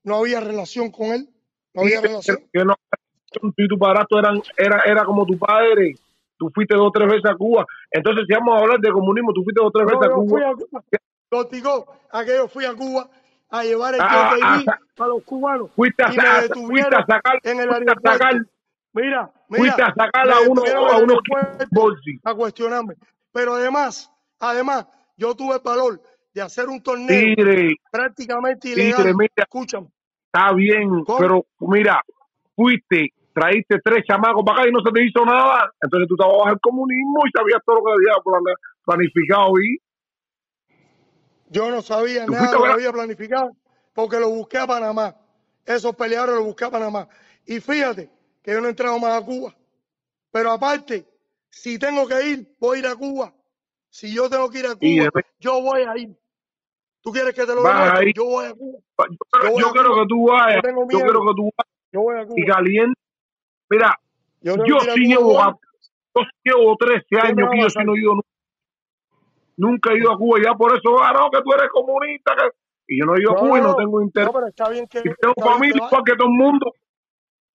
no 0.08 0.16
había 0.16 0.40
relación 0.40 0.90
con 0.90 1.08
él, 1.08 1.30
no 1.74 1.82
había 1.82 2.02
relación. 2.02 2.40
que 2.52 2.66
no 2.66 2.74
tú 3.34 3.54
y 3.58 3.68
tu 3.68 3.78
padrastro 3.78 4.20
eran 4.20 4.42
era 4.58 4.82
era 4.86 5.04
como 5.06 5.26
tu 5.26 5.38
padre. 5.38 5.96
Tú 6.40 6.50
fuiste 6.54 6.76
dos 6.76 6.88
o 6.88 6.92
tres 6.92 7.08
veces 7.12 7.30
a 7.30 7.36
Cuba. 7.36 7.66
Entonces 7.92 8.26
si 8.28 8.34
vamos 8.34 8.56
a 8.56 8.62
hablar 8.64 8.80
de 8.80 8.92
comunismo 8.92 9.34
tú 9.34 9.44
fuiste 9.44 9.60
dos 9.62 9.68
o 9.68 9.72
tres 9.72 9.86
No, 9.86 10.00
veces 10.00 10.12
a 10.12 10.16
Cuba. 10.16 10.50
a 10.50 10.56
Cuba, 10.56 10.84
Dortigo, 11.30 11.86
a 12.12 12.24
que 12.26 12.36
yo 12.36 12.48
fui 12.48 12.66
a 12.66 12.74
Cuba 12.74 13.10
a 13.50 13.64
llevar 13.64 13.96
el 13.96 14.02
Ah, 14.02 14.30
JTB 14.34 14.70
ah, 14.70 15.04
a 15.04 15.08
los 15.08 15.24
cubanos 15.24 15.72
fuiste 15.76 16.04
a, 16.04 16.14
y 16.14 16.18
me 16.18 16.24
sa- 16.24 16.34
fuiste 16.36 16.48
detuvieron 16.48 16.94
a 16.94 17.06
sacar 17.06 17.40
en 17.44 17.60
el 17.60 17.68
fuiste 17.68 17.92
a 17.92 17.96
sacar. 17.96 18.32
Aeropuerto. 18.34 18.52
Mira, 18.94 19.32
mira, 19.50 19.62
fuiste 19.64 19.82
a 19.84 19.94
sacar 19.94 20.32
a 20.32 20.42
uno 20.42 20.62
a 20.64 20.98
unos 21.00 21.18
aeropuerto 21.28 21.66
bolsi 21.72 22.20
a 22.24 22.34
cuestionarme. 22.34 22.96
Pero 23.34 23.56
además, 23.56 24.12
además, 24.40 24.88
yo 25.18 25.36
tuve 25.36 25.56
el 25.56 25.62
valor 25.64 26.02
de 26.34 26.42
hacer 26.42 26.68
un 26.70 26.82
torneo 26.82 27.08
tigre. 27.36 27.76
prácticamente 27.92 28.70
ilegal. 28.70 29.16
mira. 29.16 29.30
Escúchame, 29.38 29.88
está 30.32 30.54
bien 30.54 31.04
¿Cómo? 31.04 31.20
pero 31.20 31.46
mira 31.60 32.02
fuiste 32.56 33.14
traíste 33.34 33.80
tres 33.84 34.04
chamacos 34.06 34.44
para 34.46 34.60
acá 34.62 34.70
y 34.70 34.72
no 34.72 34.80
se 34.82 34.92
te 34.92 35.04
hizo 35.04 35.26
nada 35.26 35.72
entonces 35.82 36.08
tú 36.08 36.16
estabas 36.16 36.38
bajo 36.38 36.50
el 36.52 36.60
comunismo 36.60 37.20
y 37.26 37.32
sabías 37.38 37.62
todo 37.66 37.78
lo 37.78 37.84
que 37.86 37.92
había 37.94 38.22
plan- 38.24 38.56
planificado 38.86 39.52
y 39.62 39.78
yo 41.50 41.72
no 41.72 41.82
sabía 41.82 42.26
nada 42.26 42.52
lo 42.54 42.64
que 42.64 42.72
había 42.72 42.92
planificado 42.92 43.52
porque 43.94 44.20
lo 44.20 44.30
busqué 44.30 44.60
a 44.60 44.68
Panamá. 44.68 45.16
Esos 45.66 45.96
peleadores 45.96 46.36
los 46.36 46.46
busqué 46.46 46.66
a 46.66 46.70
Panamá. 46.70 47.08
Y 47.48 47.60
fíjate 47.60 48.12
que 48.44 48.52
yo 48.52 48.62
no 48.62 48.68
he 48.68 48.70
entrado 48.70 49.00
más 49.00 49.20
a 49.20 49.26
Cuba. 49.26 49.56
Pero 50.30 50.52
aparte, 50.52 51.04
si 51.50 51.80
tengo 51.80 52.08
que 52.08 52.28
ir, 52.28 52.56
voy 52.60 52.78
a 52.78 52.80
ir 52.82 52.88
a 52.88 52.96
Cuba. 52.96 53.34
Si 53.90 54.14
yo 54.14 54.30
tengo 54.30 54.52
que 54.52 54.60
ir 54.60 54.66
a 54.68 54.76
Cuba, 54.76 55.10
yo 55.40 55.62
voy 55.64 55.82
a 55.82 55.98
ir. 55.98 56.16
¿Tú 57.08 57.14
quieres 57.14 57.34
que 57.34 57.46
te 57.46 57.56
lo 57.56 57.64
demuestre? 57.64 58.12
Yo 58.14 58.26
voy 58.26 58.46
a 58.46 58.54
Cuba. 58.54 58.80
yo, 59.46 59.60
Yo 59.60 59.72
quiero 59.72 59.96
que 59.96 60.06
tú 60.10 60.28
vayas 60.28 60.62
yo 60.92 61.00
quiero 61.00 61.22
que 61.22 61.34
tú 61.38 61.50
vayas 61.56 61.74
Yo 61.94 62.02
voy 62.02 62.16
a 62.20 62.26
y 62.36 62.46
caliente 62.46 63.00
mira 63.70 63.98
Yo 64.42 64.56
que 64.58 64.92
sí 64.92 65.06
Cuba, 65.06 65.16
llevo, 65.16 65.42
a- 65.42 65.58
yo 66.16 66.22
llevo 66.44 66.76
13 66.76 67.06
¿Qué 67.10 67.16
me 67.16 67.22
años 67.24 67.50
que 67.50 67.62
yo 67.62 67.70
sí 67.70 67.80
no 67.86 67.96
he 67.96 68.00
ido 68.00 68.14
nunca, 68.16 68.28
nunca 69.56 69.92
he 69.94 69.98
ido 70.00 70.12
a 70.12 70.18
Cuba 70.18 70.40
ya 70.44 70.54
por 70.56 70.78
eso 70.78 71.02
ah 71.02 71.14
no 71.14 71.30
que 71.32 71.42
tú 71.44 71.54
eres 71.54 71.70
comunista 71.72 72.36
que- 72.36 72.94
y 72.94 73.00
yo 73.00 73.06
no 73.06 73.16
he 73.16 73.22
ido 73.22 73.32
a 73.32 73.36
Cuba 73.38 73.58
y 73.58 73.62
no 73.62 73.76
tengo 73.78 74.02
interés 74.02 74.28
no, 74.28 74.34
pero 74.34 74.48
está 74.48 74.68
bien 74.68 74.86
que, 74.88 75.00
y 75.00 75.04
tengo 75.04 75.34
que 75.34 75.42
familia 75.44 75.76
igual 75.78 76.04
que 76.04 76.16
todo 76.18 76.28
el 76.28 76.34
mundo 76.34 76.74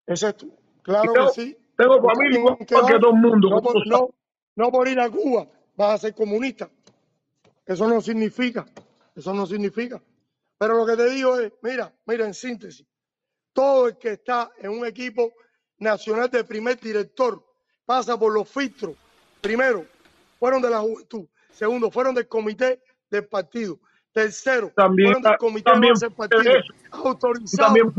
Ese 0.06 0.28
es 0.30 0.36
tú. 0.38 0.50
Claro 0.80 1.12
tengo, 1.12 1.26
que 1.26 1.32
sí. 1.42 1.56
tengo 1.76 2.02
familia 2.08 2.38
igual 2.38 2.56
que 2.56 2.64
que 2.64 2.74
todo 2.74 3.10
el 3.10 3.16
mundo 3.20 3.50
No 3.50 3.56
que 3.60 3.62
por, 3.64 3.86
no, 3.86 4.08
no 4.56 4.70
por 4.72 4.88
ir 4.88 4.98
a 4.98 5.10
Cuba 5.10 5.46
vas 5.76 5.90
a 5.90 5.98
ser 5.98 6.14
comunista. 6.14 6.70
Eso 7.66 7.86
no 7.88 8.00
significa. 8.00 8.66
Eso 9.14 9.32
no 9.32 9.46
significa. 9.46 10.02
Pero 10.58 10.76
lo 10.76 10.86
que 10.86 10.96
te 10.96 11.10
digo 11.10 11.38
es, 11.38 11.52
mira, 11.62 11.92
mira, 12.06 12.24
en 12.24 12.34
síntesis, 12.34 12.86
todo 13.52 13.88
el 13.88 13.98
que 13.98 14.12
está 14.12 14.50
en 14.58 14.70
un 14.70 14.86
equipo 14.86 15.32
nacional 15.78 16.30
de 16.30 16.44
primer 16.44 16.78
director 16.80 17.44
pasa 17.84 18.18
por 18.18 18.32
los 18.32 18.48
filtros. 18.48 18.96
Primero, 19.40 19.84
fueron 20.38 20.62
de 20.62 20.70
la 20.70 20.80
juventud. 20.80 21.26
Segundo, 21.50 21.90
fueron 21.90 22.14
del 22.14 22.28
comité 22.28 22.82
del 23.10 23.26
partido. 23.26 23.80
Tercero, 24.12 24.72
También, 24.76 25.14
fueron 25.14 25.22
del 25.22 25.38
comité 25.38 25.70
también 25.70 25.94
del 25.94 26.12
partido. 26.12 26.52
Autorizado, 26.90 27.66
también 27.66 27.92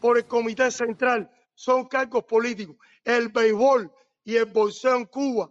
por 0.00 0.18
el 0.18 0.26
comité 0.26 0.70
central. 0.70 1.30
Son 1.54 1.88
cargos 1.88 2.24
políticos. 2.24 2.76
El 3.04 3.28
béisbol 3.30 3.90
y 4.24 4.36
el 4.36 4.44
boxeo 4.44 4.96
en 4.96 5.06
Cuba 5.06 5.50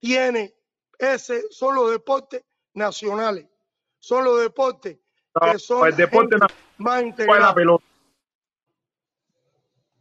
tiene 0.00 0.54
ese, 0.98 1.44
son 1.50 1.74
los 1.74 1.90
deportes 1.90 2.42
nacionales. 2.74 3.46
Son 3.98 4.24
los 4.24 4.40
deportes 4.40 4.98
que 5.40 5.58
son 5.58 5.86
el 5.86 5.92
la 5.92 5.96
deporte 5.96 6.36
nacional 6.36 6.58
más 6.78 7.00
la 7.02 7.06
integrada. 7.08 7.54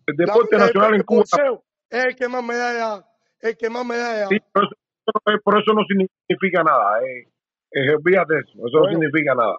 el 0.06 0.16
La- 0.18 0.26
deporte 0.26 0.56
el- 0.56 0.62
nacional 0.62 0.90
en 0.90 0.96
el 1.00 1.06
Cuba 1.06 1.20
boxeo 1.20 1.64
es 1.90 2.06
el 2.06 2.16
que 2.16 2.28
más 2.28 2.44
medalla, 2.44 3.08
el 3.40 3.58
que 3.58 3.70
más 3.70 3.86
medalla. 3.86 4.28
sí, 4.28 4.38
pero 4.52 4.66
eso, 4.66 5.42
por 5.44 5.62
eso 5.62 5.74
no 5.74 5.82
significa 5.88 6.64
nada 6.64 7.02
eh. 7.04 7.30
Eh, 7.76 7.96
olvídate 7.96 8.36
de 8.36 8.40
eso 8.42 8.52
eso 8.52 8.78
no 8.78 8.82
Bueno. 8.82 9.00
significa 9.00 9.34
nada 9.34 9.58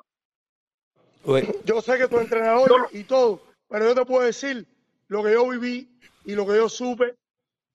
oye, 1.24 1.48
Yo 1.64 1.80
sé 1.80 1.98
que 1.98 2.06
tu 2.08 2.18
entrenador 2.18 2.88
y 2.92 3.04
todo, 3.04 3.42
pero 3.68 3.86
yo 3.86 3.94
te 3.94 4.04
puedo 4.04 4.24
decir 4.24 4.66
lo 5.08 5.22
que 5.24 5.32
yo 5.32 5.48
viví 5.48 5.90
y 6.24 6.34
lo 6.34 6.46
que 6.46 6.54
yo 6.56 6.68
supe, 6.68 7.16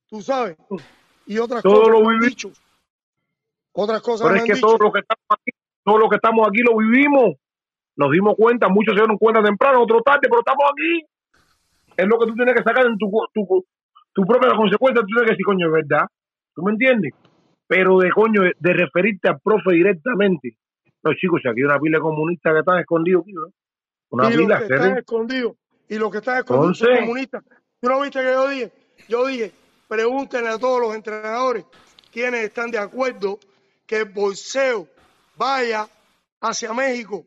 tú 0.08 0.22
sabes, 0.22 0.58
y 1.26 1.38
otras 1.40 1.62
Todo 1.62 1.82
cosas 1.84 1.92
lo 2.02 2.08
viví. 2.10 2.30
dicho. 2.30 2.52
Otras 3.74 4.02
cosas 4.02 4.28
Pero 4.28 4.40
es 4.40 4.44
que 4.44 4.60
todos 4.60 4.80
los 4.80 4.92
que 4.92 5.00
estamos 5.00 5.26
aquí, 5.30 5.52
todos 5.84 6.00
los 6.00 6.10
que 6.10 6.16
estamos 6.16 6.48
aquí 6.48 6.62
lo 6.62 6.78
vivimos. 6.78 7.36
Nos 7.96 8.12
dimos 8.12 8.36
cuenta, 8.38 8.70
muchos 8.70 8.94
se 8.94 9.02
dieron 9.02 9.18
cuenta 9.18 9.44
temprano, 9.44 9.84
otros 9.84 10.02
tarde, 10.04 10.28
pero 10.30 10.40
estamos 10.40 10.66
aquí. 10.72 11.06
Es 11.98 12.08
lo 12.08 12.18
que 12.18 12.28
tú 12.28 12.34
tienes 12.34 12.56
que 12.56 12.64
sacar 12.64 12.86
en 12.86 12.98
tu, 12.98 13.12
tu, 13.34 13.66
tu 14.14 14.24
propia 14.24 14.56
consecuencia, 14.56 15.02
tú 15.02 15.08
tienes 15.08 15.24
que 15.26 15.32
decir, 15.32 15.46
coño, 15.46 15.68
es 15.68 15.74
verdad. 15.74 16.08
¿Tú 16.56 16.64
me 16.64 16.72
entiendes? 16.72 17.14
Pero 17.68 18.00
de 18.00 18.10
coño, 18.12 18.42
de 18.58 18.74
referirte 18.74 19.28
al 19.28 19.40
profe 19.40 19.74
directamente. 19.74 20.56
No, 21.04 21.14
chicos, 21.14 21.42
aquí 21.46 21.60
hay 21.60 21.64
una 21.64 21.80
pila 21.80 21.98
de 21.98 22.02
comunistas 22.02 22.54
que 22.54 22.60
están 22.60 22.80
escondidos. 22.80 23.24
Una 24.10 24.34
y 24.34 24.38
pila, 24.38 24.60
que 24.60 24.68
que 24.68 24.74
están 24.76 24.98
escondidos, 24.98 25.54
y 25.88 25.98
los 25.98 26.12
que 26.12 26.18
están 26.18 26.40
escondidos 26.40 26.78
son 26.78 26.96
comunistas. 27.00 27.44
¿Tú 27.80 27.90
no 27.90 28.02
viste 28.02 28.20
que 28.20 28.32
yo 28.32 28.48
dije? 28.48 28.72
Yo 29.08 29.26
dije, 29.28 29.52
pregúntenle 29.88 30.50
a 30.50 30.58
todos 30.58 30.82
los 30.82 30.96
entrenadores 30.96 31.66
quienes 32.12 32.44
están 32.46 32.72
de 32.72 32.78
acuerdo 32.78 33.40
que 33.90 33.98
el 33.98 34.06
boxeo 34.06 34.88
vaya 35.36 35.90
hacia 36.42 36.72
México. 36.74 37.26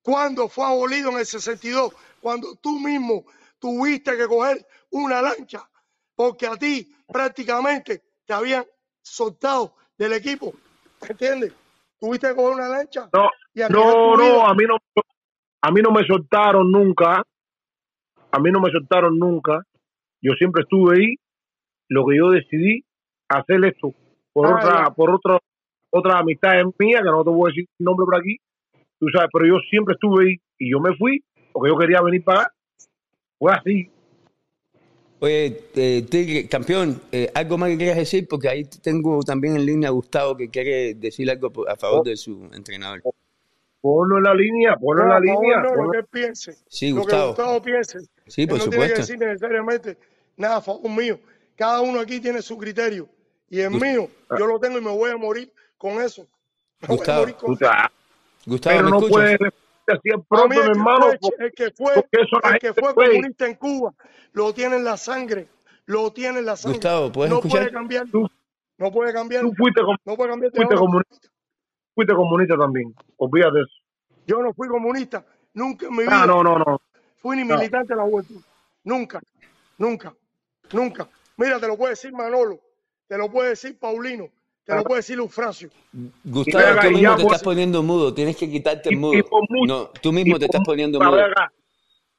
Cuando 0.00 0.48
fue 0.48 0.64
abolido 0.64 1.10
en 1.10 1.18
el 1.18 1.26
62, 1.26 1.92
cuando 2.18 2.56
tú 2.56 2.80
mismo 2.80 3.26
tuviste 3.58 4.16
que 4.16 4.26
coger 4.26 4.66
una 4.90 5.20
lancha, 5.20 5.68
porque 6.14 6.46
a 6.46 6.56
ti 6.56 6.90
prácticamente 7.06 8.02
te 8.24 8.32
habían 8.32 8.64
soltado 9.02 9.74
del 9.98 10.14
equipo, 10.14 10.54
¿entiendes? 11.06 11.52
Tuviste 12.00 12.28
que 12.28 12.34
coger 12.34 12.54
una 12.54 12.68
lancha 12.68 13.10
No, 13.12 13.28
no, 13.68 14.16
no, 14.16 14.46
a 14.46 14.54
mí 14.54 14.64
no, 14.66 14.78
a 15.60 15.70
mí 15.70 15.82
no 15.82 15.90
me 15.90 16.06
soltaron 16.06 16.72
nunca. 16.72 17.22
A 18.30 18.38
mí 18.38 18.50
no 18.50 18.60
me 18.60 18.70
soltaron 18.70 19.18
nunca. 19.18 19.62
Yo 20.22 20.32
siempre 20.38 20.62
estuve 20.62 20.96
ahí. 20.96 21.14
Lo 21.88 22.06
que 22.06 22.16
yo 22.16 22.30
decidí 22.30 22.82
hacer 23.28 23.62
esto 23.66 23.94
por 24.32 24.46
Ah, 24.46 24.56
otra, 24.56 24.84
ya. 24.88 24.90
por 24.94 25.10
otra, 25.10 25.38
otra 25.90 26.18
amistad 26.18 26.50
mía, 26.78 26.98
que 27.02 27.10
no 27.10 27.24
te 27.24 27.30
voy 27.30 27.48
a 27.48 27.52
decir 27.52 27.66
el 27.78 27.84
nombre 27.84 28.04
por 28.04 28.16
aquí. 28.16 28.36
Tú 29.00 29.06
sabes, 29.12 29.28
pero 29.32 29.46
yo 29.46 29.54
siempre 29.70 29.94
estuve 29.94 30.24
ahí 30.30 30.36
y 30.58 30.70
yo 30.72 30.80
me 30.80 30.96
fui 30.96 31.22
porque 31.52 31.70
yo 31.70 31.78
quería 31.78 32.00
venir 32.02 32.22
para 32.24 32.42
acá. 32.42 32.54
Fue 33.38 33.52
así. 33.52 33.90
Oye, 35.20 35.64
eh, 35.74 36.06
Tigre, 36.08 36.48
campeón, 36.48 37.00
eh, 37.10 37.28
¿algo 37.34 37.58
más 37.58 37.70
que 37.70 37.76
quieras 37.76 37.96
decir? 37.96 38.26
Porque 38.28 38.48
ahí 38.48 38.64
tengo 38.64 39.20
también 39.22 39.56
en 39.56 39.66
línea 39.66 39.88
a 39.88 39.92
Gustavo 39.92 40.36
que 40.36 40.48
quiere 40.48 40.94
decir 40.94 41.28
algo 41.30 41.50
a 41.68 41.74
favor 41.76 42.04
de 42.04 42.16
su 42.16 42.48
entrenador. 42.52 43.02
Ponlo 43.80 44.18
en 44.18 44.22
la 44.24 44.34
línea, 44.34 44.76
ponlo 44.76 45.02
en 45.02 45.08
No, 45.08 45.14
la 45.14 45.20
línea. 45.20 45.56
no, 45.62 45.84
lo 45.84 45.90
que 45.90 45.98
él 45.98 46.06
piense. 46.10 46.56
Sí, 46.68 46.90
lo 46.90 46.96
que 46.96 47.00
Gustavo. 47.02 47.26
Gustavo 47.28 47.62
piense. 47.62 47.98
Sí, 48.26 48.42
Él 48.42 48.48
por 48.48 48.58
no 48.58 48.64
tiene 48.68 48.76
que 48.76 48.90
supuesto. 48.90 49.12
decir 49.12 49.18
necesariamente 49.18 49.96
nada 50.36 50.56
a 50.58 50.60
favor 50.60 50.88
mío. 50.90 51.18
Cada 51.56 51.80
uno 51.80 51.98
aquí 52.00 52.20
tiene 52.20 52.40
su 52.42 52.56
criterio. 52.56 53.08
Y 53.50 53.60
el 53.60 53.70
Gust- 53.72 53.80
mío, 53.82 54.08
yo 54.38 54.46
lo 54.46 54.58
tengo 54.60 54.78
y 54.78 54.80
me 54.80 54.90
voy 54.90 55.10
a 55.10 55.16
morir 55.16 55.52
con 55.76 56.00
eso. 56.02 56.22
Me 56.80 56.88
voy 56.88 56.94
a 56.94 56.98
Gustavo, 56.98 57.20
morir 57.20 57.34
con 57.36 57.56
Tú 57.56 57.64
sabes, 57.64 57.90
Gustavo, 58.46 58.76
pero 58.76 58.84
¿me 58.84 58.90
no 58.90 59.00
referirte 59.18 59.56
así 59.88 60.10
profe, 60.28 60.54
el 60.56 60.68
hermano. 60.70 61.06
el 61.10 61.52
que 61.52 61.70
fue, 61.70 61.94
el 61.94 62.58
que 62.60 62.74
fue 62.74 62.94
comunista 62.94 63.46
en 63.46 63.54
Cuba, 63.54 63.94
lo 64.32 64.52
tiene 64.52 64.76
en 64.76 64.84
la 64.84 64.96
sangre. 64.96 65.48
Lo 65.86 66.12
tiene 66.12 66.40
en 66.40 66.46
la 66.46 66.56
sangre. 66.56 66.76
Gustavo, 66.76 67.10
¿puedes 67.10 67.30
no 67.30 67.36
escuchar? 67.38 67.60
puede 67.60 67.72
cambiar. 67.72 68.06
Tú- 68.10 68.28
No 68.76 68.92
puede 68.92 69.12
cambiar. 69.12 69.42
Tú 69.42 69.52
fuiste, 69.56 69.82
com- 69.82 69.96
No 70.04 70.14
puede 70.16 70.30
cambiar. 70.30 70.52
de 70.52 70.56
fuiste 70.56 70.74
ahora. 70.74 70.86
comunista. 70.86 71.28
Fuiste 71.94 72.14
comunista 72.14 72.56
también. 72.56 72.94
Olvídate 73.16 73.54
de 73.56 73.62
eso. 73.62 73.72
Yo 74.26 74.42
no 74.42 74.52
fui 74.54 74.68
comunista. 74.68 75.24
Nunca 75.54 75.86
en 75.86 75.96
mi 75.96 76.02
Ah, 76.06 76.24
vida. 76.24 76.26
no, 76.26 76.42
no, 76.44 76.58
no. 76.58 76.80
fui 77.20 77.36
ni 77.38 77.44
No. 77.44 77.56
militante 77.56 77.94
de 77.94 77.96
la 77.96 78.04
juventud. 78.04 78.40
Nunca, 78.84 79.20
nunca, 79.78 80.14
nunca. 80.72 81.08
Mira, 81.38 81.58
te 81.58 81.66
lo 81.66 81.76
puede 81.76 81.92
decir 81.92 82.12
Manolo, 82.12 82.60
te 83.08 83.18
lo 83.18 83.30
puede 83.30 83.50
decir 83.50 83.78
Paulino, 83.78 84.28
te 84.64 84.74
lo 84.76 84.84
puede 84.84 84.98
decir 85.00 85.18
Eufrasio. 85.18 85.70
Gustavo, 86.24 86.80
tú 86.82 86.90
mismo 86.90 87.16
te 87.16 87.22
estás 87.22 87.42
poniendo 87.42 87.82
mudo, 87.82 88.12
tienes 88.14 88.36
que 88.36 88.48
quitarte 88.50 88.90
el 88.90 88.98
mudo. 88.98 89.14
No, 89.66 89.86
tú 90.02 90.12
mismo 90.12 90.38
te 90.38 90.44
estás 90.44 90.60
poniendo 90.64 91.00
a 91.02 91.06
mudo. 91.06 91.16
ver 91.16 91.30
acá, 91.30 91.52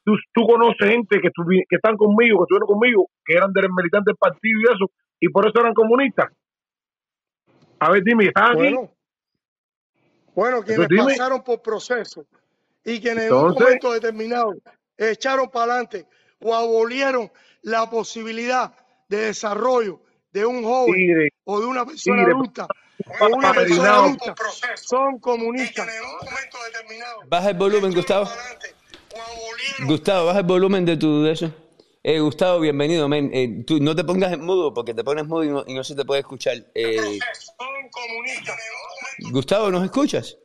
Tú, 0.03 0.13
tú 0.33 0.41
conoces 0.47 0.89
gente 0.89 1.19
que, 1.21 1.27
estuvi- 1.27 1.63
que 1.69 1.75
están 1.75 1.95
conmigo, 1.95 2.39
que 2.39 2.43
estuvieron 2.45 2.67
conmigo, 2.67 3.09
que 3.23 3.33
eran 3.35 3.51
del 3.53 3.67
militante 3.71 4.09
del 4.09 4.17
partido 4.17 4.59
y 4.59 4.63
eso, 4.73 4.91
y 5.19 5.29
por 5.29 5.47
eso 5.47 5.59
eran 5.59 5.73
comunistas. 5.73 6.31
A 7.79 7.91
ver, 7.91 8.03
dime, 8.03 8.25
¿están 8.25 8.45
aquí? 8.53 8.55
Bueno, 8.57 8.91
bueno, 10.33 10.63
quienes 10.63 10.87
pasaron 10.97 11.43
por 11.43 11.61
proceso 11.61 12.25
y 12.83 12.99
quienes 12.99 13.25
en 13.25 13.33
un 13.33 13.51
momento 13.53 13.91
determinado 13.91 14.53
echaron 14.97 15.49
para 15.49 15.73
adelante 15.73 16.07
o 16.41 16.55
abolieron 16.55 17.29
la 17.61 17.87
posibilidad 17.89 18.73
de 19.09 19.17
desarrollo 19.17 20.01
de 20.31 20.45
un 20.45 20.63
joven 20.63 20.93
Tigre, 20.93 21.29
o 21.43 21.59
de 21.59 21.65
una 21.65 21.85
persona 21.85 22.17
Tigre, 22.17 22.33
adulta 22.33 22.67
o 23.19 23.27
una 23.27 23.53
persona 23.53 23.95
adulta 23.95 24.35
son 24.75 25.19
comunistas. 25.19 25.87
Baja 27.27 27.49
el 27.51 27.57
volumen, 27.57 27.93
Gustavo. 27.93 28.29
Gustavo, 29.85 30.27
baja 30.27 30.39
el 30.39 30.45
volumen 30.45 30.85
de 30.85 30.97
tu 30.97 31.23
de 31.23 31.31
eso. 31.31 31.53
Eh, 32.03 32.19
Gustavo, 32.19 32.59
bienvenido, 32.59 33.07
men. 33.09 33.29
Eh, 33.33 33.63
tú 33.65 33.79
no 33.79 33.95
te 33.95 34.03
pongas 34.03 34.31
en 34.31 34.43
mudo 34.43 34.73
porque 34.73 34.93
te 34.93 35.03
pones 35.03 35.25
mudo 35.27 35.43
y 35.43 35.49
no, 35.49 35.63
y 35.67 35.73
no 35.73 35.83
se 35.83 35.95
te 35.95 36.05
puede 36.05 36.21
escuchar. 36.21 36.57
Eh, 36.73 37.19
Gustavo, 39.31 39.69
¿nos 39.69 39.83
escuchas? 39.83 40.37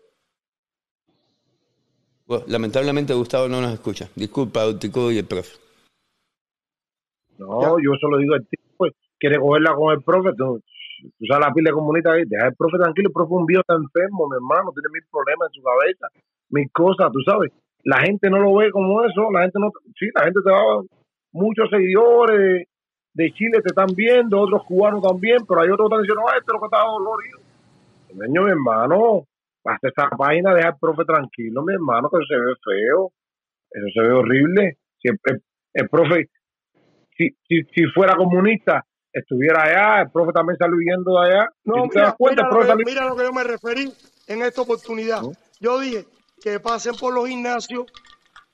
Bueno, 2.26 2.44
lamentablemente 2.48 3.14
Gustavo 3.14 3.48
no 3.48 3.60
nos 3.60 3.72
escucha. 3.72 4.08
Disculpa, 4.14 4.78
Tico 4.78 5.12
y 5.12 5.18
el 5.18 5.26
profe. 5.26 5.58
No, 7.38 7.78
yo 7.78 7.90
solo 8.00 8.18
digo 8.18 8.34
al 8.34 8.44
pues, 8.44 8.63
quiere 9.18 9.38
cogerla 9.38 9.74
con 9.74 9.92
el 9.94 10.02
profe, 10.02 10.30
tú, 10.36 10.60
tú 11.18 11.26
sabes 11.26 11.46
la 11.46 11.52
pila 11.54 11.72
comunista 11.72 12.12
deja 12.12 12.48
el 12.48 12.54
profe 12.56 12.78
tranquilo, 12.78 13.08
el 13.08 13.12
profe 13.14 13.34
un 13.34 13.46
viejo 13.46 13.60
está 13.62 13.74
enfermo, 13.74 14.28
mi 14.28 14.36
hermano, 14.36 14.72
tiene 14.72 14.88
mil 14.92 15.02
problemas 15.10 15.48
en 15.48 15.54
su 15.54 15.62
cabeza, 15.62 16.06
mil 16.50 16.70
cosas, 16.72 17.12
tú 17.12 17.20
sabes. 17.26 17.52
La 17.84 18.00
gente 18.00 18.30
no 18.30 18.38
lo 18.40 18.54
ve 18.56 18.70
como 18.70 19.02
eso, 19.04 19.30
la 19.32 19.42
gente 19.42 19.58
no, 19.60 19.70
sí, 19.98 20.08
la 20.14 20.24
gente 20.24 20.40
te 20.44 20.50
va, 20.50 20.82
muchos 21.32 21.68
seguidores 21.70 22.66
de 23.14 23.32
Chile 23.32 23.60
te 23.62 23.68
están 23.68 23.88
viendo, 23.94 24.40
otros 24.40 24.62
cubanos 24.66 25.02
también, 25.02 25.38
pero 25.48 25.60
hay 25.62 25.70
otros 25.70 25.88
que 25.88 25.94
están 25.94 26.02
diciendo, 26.02 26.22
ah, 26.28 26.36
este 26.38 26.46
es 26.48 26.54
lo 26.54 26.60
que 26.60 26.66
está 26.66 26.84
dolorido. 26.84 27.38
Señor, 28.08 28.44
mi 28.44 28.50
hermano, 28.50 29.24
hasta 29.64 29.88
esa 29.88 30.08
página, 30.16 30.54
deja 30.54 30.68
al 30.68 30.78
profe 30.78 31.04
tranquilo, 31.04 31.62
mi 31.62 31.74
hermano, 31.74 32.08
que 32.10 32.16
eso 32.18 32.26
se 32.28 32.36
ve 32.36 32.54
feo, 32.64 33.10
eso 33.70 33.86
se 33.94 34.00
ve 34.00 34.12
horrible. 34.12 34.78
Si 35.00 35.08
el, 35.08 35.18
el- 35.24 35.42
el 35.74 35.88
profe, 35.88 36.28
si, 37.16 37.30
si, 37.48 37.62
si 37.74 37.84
fuera 37.86 38.14
comunista, 38.16 38.84
estuviera 39.14 39.62
allá, 39.62 40.02
el 40.02 40.10
profe 40.10 40.32
también 40.32 40.58
salió 40.58 40.76
huyendo 40.76 41.20
de 41.20 41.30
allá. 41.30 41.48
No, 41.64 41.86
mira, 41.86 42.02
das 42.02 42.14
cuenta, 42.18 42.42
mira 42.42 42.54
lo 42.54 42.60
que, 42.60 42.66
salió- 42.66 42.86
mira 42.86 43.04
lo 43.06 43.16
que 43.16 43.22
yo 43.24 43.32
me 43.32 43.44
referí 43.44 43.92
en 44.26 44.42
esta 44.42 44.60
oportunidad. 44.62 45.22
¿No? 45.22 45.32
Yo 45.60 45.78
dije 45.78 46.06
que 46.42 46.60
pasen 46.60 46.94
por 46.96 47.14
los 47.14 47.28
gimnasios, 47.28 47.86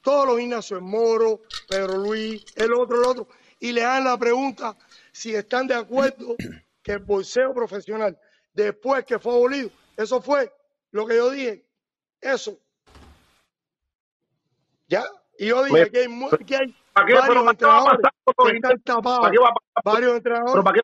todos 0.03 0.27
los 0.27 0.39
gimnasios, 0.39 0.79
el 0.81 0.85
Moro, 0.87 1.41
Pedro 1.69 1.99
Luis, 1.99 2.45
el 2.57 2.73
otro, 2.75 2.99
el 2.99 3.05
otro, 3.05 3.29
y 3.59 3.73
le 3.73 3.85
hagan 3.85 4.05
la 4.05 4.17
pregunta 4.19 4.77
si 5.13 5.35
están 5.35 5.67
de 5.67 5.75
acuerdo 5.75 6.37
que 6.83 6.93
el 6.93 6.99
boxeo 7.01 7.53
profesional, 7.55 8.17
después 8.53 9.05
que 9.05 9.19
fue 9.19 9.33
abolido, 9.35 9.71
eso 9.97 10.21
fue 10.21 10.53
lo 10.93 11.07
que 11.07 11.17
yo 11.17 11.31
dije, 11.31 11.65
eso. 12.21 12.59
¿Ya? 14.89 15.05
Y 15.39 15.47
yo 15.49 15.63
dije 15.65 15.91
que 15.91 16.01
hay, 16.01 16.45
que 16.45 16.57
hay 16.57 16.77
¿Para 16.93 17.07
qué? 17.07 17.13
varios 17.15 17.29
Pero 17.29 17.45
¿para 17.45 17.57
qué 17.57 17.65
va 17.67 17.79
a 17.79 17.85
pasar 17.85 18.13
por 18.25 18.35
los 18.39 18.53
gimnasios? 18.53 18.81
¿Para 19.21 19.31
qué 19.33 19.39
va 19.39 19.49
a 19.49 19.53
pasar 19.55 19.83
por- 19.83 19.93
varios 19.93 20.11
pero 20.11 20.17
entrenadores. 20.17 20.65
¿para 20.65 20.75
qué 20.75 20.81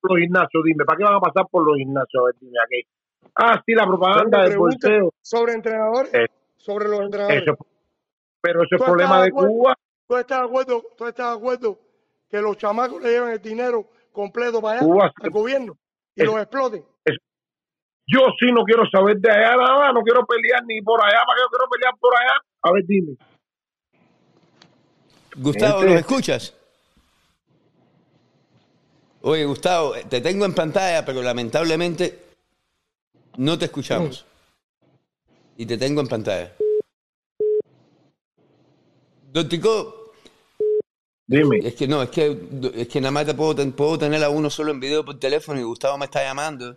por 0.00 0.10
los 0.12 0.18
gimnasios? 0.20 0.62
Dime, 0.64 0.84
¿para 0.84 0.96
qué 0.98 1.04
van 1.04 1.14
a 1.14 1.20
pasar 1.20 1.46
por 1.50 1.64
los 1.66 1.76
gimnasios? 1.76 2.20
A 2.22 2.26
ver, 2.26 2.34
dime 2.40 2.58
aquí. 2.64 2.88
Ah, 3.36 3.62
sí, 3.64 3.72
la 3.74 3.86
propaganda 3.86 4.42
del 4.42 4.58
bolseo. 4.58 5.12
sobre 5.22 5.52
entrenadores, 5.54 6.12
Eh, 6.14 6.26
sobre 6.56 6.88
los 6.88 7.00
entrenadores. 7.00 7.42
Eso, 7.42 7.56
pero 8.40 8.62
eso 8.62 8.74
es 8.76 8.78
¿Tú 8.80 8.84
problema 8.84 9.22
de 9.22 9.28
acuerdo? 9.28 9.52
Cuba. 9.52 9.74
¿Tú 10.08 10.16
estás 10.16 10.40
de 10.40 10.44
acuerdo, 10.46 10.82
tú 10.98 11.06
estás 11.06 11.30
de 11.30 11.36
acuerdo 11.38 11.78
que 12.28 12.40
los 12.42 12.56
chamacos 12.58 13.00
le 13.02 13.10
lleven 13.10 13.30
el 13.30 13.40
dinero 13.40 13.86
completo 14.12 14.60
para 14.60 14.80
allá 14.80 14.86
Cuba 14.86 15.12
al 15.22 15.30
gobierno 15.30 15.76
y 16.14 16.20
Es- 16.22 16.26
los 16.26 16.36
exploten? 16.36 16.84
Yo 18.06 18.18
sí 18.38 18.50
no 18.52 18.64
quiero 18.64 18.82
saber 18.90 19.16
de 19.18 19.30
allá 19.30 19.56
nada, 19.56 19.92
no 19.92 20.02
quiero 20.02 20.26
pelear 20.26 20.62
ni 20.66 20.82
por 20.82 21.00
allá, 21.00 21.22
¿para 21.24 21.36
qué 21.36 21.42
yo 21.44 21.48
quiero 21.48 21.70
pelear 21.70 21.94
por 22.00 22.12
allá? 22.20 22.32
A 22.62 22.72
ver, 22.72 22.84
dime. 22.86 23.16
Gustavo. 25.36 25.82
¿nos 25.84 25.94
escuchas? 26.00 26.54
Oye, 29.22 29.44
Gustavo, 29.44 29.94
te 30.08 30.20
tengo 30.20 30.44
en 30.44 30.54
pantalla, 30.54 31.04
pero 31.04 31.22
lamentablemente 31.22 32.18
no 33.36 33.56
te 33.58 33.66
escuchamos. 33.66 34.24
Y 35.56 35.64
te 35.66 35.78
tengo 35.78 36.00
en 36.00 36.08
pantalla. 36.08 36.52
Don 39.32 39.48
Tico, 39.48 40.12
Dime. 41.26 41.58
es 41.62 41.74
que 41.74 41.86
no, 41.86 42.02
es 42.02 42.10
que, 42.10 42.36
es 42.74 42.88
que 42.88 43.00
nada 43.00 43.12
más 43.12 43.26
te 43.26 43.34
puedo, 43.34 43.54
puedo 43.72 43.98
tener 43.98 44.22
a 44.24 44.28
uno 44.28 44.50
solo 44.50 44.72
en 44.72 44.80
video 44.80 45.04
por 45.04 45.18
teléfono 45.18 45.58
y 45.60 45.62
Gustavo 45.62 45.96
me 45.98 46.04
está 46.06 46.22
llamando. 46.22 46.76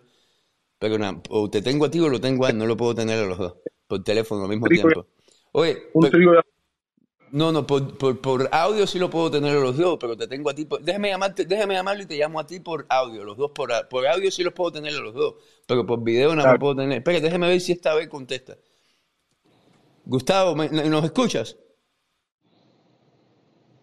Pero 0.78 0.98
nada, 0.98 1.20
o 1.30 1.50
te 1.50 1.62
tengo 1.62 1.86
a 1.86 1.90
ti 1.90 1.98
o 2.00 2.08
lo 2.08 2.20
tengo 2.20 2.46
a 2.46 2.50
él, 2.50 2.58
no 2.58 2.66
lo 2.66 2.76
puedo 2.76 2.94
tener 2.94 3.18
a 3.22 3.26
los 3.26 3.38
dos 3.38 3.54
por 3.86 4.02
teléfono 4.04 4.42
al 4.44 4.48
mismo 4.50 4.66
tiempo. 4.68 5.06
Oye, 5.52 5.88
Un 5.94 6.02
pero- 6.02 6.12
trío 6.16 6.32
de- 6.32 6.42
no, 7.32 7.52
no, 7.52 7.66
por, 7.66 7.96
por, 7.98 8.20
por 8.20 8.48
audio 8.52 8.86
sí 8.86 8.98
lo 8.98 9.10
puedo 9.10 9.30
tener 9.30 9.56
a 9.56 9.60
los 9.60 9.76
dos, 9.76 9.96
pero 10.00 10.16
te 10.16 10.26
tengo 10.28 10.50
a 10.50 10.54
ti. 10.54 10.64
Por, 10.64 10.80
déjame, 10.82 11.08
llamarte, 11.10 11.44
déjame 11.44 11.74
llamarlo 11.74 12.02
y 12.02 12.06
te 12.06 12.16
llamo 12.16 12.38
a 12.40 12.46
ti 12.46 12.60
por 12.60 12.86
audio, 12.88 13.24
los 13.24 13.36
dos 13.36 13.50
por, 13.52 13.70
por 13.88 14.06
audio 14.06 14.30
sí 14.30 14.42
los 14.42 14.52
puedo 14.54 14.72
tener 14.72 14.94
a 14.94 15.00
los 15.00 15.14
dos, 15.14 15.34
pero 15.66 15.84
por 15.86 16.02
video 16.02 16.34
no 16.34 16.42
Claro. 16.42 16.58
puedo 16.58 16.76
tener. 16.76 16.98
Espera, 16.98 17.20
déjame 17.20 17.48
ver 17.48 17.60
si 17.60 17.72
esta 17.72 17.94
vez 17.94 18.08
contesta. 18.08 18.56
Gustavo, 20.04 20.54
¿me- 20.54 20.68
¿nos 20.68 21.04
escuchas? 21.04 21.56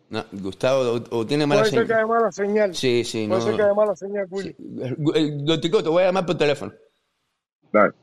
No, 0.09 0.23
Gustavo, 0.31 1.01
o, 1.11 1.17
o 1.17 1.25
tiene 1.25 1.45
mala 1.47 1.65
ser 1.65 1.81
que 1.81 1.87
señal. 1.87 2.07
mala 2.07 2.31
señal. 2.31 2.75
Sí, 2.75 3.03
sí, 3.03 3.25
Puede 3.27 3.39
no. 3.39 3.45
ser 3.47 3.55
que 3.55 3.61
haya 3.63 3.73
mala 3.73 3.95
señal. 3.95 4.27
Eh, 5.15 5.31
Don 5.39 5.59
Tico, 5.59 5.81
te 5.81 5.89
voy 5.89 6.03
a 6.03 6.07
llamar 6.07 6.25
por 6.25 6.37
teléfono. 6.37 6.71
Dale. 7.71 7.93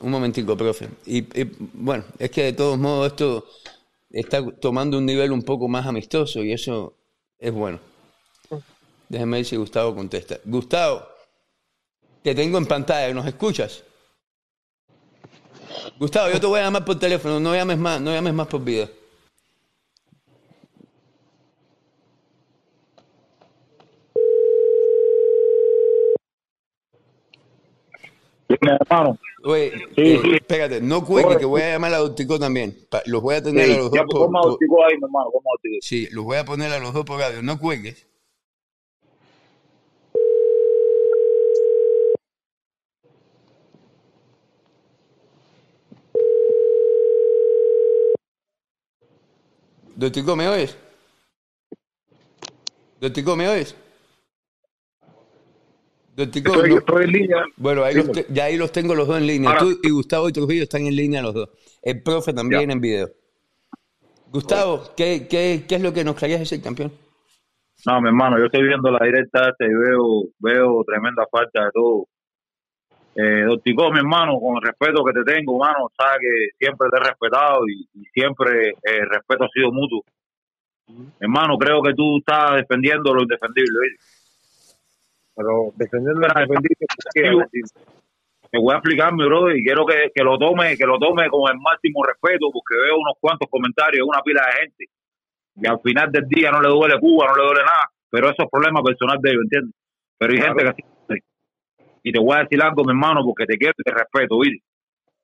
Un 0.00 0.10
momentico, 0.12 0.56
profe. 0.56 0.88
Y, 1.04 1.18
y, 1.40 1.50
bueno, 1.74 2.04
es 2.18 2.30
que 2.30 2.44
de 2.44 2.52
todos 2.52 2.78
modos 2.78 3.08
esto 3.08 3.44
está 4.14 4.44
tomando 4.60 4.98
un 4.98 5.06
nivel 5.06 5.32
un 5.32 5.42
poco 5.42 5.68
más 5.68 5.86
amistoso 5.86 6.42
y 6.42 6.52
eso 6.52 6.96
es 7.38 7.52
bueno. 7.52 7.80
Déjeme 9.08 9.38
ver 9.38 9.44
si 9.44 9.56
Gustavo 9.56 9.94
contesta. 9.94 10.38
Gustavo, 10.44 11.06
te 12.22 12.34
tengo 12.34 12.58
en 12.58 12.66
pantalla, 12.66 13.12
¿nos 13.12 13.26
escuchas? 13.26 13.82
Gustavo, 15.98 16.32
yo 16.32 16.40
te 16.40 16.46
voy 16.46 16.60
a 16.60 16.64
llamar 16.64 16.84
por 16.84 16.98
teléfono, 16.98 17.38
no 17.38 17.54
llames 17.54 17.78
más, 17.78 18.00
no 18.00 18.12
llames 18.12 18.32
más 18.32 18.46
por 18.46 18.64
video. 18.64 18.88
Dime, 28.60 28.76
hermano. 28.80 29.18
Oye, 29.44 29.72
Sí, 29.94 30.02
eh, 30.02 30.20
sí. 30.22 30.34
espérate, 30.36 30.80
no 30.80 31.04
cuelgue, 31.04 31.36
que 31.38 31.44
voy 31.44 31.60
a 31.62 31.72
llamar 31.72 31.94
a 31.94 31.98
Don 31.98 32.14
Tico 32.14 32.38
también. 32.38 32.76
Los 33.06 33.20
voy 33.22 33.34
a 33.34 33.42
tener 33.42 33.64
a 33.70 33.76
los 33.76 33.90
dos 33.90 34.00
por, 34.08 34.30
por- 34.30 34.84
ahí, 34.86 34.96
mi 34.96 35.04
hermano. 35.04 35.30
Sí, 35.80 36.08
los 36.12 36.24
voy 36.24 36.38
a 36.38 36.44
poner 36.44 36.72
a 36.72 36.78
los 36.78 36.92
dos 36.94 37.04
por 37.04 37.18
radio. 37.20 37.42
No 37.42 37.58
cuelgues. 37.58 38.06
Don 49.96 50.10
Tico, 50.10 50.34
¿me 50.36 50.48
oyes? 50.48 50.76
Don 53.00 53.12
Tico, 53.12 53.36
¿me 53.36 53.48
oyes? 53.48 53.74
Don 56.16 56.30
Tico, 56.30 56.52
Estoy, 56.54 56.70
no- 56.70 56.78
estoy 56.78 57.04
en 57.04 57.12
línea. 57.12 57.44
bueno, 57.56 57.82
ahí 57.84 57.94
los 57.94 58.12
te- 58.12 58.26
ya 58.30 58.44
ahí 58.44 58.56
los 58.56 58.70
tengo 58.70 58.94
los 58.94 59.08
dos 59.08 59.18
en 59.18 59.26
línea. 59.26 59.50
Ahora- 59.50 59.62
Tú 59.62 59.78
y 59.82 59.90
Gustavo 59.90 60.28
y 60.28 60.32
Trujillo 60.32 60.62
están 60.62 60.86
en 60.86 60.94
línea 60.94 61.20
los 61.22 61.34
dos. 61.34 61.48
El 61.82 62.02
profe 62.02 62.32
también 62.32 62.70
en 62.70 62.80
video. 62.80 63.08
Gustavo, 64.30 64.82
¿qué, 64.96 65.26
qué, 65.28 65.64
qué 65.68 65.74
es 65.76 65.82
lo 65.82 65.92
que 65.92 66.04
nos 66.04 66.16
querías 66.16 66.40
decir, 66.40 66.62
campeón? 66.62 66.92
No, 67.86 68.00
mi 68.00 68.08
hermano, 68.08 68.38
yo 68.38 68.46
estoy 68.46 68.62
viendo 68.66 68.90
la 68.90 69.04
directa 69.04 69.52
y 69.60 69.64
veo, 69.74 70.22
veo 70.38 70.84
tremenda 70.86 71.26
falta 71.30 71.64
de 71.66 71.70
todo. 71.72 72.06
Eh, 73.16 73.44
Don 73.46 73.60
Tico, 73.60 73.92
mi 73.92 73.98
hermano, 73.98 74.40
con 74.40 74.56
el 74.56 74.62
respeto 74.62 75.04
que 75.04 75.12
te 75.12 75.22
tengo, 75.24 75.54
hermano, 75.54 75.88
sabes 75.96 76.18
que 76.20 76.48
siempre 76.66 76.88
te 76.90 76.96
he 76.96 77.00
respetado 77.08 77.60
y, 77.68 77.88
y 77.94 78.04
siempre 78.12 78.70
eh, 78.70 78.74
el 79.02 79.08
respeto 79.10 79.44
ha 79.44 79.48
sido 79.52 79.70
mutuo. 79.70 80.02
Hermano, 81.20 81.56
creo 81.58 81.80
que 81.82 81.94
tú 81.94 82.18
estás 82.18 82.56
defendiendo 82.56 83.14
lo 83.14 83.22
indefendible. 83.22 83.78
Pero 85.36 85.72
defendiendo 85.76 86.20
la 86.20 86.40
defendible, 86.40 86.86
Te 88.50 88.58
voy 88.58 88.72
a 88.72 88.76
explicar, 88.76 89.12
mi 89.12 89.24
brother, 89.24 89.56
y 89.56 89.64
quiero 89.64 89.84
que, 89.84 90.12
que 90.14 90.22
lo 90.22 90.38
tome, 90.38 90.76
que 90.76 90.86
lo 90.86 90.98
tome 90.98 91.28
con 91.28 91.50
el 91.50 91.58
máximo 91.60 92.04
respeto, 92.04 92.50
porque 92.52 92.76
veo 92.76 92.98
unos 92.98 93.14
cuantos 93.20 93.48
comentarios, 93.50 94.06
una 94.06 94.22
pila 94.22 94.42
de 94.46 94.60
gente, 94.60 94.84
que 95.60 95.68
al 95.68 95.80
final 95.80 96.12
del 96.12 96.28
día 96.28 96.50
no 96.50 96.60
le 96.60 96.68
duele 96.68 97.00
Cuba, 97.00 97.26
no 97.28 97.36
le 97.36 97.44
duele 97.44 97.62
nada, 97.62 97.90
pero 98.10 98.30
eso 98.30 98.44
es 98.44 98.50
problema 98.50 98.82
personal 98.82 99.18
de 99.20 99.30
ellos, 99.30 99.42
¿entiendes? 99.42 99.74
Pero 100.18 100.32
hay 100.32 100.40
gente 100.40 100.62
que 100.62 100.68
así. 100.68 101.24
Y 102.04 102.12
te 102.12 102.18
voy 102.18 102.36
a 102.36 102.40
decir 102.40 102.62
algo, 102.62 102.84
mi 102.84 102.90
hermano, 102.90 103.24
porque 103.24 103.46
te 103.46 103.56
quiero 103.56 103.74
y 103.78 103.82
te 103.82 103.90
respeto, 103.90 104.38
¿viste? 104.38 104.62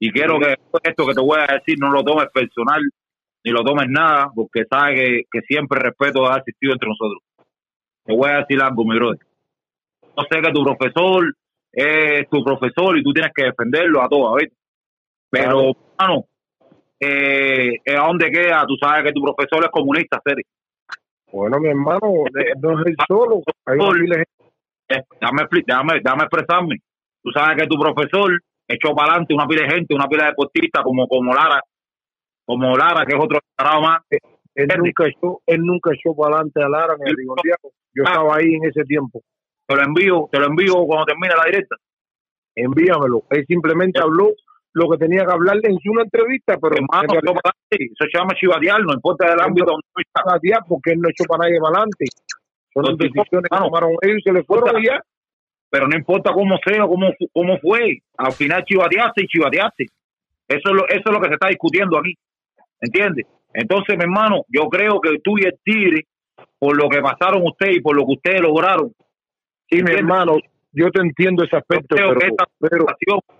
Y 0.01 0.11
quiero 0.11 0.39
que 0.41 0.57
esto 0.83 1.07
que 1.07 1.15
te 1.15 1.21
voy 1.21 1.39
a 1.39 1.55
decir 1.55 1.77
no 1.79 1.91
lo 1.93 2.03
tomes 2.03 2.27
personal, 2.33 2.81
ni 3.45 3.53
lo 3.53 3.63
tomes 3.63 3.87
nada, 3.89 4.31
porque 4.35 4.65
sabes 4.65 4.99
que, 4.99 5.23
que 5.31 5.41
siempre 5.43 5.79
el 5.79 5.85
respeto 5.85 6.27
ha 6.27 6.39
existido 6.39 6.73
entre 6.73 6.89
nosotros. 6.89 7.23
Te 8.05 8.17
voy 8.17 8.31
a 8.31 8.39
decir 8.39 8.61
algo, 8.63 8.85
mi 8.85 8.97
brother. 8.97 9.30
Yo 10.21 10.27
sé 10.31 10.43
que 10.43 10.53
tu 10.53 10.63
profesor 10.65 11.35
es 11.73 12.29
tu 12.29 12.43
profesor 12.45 12.99
y 12.99 13.03
tú 13.03 13.13
tienes 13.13 13.33
que 13.35 13.45
defenderlo 13.45 14.03
a 14.03 14.09
todas, 14.09 14.35
¿viste? 14.43 14.57
Pero, 15.31 15.73
hermano, 15.99 16.25
eh, 16.99 17.75
eh, 17.85 17.97
¿a 17.97 18.07
dónde 18.07 18.31
queda? 18.31 18.65
Tú 18.67 18.77
sabes 18.81 19.05
que 19.05 19.13
tu 19.13 19.23
profesor 19.23 19.65
es 19.65 19.71
comunista, 19.71 20.21
Seri. 20.25 20.43
Bueno, 21.33 21.59
mi 21.61 21.69
hermano, 21.69 22.01
no 22.61 22.81
es 22.81 22.87
el 22.87 22.97
solo. 23.07 23.43
Hay 23.67 23.79
de. 23.79 24.25
Eh, 24.89 25.03
expli- 25.21 25.65
déjame, 25.65 26.01
déjame 26.03 26.25
expresarme. 26.25 26.77
Tú 27.23 27.31
sabes 27.31 27.57
que 27.63 27.69
tu 27.69 27.79
profesor 27.79 28.33
echó 28.67 28.95
para 28.95 29.13
adelante 29.13 29.35
una 29.35 29.47
pila 29.47 29.63
de 29.63 29.71
gente, 29.75 29.95
una 29.95 30.09
pila 30.09 30.25
de 30.25 30.31
deportistas 30.31 30.83
como, 30.83 31.07
como 31.07 31.33
Lara, 31.33 31.61
como 32.45 32.77
Lara, 32.77 33.07
que 33.07 33.15
es 33.17 33.23
otro 33.23 33.39
tarado 33.57 33.83
más. 33.83 34.01
Él 34.57 34.67
nunca 34.79 35.07
echó, 35.07 35.39
él 35.47 35.61
nunca 35.63 35.91
echó 35.95 36.15
para 36.17 36.35
adelante 36.37 36.63
a 36.63 36.69
Lara 36.69 36.95
a 36.95 36.97
Rigondeado. 36.97 37.71
Yo 37.95 38.03
Ah. 38.05 38.11
estaba 38.11 38.37
ahí 38.37 38.55
en 38.55 38.65
ese 38.65 38.83
tiempo. 38.85 39.23
Te 39.71 39.77
lo 39.77 39.83
envío, 39.85 40.29
te 40.33 40.39
lo 40.41 40.47
envío 40.47 40.75
cuando 40.87 41.05
termine 41.07 41.35
la 41.37 41.45
directa. 41.45 41.77
Envíamelo. 42.57 43.23
Él 43.31 43.45
simplemente 43.47 44.01
habló 44.01 44.31
lo 44.73 44.89
que 44.91 44.99
tenía 44.99 45.25
que 45.25 45.33
hablarle 45.33 45.63
en 45.69 45.79
su 45.79 45.93
entrevista, 46.01 46.57
pero 46.61 46.75
Hermano, 46.77 47.09
en 47.15 47.23
realidad 47.23 47.53
eso 47.71 48.05
se 48.11 48.19
llama 48.19 48.35
chivatear, 48.39 48.81
no 48.83 48.93
importa 48.95 49.33
el 49.33 49.41
ámbito 49.41 49.67
donde 49.73 50.05
patear 50.13 50.61
porque 50.69 50.93
él 50.93 51.01
no 51.01 51.09
echó 51.09 51.25
para 51.25 51.45
nadie 51.47 51.59
para 51.61 51.71
adelante. 51.79 52.05
No, 52.75 52.83
sí, 52.99 53.09
decisiones 53.21 53.49
que 53.51 53.57
tomaron 53.69 53.91
ellos 54.03 54.19
y 54.19 54.23
se 54.23 54.33
le 54.33 54.45
fueron 54.45 54.81
y 54.83 54.87
ya. 54.87 55.01
pero 55.71 55.87
no 55.89 55.97
importa 55.97 56.33
cómo 56.33 56.57
sea, 56.65 56.83
cómo, 56.87 57.13
fu- 57.19 57.29
cómo 57.33 57.59
fue, 57.59 57.99
al 58.19 58.33
final 58.33 58.65
chivateaste 58.65 59.23
y 59.25 59.27
chivateaste. 59.27 59.87
Eso 60.49 60.69
es, 60.71 60.75
lo, 60.75 60.89
eso 60.89 61.03
es 61.07 61.13
lo 61.13 61.21
que 61.21 61.29
se 61.29 61.35
está 61.35 61.49
discutiendo 61.49 61.97
aquí, 61.99 62.15
¿entiendes? 62.81 63.27
Entonces, 63.55 63.97
mi 63.97 64.03
hermano, 64.05 64.45
yo 64.49 64.69
creo 64.69 65.01
que 65.01 65.19
tú 65.23 65.39
y 65.39 65.45
el 65.47 65.55
Tigre, 65.65 66.07
por 66.59 66.77
lo 66.77 66.89
que 66.89 67.01
pasaron 67.01 67.43
ustedes 67.45 67.77
y 67.77 67.81
por 67.81 67.95
lo 67.97 68.05
que 68.07 68.13
ustedes 68.15 68.41
lograron, 68.41 68.93
Sí, 69.71 69.83
mi 69.83 69.93
hermano, 69.93 70.37
yo 70.73 70.91
te 70.91 71.01
entiendo 71.01 71.45
ese 71.45 71.57
aspecto, 71.57 71.97
pero, 71.97 72.87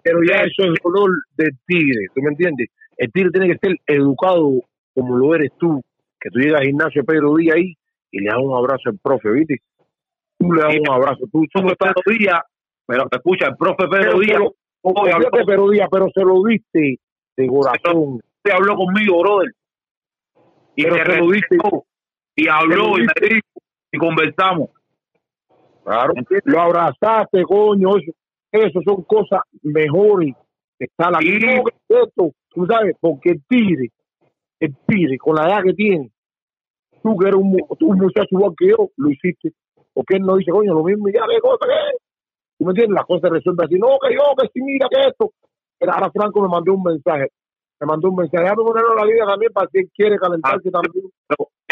pero, 0.03 0.21
ya 0.29 0.37
eso 0.45 0.73
es 0.73 0.81
dolor 0.83 1.11
del 1.37 1.51
tigre, 1.67 2.07
¿tú 2.15 2.23
me 2.23 2.31
entiendes? 2.31 2.69
El 2.97 3.11
tigre 3.13 3.31
tiene 3.31 3.49
que 3.49 3.59
ser 3.59 3.77
educado 3.87 4.53
como 4.95 5.17
lo 5.17 5.35
eres 5.35 5.51
tú, 5.59 5.83
que 6.21 6.31
tú 6.31 6.39
llegas 6.39 6.61
al 6.61 6.67
gimnasio 6.67 7.05
Pedro 7.05 7.35
Díaz 7.37 7.57
ahí 7.57 7.75
y 8.11 8.21
le 8.21 8.27
das 8.27 8.39
un 8.39 8.57
abrazo 8.57 8.91
al 8.91 8.99
profe, 8.99 9.31
¿viste? 9.31 9.59
Tú 10.39 10.53
le 10.53 10.63
das 10.63 10.73
Sí, 10.73 10.81
un 10.81 10.91
abrazo, 10.91 11.25
tú, 11.33 11.45
tú 11.53 11.63
no 11.63 11.73
estás... 11.73 11.93
Pedro 12.05 12.19
Díaz, 12.19 12.41
pero 12.87 13.09
escucha, 13.11 13.47
el 13.49 13.57
profe 13.57 13.89
Pedro 13.89 14.19
Díaz 14.19 14.41
Pedro 15.47 15.71
Díaz, 15.71 15.89
pero 15.91 16.09
se 16.15 16.21
lo 16.23 16.43
diste 16.45 16.99
de 17.37 17.47
corazón. 17.47 18.21
hoy 18.45 18.53
habló 18.53 18.77
conmigo, 18.77 19.21
brother, 19.21 19.53
y 20.77 20.85
Pero 20.85 20.97
te 20.97 21.05
se 21.05 21.19
lo 21.19 21.31
diste. 21.31 21.57
y 22.37 22.49
habló 22.49 22.99
y 22.99 23.03
me 23.03 23.29
dijo, 23.29 23.61
y 23.93 23.99
conversamos. 23.99 24.71
Claro, 25.91 26.15
lo 26.45 26.61
abrazaste, 26.61 27.43
coño, 27.43 27.97
eso, 27.97 28.13
eso 28.53 28.81
son 28.85 29.03
cosas 29.03 29.41
mejores 29.63 30.35
estar 30.79 31.13
aquí. 31.17 31.41
Sí. 31.41 31.63
Esto, 31.89 32.31
tú 32.49 32.67
sabes, 32.67 32.97
porque 33.01 33.31
el 33.31 33.43
tigre, 33.49 33.89
el 34.61 34.77
tigre, 34.87 35.19
con 35.19 35.35
la 35.35 35.49
edad 35.49 35.65
que 35.65 35.75
tiene, 35.75 36.13
tú 37.03 37.17
que 37.17 37.27
eres 37.27 37.41
un, 37.41 37.57
tú 37.77 37.89
un 37.89 37.99
muchacho 37.99 38.29
igual 38.31 38.53
que 38.57 38.69
yo, 38.69 38.91
lo 38.97 39.11
hiciste. 39.11 39.51
Porque 39.93 40.17
él 40.17 40.23
no 40.23 40.37
dice, 40.37 40.53
coño, 40.53 40.75
lo 40.75 40.85
mismo 40.85 41.09
ya, 41.09 41.23
¿qué 41.29 41.41
cosa 41.41 41.67
que 41.67 41.73
es? 41.73 42.01
¿Tú 42.57 42.65
me 42.67 42.71
entiendes? 42.71 42.95
Las 42.95 43.07
cosas 43.07 43.23
se 43.23 43.35
resuelven 43.35 43.67
así, 43.67 43.75
no, 43.75 43.89
que 44.01 44.15
yo, 44.15 44.23
que 44.39 44.49
sí, 44.55 44.63
mira, 44.63 44.87
que 44.89 45.09
esto. 45.09 45.33
Pero 45.77 45.93
ahora 45.93 46.11
Franco 46.13 46.41
me 46.43 46.49
mandó 46.49 46.75
un 46.75 46.85
mensaje, 46.85 47.33
me 47.81 47.87
mandó 47.87 48.11
un 48.11 48.17
mensaje, 48.17 48.45
déjame 48.45 48.63
ponerlo 48.63 48.93
en 48.93 48.97
la 48.97 49.13
vida 49.13 49.27
también 49.27 49.53
para 49.53 49.69
si 49.73 49.79
él 49.79 49.91
quiere 49.93 50.19
calentarse 50.19 50.69
Ah, 50.69 50.81
también. 50.81 51.11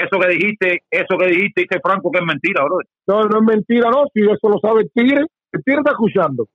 Eso 0.05 0.21
que 0.21 0.29
dijiste, 0.29 0.83
eso 0.91 1.19
que 1.19 1.27
dijiste, 1.27 1.63
dice 1.63 1.81
Franco, 1.83 2.11
que 2.11 2.19
es 2.19 2.25
mentira, 2.25 2.65
brother. 2.65 2.87
No, 3.07 3.23
no 3.25 3.39
es 3.39 3.45
mentira, 3.57 3.91
no, 3.91 4.05
si 4.13 4.21
eso 4.23 4.49
lo 4.49 4.59
sabe 4.61 4.83
el 4.83 4.91
tigre, 4.93 5.23
el 5.53 5.63
tigre 5.65 5.79
está 5.81 5.91
escuchando. 5.93 6.47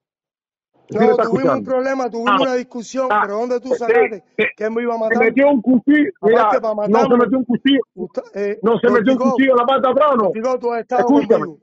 No, 0.89 1.15
tuvimos 1.17 1.55
un 1.57 1.63
problema, 1.63 2.09
tuvimos 2.09 2.33
Ah, 2.33 2.41
una 2.41 2.53
discusión, 2.55 3.07
ah, 3.09 3.21
pero 3.23 3.39
¿dónde 3.39 3.59
tú 3.59 3.69
sí, 3.69 3.75
sacaste 3.75 4.23
que 4.55 4.63
él 4.65 4.71
me 4.71 4.81
iba 4.83 4.93
a 4.93 4.97
Se 4.97 5.03
matar? 5.05 5.23
metió 5.23 5.47
un 5.49 5.61
cuchillo, 5.61 6.11
mira, 6.21 6.49
para 6.49 6.87
no 6.87 7.07
se 7.07 7.17
metió 7.17 7.37
un 7.37 7.45
cuchillo, 7.45 7.79
Usted- 7.95 8.21
eh, 8.35 8.59
no 8.61 8.77
se 8.79 8.89
metió 8.91 9.13
un 9.13 9.17
cuchillo 9.19 9.51
en 9.51 9.57
la 9.57 9.65
parte 9.65 9.87
de 9.87 9.91
atrás, 9.91 10.09
¿o 10.11 10.15
no. 10.17 10.57
Tú 10.59 10.71
has 10.73 10.81
estado 10.81 11.01
Escúchame. 11.01 11.45
conmigo. 11.45 11.57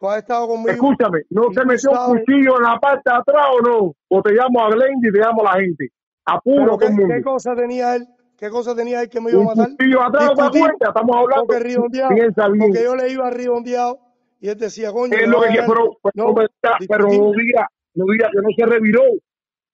Tú 0.00 0.08
has 0.08 0.18
estado 0.18 0.48
conmigo. 0.48 0.70
Escúchame, 0.72 1.20
no 1.30 1.42
se 1.54 1.64
metió 1.64 1.90
un 1.92 2.16
cuchillo 2.18 2.56
en 2.56 2.62
la 2.64 2.78
parte 2.80 3.02
de 3.10 3.16
atrás 3.16 3.46
o 3.52 3.60
no. 3.62 3.92
O 4.08 4.22
te 4.22 4.32
llamo 4.32 4.60
a 4.64 4.70
Glendy 4.70 5.08
y 5.08 5.12
te 5.12 5.18
llamo 5.18 5.42
a 5.46 5.54
la 5.54 5.60
gente. 5.60 5.88
Apuro 6.26 6.56
Pero 6.56 6.68
todo 6.70 6.78
¿qué, 6.78 6.86
el 6.86 6.92
mundo. 6.94 7.14
qué 7.14 7.22
cosa 7.22 7.54
tenía 7.54 7.96
él? 7.96 8.06
¿Qué 8.38 8.50
cosa 8.50 8.74
tenía 8.74 9.02
él 9.02 9.08
que 9.08 9.20
me 9.20 9.30
iba 9.30 9.42
a 9.42 9.44
matar? 9.44 9.70
cuchillo 9.70 10.02
atrás, 10.02 10.24
¿no 10.24 10.34
te 10.34 10.42
Discutir, 10.42 10.62
cuenta? 10.62 10.88
Estamos 10.88 11.16
hablando. 11.16 11.46
Porque 11.46 12.82
yo 12.82 12.96
le 12.96 13.10
iba 13.10 13.30
redondeado 13.30 13.98
y 14.40 14.48
él 14.48 14.58
decía, 14.58 14.92
coño, 14.92 15.16
Es 15.16 15.28
lo 15.28 15.40
que 15.40 15.48
quiero, 15.48 15.66
pero, 15.66 16.12
No, 16.14 16.34
pero, 16.34 16.48
pero 16.88 17.04
no 17.06 17.32
diga, 17.32 17.68
no 17.94 18.04
diga 18.12 18.30
que 18.30 18.38
no 18.42 18.48
se 18.56 18.66
reviró. 18.66 19.02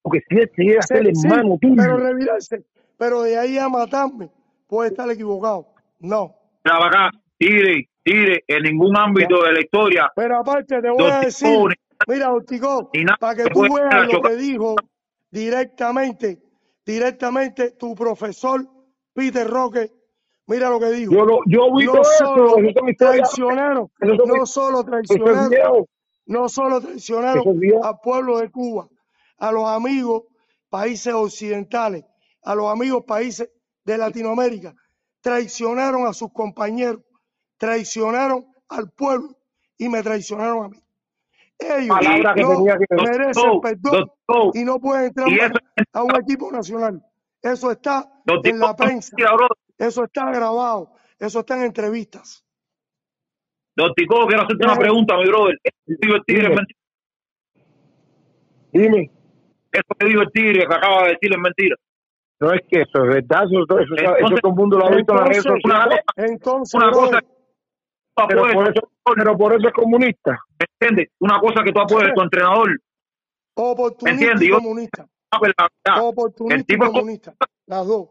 Porque 0.03 0.20
si 0.28 0.37
él 0.37 0.51
llega 0.57 0.78
a 0.78 0.82
ser 0.82 1.05
sí, 1.15 1.27
hermano 1.27 1.59
tuyo. 1.61 1.74
pero 1.77 1.97
revirarse. 1.97 2.65
Pero 2.97 3.23
de 3.23 3.39
ahí 3.39 3.59
a 3.59 3.69
matarme, 3.69 4.31
puede 4.66 4.91
estar 4.91 5.11
equivocado. 5.11 5.66
No. 5.99 6.35
Acá, 6.65 7.11
Tigre, 7.39 7.89
Tigre, 8.03 8.45
en 8.47 8.62
ningún 8.62 8.97
ámbito 8.97 9.43
de 9.43 9.53
la 9.53 9.61
historia, 9.61 10.12
Pero 10.15 10.39
aparte 10.39 10.81
te 10.81 10.91
voy 10.91 11.11
a 11.11 11.20
decir, 11.20 11.49
mira, 12.07 12.32
Ortigo, 12.32 12.91
para 13.19 13.35
que 13.35 13.51
tú 13.51 13.62
veas 13.62 14.12
lo 14.12 14.23
que 14.23 14.37
dijo 14.37 14.77
directamente, 15.31 16.39
directamente 16.85 17.73
tu 17.73 17.94
profesor 17.94 18.66
Peter 19.12 19.47
Roque 19.48 19.93
Mira 20.51 20.69
lo 20.69 20.81
que 20.81 20.90
dijo. 20.90 21.12
Yo, 21.12 21.24
lo, 21.24 21.39
yo 21.47 21.73
vi 21.77 21.86
No 21.86 21.93
todo 21.93 22.02
solo 22.02 22.59
eso 22.59 22.81
traicionaron, 22.98 23.89
eso, 24.01 24.27
no 24.27 24.47
solo 24.47 24.81
es 24.81 24.86
traicionaron, 24.86 25.86
no 26.27 26.48
solo 26.48 26.81
traicionaron 26.81 27.62
es 27.62 27.73
al 27.81 28.01
pueblo 28.02 28.39
de 28.39 28.51
Cuba, 28.51 28.89
a 29.39 29.52
los 29.52 29.69
amigos 29.69 30.24
países 30.69 31.15
occidentales, 31.15 32.05
a 32.43 32.57
los 32.57 32.69
amigos 32.69 33.05
países 33.05 33.48
de 33.85 33.97
Latinoamérica, 33.97 34.74
traicionaron 35.20 36.09
a 36.09 36.12
sus 36.12 36.32
compañeros, 36.32 37.01
traicionaron 37.57 38.44
al 38.69 38.90
pueblo 38.90 39.36
y 39.78 39.89
me 39.89 40.02
traicionaron 40.02 40.65
a 40.65 40.69
mí. 40.69 40.82
Ellos 41.61 41.89
Palabra 41.89 42.35
que 42.35 42.43
no 42.43 42.57
tenía 42.57 42.78
que 42.78 42.95
merecen 42.97 43.32
Doctor, 43.32 43.61
perdón 43.61 44.11
doctor, 44.27 44.51
y 44.55 44.65
no 44.65 44.81
pueden 44.81 45.07
entrar 45.07 45.53
a 45.93 46.03
un 46.03 46.16
equipo 46.16 46.51
nacional. 46.51 47.03
Eso 47.43 47.70
está 47.70 48.11
en 48.45 48.59
la 48.59 48.74
prensa, 48.77 49.16
eso 49.78 50.05
está 50.05 50.31
grabado, 50.31 50.93
eso 51.19 51.41
está 51.41 51.57
en 51.57 51.65
entrevistas. 51.65 52.45
Don 53.77 53.93
Tico, 53.95 54.27
quiero 54.27 54.43
hacerte 54.43 54.65
una 54.65 54.77
pregunta, 54.77 55.16
mi 55.16 55.27
brother. 55.27 55.59
Eso 55.62 55.77
que 55.87 55.95
dijo 56.01 56.16
el 56.16 56.24
tigre 56.24 56.43
es 56.43 56.49
Dime. 56.49 56.57
mentira. 56.57 56.81
Dime, 58.73 59.11
Eso 59.73 59.95
que 59.99 60.07
dijo 60.07 60.23
el 60.23 60.31
tigre 60.32 60.66
que 60.66 60.74
acaba 60.74 61.03
de 61.05 61.09
decir 61.11 61.32
es 61.32 61.39
mentira. 61.39 61.77
no 62.41 62.53
es 62.55 62.61
que 62.70 62.81
eso 62.82 63.05
es 63.05 63.09
verdad, 63.15 63.45
eso, 63.45 63.65
eso, 63.65 63.78
eso, 63.81 63.95
eso 63.95 64.16
Entonces- 64.16 64.41
todo 64.41 64.53
el 64.53 64.57
mundo 64.57 64.78
lo 64.78 64.87
ha 64.87 64.91
visto 64.97 65.12
en 65.12 65.19
las 65.19 65.28
redes 65.28 65.43
sociales, 65.43 66.01
entonces, 66.16 66.74
una 66.74 66.91
cosa 66.91 67.20
pero 68.28 68.43
por 68.53 68.69
eso, 68.69 68.91
pero 69.16 69.37
por 69.39 69.53
eso 69.55 69.69
es 69.69 69.73
comunista. 69.74 70.39
¿Me 70.61 70.66
entiendes? 70.78 71.15
Una 71.20 71.41
cosa 71.41 71.62
que 71.65 71.73
tú 71.73 71.81
apoyes 71.81 72.15
tu 72.15 72.20
entrenador, 72.23 72.78
oportunista 73.55 74.11
entiende? 74.11 74.45
y 74.45 74.49
Yo- 74.49 74.57
comunista, 74.57 75.07
la 75.85 76.03
oportunista 76.03 76.57
El 76.57 76.66
tipo 76.66 76.93
comunista, 76.93 77.35
las 77.66 77.87
dos. 77.87 78.09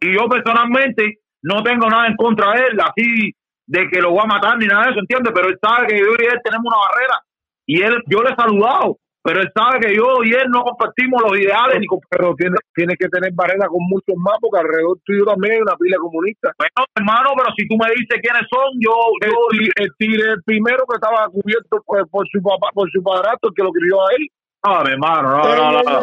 Y 0.00 0.12
yo 0.14 0.28
personalmente 0.28 1.20
no 1.42 1.62
tengo 1.62 1.88
nada 1.88 2.08
en 2.08 2.16
contra 2.16 2.52
de 2.52 2.64
él, 2.66 2.80
así 2.80 3.32
de 3.66 3.88
que 3.88 4.00
lo 4.00 4.10
voy 4.10 4.20
a 4.22 4.26
matar 4.26 4.58
ni 4.58 4.66
nada 4.66 4.84
de 4.86 4.90
eso, 4.90 5.00
¿entiendes? 5.00 5.32
Pero 5.34 5.48
él 5.48 5.58
sabe 5.62 5.86
que 5.86 5.98
yo 5.98 6.04
y 6.18 6.24
él 6.24 6.40
tenemos 6.44 6.66
una 6.66 6.76
barrera. 6.78 7.22
Y 7.66 7.80
él, 7.82 8.02
yo 8.06 8.22
le 8.22 8.30
he 8.30 8.36
saludado, 8.36 8.98
pero 9.22 9.40
él 9.40 9.48
sabe 9.54 9.78
que 9.78 9.94
yo 9.94 10.18
y 10.24 10.34
él 10.34 10.50
no 10.50 10.64
compartimos 10.64 11.22
los 11.22 11.38
ideales 11.38 11.78
ni 11.78 11.86
Pero 12.10 12.34
tiene, 12.34 12.56
tiene 12.74 12.96
que 12.96 13.08
tener 13.08 13.32
barrera 13.32 13.68
con 13.68 13.78
muchos 13.86 14.16
más, 14.16 14.34
porque 14.40 14.58
alrededor 14.58 14.98
tuyo 15.04 15.24
también 15.24 15.54
hay 15.54 15.60
una 15.62 15.76
pila 15.76 15.96
comunista. 15.98 16.50
Bueno, 16.58 16.86
hermano, 16.96 17.30
pero 17.36 17.54
si 17.56 17.68
tú 17.68 17.76
me 17.78 17.88
dices 17.94 18.18
quiénes 18.20 18.42
son, 18.50 18.66
yo, 18.80 18.90
El, 19.22 19.30
yo 19.30 19.72
el 19.76 19.90
tigre 19.96 20.32
el 20.32 20.42
primero 20.42 20.84
que 20.88 20.96
estaba 20.96 21.28
cubierto 21.28 21.80
por, 21.86 22.08
por 22.08 22.26
su 22.28 22.42
papá, 22.42 22.68
por 22.74 22.90
su 22.90 23.00
padrastro, 23.02 23.50
el 23.50 23.54
que 23.54 23.62
lo 23.62 23.70
crió 23.70 24.00
a 24.02 24.12
él. 24.18 24.28
Ah, 24.64 24.82
mi 24.84 24.92
hermano, 24.92 25.30
no, 25.30 25.48
Ey, 25.48 25.56
no, 25.56 25.82
no. 25.82 26.02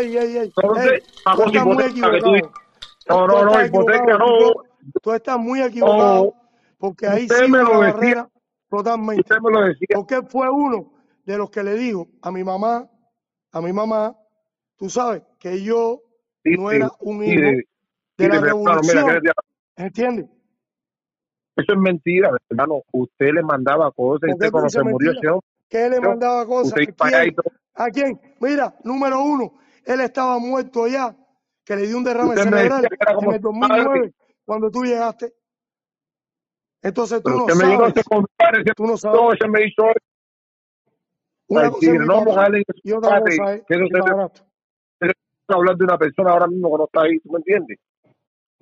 ey, 0.00 0.16
ey, 0.16 0.36
Entonces, 0.38 1.02
una 1.26 1.34
cosa 1.36 1.46
estás 1.46 1.64
muy 1.66 1.74
hipotética 1.74 2.10
que 2.10 2.20
tú 2.20 2.34
equivocado. 2.34 2.62
No, 3.08 3.26
no, 3.26 3.44
no, 3.44 3.50
estás 3.50 3.68
hipoteca 3.68 4.18
no. 4.18 4.26
Tú 5.02 5.12
estás 5.12 5.38
muy 5.38 5.62
equivocado 5.62 6.34
porque 6.78 7.06
ahí 7.06 7.22
Usted 7.22 7.44
sí 7.44 7.50
me 7.50 7.58
lo 7.58 7.80
decía. 7.80 8.28
totalmente. 8.68 9.22
Usted 9.22 9.36
me 9.40 9.50
lo 9.50 9.60
decía. 9.62 9.88
Porque 9.94 10.14
él 10.16 10.26
fue 10.28 10.48
uno 10.50 10.91
de 11.24 11.38
los 11.38 11.50
que 11.50 11.62
le 11.62 11.74
dijo 11.74 12.08
a 12.22 12.30
mi 12.30 12.44
mamá, 12.44 12.90
a 13.52 13.60
mi 13.60 13.72
mamá, 13.72 14.16
tú 14.76 14.88
sabes, 14.88 15.22
que 15.38 15.62
yo 15.62 16.02
no 16.44 16.70
era 16.70 16.90
un 17.00 17.22
hijo 17.24 17.40
de 18.16 18.28
la 18.28 18.40
tigre, 18.40 18.52
hermano, 18.52 18.80
mira, 18.82 19.02
revolución, 19.02 19.22
¿entiendes? 19.76 20.26
eso 21.56 21.72
es 21.72 21.78
mentira, 21.78 22.30
hermano. 22.48 22.82
Usted 22.92 23.32
le 23.34 23.42
mandaba 23.42 23.90
cosas 23.92 24.28
y 24.28 24.32
¿Por 24.32 24.38
qué 24.38 24.46
usted 24.46 24.46
tú 24.46 24.52
cuando 24.52 24.70
se 24.70 24.82
murió 24.82 25.12
ese 25.12 25.28
Que 25.68 25.86
él 25.86 25.92
le 25.92 26.00
mandaba 26.00 26.46
cosas. 26.46 26.72
¿A 26.98 27.08
quién? 27.08 27.34
¿A 27.74 27.90
quién? 27.90 28.20
Mira, 28.40 28.74
número 28.84 29.22
uno, 29.22 29.54
él 29.84 30.00
estaba 30.00 30.38
muerto 30.38 30.86
ya, 30.86 31.16
que 31.64 31.76
le 31.76 31.86
dio 31.86 31.98
un 31.98 32.04
derrame 32.04 32.36
cerebral 32.36 32.84
en 32.84 33.32
el 33.32 33.40
su 33.40 33.48
2009, 33.48 34.14
cuando 34.44 34.70
tú 34.70 34.84
llegaste. 34.84 35.32
Entonces 36.82 37.22
tú 37.22 37.30
no 37.30 37.44
usted 37.44 37.54
me 37.54 37.70
dijo 37.70 37.84
sabes, 37.84 38.64
tú 38.74 38.86
no 38.86 38.96
sabes. 38.96 39.20
no, 39.20 39.32
ese 39.32 39.48
me 39.48 39.64
hizo 39.64 39.84
Una 41.52 41.70
cosa 41.70 41.92
mi 41.92 41.98
No 41.98 42.06
vamos 42.06 42.22
a 42.22 42.30
papá 42.30 42.42
darle 42.42 42.62
y 42.82 42.92
otra 42.92 43.10
padre, 43.10 43.36
cosa 43.36 43.54
es 43.54 43.62
que 43.66 43.76
mi 43.78 43.88
se 43.88 43.98
padrastro. 43.98 44.46
hablar 45.48 45.76
de 45.76 45.84
una 45.84 45.98
persona 45.98 46.30
ahora 46.30 46.46
mismo 46.46 46.70
que 46.72 46.78
no 46.78 46.84
está 46.84 47.02
ahí, 47.02 47.18
¿tú 47.20 47.30
me 47.30 47.38
entiendes? 47.38 47.78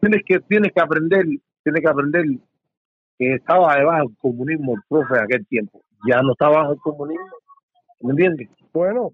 Tienes 0.01 0.23
que, 0.27 0.41
tienes 0.41 0.73
que 0.73 0.81
aprender, 0.81 1.25
tienes 1.63 1.83
que 1.83 1.89
aprender 1.89 2.25
que 3.19 3.35
estaba 3.35 3.77
debajo 3.77 4.09
del 4.09 4.17
comunismo 4.19 4.75
el 4.75 4.81
profe 4.89 5.21
aquel 5.21 5.47
tiempo. 5.47 5.83
Ya 6.09 6.23
no 6.23 6.33
está 6.33 6.49
bajo 6.49 6.73
el 6.73 6.79
comunismo, 6.81 7.27
¿me 8.01 8.11
entiendes? 8.13 8.49
Bueno, 8.73 9.13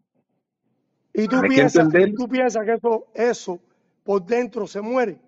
y 1.12 1.26
tú 1.28 1.40
piensas, 1.42 1.88
tú 2.16 2.28
piensas 2.28 2.64
que 2.64 2.72
eso, 2.74 3.06
eso 3.14 3.58
por 4.04 4.24
dentro 4.24 4.66
se 4.66 4.80
muere. 4.80 5.18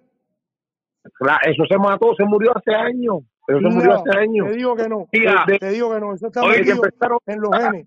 Claro, 1.14 1.38
eso 1.46 1.64
se 1.68 1.76
mató, 1.78 2.14
se 2.16 2.24
murió 2.24 2.56
hace 2.56 2.74
años, 2.74 3.20
eso 3.48 3.58
se 3.58 3.68
murió 3.68 3.90
No, 3.90 3.96
hace 3.96 4.18
años. 4.18 4.46
te 4.46 4.52
digo 4.56 4.76
que 4.76 4.88
no, 4.88 5.08
Mira, 5.12 5.44
De- 5.46 5.58
te 5.58 5.70
digo 5.70 5.92
que 5.92 6.00
no, 6.00 6.14
eso 6.14 6.26
está 6.28 6.42
Oye, 6.44 6.62
que 6.62 6.70
empezaron 6.70 7.18
en 7.26 7.40
los 7.40 7.50
genes. 7.56 7.86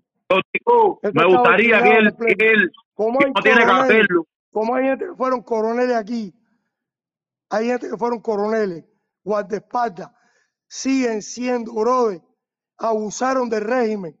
Tico, 0.52 1.00
me 1.12 1.24
gustaría 1.26 1.82
que 1.82 1.96
él, 1.96 2.16
que 2.16 2.36
que 2.36 2.54
no 2.96 3.42
tiene 3.42 3.64
que 3.64 3.70
hacerlo. 3.70 4.26
como 4.50 4.74
hay 4.74 4.84
gente 4.84 5.06
que 5.06 5.14
fueron 5.14 5.42
coroneles 5.42 5.96
aquí, 5.96 6.34
hay 7.50 7.66
gente 7.66 7.88
que 7.88 7.96
fueron 7.96 8.20
coroneles, 8.20 8.84
guardaespaldas, 9.24 10.10
siguen 10.66 11.22
siendo, 11.22 11.72
brother, 11.74 12.22
abusaron 12.78 13.48
del 13.48 13.62
régimen, 13.62 14.18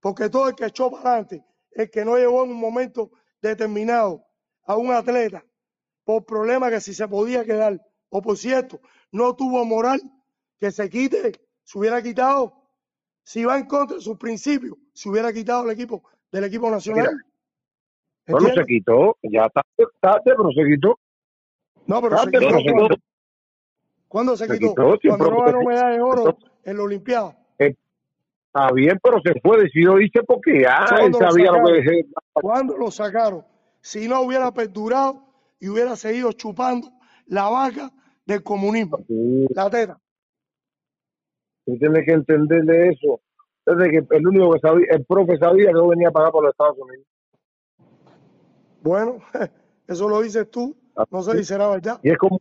porque 0.00 0.28
todo 0.28 0.48
el 0.48 0.54
que 0.54 0.66
echó 0.66 0.90
para 0.90 1.10
adelante, 1.10 1.44
el 1.70 1.90
que 1.90 2.04
no 2.04 2.16
llevó 2.16 2.44
en 2.44 2.50
un 2.50 2.60
momento 2.60 3.10
determinado 3.40 4.24
a 4.64 4.76
un 4.76 4.92
atleta, 4.92 5.44
por 6.04 6.26
problemas 6.26 6.70
que 6.70 6.80
si 6.80 6.94
se 6.94 7.08
podía 7.08 7.44
quedar, 7.44 7.80
o 8.10 8.20
por 8.20 8.36
cierto, 8.36 8.80
no 9.10 9.34
tuvo 9.34 9.64
moral, 9.64 10.00
que 10.58 10.70
se 10.70 10.88
quite, 10.90 11.32
se 11.64 11.78
hubiera 11.78 12.02
quitado, 12.02 12.52
si 13.24 13.44
va 13.44 13.58
en 13.58 13.66
contra 13.66 13.96
de 13.96 14.02
sus 14.02 14.18
principios, 14.18 14.76
se 14.92 15.08
hubiera 15.08 15.32
quitado 15.32 15.64
el 15.64 15.70
equipo 15.70 16.02
del 16.30 16.44
equipo 16.44 16.70
nacional. 16.70 17.10
Bueno, 18.26 18.48
se 18.54 18.64
quitó, 18.64 19.16
ya 19.22 19.48
tarde, 19.48 19.92
tarde, 20.00 20.22
pero 20.24 20.50
se 20.52 20.64
quitó. 20.64 20.98
No, 21.86 22.00
pero 22.00 22.18
se 22.18 22.26
quitó 22.26 22.38
pero 22.38 22.58
se 22.58 22.64
cuando, 22.64 22.88
quitó. 22.88 23.02
¿cuándo 24.08 24.36
se 24.36 24.46
Se 24.46 24.58
quitó? 24.58 24.74
Cuando 24.74 25.30
no 25.30 25.42
ganó 25.42 25.62
medalla 25.62 25.88
de 25.88 26.00
oro 26.00 26.38
en 26.64 26.76
la 26.76 26.82
Olimpiada. 26.82 27.36
Está 27.58 28.70
bien, 28.72 29.00
pero 29.02 29.20
se 29.22 29.40
fue, 29.40 29.62
decidió 29.62 29.98
irse 29.98 30.22
porque 30.24 30.62
ya 30.62 30.84
él 30.90 31.10
cuando 31.10 31.20
lo 31.20 31.30
sabía 31.30 31.52
lo 31.52 31.64
que 31.66 31.82
sacaron. 31.82 32.12
¿Cuándo 32.34 32.76
lo 32.76 32.90
sacaron? 32.90 33.44
Si 33.80 34.06
no 34.06 34.20
hubiera 34.20 34.52
perdurado 34.52 35.26
y 35.58 35.68
hubiera 35.68 35.96
seguido 35.96 36.32
chupando 36.32 36.88
la 37.26 37.48
vaca 37.48 37.90
del 38.26 38.42
comunismo, 38.42 38.98
Sí, 39.08 39.46
la 39.54 39.70
teta. 39.70 39.98
Tú 41.64 41.78
tienes 41.78 42.04
que 42.04 42.12
entender 42.12 42.62
de 42.64 42.88
eso. 42.90 43.20
Que 43.64 44.04
el 44.10 44.26
único 44.26 44.52
que 44.52 44.58
sabía, 44.60 44.86
el 44.90 45.04
profe 45.04 45.38
sabía 45.38 45.68
que 45.68 45.74
yo 45.74 45.88
venía 45.88 46.08
a 46.08 46.12
pagar 46.12 46.32
por 46.32 46.42
los 46.42 46.52
Estados 46.52 46.76
Unidos. 46.78 47.06
Bueno, 48.82 49.18
eso 49.86 50.08
lo 50.08 50.20
dices 50.20 50.50
tú, 50.50 50.76
no 51.10 51.22
sé 51.22 51.38
si 51.38 51.44
será 51.44 51.68
verdad. 51.68 52.00
Y 52.02 52.10
es 52.10 52.18
como 52.18 52.40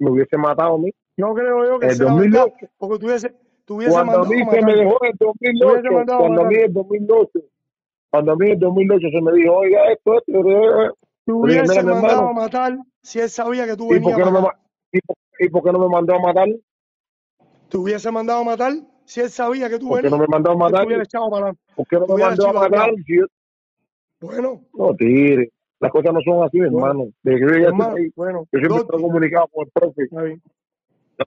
me 0.00 0.10
hubiese 0.10 0.36
matado 0.36 0.74
a 0.74 0.78
mí. 0.78 0.90
Yo 1.16 1.34
creo 1.34 1.66
yo 1.66 1.78
que 1.78 1.86
El 1.86 1.94
será 1.94 2.10
2008. 2.10 2.32
verdad, 2.32 2.70
porque 2.78 2.98
tuviese, 2.98 3.34
tuviese 3.66 3.92
Cuando 3.92 4.18
a 4.20 4.24
mí 4.24 4.36
se 4.50 4.62
me 4.62 4.74
dejó 4.74 5.04
en 5.04 5.10
el 5.10 5.28
Hubiese 5.28 5.58
2008, 5.60 5.92
mandado 5.92 6.18
a 6.18 6.22
cuando 6.22 6.42
a 6.42 6.44
mí 6.48 6.54
el 6.56 6.72
2008, 6.72 7.30
cuando 8.10 8.32
a 8.32 8.36
mí 8.36 8.46
en 8.46 8.52
el 8.52 8.58
2008 8.58 9.06
se 9.12 9.20
me 9.20 9.32
dijo, 9.32 9.54
oiga, 9.54 9.92
esto, 9.92 10.18
esto, 10.18 10.38
esto, 10.38 10.96
Te 11.26 11.32
hubiese 11.32 11.82
mandado 11.82 12.28
a 12.28 12.32
matar 12.32 12.78
si 13.02 13.20
él 13.20 13.28
sabía 13.28 13.66
que 13.66 13.76
tú 13.76 13.94
¿y 13.94 14.00
por, 14.00 14.12
venías 14.12 14.16
qué 14.16 14.24
no 14.24 14.32
me, 14.32 14.48
y, 14.92 15.00
por, 15.00 15.16
y 15.38 15.48
por 15.50 15.62
qué 15.62 15.72
no 15.72 15.78
me 15.78 15.88
mandó 15.88 16.14
a 16.14 16.18
matar? 16.20 16.48
Te 17.68 17.76
hubiese 17.76 18.10
mandado 18.10 18.40
a 18.40 18.44
matar 18.44 18.72
si 19.10 19.20
él 19.20 19.28
sabía 19.30 19.68
que 19.68 19.78
tú 19.78 19.88
¿Por 19.88 20.02
qué 20.02 20.08
no 20.08 20.18
me 20.18 20.26
mandó 20.28 20.52
a 20.52 20.56
matar? 20.56 20.86
para. 20.86 21.52
¿Por 21.74 21.86
qué 21.88 21.96
no 21.96 22.06
me 22.06 22.22
mandó 22.22 22.48
a 22.48 22.52
matar? 22.52 22.90
yo- 23.08 23.26
Bueno, 24.20 24.60
no, 24.74 24.94
tire. 24.94 25.50
Las 25.80 25.90
cosas 25.90 26.12
no 26.12 26.20
son 26.20 26.44
así, 26.44 26.58
Bueno, 26.58 26.76
hermano. 26.78 27.04
Desde 27.22 27.38
que 27.38 27.44
yo 27.44 27.46
llegué 27.48 27.56
a 27.56 27.58
este 27.58 27.66
hermano, 27.70 27.92
país, 27.94 28.12
bueno, 28.14 28.38
yo 28.52 28.58
siempre 28.60 28.78
estoy 28.82 29.02
comunicado 29.02 29.48
con 29.48 29.64
el 29.66 29.70
profe. 29.72 30.02
está 30.04 30.22
bien. 30.22 30.42
Yo 31.18 31.24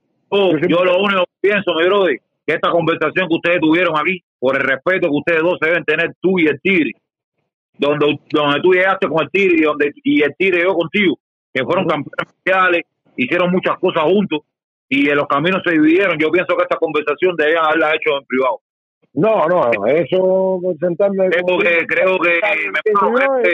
siempre- 0.48 0.68
yo 0.70 0.84
lo 0.84 1.02
único 1.02 1.24
que 1.24 1.48
pienso, 1.48 1.74
mi 1.74 1.84
brother, 1.84 2.20
que 2.46 2.54
esta 2.54 2.70
conversación 2.70 3.28
que 3.28 3.34
ustedes 3.34 3.60
tuvieron 3.60 3.94
aquí, 3.98 4.22
por 4.38 4.56
el 4.56 4.62
respeto 4.62 5.08
que 5.08 5.16
ustedes 5.16 5.42
dos 5.42 5.58
se 5.60 5.68
deben 5.68 5.84
tener, 5.84 6.14
tú 6.20 6.38
y 6.38 6.46
el 6.46 6.58
Tigre, 6.62 6.92
donde, 7.78 8.18
donde 8.30 8.60
tú 8.62 8.72
llegaste 8.72 9.08
con 9.08 9.22
el 9.24 9.30
Tigre 9.30 9.56
y, 9.58 9.62
donde, 9.62 9.92
y 10.04 10.22
el 10.22 10.34
Tigre 10.38 10.58
llegó 10.60 10.74
contigo, 10.74 11.18
que 11.52 11.62
fueron 11.64 11.86
campeones 11.86 12.34
mundiales, 12.34 12.82
hicieron 13.16 13.50
muchas 13.50 13.78
cosas 13.78 14.04
juntos 14.04 14.40
y 14.88 15.08
en 15.08 15.16
los 15.16 15.26
caminos 15.26 15.62
se 15.64 15.72
dividieron. 15.72 16.18
Yo 16.18 16.30
pienso 16.30 16.56
que 16.56 16.62
esta 16.62 16.76
conversación 16.76 17.34
debían 17.36 17.64
haberla 17.64 17.94
hecho 17.94 18.16
en 18.18 18.24
privado. 18.26 18.60
No, 19.14 19.46
no, 19.46 19.86
eso, 19.86 20.60
sentarme. 20.80 21.28
Creo 21.30 21.58
que, 21.58 21.86
creo 21.86 22.18
que, 22.18 22.40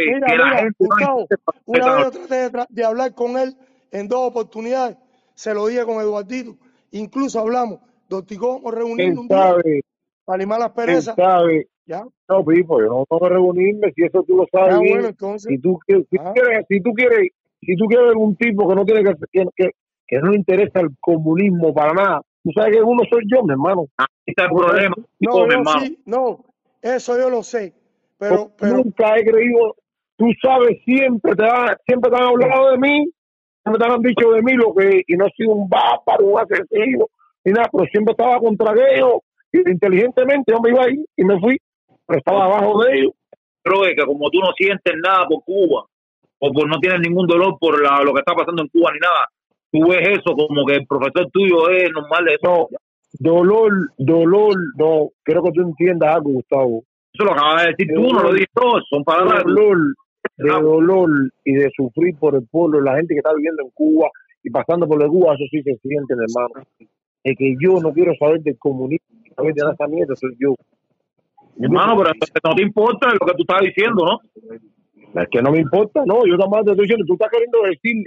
mira, 0.07 0.37
la 0.37 0.45
mira, 0.45 0.57
gente 0.59 0.75
Gustavo, 0.79 1.27
una 1.67 1.95
vez 1.97 2.05
yo 2.05 2.11
traté 2.51 2.67
de, 2.71 2.85
hablar 2.85 3.15
con 3.15 3.37
él 3.37 3.55
en 3.93 4.09
dos 4.09 4.21
oportunidades, 4.27 4.97
se 5.35 5.53
lo 5.53 5.67
dije 5.67 5.85
con 5.85 6.01
Eduardito, 6.01 6.57
incluso 6.93 7.41
hablamos, 7.41 7.81
Dorticó, 8.09 8.55
vamos 8.61 8.73
a 8.73 8.77
¿Quién 8.77 8.87
reunirnos 8.87 9.19
un 9.19 9.29
día 9.29 9.39
sabe? 9.39 9.81
para 10.25 10.39
limar 10.39 10.59
las 10.61 10.71
¿Quién 10.73 10.87
perezas, 10.87 11.15
sabe? 11.15 11.69
ya, 11.85 12.05
No, 12.29 12.45
Pipo, 12.45 12.81
yo 12.81 12.87
no 12.89 13.05
tengo 13.09 13.21
que 13.21 13.29
reunirme, 13.29 13.93
si 13.95 14.05
eso 14.05 14.23
tú 14.27 14.37
lo 14.39 14.45
ya 14.45 14.61
sabes 14.61 14.81
bien. 14.81 14.93
bueno, 14.95 15.09
entonces, 15.09 15.49
Si 15.51 15.59
tú, 15.59 15.79
quieres- 15.87 16.07
si, 16.11 16.17
Ah. 16.19 16.33
quieres, 16.35 16.65
si 16.69 16.81
tú 16.81 16.93
quieres, 16.95 17.29
si 17.61 17.77
tú 17.77 17.85
quieres 17.85 18.13
un 18.17 18.35
tipo 18.37 18.67
que 18.67 18.75
no 18.75 18.85
tiene 18.87 19.05
que, 19.05 19.15
que, 19.55 19.71
que, 20.11 20.19
no 20.19 20.31
le 20.31 20.37
interesa 20.37 20.81
el 20.81 20.89
comunismo 21.01 21.73
para 21.73 21.93
nada. 21.93 22.21
Tú 22.43 22.51
sabes 22.55 22.77
que 22.77 22.83
uno 22.83 23.03
soy 23.11 23.23
yo, 23.33 23.43
mi 23.45 23.53
hermano. 23.53 23.87
Ahí 23.97 24.07
está 24.27 24.45
el 24.45 24.51
problema, 24.51 24.97
No, 25.21 25.47
mi 25.47 25.55
hermano. 25.55 25.81
sí, 25.81 25.99
no, 26.07 26.45
eso 26.83 27.19
yo 27.19 27.31
lo 27.31 27.43
sé. 27.43 27.73
Pero, 28.19 28.51
pero, 28.59 28.77
nunca 28.77 29.17
he 29.17 29.25
creído, 29.25 29.77
tú 30.17 30.27
sabes, 30.43 30.79
siempre 30.85 31.35
te, 31.35 31.45
han, 31.45 31.77
siempre 31.87 32.11
te 32.11 32.17
han 32.17 32.25
hablado 32.29 32.71
de 32.73 32.79
mí, 32.79 33.09
siempre 33.63 33.79
te 33.87 33.93
han 33.93 34.03
dicho 34.03 34.31
de 34.33 34.43
mí 34.43 34.53
lo 34.55 34.75
que, 34.75 35.03
y 35.07 35.17
no 35.17 35.27
he 35.27 35.31
sido 35.31 35.53
un 35.53 35.69
bárbaro, 35.69 36.25
un 36.27 36.39
asesino, 36.41 37.07
ni 37.45 37.53
nada, 37.53 37.69
pero 37.73 37.85
siempre 37.91 38.13
estaba 38.13 38.39
contra 38.39 38.75
ellos, 38.95 39.21
y 39.53 39.71
inteligentemente 39.71 40.53
yo 40.53 40.61
me 40.61 40.71
iba 40.71 40.85
ahí 40.85 41.05
y 41.17 41.25
me 41.25 41.39
fui, 41.41 41.59
pero 42.07 42.19
estaba 42.19 42.45
abajo 42.45 42.83
de 42.85 42.99
ellos. 42.99 43.13
Pero 43.63 43.85
es 43.87 43.95
que 43.97 44.05
como 44.05 44.31
tú 44.31 44.39
no 44.41 44.53
sientes 44.57 44.95
nada 45.03 45.27
por 45.27 45.43
Cuba, 45.45 45.85
o 46.43 46.53
por 46.53 46.69
no 46.69 46.79
tienes 46.79 47.01
ningún 47.01 47.27
dolor 47.27 47.59
por 47.59 47.81
la- 47.83 48.03
lo 48.03 48.13
que 48.15 48.21
está 48.21 48.35
pasando 48.35 48.63
en 48.63 48.69
Cuba 48.69 48.91
ni 48.93 48.99
nada, 48.99 49.27
tú 49.73 49.89
ves 49.89 50.09
eso 50.09 50.35
como 50.37 50.65
que 50.67 50.77
el 50.77 50.87
profesor 50.87 51.29
tuyo 51.33 51.71
es 51.71 51.91
normal. 51.93 52.29
Eso, 52.29 52.69
No, 52.71 52.79
dolor, 53.19 53.73
dolor, 53.99 54.55
no, 54.79 55.11
quiero 55.25 55.43
que 55.43 55.53
tú 55.53 55.63
entiendas 55.63 56.15
algo, 56.15 56.31
Gustavo. 56.31 56.85
eso 57.13 57.25
lo 57.25 57.33
acabas 57.33 57.65
de 57.65 57.71
decir 57.71 57.89
tú, 57.95 58.13
no 58.13 58.23
lo 58.23 58.33
dices 58.33 58.49
tú, 58.55 58.63
son 58.89 59.05
palabras 59.05 59.45
de 59.45 59.53
dolor, 59.53 59.79
de 60.37 60.49
dolor 60.49 61.11
y 61.45 61.55
de 61.55 61.71
sufrir 61.77 62.17
por 62.19 62.37
el 62.37 62.47
pueblo, 62.47 62.81
la 62.81 62.97
gente 62.97 63.15
que 63.15 63.19
está 63.19 63.35
viviendo 63.35 63.63
en 63.63 63.71
Cuba 63.71 64.09
y 64.43 64.51
pasando 64.51 64.87
por 64.87 65.01
la 65.01 65.09
Cuba, 65.09 65.35
eso 65.35 65.45
sí 65.51 65.63
se 65.63 65.77
siente, 65.83 66.15
hermano. 66.15 66.67
Es 67.23 67.37
que 67.37 67.55
yo 67.61 67.81
no 67.81 67.93
quiero 67.93 68.15
saber 68.19 68.41
del 68.41 68.59
comunismo, 68.59 69.07
saber 69.37 69.55
de 69.55 69.63
esa 69.73 69.87
mierda, 69.89 70.15
soy 70.17 70.35
yo. 70.39 70.55
Hermano, 71.61 71.97
pero 71.99 72.13
no 72.45 72.55
te 72.55 72.63
importa 72.63 73.09
lo 73.13 73.27
que 73.27 73.35
tú 73.35 73.43
estás 73.43 73.61
diciendo, 73.61 74.05
¿no? 74.07 75.21
Es 75.21 75.29
que 75.29 75.43
no 75.43 75.51
me 75.51 75.59
importa, 75.59 76.05
no, 76.07 76.25
yo 76.25 76.39
también 76.39 76.65
te 76.65 76.71
estoy 76.71 76.87
diciendo, 76.87 77.05
tú 77.07 77.15
estás 77.15 77.31
queriendo 77.31 77.63
decir 77.63 78.07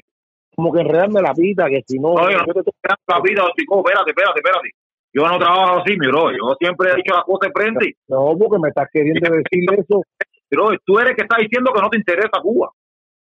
como 0.55 0.71
que 0.71 0.81
enredarme 0.81 1.21
la 1.21 1.33
vida, 1.35 1.67
que 1.69 1.81
si 1.87 1.99
no, 1.99 2.09
Oye, 2.13 2.35
no 2.37 2.45
yo 2.47 2.53
te 2.53 2.59
estoy- 2.59 2.73
la 3.07 3.19
vida, 3.21 3.43
chico, 3.57 3.79
espérate, 3.85 4.11
espérate, 4.11 4.39
espérate. 4.39 4.69
Yo 5.13 5.27
no 5.27 5.37
trabajo 5.37 5.81
así, 5.81 5.95
mi 5.97 6.07
bro. 6.07 6.31
Yo 6.31 6.55
siempre 6.59 6.89
he 6.91 6.95
dicho 6.95 7.13
las 7.13 7.23
cosas 7.25 7.51
frente. 7.53 7.95
no, 8.07 8.35
porque 8.37 8.57
me 8.59 8.69
estás 8.69 8.87
queriendo 8.91 9.29
decir 9.29 9.63
eso, 9.77 10.01
Pero 10.49 10.67
tú 10.85 10.99
eres 10.99 11.15
que 11.15 11.23
está 11.23 11.37
diciendo 11.39 11.71
que 11.73 11.81
no 11.81 11.89
te 11.89 11.97
interesa 11.97 12.39
Cuba. 12.41 12.69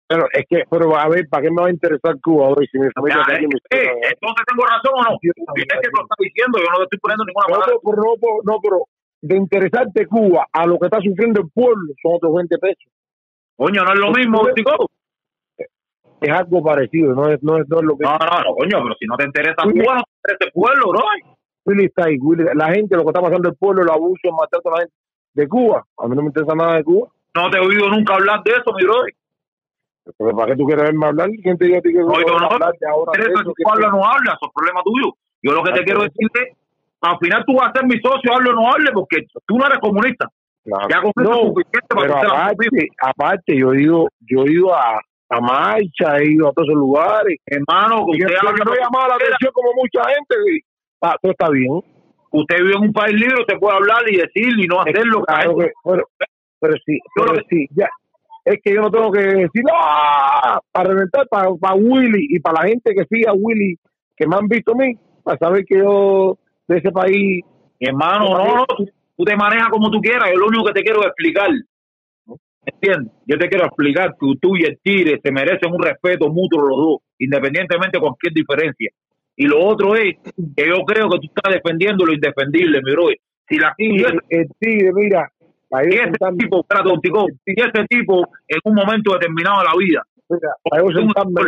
pero 0.08 0.26
es 0.34 0.44
que, 0.50 0.64
pero 0.70 0.98
a 0.98 1.08
ver, 1.08 1.28
¿para 1.30 1.44
qué 1.44 1.50
me 1.52 1.62
va 1.62 1.68
a 1.68 1.72
interesar 1.72 2.16
Cuba 2.22 2.50
hoy 2.50 2.68
si 2.72 2.78
mi 2.78 2.90
familia 2.92 3.24
Ya, 3.28 3.36
en 3.36 3.48
mi 3.48 3.56
eh, 3.56 3.78
eh, 3.78 4.14
entonces 4.14 4.44
tengo 4.46 4.66
razón 4.66 4.92
o 4.94 5.04
no. 5.10 5.18
Si 5.22 5.28
es 5.30 5.34
que 5.36 5.90
lo 5.94 6.02
está 6.04 6.16
diciendo, 6.20 6.60
yo 6.60 6.66
no 6.72 6.78
te 6.80 6.84
estoy 6.84 7.00
poniendo 7.00 7.24
ninguna 7.26 7.46
No, 7.48 7.54
palabra. 7.54 7.74
no, 7.76 8.16
pero- 8.20 8.42
no, 8.44 8.60
pero 8.62 8.78
de 9.22 9.36
interesarte 9.38 10.06
Cuba 10.08 10.48
a 10.52 10.66
lo 10.66 10.78
que 10.80 10.86
está 10.88 11.00
sufriendo 11.00 11.42
el 11.42 11.50
pueblo 11.54 11.94
son 12.02 12.14
otros 12.16 12.34
20 12.36 12.58
pesos. 12.58 12.92
Coño, 13.56 13.84
no 13.84 13.94
es 13.94 14.00
lo 14.00 14.12
mismo, 14.12 14.42
chico. 14.56 14.90
Es 16.22 16.30
algo 16.32 16.64
parecido, 16.64 17.14
no 17.16 17.30
es, 17.30 17.42
no 17.42 17.58
es, 17.58 17.68
no 17.68 17.78
es 17.80 17.84
lo 17.84 17.98
que 17.98 18.04
No, 18.04 18.12
no, 18.12 18.44
no, 18.44 18.56
coño, 18.56 18.78
pero 18.84 18.96
si 19.00 19.06
no 19.08 19.18
te 19.18 19.26
interesa 19.26 19.64
Sí. 19.64 19.72
Cuba, 19.72 19.96
no 19.96 20.04
te 20.04 20.12
interesa 20.22 20.46
el 20.46 20.52
pueblo, 20.52 20.90
bro. 20.90 21.02
Willy 21.66 21.86
está 21.86 22.06
ahí. 22.06 22.18
Willy- 22.18 22.46
la 22.56 22.70
gente, 22.74 22.96
lo 22.96 23.04
que 23.04 23.10
está 23.10 23.22
pasando 23.22 23.50
el 23.50 23.56
pueblo, 23.56 23.82
el 23.84 23.90
abuso, 23.90 24.22
el 24.24 24.34
maltrato 24.34 24.70
a 24.70 24.72
la 24.72 24.78
gente 24.82 24.94
de 25.34 25.48
Cuba. 25.48 25.84
A 25.98 26.08
mí 26.08 26.16
no 26.16 26.22
me 26.22 26.28
interesa 26.28 26.56
nada 26.56 26.76
de 26.78 26.84
Cuba. 26.84 27.08
No 27.36 27.50
te 27.50 27.58
he 27.58 27.62
oído 27.62 27.90
nunca 27.90 28.14
hablar 28.16 28.42
de 28.44 28.52
eso, 28.52 28.72
mi 28.78 28.84
bro. 28.84 28.96
Pero 30.18 30.36
¿para 30.36 30.52
qué 30.52 30.58
tú 30.58 30.66
quieres 30.66 30.84
verme 30.86 31.06
hablar? 31.08 31.30
¿Quién 31.42 31.58
te 31.58 31.66
dijo 31.66 31.78
a 31.78 31.82
ti 31.82 31.94
que 31.94 32.00
No, 32.00 32.14
yo 32.20 32.38
no. 32.40 32.48
hablar 32.50 32.74
de 32.80 32.88
ahora? 32.90 33.12
de 33.18 33.24
eso? 33.32 33.38
si 33.56 33.64
tú 33.64 33.70
hablas 33.72 33.94
o 33.94 33.98
no 33.98 34.06
hablas, 34.06 34.36
eso 34.36 34.46
es 34.48 34.54
problema 34.54 34.82
tuyo. 34.84 35.14
Yo 35.44 35.52
lo 35.54 35.64
que 35.64 35.72
te 35.74 35.84
quiero 35.84 36.02
decir 36.02 36.28
es, 36.34 36.58
al 37.02 37.18
final 37.20 37.44
tú 37.46 37.54
vas 37.56 37.70
a 37.70 37.80
ser 37.80 37.86
mi 37.88 37.98
socio, 38.02 38.34
hable 38.34 38.50
o 38.50 38.54
no 38.54 38.72
hable, 38.72 38.92
porque 38.94 39.26
tú 39.46 39.58
no 39.58 39.66
eres 39.66 39.80
comunista. 39.80 40.28
Claro. 40.66 40.88
Ya 40.90 41.02
con 41.02 41.12
No, 41.16 41.32
es 41.34 41.48
suficiente 41.48 41.88
para 41.96 42.02
pero 42.20 42.34
aparte, 42.34 42.88
aparte, 43.02 43.58
yo 43.58 43.74
ido, 43.74 44.08
yo 44.22 44.44
he 44.46 44.52
ido 44.52 44.74
a, 44.76 45.00
a 45.32 45.40
marcha, 45.42 46.18
he 46.20 46.32
ido 46.34 46.50
a 46.50 46.52
todos 46.54 46.68
esos 46.68 46.78
lugares. 46.80 47.38
Hermano, 47.46 48.04
usted 48.06 48.28
que 48.28 48.36
habla 48.38 48.52
no 48.66 48.74
he 48.74 48.80
llamado 48.80 49.08
la 49.10 49.16
atención 49.16 49.52
como 49.54 49.72
mucha 49.76 50.02
gente. 50.10 50.36
y- 50.54 50.60
Ah, 51.02 51.16
todo 51.22 51.32
está 51.32 51.50
bien. 51.50 51.82
usted 52.34 52.58
vive 52.60 52.76
en 52.76 52.84
un 52.84 52.94
país 52.94 53.14
libre, 53.20 53.42
usted 53.42 53.58
puede 53.60 53.76
hablar 53.76 54.04
y 54.08 54.16
decir 54.18 54.54
y 54.58 54.68
no 54.68 54.80
hacer 54.82 55.06
lo 55.06 55.24
que 55.24 55.34
la 55.34 55.40
Claro 55.42 55.58
que- 55.58 55.72
pero, 55.84 56.04
pero 56.60 56.74
sí, 56.86 57.00
pero 57.16 57.34
sí, 57.50 57.68
ya. 57.76 57.90
Es 58.46 58.60
que 58.64 58.74
yo 58.74 58.82
no 58.82 58.90
tengo 58.92 59.12
que 59.12 59.20
decir, 59.22 59.64
¡ah! 59.74 60.60
Para 60.72 60.90
reventar 60.90 61.28
para, 61.28 61.74
Willy 61.76 62.28
y 62.30 62.40
para 62.40 62.62
la 62.64 62.70
gente 62.70 62.94
que 62.96 63.06
sigue 63.06 63.28
a 63.28 63.34
Willy, 63.34 63.76
que 64.16 64.28
me 64.28 64.36
han 64.36 64.48
visto 64.48 64.72
a 64.74 64.76
mí, 64.76 64.96
para 65.24 65.38
saber 65.38 65.66
que 65.66 65.78
yo 65.80 66.38
de 66.68 66.78
ese 66.78 66.92
país. 66.92 67.44
Mi 67.80 67.88
hermano, 67.88 68.26
no, 68.30 68.56
no, 68.58 68.66
tú, 68.66 68.86
tú 69.18 69.24
te 69.26 69.36
manejas 69.36 69.70
como 69.70 69.90
tú 69.92 70.00
quieras, 70.00 70.30
yo 70.32 70.40
lo 70.40 70.48
único 70.48 70.66
que 70.66 70.74
te 70.74 70.84
quiero 70.84 71.02
es 71.02 71.08
explicar. 71.08 71.50
¿Entiendes? 72.66 73.14
Yo 73.26 73.38
te 73.38 73.50
quiero 73.50 73.66
explicar 73.66 74.16
que 74.20 74.28
tú 74.40 74.56
y 74.56 74.64
el 74.64 74.80
Tigre 74.82 75.20
se 75.24 75.32
merecen 75.32 75.74
un 75.74 75.82
respeto 75.82 76.30
mutuo 76.30 76.62
los 76.62 76.78
dos, 76.78 77.00
independientemente 77.20 77.98
de 77.98 78.02
cualquier 78.02 78.34
diferencia. 78.34 78.92
Y 79.36 79.48
lo 79.48 79.66
otro 79.66 79.96
es 79.96 80.18
que 80.56 80.68
yo 80.68 80.84
creo 80.86 81.10
que 81.10 81.20
tú 81.20 81.28
estás 81.34 81.54
defendiendo 81.54 82.06
lo 82.06 82.14
indefendible, 82.14 82.82
mi 82.84 82.92
bro. 82.92 83.08
Si 83.50 83.58
la 83.58 83.74
ese, 83.78 84.08
el, 84.08 84.20
el 84.30 84.48
tigre, 84.60 84.92
mira, 84.94 85.32
para 85.70 85.86
si 85.86 85.96
ese 85.96 86.04
sentarme, 86.04 86.38
tipo, 86.38 86.60
espérate, 86.60 86.90
Tico, 87.02 87.28
si 87.44 87.54
ese 87.58 87.86
tipo 87.90 88.28
en 88.48 88.60
un 88.64 88.76
momento 88.76 89.14
determinado 89.14 89.60
de 89.60 89.66
la 89.66 89.74
vida, 89.78 90.04
mira, 90.30 90.50
para 90.70 90.84
yo 90.84 90.92
sentarme 90.92 91.42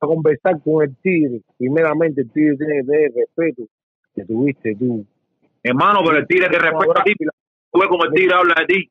a 0.00 0.06
conversar 0.06 0.54
con 0.64 0.84
el 0.84 0.96
tigre, 1.02 1.42
primeramente 1.58 2.22
el 2.22 2.30
tigre 2.30 2.56
tiene 2.56 2.80
que 2.80 2.84
tener 2.84 3.12
respeto 3.14 3.62
que 4.14 4.24
tuviste 4.24 4.74
tú. 4.76 5.04
hermano, 5.62 6.00
pero 6.04 6.18
el 6.18 6.26
Tigre 6.26 6.48
te 6.48 6.58
respeta 6.58 7.00
a 7.00 7.04
ti, 7.04 7.14
tú 7.16 7.80
ves 7.80 7.88
como 7.88 8.04
el 8.04 8.12
Tigre 8.12 8.34
habla 8.34 8.54
de 8.60 8.66
ti. 8.66 8.90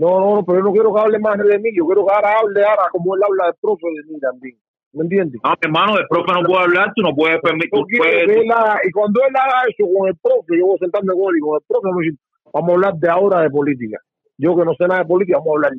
No, 0.00 0.18
no, 0.18 0.34
no, 0.36 0.44
pero 0.46 0.60
yo 0.60 0.64
no 0.64 0.72
quiero 0.72 0.94
que 0.94 1.00
hable 1.00 1.18
más 1.18 1.36
de 1.36 1.58
mí, 1.58 1.76
yo 1.76 1.84
quiero 1.84 2.06
que 2.06 2.14
ahora 2.14 2.38
hable 2.40 2.64
ahora 2.64 2.88
como 2.90 3.14
él 3.14 3.20
habla 3.22 3.52
del 3.52 3.54
profe 3.60 3.84
de 3.84 4.10
mí 4.10 4.18
también. 4.18 4.56
¿Me 4.92 5.02
entiendes? 5.04 5.40
No, 5.44 5.50
mi 5.50 5.56
hermano, 5.60 5.98
el 5.98 6.08
profe 6.08 6.32
no 6.32 6.42
puede 6.42 6.62
hablar, 6.64 6.92
tú 6.96 7.02
no 7.02 7.14
puedes 7.14 7.38
permitir, 7.42 7.68
y 7.70 8.90
cuando 8.92 9.20
él 9.28 9.36
haga 9.36 9.68
eso 9.68 9.84
con 9.92 10.08
el 10.08 10.16
profe, 10.16 10.56
yo 10.58 10.66
voy 10.66 10.76
a 10.76 10.78
sentarme 10.78 11.12
con 11.12 11.28
él 11.28 11.36
y 11.36 11.40
con 11.40 11.60
el 11.60 11.64
profe 11.68 11.84
vamos 11.84 12.00
a, 12.00 12.00
decir, 12.00 12.18
vamos 12.50 12.70
a 12.70 12.72
hablar 12.72 12.94
de 12.94 13.10
ahora 13.10 13.40
de 13.42 13.50
política. 13.50 13.98
Yo 14.38 14.56
que 14.56 14.64
no 14.64 14.72
sé 14.72 14.88
nada 14.88 15.00
de 15.00 15.06
política, 15.06 15.36
vamos 15.36 15.52
a 15.52 15.56
hablar. 15.56 15.72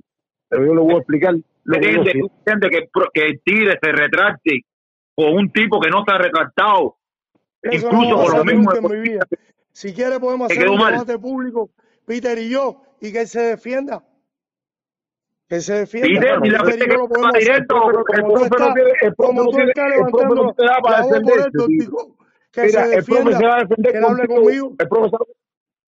Pero 0.50 0.66
yo 0.66 0.76
le 0.76 0.82
voy 0.82 0.94
a 0.94 0.98
explicar 0.98 1.34
lo 1.64 1.80
que 1.80 1.94
yo 1.94 2.04
sé. 2.04 2.12
que, 2.14 2.90
que 3.14 3.26
el 3.26 3.42
Tigre 3.44 3.80
se 3.82 3.92
retracte 3.92 4.60
con 5.16 5.34
un 5.34 5.52
tipo 5.52 5.80
que 5.82 5.90
no 5.90 6.04
ha 6.06 6.18
retractado. 6.20 6.98
Eso 7.64 7.88
Incluso 7.88 8.10
no 8.10 8.24
con 8.24 8.38
lo 8.38 8.46
mismo 8.46 8.72
nunca 8.72 8.80
de 8.80 8.86
en 8.86 9.02
mi 9.02 9.10
vida. 9.10 9.26
Si 9.72 9.96
quiere 9.96 10.20
podemos 10.20 10.52
hacer 10.52 10.70
un 10.70 10.78
mal. 10.78 10.94
debate 10.94 11.18
público, 11.18 11.72
Peter 12.06 12.38
y 12.38 12.50
yo, 12.50 12.84
y 13.02 13.12
que 13.12 13.22
él 13.22 13.28
se 13.28 13.42
defienda. 13.42 14.04
Que 15.52 15.60
se 15.60 15.74
defienda. 15.80 16.08
Y 16.08 16.50
la 16.50 16.64
gente 16.64 16.88
lo 16.88 17.10
que 17.10 17.28
hacer. 17.28 17.42
directo, 17.42 17.76
el 17.90 18.24
profe 18.24 18.50
no 18.58 18.74
tiene, 18.74 18.92
el 19.02 19.16
profe 19.16 19.34
no 19.34 19.46
tiene, 19.48 19.72
el 19.98 20.06
profe 20.10 20.36
no 20.36 20.54
te 20.54 20.66
da 20.66 20.78
para 20.82 21.06
defenderse, 21.06 21.50
que 22.54 22.62
Mira, 22.62 22.86
se 22.86 22.96
el 22.96 23.04
profe 23.04 23.34
se 23.34 23.46
va 23.46 23.56
a 23.56 23.60
defender 23.60 23.92
que 23.92 23.98
hable 23.98 24.28
contigo, 24.28 24.44
conmigo, 24.46 24.76
el 24.80 24.88
profe, 24.88 25.18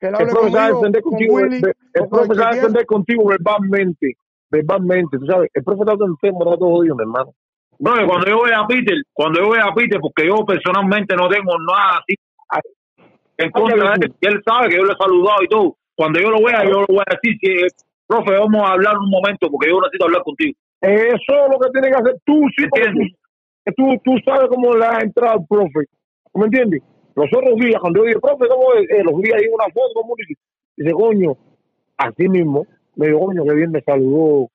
el 0.01 0.11
profe 0.11 0.49
se 0.51 0.57
va 0.57 0.65
a 0.65 0.67
defender 0.67 1.01
con 1.01 1.11
contigo, 1.11 1.39
el, 1.39 2.09
profe 2.09 2.33
se 2.35 2.41
va 2.41 2.49
a 2.49 2.55
defender 2.55 2.85
contigo 2.85 3.25
verbalmente, 3.25 4.17
verbalmente, 4.51 5.17
tú 5.17 5.25
sabes, 5.27 5.49
el 5.53 5.63
profe 5.63 5.79
está 5.79 5.93
todo 5.93 6.07
enfermo, 6.07 6.43
está 6.43 6.57
todo 6.57 6.69
jodido, 6.69 6.95
mi 6.97 7.03
hermano. 7.03 7.33
No, 7.79 7.91
cuando 8.05 8.27
yo 8.27 8.43
vea 8.43 8.59
a 8.59 8.67
Peter, 8.67 8.97
cuando 9.13 9.39
yo 9.39 9.49
vea 9.49 9.63
a 9.63 9.73
Peter, 9.73 9.97
porque 10.01 10.27
yo 10.27 10.45
personalmente 10.45 11.15
no 11.15 11.29
tengo 11.29 11.57
nada 11.57 12.01
así 12.03 12.15
en 13.37 13.49
contra 13.49 13.77
de 13.77 14.07
él, 14.07 14.13
él 14.19 14.41
sabe 14.45 14.67
que 14.67 14.75
yo 14.75 14.83
le 14.83 14.91
he 14.91 14.97
saludado 14.97 15.41
y 15.41 15.47
todo. 15.47 15.77
Cuando 15.95 16.19
yo 16.19 16.31
lo 16.31 16.43
vea, 16.43 16.65
yo 16.65 16.81
lo 16.81 16.85
voy 16.85 17.03
a 17.07 17.15
decir, 17.15 17.37
que, 17.39 17.67
profe, 18.13 18.37
vamos 18.37 18.69
a 18.69 18.73
hablar 18.73 18.97
un 18.97 19.09
momento, 19.09 19.49
porque 19.49 19.69
yo 19.69 19.79
necesito 19.81 20.05
hablar 20.05 20.23
contigo. 20.23 20.57
Eso 20.81 21.33
es 21.33 21.49
lo 21.51 21.59
que 21.59 21.69
tiene 21.71 21.89
que 21.89 21.95
hacer 21.95 22.15
tú, 22.25 22.41
sí, 22.55 22.65
tú, 22.73 23.73
tú, 23.75 23.97
tú 24.03 24.11
sabes 24.25 24.49
cómo 24.49 24.73
le 24.75 24.85
has 24.85 25.03
entrado 25.03 25.39
al 25.39 25.45
profe, 25.47 25.85
¿tú 26.31 26.39
¿me 26.39 26.45
entiendes? 26.45 26.81
Los 27.15 27.27
otros 27.35 27.55
días, 27.59 27.79
cuando 27.79 27.99
yo 27.99 28.05
dije, 28.05 28.19
profe, 28.19 28.47
¿cómo 28.47 28.73
es? 28.73 28.89
Eh, 28.89 29.03
los 29.03 29.21
días 29.21 29.37
ahí 29.39 29.47
una 29.47 29.65
foto, 29.73 29.93
¿cómo 30.01 30.15
dice? 30.17 30.33
Dice, 30.75 30.91
coño, 30.91 31.37
así 31.97 32.27
mismo, 32.27 32.65
me 32.95 33.07
dijo, 33.07 33.19
coño, 33.19 33.43
que 33.45 33.53
bien 33.53 33.71
me 33.71 33.81
saludó 33.81 34.49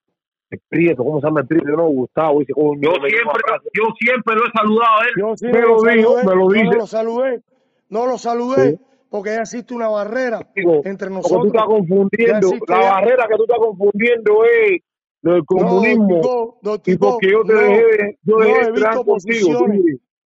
el 0.51 0.61
Prieto, 0.69 1.05
¿cómo 1.05 1.21
se 1.21 1.27
llama 1.27 1.41
el 1.41 1.47
Prieto? 1.47 1.69
Yo 1.69 1.77
no, 1.77 1.87
Gustavo, 1.87 2.41
dice, 2.41 2.53
coño, 2.53 2.81
Yo 2.83 2.93
siempre, 3.07 3.43
yo 3.75 3.85
siempre 3.99 4.35
lo 4.35 4.47
he 4.47 4.51
saludado 4.53 4.99
a 5.01 5.05
él. 5.05 5.13
Yo 5.19 5.37
sí 5.37 5.47
Me 5.47 5.61
lo 5.61 5.83
dijo, 5.83 6.17
me 6.25 6.35
lo 6.35 6.49
dice. 6.49 6.65
no 6.65 6.73
lo 6.73 6.87
saludé, 6.87 7.41
no 7.89 8.07
lo 8.07 8.19
saludé, 8.19 8.71
Sí. 8.73 8.79
Porque 9.11 9.31
ya 9.31 9.41
existe 9.43 9.75
una 9.75 9.89
barrera 9.89 10.41
Digo, 10.55 10.83
entre 10.85 11.09
porque 11.09 11.09
tú 11.09 11.13
nosotros. 11.15 11.47
estás 11.47 11.65
confundiendo, 11.67 12.51
la 12.69 12.81
ya. 12.83 12.91
barrera 12.93 13.27
que 13.29 13.37
tú 13.37 13.43
estás 13.43 13.59
confundiendo 13.59 14.45
es 14.45 14.81
lo 15.23 15.33
del 15.33 15.45
comunismo, 15.45 16.21
No, 16.23 16.59
no, 16.63 16.75
y 16.75 16.79
Tico, 16.79 17.11
porque 17.13 17.31
yo 17.31 17.43
te 17.45 17.53
no, 17.53 17.61
dejé, 17.61 17.83
de- 17.85 18.19
yo 18.23 18.37
dejé 18.39 18.53
he 18.61 18.65
entrar 18.69 18.95
contigo, 19.05 19.67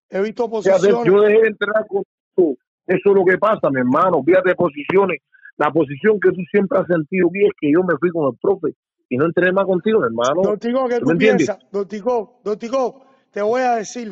he 0.10 0.22
visto 0.22 0.50
posiciones. 0.50 1.06
yo 1.06 1.22
dejé 1.22 1.42
de 1.42 1.48
entrar 1.48 1.88
contigo. 1.88 2.58
Eso 2.88 3.10
es 3.10 3.16
lo 3.16 3.24
que 3.26 3.38
pasa, 3.38 3.70
mi 3.70 3.80
hermano. 3.80 4.22
Fíjate 4.24 4.50
de 4.50 4.56
posiciones. 4.56 5.20
La 5.58 5.72
posición 5.72 6.20
que 6.20 6.30
tú 6.32 6.42
siempre 6.52 6.80
has 6.80 6.88
sentido 6.88 7.30
bien 7.32 7.46
es 7.48 7.54
que 7.62 7.72
yo 7.72 7.82
me 7.84 7.96
fui 8.00 8.10
con 8.10 8.26
el 8.34 8.38
profe 8.42 8.76
y 9.08 9.16
no 9.18 9.26
entré 9.26 9.52
más 9.54 9.66
contigo, 9.66 10.00
mi 10.00 10.08
hermano. 10.08 10.42
Don 10.42 10.60
Tico, 10.60 10.88
¿qué 10.88 11.00
¿Tú 11.00 11.06
tú 11.12 11.18
piensas? 11.18 11.60
Don 11.72 11.88
Tico, 11.88 12.40
Don 12.44 12.58
Tico, 12.58 13.06
te 13.32 13.42
voy 13.42 13.62
a 13.62 13.76
decir, 13.76 14.12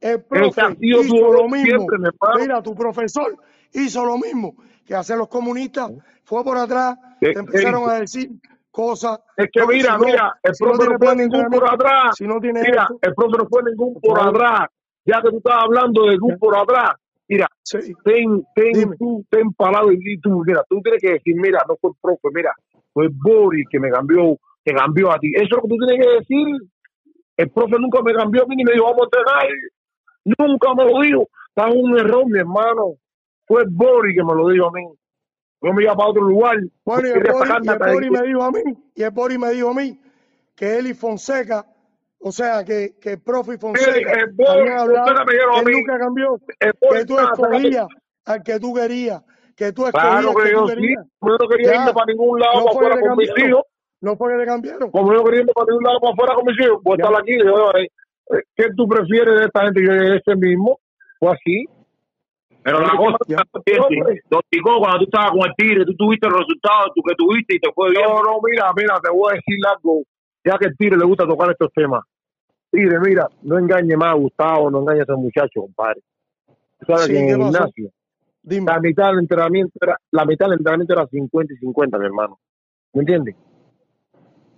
el 0.00 0.22
profe 0.22 0.62
tu 0.76 0.84
hizo 0.84 1.32
lo 1.32 1.48
mismo. 1.48 1.86
Mira, 2.38 2.62
tu 2.62 2.74
profesor 2.74 3.36
hizo 3.72 4.04
lo 4.04 4.16
mismo 4.18 4.54
que 4.86 4.94
hacen 4.94 5.18
los 5.18 5.28
comunistas. 5.28 5.90
Fue 6.24 6.44
por 6.44 6.56
atrás, 6.58 6.96
¿Qué- 7.20 7.32
te 7.32 7.38
empezaron 7.40 7.88
a 7.88 7.94
decir 7.94 8.30
cosas. 8.70 9.18
Es 9.36 9.48
que 9.52 9.60
No, 9.60 9.66
mira, 9.66 9.98
si 9.98 10.04
mira, 10.04 10.32
el 10.42 10.54
si 10.54 10.64
profe 10.64 10.88
no 10.88 10.98
fue 10.98 11.16
ningún 11.16 11.44
por 11.50 11.68
atrás. 11.74 12.14
Si 12.16 12.26
no 12.26 12.38
tiene 12.40 12.60
Mira, 12.62 12.82
esto, 12.82 12.98
el 13.02 13.14
profe 13.14 13.38
no 13.38 13.48
fue 13.48 13.62
ningún 13.64 13.94
por 14.00 14.20
atrás. 14.20 14.68
ya 15.04 15.20
que 15.22 15.30
tú 15.30 15.38
estás 15.38 15.54
hablando 15.64 16.04
de 16.06 16.16
tú 16.18 16.28
por 16.38 16.56
atrás, 16.56 16.92
mira, 17.28 17.48
Sí. 17.62 17.78
ten, 18.04 18.44
ten, 18.54 18.72
Dime. 18.72 18.96
tú, 18.98 19.24
ten 19.30 19.52
palabra 19.54 19.92
y 19.98 20.20
tú, 20.20 20.42
mira, 20.46 20.62
tú 20.68 20.80
tienes 20.82 21.00
que 21.00 21.12
decir, 21.12 21.34
mira, 21.36 21.60
no 21.68 21.76
fue 21.80 21.90
el 21.90 21.96
profe, 22.00 22.28
mira, 22.34 22.52
fue 22.92 23.08
Boris 23.10 23.66
que 23.70 23.80
me 23.80 23.90
cambió, 23.90 24.36
que 24.64 24.72
cambió 24.74 25.10
a 25.10 25.18
ti. 25.18 25.28
Eso 25.34 25.44
es 25.44 25.50
lo 25.50 25.62
que 25.62 25.68
tú 25.68 25.76
tienes 25.86 26.06
que 26.06 26.12
decir. 26.12 26.46
El 27.38 27.50
profe 27.50 27.76
nunca 27.78 28.02
me 28.02 28.12
cambió 28.12 28.42
a 28.42 28.46
mí 28.46 28.56
ni 28.56 28.64
me 28.64 28.72
dijo, 28.72 28.84
vamos 28.84 29.00
a 29.02 29.04
entrenar. 29.04 29.46
Nunca 30.38 30.74
me 30.74 30.84
lo 30.84 31.00
dijo. 31.00 31.28
Está 31.48 31.68
en 31.70 31.78
un 31.84 31.98
error, 31.98 32.26
mi 32.26 32.38
hermano. 32.38 32.94
Fue 33.46 33.64
Boris 33.68 34.16
que 34.16 34.24
me 34.24 34.34
lo 34.34 34.48
dijo 34.48 34.66
a 34.66 34.72
mí. 34.72 34.82
Yo 35.62 35.72
me 35.72 35.82
iba 35.82 35.96
para 35.96 36.10
otro 36.10 36.22
lugar. 36.22 36.56
Bueno, 36.84 37.08
y 37.08 37.10
el 37.12 37.22
Bori, 37.32 37.50
y 37.62 37.68
el 37.68 37.78
Bori 37.78 38.10
me 38.10 38.22
dijo 38.22 38.42
a 38.44 38.50
mí, 38.52 38.62
y 38.94 39.02
el 39.02 39.10
Bori 39.10 39.38
me 39.38 39.50
dijo 39.50 39.70
a 39.70 39.74
mí, 39.74 40.00
que 40.54 40.78
él 40.78 40.86
y 40.88 40.94
Fonseca, 40.94 41.66
o 42.20 42.30
sea, 42.30 42.64
que, 42.64 42.96
que 43.00 43.12
el 43.12 43.20
profe 43.22 43.54
y 43.54 43.58
Fonseca 43.58 44.12
el 44.12 44.32
Bori, 44.34 44.48
habían 44.60 44.78
hablado, 44.78 45.06
Fonseca 45.06 45.24
me 45.24 45.32
dijeron 45.32 45.54
a 45.56 45.58
que 45.58 45.64
mí. 45.66 45.72
nunca 45.78 45.98
cambió, 45.98 46.38
El 46.60 46.72
que 46.72 46.78
Boris, 46.86 47.06
tú 47.06 47.18
escogías 47.18 47.86
al 48.26 48.42
que 48.42 48.60
tú 48.60 48.74
querías, 48.74 49.22
que 49.56 49.72
tú 49.72 49.86
escogías 49.86 50.20
Claro 50.20 50.34
que 50.36 50.42
que 50.44 50.52
yo 50.52 50.60
tú 50.62 50.68
sí. 50.68 50.74
querías. 50.76 51.04
Yo 51.22 51.36
no 51.40 51.48
quería 51.48 51.66
Ya. 51.72 51.80
irme 51.80 51.92
para 51.94 52.06
ningún 52.06 52.38
lado 52.38 52.52
No 52.54 52.64
para 52.66 52.72
fue 52.76 52.80
que 52.80 52.86
afuera 52.92 53.08
con 53.08 53.16
mis 53.18 53.30
hijos. 53.48 53.62
No 54.00 54.16
fue 54.16 54.30
que 54.32 54.38
le 54.38 54.46
cambiaron. 54.46 54.90
Como 54.92 55.12
yo 55.12 55.24
quería 55.24 55.40
irme 55.40 55.52
para 55.54 55.66
ningún 55.66 55.82
lado 55.84 56.00
para 56.00 56.12
afuera 56.12 56.34
con 56.36 56.44
mis 56.46 56.60
hijos, 56.60 56.78
voy 56.84 56.94
a 56.94 56.96
Ya. 56.98 57.04
estar 57.04 57.20
aquí. 57.20 57.38
yo, 57.44 57.72
¿Qué 58.56 58.64
tú 58.76 58.86
prefieres 58.88 59.38
de 59.38 59.46
esta 59.46 59.64
gente? 59.64 59.82
Yo 59.84 59.92
ese 59.92 60.36
mismo. 60.36 60.78
Fue 61.18 61.32
así. 61.32 61.64
Pero 62.62 62.80
la 62.80 62.96
cosa 62.96 63.16
es 63.28 63.36
que, 63.64 64.20
Tico, 64.50 64.78
cuando 64.78 64.98
tú 64.98 65.04
estabas 65.04 65.30
con 65.30 65.40
el 65.48 65.54
Tigre, 65.56 65.84
tú 65.86 65.94
tuviste 65.96 66.26
el 66.26 66.32
resultado 66.34 66.92
tú 66.94 67.02
que 67.02 67.14
tuviste 67.14 67.56
y 67.56 67.60
te 67.60 67.72
fue 67.72 67.90
bien. 67.90 68.02
No, 68.06 68.22
no, 68.22 68.38
mira, 68.42 68.70
mira, 68.76 69.00
te 69.02 69.10
voy 69.10 69.32
a 69.32 69.34
decir 69.36 69.56
algo. 69.66 70.02
Ya 70.44 70.58
que 70.58 70.66
el 70.68 70.76
Tigre 70.76 70.96
le 70.98 71.06
gusta 71.06 71.26
tocar 71.26 71.50
estos 71.50 71.72
temas. 71.72 72.02
Tigre, 72.70 72.98
mira, 73.00 73.26
no 73.42 73.58
engañe 73.58 73.96
más 73.96 74.10
a 74.10 74.16
Gustavo, 74.16 74.70
no 74.70 74.80
engañe 74.80 75.00
a 75.00 75.02
ese 75.04 75.14
muchacho, 75.14 75.60
compadre. 75.62 76.00
Tú 76.80 76.86
sabes 76.86 77.06
Sí, 77.06 77.12
que 77.12 77.18
en 77.20 77.26
¿qué 77.26 77.32
el 77.32 77.38
gimnasio, 77.42 77.90
Dime. 78.42 78.66
la 78.72 78.80
mitad 78.80 79.06
del 79.10 79.18
entrenamiento 79.20 79.72
era, 79.80 79.96
la 80.10 80.24
mitad 80.26 80.46
del 80.46 80.58
entrenamiento 80.58 80.92
era 80.92 81.06
50 81.06 81.54
y 81.54 81.56
50, 81.56 81.98
mi 81.98 82.04
hermano. 82.06 82.38
¿Me 82.92 83.00
entiendes? 83.00 83.34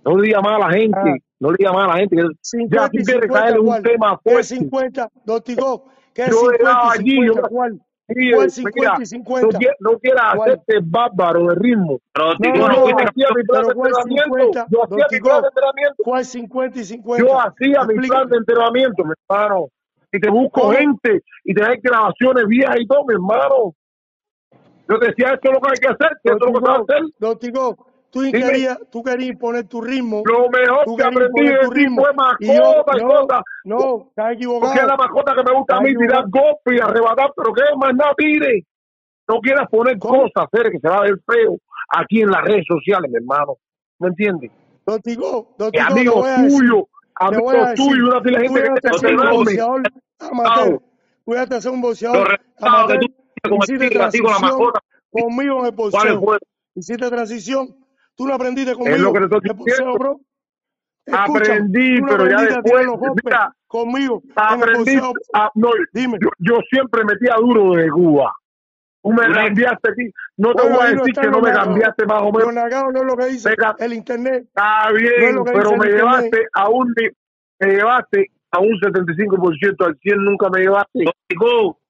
No 0.05 0.17
le 0.17 0.27
diga 0.27 0.41
más 0.41 0.55
a 0.55 0.67
la 0.67 0.73
gente, 0.73 0.97
Ah. 0.99 1.15
no 1.39 1.51
le 1.51 1.57
diga 1.59 1.73
más 1.73 1.85
a 1.85 1.93
la 1.93 1.97
gente. 1.99 2.15
que- 2.15 2.27
50 2.41 2.75
ya 2.75 2.85
y 2.91 2.97
tú 2.97 3.03
quieres 3.05 3.21
50, 3.23 3.39
caer 3.39 3.53
en 3.53 3.59
un 3.59 3.65
¿cuál? 3.67 3.83
tema 3.83 4.19
¿Qué 4.23 4.31
fuerte. 4.31 4.43
50? 4.43 5.09
Don 5.25 5.41
Tico, 5.41 5.85
¿qué 6.13 6.21
Yo 6.29 6.37
50 6.37 6.57
llegaba 6.57 6.87
y 6.95 6.99
allí, 6.99 7.11
50? 7.11 7.41
yo- 7.41 7.47
¿Cuál? 7.49 7.81
Sí, 8.13 8.29
¿Cuál 8.31 8.41
mira, 8.41 8.49
50 8.49 8.95
y 8.95 8.99
no, 8.99 9.05
50? 9.05 9.57
quie- 9.59 9.75
no 9.79 9.99
quieras 9.99 10.23
hacerte 10.33 10.79
bárbaro 10.83 11.47
de 11.47 11.55
ritmo. 11.55 11.99
Pero 12.13 12.25
No, 12.25 12.67
no, 12.67 12.67
no 12.67 12.97
hacía 12.97 13.27
mi 13.35 13.43
plan 13.43 13.61
de 13.61 13.67
pero 13.67 13.75
¿cuál 13.75 13.91
entrenamiento. 13.91 14.35
50? 14.35 14.67
Yo 14.69 14.83
hacía 14.83 15.05
mi 15.11 15.19
plan 15.21 15.41
de 15.41 15.47
entrenamiento. 15.47 16.03
¿Cuál 16.03 16.25
50 16.25 16.79
y 16.79 16.83
50? 16.83 17.25
Yo 17.25 17.39
hacía 17.39 17.83
mi 17.85 18.07
plan 18.07 18.27
de 18.27 18.37
entrenamiento, 18.37 19.03
mi 19.05 19.13
hermano. 19.29 19.67
Y 20.11 20.19
te 20.19 20.29
busco 20.29 20.61
¿Cómo? 20.61 20.73
gente 20.73 21.21
y 21.45 21.53
te 21.53 21.61
grabaciones 21.81 22.47
viejas 22.47 22.75
y 22.81 22.85
todo, 22.87 23.05
mi 23.05 23.13
hermano. 23.13 23.73
Yo 24.89 24.99
te 24.99 25.07
decía, 25.07 25.33
esto 25.35 25.47
es 25.47 25.53
lo 25.53 25.61
que 25.61 25.69
hay 25.69 25.77
que 25.77 25.87
hacer, 25.87 26.09
que 26.21 26.31
esto 26.33 26.47
es 26.47 26.53
lo 26.53 26.59
que 26.59 26.65
se 26.65 26.71
va 26.71 26.75
a 26.77 26.81
hacer. 26.81 27.01
Don 27.17 27.39
Tico, 27.39 27.87
tú 28.11 28.21
querías, 28.31 28.77
tú 28.91 29.03
querías 29.03 29.29
imponer 29.29 29.67
tu 29.67 29.81
ritmo. 29.81 30.21
Lo 30.25 30.49
mejor 30.49 30.85
tú 30.85 30.95
que 30.95 31.03
aprendí 31.03 31.47
de 31.47 31.57
tu 31.59 31.71
ritmo. 31.71 32.01
fue 32.01 32.11
yo, 32.39 32.83
mascota 32.85 32.97
y 32.97 33.03
no, 33.03 33.77
no, 33.77 34.07
estás 34.09 34.33
equivocado. 34.33 34.61
Porque 34.61 34.79
es 34.79 34.87
la 34.87 34.97
mascota 34.97 35.35
que 35.35 35.43
me 35.43 35.57
gusta 35.57 35.77
a 35.77 35.81
mí, 35.81 35.95
tirar 35.95 36.25
golpes 36.29 36.77
y 36.77 36.79
arrebatar, 36.79 37.31
pero 37.35 37.53
que 37.53 37.61
más 37.77 37.95
nada 37.95 38.13
tire. 38.17 38.65
No 39.27 39.39
quieras 39.39 39.67
poner 39.69 39.97
¿Cómo? 39.97 40.23
cosas, 40.23 40.49
hacer 40.51 40.71
que 40.71 40.79
se 40.79 40.87
va 40.89 40.97
a 40.97 41.01
ver 41.01 41.19
feo 41.25 41.57
aquí 41.97 42.21
en 42.21 42.31
las 42.31 42.43
redes 42.43 42.65
sociales, 42.67 43.09
mi 43.09 43.17
hermano. 43.17 43.57
¿Me 43.99 44.09
entiendes? 44.09 44.51
Don 44.85 45.01
Tico, 45.01 45.53
Don 45.57 45.69
Y 45.69 45.71
Tico, 45.71 45.85
te 45.85 45.93
amigos 45.93 46.15
voy 46.15 46.29
a 46.29 46.37
decir, 46.37 46.59
tuyos, 46.59 46.83
te 47.29 47.37
voy 47.37 47.55
a 47.55 47.59
amigos 47.59 47.69
decir, 47.69 47.85
tuyos, 47.85 48.09
una 48.09 48.21
fila 48.21 48.39
de 48.39 48.47
tú 48.47 48.53
gente 48.53 48.73
que 48.73 48.81
te 48.81 49.15
un 49.15 49.35
boxeador 49.35 49.81
amateur. 50.19 50.81
Cuídate 51.23 51.55
de 51.55 51.61
ser 51.61 51.71
un 51.71 51.81
boxeador 51.81 52.39
amateur. 52.59 52.99
tú 53.43 53.57
Hiciste 53.63 53.89
transición 53.89 54.41
mascota, 54.41 54.79
conmigo 55.11 55.59
en 55.59 55.65
el 55.67 55.75
¿Cuáles 55.75 56.15
boxeo. 56.17 56.37
Hiciste 56.75 57.09
transición. 57.09 57.80
Tú 58.15 58.27
no 58.27 58.33
aprendiste 58.35 58.71
Es 58.71 58.77
lo 58.77 58.83
conmigo 58.83 59.13
que 59.13 59.19
te 59.19 59.25
estoy 59.37 59.65
diciendo. 59.65 59.93
bro. 59.97 60.19
Aprendí, 61.11 61.99
tú 61.99 62.05
pero 62.07 62.29
ya 62.29 62.41
después, 62.41 62.85
los 62.85 62.97
golpes 62.97 63.23
mira, 63.25 63.51
conmigo 63.67 64.21
aprendí. 64.35 64.97
a- 65.33 65.49
no, 65.55 65.69
Dime. 65.93 66.17
yo, 66.21 66.29
yo 66.37 66.59
siempre 66.69 67.03
metía 67.03 67.35
duro 67.39 67.73
de 67.75 67.89
Cuba. 67.89 68.31
Tú 69.03 69.11
me 69.11 69.23
cambiaste 69.33 69.91
aquí. 69.91 70.11
No 70.37 70.53
te 70.53 70.61
Bueno, 70.61 70.77
voy 70.77 70.85
a 70.85 70.91
decir 70.91 71.13
que 71.15 71.27
no 71.27 71.41
me 71.41 71.51
cambiaste 71.51 72.05
más 72.05 72.21
o 72.21 72.31
menos. 72.31 72.53
Lo 72.53 72.63
negado 72.63 72.91
no 72.91 72.99
es 72.99 73.05
lo 73.05 73.17
que 73.17 73.25
dice 73.25 73.49
Venga. 73.49 73.75
el 73.79 73.93
internet. 73.93 74.43
Está 74.43 74.89
No 74.91 74.95
es 74.97 75.01
bien, 75.01 75.35
lo 75.35 75.43
pero 75.43 75.75
me 75.75 75.87
llevaste 75.87 76.25
internet. 76.27 76.49
a 76.53 76.69
un 76.69 76.93
me 77.59 77.67
llevaste 77.75 78.27
a 78.51 78.59
un 78.59 78.79
75%, 78.79 79.85
al 79.85 79.97
100 79.97 80.23
nunca 80.23 80.49
me 80.51 80.59
llevaste. 80.59 81.03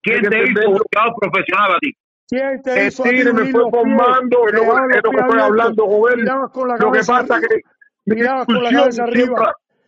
¿quién 0.02 0.22
te 0.22 0.43
hizo 0.43 0.72
boxeador 0.72 1.14
profesional 1.19 1.73
a 1.76 1.80
ti? 1.80 1.93
¿Quién 2.32 2.62
te 2.62 2.88
El 2.88 2.95
Tigre 2.95 3.34
me 3.34 3.52
fue 3.52 3.70
formando, 3.70 4.48
es 4.48 4.53
lo, 4.53 4.62
que- 4.62 4.98
es 4.98 5.03
abiertos, 5.06 5.44
hablando 5.44 5.86
con 5.86 6.14
él. 6.14 6.26
Lo 6.80 6.91
que 6.94 6.99
pasa 6.99 7.36
arriba, 7.36 7.48
que 7.49 7.62
mi 8.06 8.16
discusión 8.16 8.91
siempre, 8.94 9.45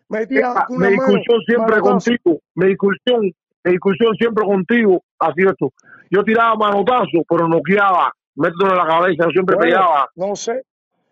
mi 0.09 0.87
discusión 0.89 1.41
siempre 1.45 1.75
manotazo. 1.77 2.11
contigo, 2.11 2.39
mi 2.55 2.65
discusión, 2.67 3.21
mi 3.63 3.71
discusión 3.71 4.15
siempre 4.17 4.43
contigo 4.45 5.01
ha 5.19 5.33
sido 5.33 5.51
esto. 5.51 5.71
Yo 6.11 6.23
tiraba 6.25 6.55
manotazos, 6.55 7.21
pero 7.29 7.47
noqueaba, 7.47 8.11
mételo 8.35 8.71
en 8.71 8.77
la 8.77 8.87
cabeza, 8.87 9.23
yo 9.23 9.29
siempre 9.31 9.55
pegaba. 9.55 10.09
no 10.15 10.35
sé. 10.35 10.63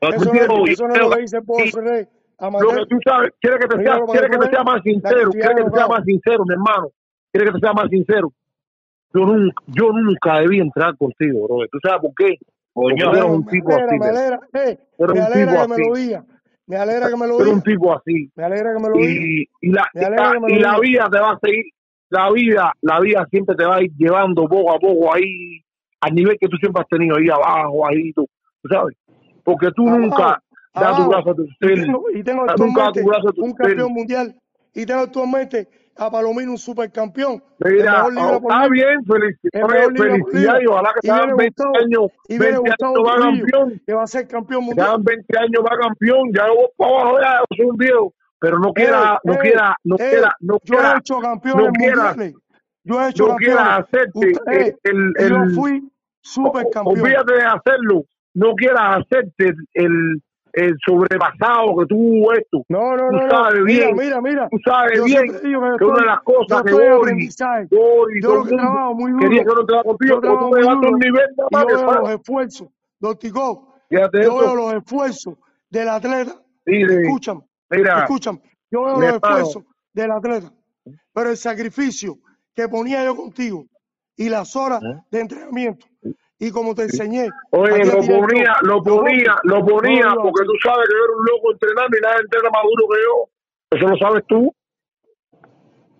Eso 0.02 0.34
no, 0.48 0.66
eso 0.74 0.88
no 0.88 0.94
es 0.95 0.99
lo 0.99 1.10
dice 1.16 1.41
Ferrer. 1.72 2.10
Lo 2.60 2.70
que 2.76 2.86
tú 2.90 2.98
sabes, 3.06 3.32
quiere 3.40 3.58
que 3.58 3.68
te 3.68 3.76
sea, 3.84 3.94
quiere 4.12 4.30
que 4.30 4.38
te 4.38 4.49
sea 4.49 4.64
más 4.66 4.82
sincero, 4.84 5.30
quiere 5.32 5.56
que 5.56 5.64
te 5.64 5.70
sea 5.78 5.88
más 5.88 6.03
sincero, 6.03 6.44
mi 6.45 6.53
hermano, 6.56 6.88
quiere 7.32 7.45
que 7.48 7.53
te 7.53 7.60
sea 7.60 7.72
más 7.74 7.90
sincero. 7.90 8.34
Yo 9.14 9.22
nunca, 9.26 9.62
yo 9.68 9.92
nunca 9.92 10.40
debí 10.40 10.60
entrar 10.60 10.96
contigo, 10.98 11.48
bro. 11.48 11.68
¿Tú 11.72 11.80
sabes 11.84 12.02
por 12.02 12.14
qué? 12.16 12.36
Porque 12.74 13.04
Coño, 13.04 13.12
tú 13.12 13.18
eres 13.18 13.30
un 13.30 13.46
tipo 13.48 13.70
así, 13.76 14.00
me 14.00 14.06
alegra, 14.08 14.40
eh, 14.54 14.80
me 14.98 15.06
un 15.06 15.20
alegra 15.20 15.62
que 15.64 15.68
me 15.68 15.78
lo 15.78 15.94
diga. 15.96 16.26
Me 16.68 16.78
alegra 16.78 17.10
que 17.10 17.18
me 17.18 17.28
lo 17.28 17.38
Tú 17.38 17.44
eres 17.44 17.54
un 17.54 17.60
diga. 17.60 17.72
tipo 17.76 17.94
así. 17.94 18.32
Me 18.36 18.44
alegra 18.46 18.74
que 18.74 18.80
me 18.80 18.90
lo 18.90 18.96
diga. 18.98 19.26
y, 19.26 19.50
y 19.62 19.70
la, 19.72 19.88
y 19.94 20.00
y 20.54 20.60
la 20.60 20.76
diga. 20.76 20.80
vida 20.80 21.10
te 21.12 21.20
va 21.20 21.32
a 21.32 21.40
seguir, 21.44 21.66
la 22.10 22.32
vida, 22.32 22.74
la 22.82 23.00
vida 23.02 23.28
siempre 23.30 23.56
te 23.56 23.66
va 23.66 23.76
a 23.78 23.84
ir 23.84 23.92
llevando 23.98 24.48
poco 24.48 24.74
a 24.74 24.80
poco 24.80 25.14
ahí 25.14 25.62
al 26.02 26.14
nivel 26.16 26.38
que 26.40 26.48
tú 26.48 26.58
siempre 26.58 26.82
has 26.82 26.88
tenido 26.88 27.18
ahí 27.18 27.30
abajo, 27.30 27.88
ahí 27.88 28.12
tú, 28.14 28.26
tú 28.64 28.70
sabes, 28.70 28.96
porque 29.44 29.70
tú 29.76 29.88
Abajo, 29.88 30.00
nunca 30.00 30.42
das 30.74 30.98
tu 30.98 31.10
brazo 31.10 31.30
a 31.30 31.34
Y 31.34 31.36
torcer, 31.36 31.86
tengo, 31.86 32.04
y 32.14 32.24
tengo 32.24 32.46
nunca 32.58 32.84
das 32.84 32.94
tu 32.94 33.04
brazo 33.04 33.28
a 33.28 33.32
un 33.38 33.56
torcer. 33.56 33.56
campeón 33.58 33.94
mundial. 33.94 34.36
Y 34.74 34.86
tengo 34.86 35.02
actualmente 35.02 35.68
a 35.97 36.09
Palomino 36.09 36.51
un 36.51 36.57
supercampeón. 36.57 37.43
El 37.59 37.73
Mira, 37.73 38.07
mejor 38.09 38.39
oh, 38.43 38.49
está 38.49 38.68
bien, 38.69 38.89
El 38.89 39.05
felicidades, 39.05 39.73
mejor 39.73 39.93
libra 39.93 40.18
por 40.18 40.31
felicidades, 40.31 40.68
ojalá 40.68 40.93
que 41.01 41.11
viene 41.11 41.34
20 41.35 41.45
Gustavo, 41.45 41.77
años, 41.77 42.11
y 42.27 42.39
viene 42.39 42.51
20 42.51 42.69
Gustavo 42.69 42.95
años 42.95 43.07
va 43.07 43.22
campeón, 43.22 43.81
que 43.85 43.93
va 43.93 44.03
a 44.03 44.07
ser 44.07 44.27
campeón 44.27 44.63
mundial. 44.65 44.88
hagan 44.88 45.03
20 45.03 45.38
años 45.38 45.63
va 45.63 45.77
campeón, 45.77 46.34
ya 46.34 46.47
voy 46.47 46.68
para 46.77 46.91
abajo, 46.91 47.19
ya 47.22 47.43
soy 47.55 47.65
un 47.65 47.77
viejo, 47.77 48.13
pero 48.39 48.59
no 48.59 48.73
quiera, 48.73 49.19
no 49.23 49.38
quiera, 49.38 49.76
no 49.84 49.97
quiera, 49.97 50.35
no 50.39 50.57
yo 50.63 50.73
he 50.73 50.77
quiera, 50.77 50.97
hecho 50.97 51.19
campeones 51.19 51.65
no 51.65 51.72
quiera, 51.73 52.03
mundiales. 52.03 52.35
Yo 52.84 53.01
he 53.01 53.09
hecho 53.09 53.27
no 53.27 53.35
quiera 53.35 53.76
hacerte 53.76 54.31
el, 54.84 55.13
el, 55.18 55.30
yo 55.30 55.45
fui 55.55 55.91
supercampeón. 56.22 56.99
olvídate 56.99 57.34
de 57.34 57.43
hacerlo, 57.43 58.05
no 58.34 58.55
quieras 58.55 59.01
hacerte 59.01 59.53
el, 59.73 60.22
el 60.53 60.76
sobrepasado 60.86 61.78
que 61.78 61.86
tú 61.88 62.32
esto, 62.32 62.64
No, 62.69 62.95
no, 62.98 63.10
tú 63.10 63.15
no, 63.18 63.22
no. 63.23 63.30
sabes 63.30 63.61
Mira, 63.64 63.86
bien, 63.88 63.98
mira, 63.98 64.22
mira. 64.22 64.49
tú 64.49 64.57
sabes 64.65 64.98
Yo 64.98 65.06
bien 65.06 65.23
que 65.40 65.86
una 65.86 65.99
de 65.99 66.06
las 66.06 66.22
cosas 66.22 66.64
que 66.64 66.88
aprendizaje. 66.90 67.68
Boris, 67.72 68.23
Yo 68.23 68.36
lo 68.36 68.44
que 68.44 68.56
trabajo 68.56 68.94
muy 68.95 69.18
quería 69.19 69.44
duro. 69.44 69.65
que 69.65 69.73
no 69.76 69.84
contigo, 69.84 70.22
tú 70.22 70.49
me 70.49 70.61
llevaste 70.61 70.88
a 70.88 70.90
un 70.90 70.99
nivel 70.99 71.26
Y 71.38 71.56
más 71.56 71.65
yo 71.69 71.78
veo 71.78 72.02
los 72.02 72.10
esfuerzos. 72.11 72.68
Don 72.99 73.18
Tico, 73.18 73.76
yo 73.90 74.10
veo 74.11 74.56
los 74.56 74.73
esfuerzos 74.73 75.36
del 75.69 75.90
atleta. 75.90 76.36
Escúchame, 76.65 77.41
mira, 77.69 77.99
escúchame. 77.99 78.41
Yo 78.69 78.84
veo 78.84 78.99
los 78.99 79.14
esfuerzos 79.14 79.64
del 79.94 80.11
atleta. 80.11 80.52
Pero 81.14 81.30
el 81.30 81.38
sacrificio 81.38 82.18
que 82.53 82.68
ponía 82.68 83.03
yo 83.03 83.15
contigo 83.15 83.65
y 84.15 84.30
las 84.30 84.56
horas 84.56 84.82
¿eh? 84.84 84.98
de 85.10 85.19
entrenamiento 85.22 85.86
y 86.41 86.49
como 86.51 86.73
te 86.73 86.81
enseñé 86.84 87.30
Oye, 87.51 87.85
lo 87.85 87.99
ponía, 87.99 88.55
lo 88.63 88.77
los 88.77 88.84
ponía, 88.84 89.35
lo 89.43 89.59
no 89.59 89.65
ponía, 89.65 90.09
porque 90.22 90.43
tú 90.43 90.53
sabes 90.63 90.88
que 90.89 90.95
yo 90.97 91.03
era 91.05 91.13
un 91.15 91.26
loco 91.26 91.51
entrenando 91.53 91.97
y 91.97 92.01
nadie 92.01 92.22
entrena 92.22 92.49
más 92.49 92.63
duro 92.63 92.88
que 92.89 92.99
yo. 93.05 93.77
Eso 93.77 93.88
lo 93.88 93.97
sabes 93.97 94.23
tú. 94.27 94.53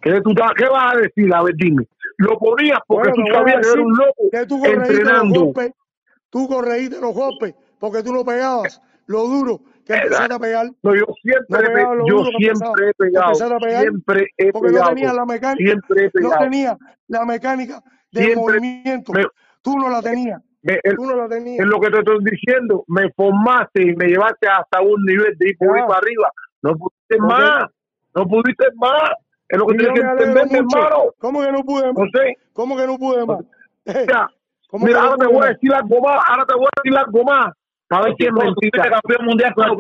¿Qué, 0.02 0.20
tú 0.22 0.34
ta- 0.34 0.54
qué 0.58 0.68
vas 0.68 0.96
a 0.96 0.98
decir? 0.98 1.32
A 1.32 1.44
ver, 1.44 1.54
dime. 1.56 1.88
Lo 2.18 2.40
ponías 2.40 2.80
porque 2.88 3.10
Bueno, 3.12 3.24
tú 3.24 3.34
sabías 3.38 3.58
que 3.58 3.68
yo 3.68 3.74
era 3.74 3.82
un 3.84 3.94
loco 3.96 4.30
que 4.32 4.46
tú 4.48 4.58
los 4.58 4.68
entrenando. 4.90 5.40
golpes, 5.42 5.72
tú 6.32 6.48
corregiste 6.48 7.00
los 7.00 7.14
golpes 7.14 7.56
porque 7.80 8.02
tú 8.02 8.12
no 8.12 8.26
pegabas 8.26 8.82
lo 9.06 9.28
duro 9.28 9.62
que 9.86 9.94
empezaste 9.94 10.34
a 10.34 10.40
pegar, 10.40 10.72
No, 10.82 10.96
yo 10.96 11.06
no 11.08 11.14
siempre, 11.22 11.60
he 11.60 11.64
pe- 11.64 11.74
pegabas 11.74 11.98
lo 11.98 12.08
yo 12.08 12.26
siempre 12.38 12.90
he 12.90 12.94
pegado, 12.96 13.28
empezaste 13.28 13.54
a 13.54 13.60
pegar 13.60 13.84
siempre 13.84 14.28
he 14.38 14.52
porque 14.52 14.68
no 14.68 14.74
pegado, 14.74 14.90
tenías 14.90 15.14
la 15.16 15.26
mecánica, 15.26 15.64
siempre 15.72 16.02
he 16.06 16.06
no 16.06 16.12
pegado. 16.30 16.44
tenías 16.44 16.78
la 17.08 17.26
mecánica 17.26 17.84
del 18.12 18.26
Siempre 18.26 18.60
movimiento, 18.60 19.14
me, 19.14 19.26
tú 19.62 19.78
no 19.78 19.90
la 19.90 20.02
tenías, 20.02 20.42
me- 20.64 20.80
el- 20.84 20.96
tú 20.96 21.06
no 21.06 21.16
la 21.16 21.24
es 21.26 21.30
tenías. 21.30 21.66
lo 21.68 21.80
que 21.80 21.90
te 21.90 22.00
estoy 22.00 22.18
diciendo, 22.24 22.84
me 22.88 23.10
formaste 23.12 23.84
y 23.84 23.96
me 23.96 24.08
llevaste 24.08 24.48
hasta 24.48 24.82
un 24.82 25.04
nivel 25.06 25.36
de 25.38 25.50
ir 25.50 25.58
por 25.58 25.76
ir 25.78 25.82
Ya, 25.84 25.88
para 25.88 26.00
arriba. 26.00 26.30
No 26.64 26.76
pudiste 26.76 27.18
más, 27.20 27.66
no 28.16 28.26
pudiste 28.28 28.66
más. 28.76 29.12
Es 29.50 29.58
lo 29.60 29.68
que 29.68 29.76
tienes 29.78 30.00
que 30.00 30.24
entender, 30.24 30.58
hermano. 30.60 31.04
¿Cómo 31.20 31.42
que 31.42 31.52
no 31.52 31.64
pude 31.64 31.86
más? 31.88 31.96
José, 31.96 32.38
¿Cómo 32.54 32.78
que 32.78 32.88
no 32.88 32.98
pude 32.98 33.26
más? 33.26 33.40
Eh, 33.86 34.06
mira, 34.08 34.30
¿Cómo 34.70 34.86
mira, 34.86 35.00
que 35.00 35.04
no 35.06 35.12
ahora 35.12 35.18
te 35.28 35.34
voy 35.34 35.44
a 35.44 35.50
decir 35.50 35.74
algo 35.74 36.02
más, 36.02 36.24
ahora 36.28 36.46
te 36.46 36.54
voy 36.56 36.66
a 36.66 36.82
decir 36.84 36.98
algo 36.98 37.24
más. 37.24 37.54
Para 37.88 38.04
ver 38.04 38.14
es 38.18 38.30
fuiste 38.30 38.46
mentira. 38.78 38.84
campeón 39.02 39.26
mundial 39.26 39.54
con 39.54 39.64
la, 39.68 39.72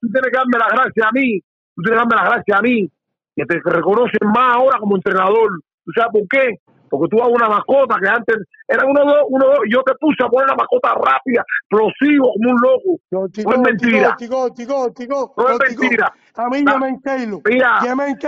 tú 0.00 0.08
tienes 0.10 0.30
que 0.30 0.36
darme 0.36 0.58
la 0.58 0.68
gracia 0.68 1.06
a 1.06 1.12
mí. 1.12 1.40
Tú 1.76 1.82
tienes 1.82 1.90
que 2.02 2.08
darme 2.08 2.16
la 2.16 2.24
gracia 2.34 2.56
a 2.56 2.62
mí. 2.62 2.90
Que 3.36 3.44
te 3.46 3.60
reconocen 3.62 4.28
más 4.34 4.54
ahora 4.56 4.78
como 4.80 4.96
entrenador. 4.96 5.50
¿Tú 5.84 5.92
sabes 5.94 6.10
por 6.12 6.26
qué? 6.28 6.58
Porque 6.90 7.08
tú 7.08 7.22
hagas 7.22 7.32
una 7.34 7.48
mascota 7.48 7.96
que 8.02 8.08
antes 8.08 8.36
era 8.66 8.84
uno, 8.84 9.04
dos, 9.04 9.24
uno, 9.28 9.46
dos. 9.46 9.58
Yo 9.70 9.82
te 9.84 9.94
puse 9.94 10.22
a 10.24 10.28
poner 10.28 10.48
la 10.48 10.56
mascota 10.56 10.92
rápida, 10.94 11.44
explosivo, 11.62 12.32
como 12.34 12.50
un 12.50 12.60
loco. 12.60 13.00
No, 13.12 13.20
No 13.20 13.28
tico, 13.28 13.52
es 13.54 13.60
mentira. 13.60 14.16
tico, 14.18 14.52
tico, 14.52 15.34
No 15.36 15.48
es 15.48 15.58
no, 15.58 15.58
mentira. 15.66 16.12
A 16.34 16.48
mí 16.48 16.62
Na- 16.62 16.72
Yemen. 16.74 17.00
Mira, 17.44 17.78
Yemen 17.82 18.18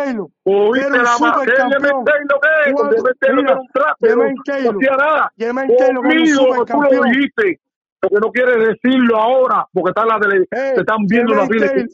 oíste 0.45 0.87
Era 0.87 0.97
un 0.97 1.03
la 1.05 1.19
ma- 1.19 1.33
¿Qué 1.45 1.51
supercampeón. 1.51 1.71
Yemen 1.71 2.05
mira, 2.05 3.45
era 3.51 3.61
un 3.61 3.69
traste, 3.73 4.09
Yemen 4.09 4.35
no, 4.37 4.43
Taylor. 4.45 4.73
no 4.75 4.79
hacía 4.79 4.97
nada. 4.97 5.33
Yemen 5.37 5.69
Conmigo, 5.97 6.65
que 6.65 6.73
tú 6.73 6.83
lo 6.83 7.03
dijiste. 7.05 7.61
Lo 8.03 8.09
que 8.09 8.17
no 8.21 8.33
quieres 8.33 8.69
decirlo 8.69 9.17
ahora, 9.17 9.67
porque 9.73 9.91
está 9.91 10.03
en 10.03 10.09
la 10.09 10.21
tele, 10.21 10.37
Eh, 10.51 10.73
te 10.75 10.81
están 10.81 11.07
viendo 11.07 11.35
la 11.35 11.43
Yemen 11.45 11.59
tele. 11.59 11.69
Taylor, 11.69 11.89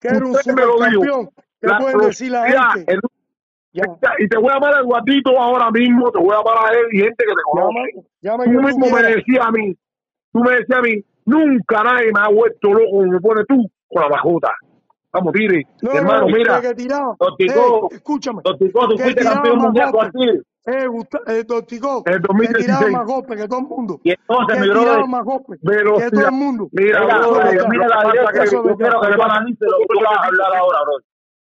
que 0.00 0.08
era 0.08 0.26
un 0.26 0.34
supercampeón. 0.34 1.28
¿Qué 1.60 1.68
pueden 1.80 1.98
decir 1.98 2.30
la 2.30 2.46
gente? 2.46 2.92
el- 2.92 3.00
Ya, 3.72 3.84
y 4.18 4.28
te 4.28 4.38
voy 4.38 4.48
a 4.50 4.54
llamar 4.54 4.74
a 4.74 4.80
Eduardito 4.80 5.38
ahora 5.38 5.70
mismo, 5.70 6.10
te 6.10 6.18
voy 6.18 6.30
a 6.34 6.38
llamar 6.38 6.66
a 6.66 6.72
él 6.74 6.86
y 6.92 6.98
gente 6.98 7.24
que 7.24 7.32
te 7.32 7.42
conoce. 7.44 8.08
llama 8.22 8.44
Tú 8.44 8.50
que 8.50 8.56
tú 8.56 8.62
mismo 8.62 8.86
me 8.86 9.02
decías 9.02 9.46
a 9.46 9.50
mí, 9.50 9.76
tú 10.32 10.40
me 10.40 10.50
decías 10.52 10.78
a 10.78 10.82
mí, 10.82 11.04
nunca 11.26 11.82
nadie 11.84 12.12
me 12.12 12.20
ha 12.20 12.28
vuelto 12.28 12.72
loco 12.72 12.90
como 12.90 13.12
me 13.12 13.20
pones 13.20 13.44
tú 13.46 13.70
con 13.88 14.02
la 14.02 14.08
bajota. 14.08 14.52
Vamos, 15.12 15.32
tire. 15.32 15.66
No, 15.82 15.92
Hermano, 15.92 16.20
no, 16.20 16.26
mira, 16.26 16.60
que 16.60 16.68
Eh, 16.68 17.80
escúchame. 17.92 18.42
Doctico, 18.44 18.88
tú 18.88 18.96
que 18.96 19.02
fuiste 19.04 19.24
campeón 19.24 19.58
mundial 19.58 19.90
con. 19.90 20.10
Tigre. 20.12 20.42
Eh, 20.66 20.84
eh, 20.84 20.86
En 21.26 21.34
el 21.34 21.46
que 21.46 21.64
tiraba 21.64 22.02
2016. 22.20 22.92
más 22.92 23.06
golpes 23.06 23.40
que 23.40 23.48
todo 23.48 23.60
el 23.60 23.66
mundo. 23.66 24.00
Y 24.04 24.10
entonces, 24.10 24.54
Que 24.54 24.60
mi 24.60 24.68
brother, 24.68 25.06
más 25.08 25.24
golpes 25.24 25.58
que 25.60 26.10
todo 26.10 26.26
el 26.26 26.32
mundo. 26.32 26.68
Mira, 26.72 27.00
mira, 27.00 27.18
brother, 27.18 27.68
mira, 27.70 27.88
la 27.88 28.02
que 28.02 28.38
que- 28.40 28.50
yo 28.54 28.62
quiero 28.76 29.00
que 29.00 29.06
verdad. 29.06 29.16
tú 29.16 29.22
analices 29.22 29.68
lo 29.68 29.78
que 29.78 29.84
tú 29.88 29.94
vas 30.04 30.18
a 30.18 30.26
hablar 30.26 30.56
ahora, 30.58 30.78
bro. 30.84 30.94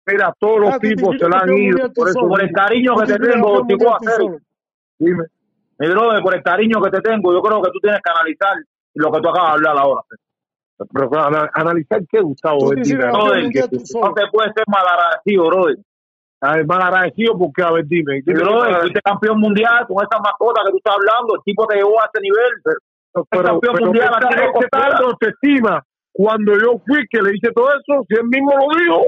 Mira, 0.08 0.34
todos 0.40 0.60
los 0.60 0.74
Ah, 0.74 0.80
tipos 0.80 1.16
se 1.18 1.28
la 1.30 1.40
han 1.40 1.54
ido. 1.58 1.78
Por 1.94 2.08
eso. 2.10 2.20
Por 2.28 2.42
el 2.42 2.52
cariño 2.52 2.96
que 2.96 3.06
te 3.06 3.14
te 3.14 3.28
tengo, 3.28 3.58
campeón 3.58 3.68
Doctico, 3.68 3.84
mundial 3.86 3.98
tú 4.00 4.08
a 4.08 4.12
serio. 4.12 4.28
solo. 4.28 4.40
dime. 5.00 5.24
Mi 5.78 5.88
brother, 5.90 6.24
por 6.24 6.36
el 6.36 6.44
cariño 6.44 6.82
que 6.82 6.90
te 6.92 7.02
tengo, 7.02 7.34
yo 7.34 7.42
creo 7.42 7.62
que 7.62 7.72
tú 7.72 7.80
tienes 7.82 8.00
que 8.02 8.10
analizar 8.12 8.56
lo 8.94 9.12
que 9.12 9.20
tú 9.22 9.30
acabas 9.30 9.50
de 9.52 9.56
hablar 9.56 9.78
ahora. 9.78 10.02
Pero 10.94 11.10
ana- 11.20 11.50
analizar 11.54 12.02
qué, 12.10 12.20
Gustavo. 12.22 12.60
Brother, 12.70 12.84
No 13.12 14.14
te 14.14 14.22
puedes 14.32 14.52
ser 14.56 14.64
malagradecido, 14.68 15.48
brother. 15.48 15.78
A 16.42 16.56
ver, 16.58 16.66
mal 16.68 16.82
agradecido 16.82 17.38
porque, 17.38 17.64
a 17.64 17.72
ver, 17.72 17.86
dime. 17.88 18.22
Dime 18.26 18.40
brother, 18.44 18.82
fuiste 18.82 19.02
campeón 19.02 19.40
mundial 19.40 19.86
con 19.88 19.98
esa 20.06 20.20
mascota 20.22 20.62
que 20.66 20.72
tú 20.72 20.78
estás 20.78 20.96
hablando. 20.96 21.36
El 21.36 21.42
tipo 21.44 21.66
te 21.68 21.78
llevó 21.78 22.00
a 22.00 22.06
ese 22.14 22.22
nivel. 22.22 22.52
pero, 23.30 23.44
campeón 23.44 23.76
pero 23.76 23.86
mundial, 23.88 24.12
no 25.02 25.18
te 25.18 25.30
estima. 25.30 25.84
Cuando 26.14 26.54
yo 26.58 26.80
fui 26.86 27.06
que 27.10 27.22
le 27.22 27.36
hice 27.36 27.52
todo 27.52 27.68
eso, 27.70 28.06
si 28.08 28.16
él 28.16 28.26
mismo 28.28 28.52
lo 28.52 28.78
dijo, 28.80 29.04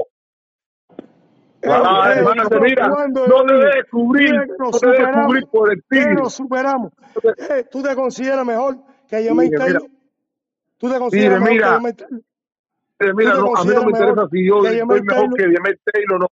Ah, 1.64 2.12
hermano, 2.16 2.44
mira, 2.60 2.88
¿cuándo 2.90 3.26
no 3.26 3.38
yo 3.38 3.44
te 3.46 3.54
dije? 3.54 3.66
dejes 3.66 3.90
cubrir, 3.90 4.30
Mira 4.30 4.46
que 4.46 4.52
nos 4.58 4.58
no 4.72 4.78
te 4.78 4.86
dejes 4.86 4.98
superamos. 4.98 5.26
cubrir 5.26 5.46
por 5.48 5.72
el 5.72 5.82
¿Qué 5.90 5.96
tigre. 5.98 6.14
nos 6.14 6.34
superamos? 6.34 6.92
Eh, 7.50 7.64
¿Tú 7.70 7.82
te 7.82 7.94
consideras 7.96 8.46
mejor 8.46 8.76
que 9.08 9.22
Yemen 9.22 9.46
Mira, 9.50 9.58
Taylor? 9.64 9.82
¿Tú 10.78 10.90
te 10.92 10.98
consideras 10.98 11.40
Mira, 11.40 11.40
mejor 11.40 11.52
mira. 11.52 11.66
que 11.68 11.74
Yemen 11.74 11.96
Taylor? 11.96 13.14
Mira, 13.16 13.32
¿Tú 13.32 13.36
te 13.38 13.42
no, 13.50 13.56
a 13.56 13.64
mí 13.64 13.70
no 13.74 13.82
me 13.84 13.90
interesa 13.90 14.28
si 14.30 14.46
yo 14.46 14.60
soy 14.62 14.76
mejor 14.86 15.06
Taylor? 15.06 15.34
que 15.36 15.42
Yemen 15.42 15.78
Taylor, 15.92 16.20
no. 16.20 16.26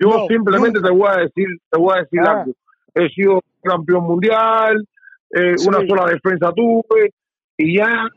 Yo 0.00 0.08
No, 0.10 0.26
simplemente 0.28 0.78
nunca. 0.78 0.88
te 0.88 0.94
voy 0.94 1.08
a 1.08 1.16
decir, 1.18 1.46
te 1.70 1.78
voy 1.78 1.94
a 1.96 2.00
decir 2.02 2.20
Ah. 2.20 2.30
algo. 2.40 2.52
He 2.94 3.08
sido 3.10 3.40
campeón 3.62 4.04
mundial, 4.04 4.88
eh, 5.30 5.56
Sí. 5.56 5.68
una 5.68 5.78
sola 5.86 6.06
defensa 6.06 6.52
tuve, 6.52 7.12
y 7.56 7.78
ya, 7.78 8.08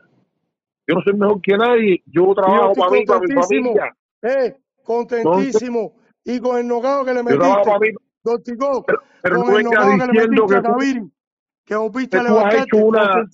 yo 0.88 0.94
no 0.96 1.02
soy 1.02 1.14
mejor 1.14 1.40
que 1.40 1.56
nadie. 1.56 2.02
Yo 2.06 2.26
yo 2.28 2.34
trabajo 2.34 2.72
para 2.74 2.90
mí, 2.90 3.04
para 3.04 3.20
mi 3.20 3.32
familia. 3.34 3.94
eh, 4.22 4.56
contentísimo. 4.84 5.92
Y 6.24 6.40
con 6.40 6.58
el 6.58 6.68
nocao 6.68 7.04
que 7.04 7.14
le 7.14 7.22
metiste, 7.22 7.46
mí, 7.80 7.88
Doctico, 8.24 8.84
pero, 8.86 9.00
pero 9.22 9.36
con 9.40 9.50
no 9.52 9.58
el 9.58 9.64
nocao 9.64 9.90
que 9.90 10.06
le 10.06 10.06
metiste 10.12 10.46
que 10.46 10.54
a 10.54 10.62
tú, 10.62 10.68
Gaviria, 10.72 11.04
que 11.64 11.76
volviste 11.76 12.10
que 12.10 12.16
a 12.18 12.26
tú 12.26 12.38
has 12.38 12.54
levantarte, 12.54 12.62
hecho 12.62 12.76
una, 12.86 13.24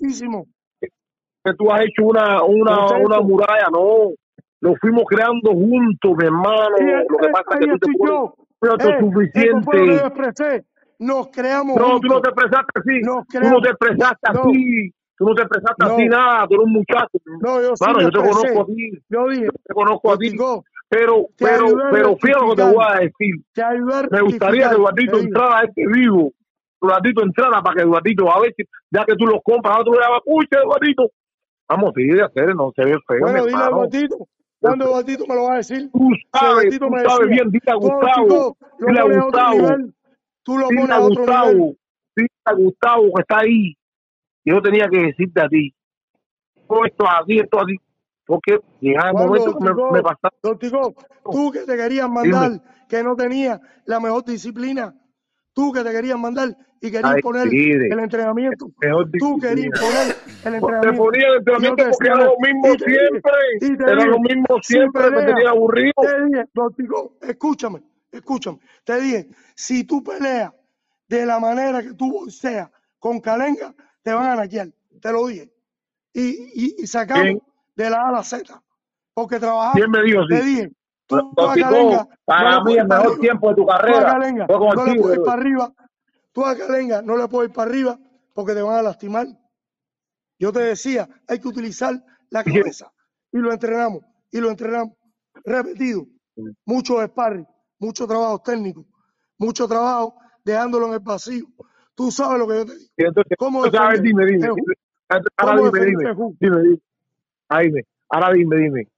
que 1.45 1.55
tú 1.55 1.73
has 1.73 1.81
hecho 1.83 2.05
una, 2.05 2.43
una, 2.45 2.87
una 2.99 3.21
muralla, 3.21 3.69
no. 3.73 4.13
Lo 4.61 4.75
fuimos 4.81 5.05
creando 5.07 5.53
juntos, 5.53 6.13
mi 6.19 6.25
hermano. 6.27 6.77
Eh, 6.81 7.05
Lo 7.09 7.19
que 7.19 7.27
eh, 7.27 7.31
pasa 7.33 7.45
es 7.55 7.59
que 7.61 7.67
tú 7.69 7.79
te 7.79 7.89
pones. 7.99 8.23
Eh, 8.85 9.97
expresé. 10.07 10.65
Nos 10.99 11.29
creamos 11.29 11.77
No, 11.77 12.01
tú 12.01 12.09
no 12.09 12.15
juntos. 12.15 12.23
te 12.23 12.29
expresaste 12.31 12.81
así. 12.81 13.01
Tú 13.31 13.49
no 13.49 13.61
te 13.61 13.69
expresaste 13.71 14.33
No, 14.33 14.41
así. 14.41 14.95
Tú 15.17 15.25
no 15.27 15.35
te 15.35 15.43
expresaste 15.43 15.85
no, 15.87 15.93
así 15.95 16.07
nada. 16.09 16.47
Tú 16.49 16.55
eres 16.55 16.67
un 16.67 16.73
muchacho. 16.73 17.19
no, 17.41 17.63
yo 17.63 17.77
sí 17.77 17.85
Mano, 17.85 18.01
yo 18.03 18.11
te 18.11 18.19
conozco 18.19 18.61
a 18.63 18.67
ti. 18.67 18.91
Yo 19.09 19.29
dije, 19.29 19.45
Yo 19.45 19.51
te 19.65 19.75
conozco 19.75 20.13
a 20.13 20.19
ti. 20.19 20.31
Pero, 20.89 21.27
pero, 21.37 21.67
pero 21.91 22.17
fíjate 22.17 22.47
lo 22.47 22.51
que 22.51 22.63
te 22.63 22.73
voy 22.73 22.85
a 22.87 23.01
decir. 23.01 23.35
Me 24.11 24.21
gustaría 24.23 24.69
que 24.71 24.75
Eduardito 24.75 25.19
entrara 25.19 25.59
a 25.59 25.65
este 25.65 25.87
vivo. 25.87 26.33
Eduardito 26.81 27.23
entrara 27.23 27.63
para 27.63 27.75
que 27.75 27.83
Eduardito, 27.83 28.31
a 28.33 28.41
ver 28.41 28.55
si, 28.57 28.65
ya 28.91 29.05
que 29.05 29.15
tú 29.17 29.27
los 29.27 29.41
compras, 29.43 29.75
ahora 29.75 29.85
tú 29.85 29.93
le 29.93 30.01
llamas, 30.01 30.21
pucha, 30.25 30.61
Eduardito. 30.61 31.11
Vamos, 31.69 31.93
sí, 31.95 32.07
de 32.07 32.23
hacer, 32.23 32.55
no 32.55 32.73
se 32.75 32.85
ve 32.85 32.97
feo, 33.07 33.21
bueno, 33.21 33.45
dile 33.45 33.59
a. 33.59 33.67
Eduardito. 33.67 34.17
¿Cuándo 34.61 34.85
Eduardito 34.87 35.27
me 35.27 35.35
lo 35.35 35.45
va 35.45 35.55
a 35.55 35.57
decir? 35.59 35.91
Tú 35.93 36.11
sabes, 36.33 36.79
tú 36.79 36.89
sabes 37.07 37.29
bien, 37.29 37.51
dile 37.51 37.71
a 37.71 37.75
Gustavo, 37.75 38.57
dile 38.79 39.01
a 39.01 39.05
Gustavo. 39.05 39.69
Tú 40.43 40.59
lo 40.59 40.69
pones 40.69 40.91
a. 40.91 40.99
Gustavo, 41.01 41.75
dile 42.17 42.29
a 42.45 42.53
Gustavo 42.55 43.03
que 43.15 43.21
está 43.21 43.39
ahí. 43.41 43.75
Yo 44.45 44.63
tenía 44.63 44.89
que 44.89 44.99
decirte 44.99 45.43
a 45.43 45.49
ti, 45.49 45.75
todo 46.67 46.87
esto 46.87 47.07
así, 47.07 47.39
esto 47.39 47.61
así, 47.61 47.77
porque 48.29 48.61
llegaba 48.81 49.09
el 49.09 49.13
¿Cuándo, 49.15 49.33
momento 49.33 49.59
que 49.59 49.65
me, 49.65 49.91
me 49.91 50.03
pasaba. 50.03 50.35
Doctico, 50.43 50.95
tú 51.33 51.51
que 51.51 51.61
te 51.61 51.77
querías 51.77 52.07
Dime, 52.07 52.15
mandar, 52.15 52.63
que 52.87 53.03
no 53.03 53.17
tenías 53.17 53.59
la 53.87 54.01
mejor 54.01 54.23
disciplina, 54.25 54.95
tú 55.55 55.73
que 55.73 55.83
te 55.83 55.91
querías 55.91 56.19
mandar 56.19 56.55
y 56.81 56.91
querías 56.91 57.15
ay, 57.15 57.23
tigre, 57.49 57.89
el 57.89 57.99
entrenamiento, 58.01 58.71
mejor 58.83 59.11
tú 59.19 59.39
querías 59.39 59.67
imponer 59.67 60.07
el 60.09 60.15
Te 60.43 60.49
entrenamiento. 60.59 61.03
ponía 61.05 61.27
el 61.29 61.37
entrenamiento 61.39 61.85
te 61.85 61.91
porque 61.91 62.07
era 62.09 62.17
lo 62.17 62.37
mismo 62.39 62.75
y 62.75 62.77
te 62.77 62.85
dije, 62.87 62.99
siempre, 63.59 63.87
te 63.87 63.93
era 63.93 64.05
lo 64.05 64.19
mismo 64.21 64.47
si 64.63 64.75
siempre, 64.75 65.03
me 65.11 65.11
peleas, 65.11 65.35
tenía 65.35 65.51
aburrido. 65.51 65.93
te 66.03 66.25
dije, 66.27 66.45
escúchame, 67.23 67.83
escúchame, 68.13 68.59
te 68.85 69.01
dije, 69.01 69.29
si 69.57 69.85
tú 69.85 70.03
peleas 70.05 70.53
de 71.09 71.25
la 71.25 71.41
manera 71.41 71.83
que 71.83 71.95
tú 71.95 72.13
boxeas 72.13 72.71
con 72.99 73.21
Calenga, 73.21 73.75
te 74.03 74.13
van 74.13 74.27
a 74.27 74.37
naquear, 74.37 74.69
te 75.01 75.13
lo 75.13 75.27
dije. 75.27 75.51
Y, 76.13 76.29
y, 76.55 76.75
y 76.83 76.87
sacamos. 76.87 77.43
De 77.79 77.91
la 77.91 78.03
A 78.03 78.09
a 78.09 78.13
la 78.13 78.23
Z, 78.25 78.63
porque 79.15 79.39
trabajamos, 79.39 79.75
¿Quién 79.75 79.91
me 79.91 80.03
dijo 80.03 80.21
dije, 80.27 80.71
tú 81.07 81.17
no 81.17 81.33
para 82.25 82.61
mí 82.65 82.77
el 82.77 82.89
mejor 82.89 83.07
arriba. 83.07 83.21
tiempo 83.21 83.49
de 83.51 83.55
tu 83.55 83.63
Tú 83.63 83.67
carrera 83.67 84.19
fue 84.47 84.59
con 84.59 84.75
no 84.75 84.85
le 84.85 84.97
puedes 84.97 85.19
ir 85.19 85.25
para 85.25 85.41
arriba. 85.41 85.75
Tú 86.33 86.45
a 86.45 86.57
Calenga 86.57 87.03
no 87.03 87.17
le 87.17 87.29
puedes 87.29 87.51
ir 87.51 87.55
para 87.55 87.71
arriba 87.71 87.99
porque 88.35 88.55
te 88.55 88.63
van 88.63 88.77
a 88.79 88.83
lastimar. 88.83 89.27
Yo 90.39 90.53
te 90.53 90.61
decía, 90.61 91.09
hay 91.29 91.41
que 91.41 91.49
utilizar 91.49 91.95
la 92.31 92.45
cabeza. 92.45 92.93
Y 93.33 93.39
lo 93.39 93.53
entrenamos, 93.53 94.03
y 94.31 94.41
lo 94.41 94.51
entrenamos. 94.51 94.95
Repetido. 95.45 96.07
Mucho 96.65 97.05
sparring, 97.05 97.47
mucho 97.79 98.07
trabajo 98.07 98.41
técnico, 98.41 98.87
mucho 99.39 99.67
trabajo 99.69 100.17
dejándolo 100.45 100.87
en 100.89 100.95
el 100.95 101.01
vacío. 101.01 101.47
Tú 101.95 102.11
sabes 102.11 102.39
lo 102.39 102.47
que 102.49 102.55
yo 102.59 102.67
te 102.67 102.77
digo. 102.77 102.91
Entonces, 102.97 103.37
¿Cómo 103.39 103.65
entonces, 103.65 103.81
a 103.81 103.89
ver, 103.89 104.03
defender 104.03 104.03
dime, 104.03 104.27
dime. 104.27 104.49
Dime, 106.41 106.63
dime. 106.63 106.81
Dime. 107.51 107.83
Ahora 108.11 108.33
dime, 108.33 108.57
dime. 108.57 108.89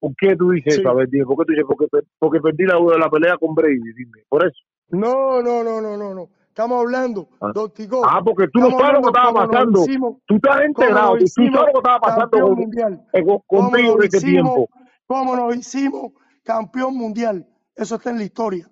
¿Por 0.00 0.14
qué 0.16 0.36
tú 0.36 0.50
dices 0.50 0.74
Sí. 0.74 0.80
eso? 0.80 0.90
A 0.90 0.94
ver, 0.94 1.08
dime. 1.08 1.24
¿Por 1.26 1.36
qué 1.38 1.44
tú 1.46 1.52
dices? 1.52 1.64
Porque, 1.66 1.86
porque 2.18 2.40
perdí 2.40 2.64
la, 2.64 2.78
la 2.98 3.10
pelea 3.10 3.36
con 3.36 3.54
Brady, 3.54 3.78
dime. 3.96 4.22
Por 4.28 4.44
eso. 4.46 4.58
No, 4.90 5.42
no, 5.42 5.62
no, 5.64 5.80
no, 5.80 5.96
no, 5.96 6.14
no. 6.14 6.28
Estamos 6.48 6.80
hablando, 6.80 7.28
Ah, 7.40 7.52
Doctico. 7.54 8.02
Ah, 8.04 8.20
porque 8.24 8.48
tú 8.52 8.58
no 8.58 8.70
sabes 8.70 8.94
lo 8.94 9.02
que 9.02 9.08
estaba 9.08 9.32
pasando. 9.46 9.80
hicimos, 9.84 10.16
Tú 10.26 10.34
estás 10.36 10.60
nos 10.64 11.12
Tú, 11.12 11.18
tú 11.18 11.24
hicimos 11.24 11.54
sabes 11.60 11.66
lo 11.66 11.72
que 11.72 11.78
estaba 11.78 12.00
pasando 12.00 12.30
campeón 12.30 12.48
con, 12.48 12.58
mundial. 12.58 13.00
eh, 13.12 13.22
conmigo 13.46 13.92
en 13.92 14.16
hicimos, 14.16 14.54
tiempo. 14.54 14.68
como 15.06 15.36
nos 15.36 15.56
hicimos 15.56 16.12
campeón 16.42 16.96
mundial. 16.96 17.46
Eso 17.76 17.94
está 17.94 18.10
en 18.10 18.18
la 18.18 18.24
historia. 18.24 18.66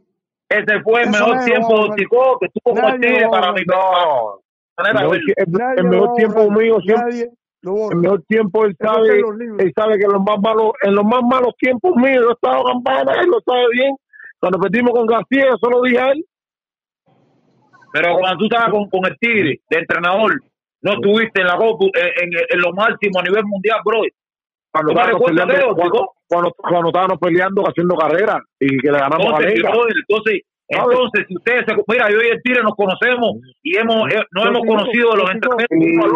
Ese 0.49 0.81
fue 0.83 1.03
el 1.03 1.09
Eso 1.11 1.27
mejor 1.27 1.45
tiempo, 1.45 1.69
borrar. 1.69 1.87
Doctico, 1.89 2.39
que 2.41 2.49
va 2.73 2.89
a 2.91 3.31
para 3.31 3.53
mi 3.53 3.63
No. 3.67 4.41
El 5.37 5.85
mejor, 5.89 6.15
tiempo 6.15 6.51
mío 6.51 6.81
siempre. 6.81 7.31
Lo 7.67 7.91
El 7.91 7.97
mejor 7.99 8.23
tiempo 8.29 8.65
él 8.65 8.77
sabe, 8.79 9.17
en 9.17 9.23
los 9.23 9.37
libros. 9.37 9.59
él 9.59 9.73
sabe 9.75 9.99
que 9.99 10.05
en 10.05 10.13
los 10.13 10.23
más 10.23 10.39
malos, 10.41 10.71
en 10.83 10.95
los 10.95 11.05
más 11.05 11.23
malos 11.23 11.53
tiempos 11.59 11.97
míos 11.97 12.23
yo 12.23 12.31
estaba 12.31 12.63
campana, 12.63 13.13
él 13.21 13.27
lo 13.27 13.41
sabe 13.45 13.67
bien. 13.73 13.97
Cuando 14.39 14.61
perdimos 14.61 14.93
con 14.93 15.07
García, 15.07 15.47
eso 15.55 15.69
lo 15.69 15.83
dije 15.83 15.99
a 15.99 16.13
él. 16.13 16.25
Pero 17.93 18.19
cuando 18.19 18.39
tú 18.39 18.45
estabas 18.45 18.71
con, 18.71 18.89
con 18.89 19.05
el 19.07 19.19
Tigre 19.19 19.61
de 19.69 19.79
entrenador, 19.79 20.41
no 20.83 20.93
estuviste 20.93 21.41
en 21.41 21.47
la 21.49 21.57
Copa, 21.57 21.87
en, 21.95 22.29
en, 22.29 22.41
en 22.51 22.61
lo 22.61 22.73
máximo 22.73 23.19
a 23.19 23.23
nivel 23.23 23.45
mundial, 23.45 23.81
bro. 23.85 24.01
Cuando 24.71 24.93
¿Tú 24.93 24.95
te 24.95 25.01
estábamos 25.01 25.27
peleando, 25.27 25.75
cuando, 25.75 26.13
cuando, 26.29 26.53
cuando 26.57 26.89
estábamos 26.89 27.19
peleando, 27.19 27.63
haciendo 27.63 27.97
carrera 27.97 28.41
y 28.61 28.79
que 28.79 28.93
le 28.93 28.99
ganamos 28.99 29.27
a 29.27 29.43
Entonces, 29.43 29.95
entonces, 30.07 30.41
Entonces, 30.69 31.27
si 31.29 31.37
ustedes 31.37 31.65
se. 31.67 31.75
Mira, 31.87 32.11
yo 32.11 32.19
y 32.23 32.29
el 32.29 32.43
Tigre 32.43 32.63
nos 32.63 32.75
conocemos 32.75 33.37
y 33.63 33.77
hemos, 33.79 34.13
eh, 34.13 34.21
Don 34.33 34.49
hemos 34.49 34.63
conocido 34.67 35.11
de 35.13 35.17
los 35.19 35.31
entrenamientos 35.31 36.11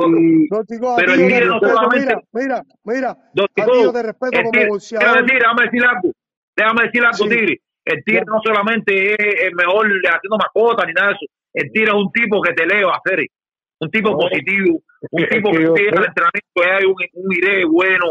Pero 0.99 1.13
el 1.15 1.19
Tigre 1.29 1.47
no 1.47 1.61
solamente. 1.61 2.15
mira, 2.33 2.63
mira, 2.85 3.17
mira, 3.35 3.93
te 3.93 4.03
respeto 4.03 4.31
el 4.39 4.43
como 4.43 4.51
Tigre, 4.51 4.69
déjame 4.99 5.23
decir, 5.23 5.39
déjame 5.39 5.63
decir 5.65 5.85
algo. 5.85 6.13
Déjame 6.57 6.83
decir 6.85 7.03
algo, 7.05 7.17
Sí, 7.17 7.29
Tigre. 7.29 7.61
El 7.85 8.05
Tigre 8.05 8.21
ya, 8.21 8.33
no 8.33 8.41
solamente 8.45 9.13
es 9.13 9.43
el 9.45 9.55
mejor 9.55 9.87
haciendo 9.87 10.37
mascotas 10.37 10.87
ni 10.87 10.93
nada 10.95 11.09
de 11.09 11.15
eso. 11.15 11.27
El 11.55 11.73
Tigre 11.73 11.89
es 11.91 11.95
un 11.97 12.13
tipo 12.13 12.41
que 12.43 12.53
te 12.53 12.63
eleva, 12.65 12.97
hacer 12.97 13.27
un 13.81 13.91
tipo 13.91 14.11
no, 14.11 14.19
positivo, 14.19 14.81
un 15.11 15.27
tipo 15.29 15.51
que 15.53 15.59
llega 15.59 15.99
al 15.99 16.05
sé, 16.05 16.09
entrenamiento 16.11 16.77
hay 16.77 16.85
un, 16.85 16.95
un 17.15 17.33
idea 17.33 17.67
bueno. 17.67 18.07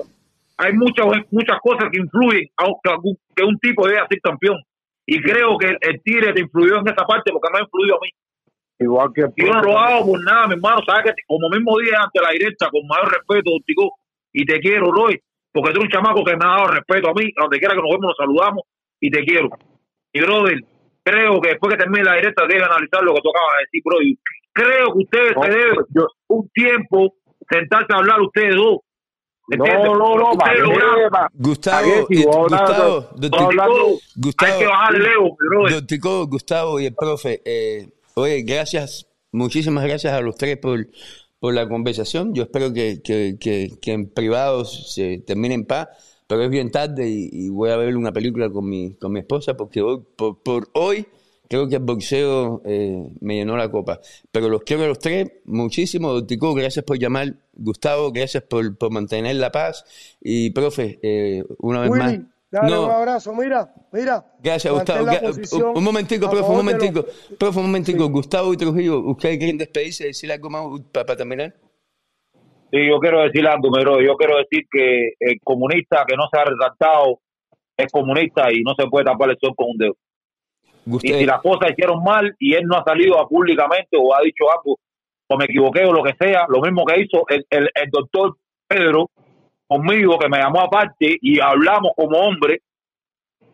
Hay 0.57 0.73
muchas 0.73 1.05
muchas 1.31 1.57
cosas 1.61 1.89
que 1.91 1.99
influyen 2.01 2.47
a 2.57 2.65
un- 2.67 2.75
que, 2.83 2.89
algún- 2.91 3.17
que 3.35 3.43
un 3.43 3.57
tipo 3.59 3.87
debe 3.87 3.99
ser 4.09 4.19
campeón. 4.21 4.57
Y 5.11 5.19
creo 5.21 5.57
que 5.57 5.65
el, 5.67 5.77
el 5.81 6.01
Tigre 6.03 6.33
te 6.33 6.41
influyó 6.41 6.77
en 6.77 6.87
esa 6.87 7.03
parte 7.03 7.31
porque 7.31 7.49
me 7.51 7.59
ha 7.59 7.63
influido 7.63 7.95
a 7.95 7.99
mí. 7.99 8.09
igual 8.79 9.09
que 9.11 9.25
yo 9.37 9.53
no 9.53 9.61
lo 9.63 9.79
hago 9.79 10.05
por 10.05 10.23
nada, 10.23 10.45
mi 10.47 10.53
hermano. 10.53 10.81
Sabes 10.85 11.15
que 11.15 11.23
como 11.25 11.49
mismo 11.49 11.79
dije 11.79 11.95
ante 11.95 12.21
la 12.21 12.29
directa, 12.29 12.69
con 12.69 12.85
mayor 12.85 13.11
respeto, 13.11 13.49
Tico, 13.65 13.89
y 14.31 14.45
te 14.45 14.59
quiero, 14.59 14.91
Roy, 14.91 15.19
porque 15.51 15.71
tú 15.73 15.81
eres 15.81 15.85
un 15.85 15.89
chamaco 15.89 16.23
que 16.23 16.37
me 16.37 16.45
ha 16.45 16.49
dado 16.49 16.67
respeto 16.67 17.09
a 17.09 17.13
mí, 17.13 17.25
a 17.25 17.41
donde 17.41 17.57
quiera 17.57 17.73
que 17.73 17.81
nos 17.81 17.89
vemos, 17.89 18.13
nos 18.13 18.17
saludamos 18.17 18.63
y 18.99 19.09
te 19.09 19.23
quiero. 19.23 19.49
Y, 20.13 20.21
brother, 20.21 20.59
creo 21.03 21.41
que 21.41 21.49
después 21.49 21.73
que 21.73 21.81
termine 21.81 22.03
la 22.03 22.15
directa, 22.15 22.45
debe 22.47 22.63
analizar 22.63 23.01
lo 23.03 23.13
que 23.15 23.21
tú 23.21 23.29
acabas 23.29 23.57
de 23.57 23.65
decir, 23.65 23.81
bro. 23.83 24.01
Y 24.01 24.19
creo 24.53 24.93
que 24.93 24.99
ustedes 24.99 25.35
No, 25.35 25.41
se 25.43 25.49
deben 25.49 25.75
yo, 25.89 26.07
un 26.27 26.49
tiempo 26.49 27.13
sentarse 27.49 27.93
a 27.93 27.97
hablar 27.97 28.21
ustedes 28.21 28.55
dos. 28.55 28.79
No, 29.57 29.65
¿Entiendes? 29.65 29.87
no, 29.87 30.15
no, 30.15 30.31
Gustavo, 31.33 32.07
Gustavo, 32.07 33.09
Gustavo, 34.15 35.37
Gustavo 36.27 36.79
y 36.79 36.85
el 36.85 36.93
profe, 36.93 37.41
eh, 37.45 37.89
oye, 38.13 38.43
gracias, 38.43 39.07
muchísimas 39.31 39.85
gracias 39.85 40.13
a 40.13 40.21
los 40.21 40.35
tres 40.35 40.57
por, 40.57 40.87
por 41.39 41.53
la 41.53 41.67
conversación. 41.67 42.35
Yo 42.35 42.43
espero 42.43 42.73
que, 42.73 43.01
que, 43.01 43.37
que, 43.39 43.71
que 43.81 43.91
en 43.91 44.09
privado 44.09 44.65
se 44.65 45.23
termine 45.25 45.55
en 45.55 45.65
paz, 45.65 45.87
pero 46.27 46.43
es 46.43 46.49
bien 46.49 46.69
tarde 46.69 47.09
y, 47.09 47.29
y 47.31 47.49
voy 47.49 47.71
a 47.71 47.77
ver 47.77 47.97
una 47.97 48.11
película 48.11 48.51
con 48.51 48.69
mi, 48.69 48.93
con 48.95 49.11
mi 49.11 49.21
esposa 49.21 49.55
porque 49.55 49.81
hoy, 49.81 50.03
por, 50.15 50.43
por 50.43 50.69
hoy 50.73 51.07
creo 51.49 51.67
que 51.67 51.75
el 51.75 51.83
boxeo 51.83 52.61
eh, 52.63 53.09
me 53.19 53.35
llenó 53.35 53.57
la 53.57 53.69
copa. 53.69 53.99
Pero 54.31 54.47
los 54.47 54.61
quiero 54.61 54.83
a 54.83 54.87
los 54.87 54.99
tres 54.99 55.31
muchísimo. 55.45 56.13
Don 56.13 56.27
Tico, 56.27 56.53
gracias 56.53 56.85
por 56.85 56.97
llamar. 56.97 57.33
Gustavo, 57.53 58.11
gracias 58.11 58.43
por, 58.43 58.77
por 58.77 58.91
mantener 58.91 59.35
la 59.35 59.51
paz. 59.51 59.83
Y 60.21 60.51
profe, 60.51 60.99
eh, 61.01 61.43
una 61.57 61.81
vez 61.81 61.89
más. 61.89 62.11
Willy, 62.11 62.25
dale 62.51 62.79
un 62.79 62.87
No, 62.87 62.91
abrazo, 62.91 63.33
mira, 63.33 63.73
mira, 63.91 64.25
Gracias, 64.41 64.71
Gustavo. 64.73 65.07
posición 65.21 65.63
Un, 65.63 65.77
un 65.77 65.83
momentico, 65.83 66.29
profe, 66.29 66.49
un 66.49 66.57
momentico. 66.57 67.05
Profe, 67.37 67.59
un 67.59 67.65
momentico. 67.65 68.05
Sí. 68.05 68.11
Gustavo 68.11 68.53
y 68.53 68.57
Trujillo, 68.57 68.99
¿ustedes 68.99 69.37
quieren 69.39 69.57
despedirse 69.57 70.03
y 70.03 70.07
decir 70.07 70.31
algo 70.31 70.49
más 70.49 70.63
para, 70.93 71.15
terminar? 71.17 71.55
Sí, 72.71 72.87
yo 72.87 72.99
quiero 72.99 73.23
decir 73.23 73.45
algo, 73.47 73.71
brother. 73.71 74.05
Yo 74.05 74.15
quiero 74.15 74.37
decir 74.37 74.67
que 74.71 75.13
el 75.19 75.39
comunista 75.43 76.05
que 76.07 76.15
no 76.15 76.25
se 76.31 76.39
ha 76.39 76.45
resaltado 76.45 77.19
es 77.75 77.91
comunista 77.91 78.51
y 78.53 78.61
no 78.61 78.75
se 78.77 78.87
puede 78.87 79.05
tapar 79.05 79.31
el 79.31 79.37
sol 79.41 79.53
con 79.55 79.71
un 79.71 79.77
dedo. 79.77 79.95
Y 80.85 81.13
si 81.19 81.25
las 81.25 81.41
cosas 81.41 81.71
hicieron 81.71 82.03
mal 82.03 82.35
y 82.39 82.53
él 82.55 82.63
no 82.65 82.77
ha 82.77 82.83
salido 82.83 83.19
a 83.19 83.27
públicamente 83.27 83.97
o 83.97 84.13
ha 84.15 84.21
dicho 84.21 84.45
algo 84.51 84.79
o 85.27 85.37
me 85.37 85.45
equivoqué 85.45 85.85
o 85.85 85.93
lo 85.93 86.03
que 86.03 86.15
sea, 86.19 86.45
lo 86.49 86.59
mismo 86.61 86.83
que 86.85 87.01
hizo 87.01 87.23
el, 87.29 87.45
el, 87.51 87.89
doctor 87.91 88.35
Pedro 88.67 89.11
conmigo, 89.67 90.17
que 90.17 90.27
me 90.27 90.39
llamó 90.39 90.61
aparte 90.61 91.17
y 91.21 91.39
hablamos 91.39 91.91
como 91.95 92.17
hombre, 92.17 92.61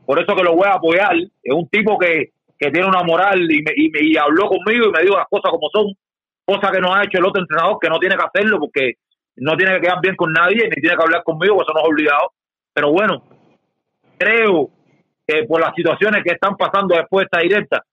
por 0.06 0.18
eso 0.20 0.34
que 0.36 0.44
lo 0.44 0.56
voy 0.56 0.68
a 0.68 0.76
apoyar, 0.76 1.16
es 1.18 1.54
un 1.54 1.68
tipo 1.68 1.98
que, 1.98 2.30
que 2.58 2.72
tiene 2.72 2.88
una 2.88 3.04
moral 3.04 3.52
y, 3.52 3.62
me, 3.62 3.72
y, 3.76 3.90
me- 3.90 4.04
y 4.04 4.16
habló 4.16 4.48
conmigo 4.48 4.88
y 4.88 4.92
me 4.92 5.02
dijo 5.02 5.18
las 5.18 5.28
cosas 5.28 5.52
como 5.52 5.70
son, 5.74 5.94
cosa 6.46 6.72
que 6.72 6.80
no 6.80 6.94
ha 6.94 7.04
hecho 7.04 7.18
el 7.18 7.26
otro 7.26 7.42
entrenador, 7.42 7.78
que 7.82 7.90
no 7.90 8.00
tiene 8.00 8.16
que 8.16 8.24
hacerlo 8.24 8.60
porque 8.60 8.94
no 9.36 9.58
tiene 9.58 9.74
que 9.76 9.82
quedar 9.82 10.00
bien 10.02 10.16
con 10.16 10.32
nadie, 10.32 10.70
ni 10.70 10.82
tiene 10.82 10.96
que 10.96 11.04
hablar 11.04 11.24
conmigo, 11.24 11.62
eso 11.62 11.74
no 11.74 11.82
es 11.82 11.88
obligado, 11.90 12.32
pero 12.74 12.92
bueno, 12.94 13.22
creo 14.18 14.70
que 15.28 15.44
por 15.48 15.62
las 15.62 15.74
situaciones 15.76 16.24
que 16.24 16.34
están 16.34 16.56
pasando 16.56 16.96
después 16.96 17.24
de 17.24 17.26
esta 17.26 17.40
directa, 17.42 17.86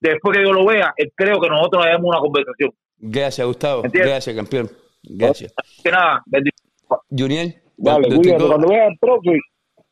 después 0.00 0.36
que 0.36 0.44
yo 0.44 0.52
lo 0.52 0.66
vea, 0.66 0.92
eh, 0.96 1.10
creo 1.14 1.40
que 1.40 1.48
nosotros 1.48 1.84
debemos 1.84 2.08
una 2.08 2.20
conversación. 2.20 2.72
gracias, 2.98 3.46
Gustavo. 3.46 3.84
¿Entiendes? 3.84 4.10
Gracias, 4.10 4.36
campeón. 4.36 4.70
Gracias. 5.02 5.54
Que 5.82 5.90
nada, 5.90 6.22
bendiciones. 6.26 6.70
Juniel, 7.10 7.54
Dale. 7.76 8.08
Tico, 8.18 8.48
Cuando 8.48 8.68
veas 8.68 8.88
al 8.88 8.98
profe, 9.00 9.38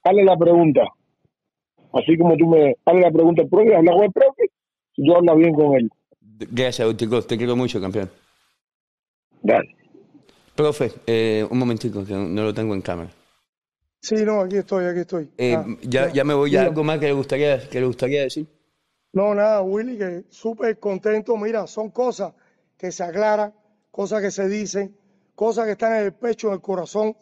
hazle 0.03 0.25
la 0.25 0.37
pregunta. 0.37 0.83
Así 1.93 2.19
como 2.19 2.37
tú 2.37 2.47
me 2.47 2.75
hazle 2.85 3.01
la 3.01 3.11
pregunta 3.11 3.43
al 3.43 3.49
profe, 3.49 3.75
habla 3.75 3.93
con 3.93 4.05
el 4.05 4.13
profe, 4.13 4.51
yo 4.97 5.17
habla 5.17 5.35
bien 5.35 5.55
con 5.55 5.75
él. 5.77 5.91
gracias, 6.51 6.87
don 6.87 6.97
Tico. 6.97 7.23
Te 7.23 7.39
quiero 7.39 7.57
mucho, 7.57 7.81
campeón. 7.81 8.11
Dale. 9.43 9.75
Profe, 10.55 10.91
eh, 11.07 11.47
un 11.49 11.59
momentico, 11.59 12.05
que 12.05 12.13
no 12.13 12.43
lo 12.43 12.53
tengo 12.53 12.75
en 12.75 12.83
cámara. 12.83 13.11
Sí, 14.09 14.25
no, 14.25 14.41
aquí 14.41 14.57
estoy, 14.57 14.87
aquí 14.87 15.01
estoy. 15.01 15.31
Eh, 15.37 15.55
Ah, 15.55 15.67
ya, 15.83 16.11
ya 16.11 16.25
me 16.25 16.33
voy, 16.33 16.51
ya 16.51 16.63
algo 16.63 16.83
más 16.83 16.99
que 16.99 17.05
le 17.09 17.13
gustaría, 17.13 17.69
que 17.69 17.79
le 17.79 17.87
gustaría 17.87 18.23
decir. 18.23 18.47
No, 19.13 19.35
nada, 19.35 19.61
Willy, 19.61 19.99
que 19.99 20.25
súper 20.31 20.79
contento. 20.79 21.37
Mira, 21.37 21.67
son 21.67 21.91
cosas 21.91 22.33
que 22.79 22.91
se 22.91 23.05
aclaran, 23.05 23.53
cosas 23.91 24.23
que 24.23 24.31
se 24.31 24.49
dicen, 24.49 24.97
cosas 25.35 25.67
que 25.67 25.73
están 25.73 25.93
en 25.97 26.05
el 26.05 26.15
pecho, 26.15 26.49
en 26.49 26.55
el 26.55 26.63
corazón. 26.63 27.19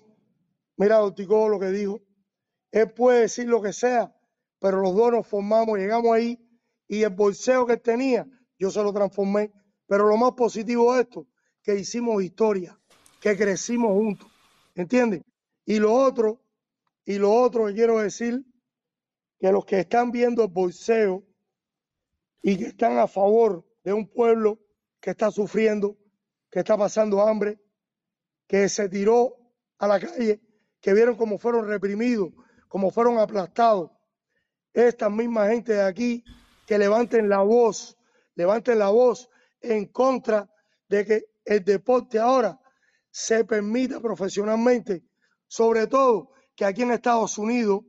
Mira, 0.77 0.99
Don 0.99 1.13
Tico, 1.13 1.49
lo 1.49 1.59
que 1.59 1.71
dijo. 1.71 2.01
Él 2.71 2.89
puede 2.93 3.23
decir 3.23 3.49
lo 3.49 3.61
que 3.61 3.73
sea, 3.73 4.15
pero 4.61 4.81
los 4.81 4.95
dos 4.95 5.11
nos 5.11 5.27
formamos, 5.27 5.79
llegamos 5.79 6.15
ahí 6.15 6.39
y 6.87 7.03
el 7.03 7.11
bolseo 7.11 7.67
que 7.67 7.73
él 7.73 7.81
tenía, 7.81 8.29
yo 8.61 8.71
se 8.71 8.81
lo 8.81 8.93
transformé. 8.93 9.51
Pero 9.89 10.07
lo 10.07 10.17
más 10.17 10.35
positivo 10.35 10.95
de 10.95 11.03
esto, 11.03 11.27
que 11.65 11.75
hicimos 11.75 12.23
historia, 12.23 12.79
que 13.21 13.37
crecimos 13.37 13.91
juntos, 13.91 14.29
¿entiendes? 14.77 15.23
Y 15.65 15.81
lo 15.81 15.93
otro, 15.93 16.46
y 17.07 17.19
lo 17.19 17.33
otro 17.33 17.67
que 17.67 17.75
quiero 17.75 18.01
decir, 18.01 18.45
que 19.39 19.53
los 19.53 19.65
que 19.65 19.81
están 19.81 20.11
viendo 20.11 20.43
el 20.43 20.51
bolseo 20.51 21.25
y 22.43 22.59
que 22.59 22.67
están 22.67 22.99
a 22.99 23.07
favor 23.07 23.65
de 23.85 23.93
un 23.93 24.11
pueblo 24.11 24.59
que 25.01 25.11
está 25.11 25.31
sufriendo, 25.31 25.97
que 26.51 26.59
está 26.59 26.77
pasando 26.77 27.23
hambre, 27.23 27.61
que 28.49 28.69
se 28.69 28.89
tiró 28.89 29.37
a 29.79 29.87
la 29.87 30.01
calle, 30.01 30.43
que 30.81 30.95
vieron 30.95 31.17
cómo 31.17 31.39
fueron 31.39 31.69
reprimidos, 31.69 32.31
cómo 32.67 32.91
fueron 32.91 33.19
aplastados. 33.19 33.93
Esta 34.73 35.09
misma 35.09 35.49
gente 35.49 35.75
de 35.75 35.83
aquí 35.83 36.25
que 36.67 36.77
levanten 36.77 37.29
la 37.29 37.43
voz, 37.43 37.97
levanten 38.35 38.81
la 38.81 38.89
voz 38.89 39.31
en 39.61 39.87
contra 39.87 40.51
de 40.89 41.07
que 41.07 41.25
el 41.45 41.65
deporte 41.65 42.19
ahora 42.19 42.61
se 43.11 43.45
permita 43.45 44.01
profesionalmente, 44.01 45.05
sobre 45.47 45.87
todo 45.87 46.36
que 46.57 46.65
aquí 46.65 46.83
en 46.83 46.91
Estados 46.91 47.39
Unidos 47.39 47.83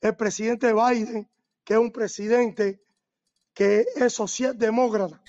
el 0.00 0.16
presidente 0.16 0.72
Biden, 0.72 1.28
que 1.64 1.74
es 1.74 1.80
un 1.80 1.92
presidente 1.92 2.80
que 3.52 3.84
es 3.96 4.14
socialdemócrata, 4.14 5.20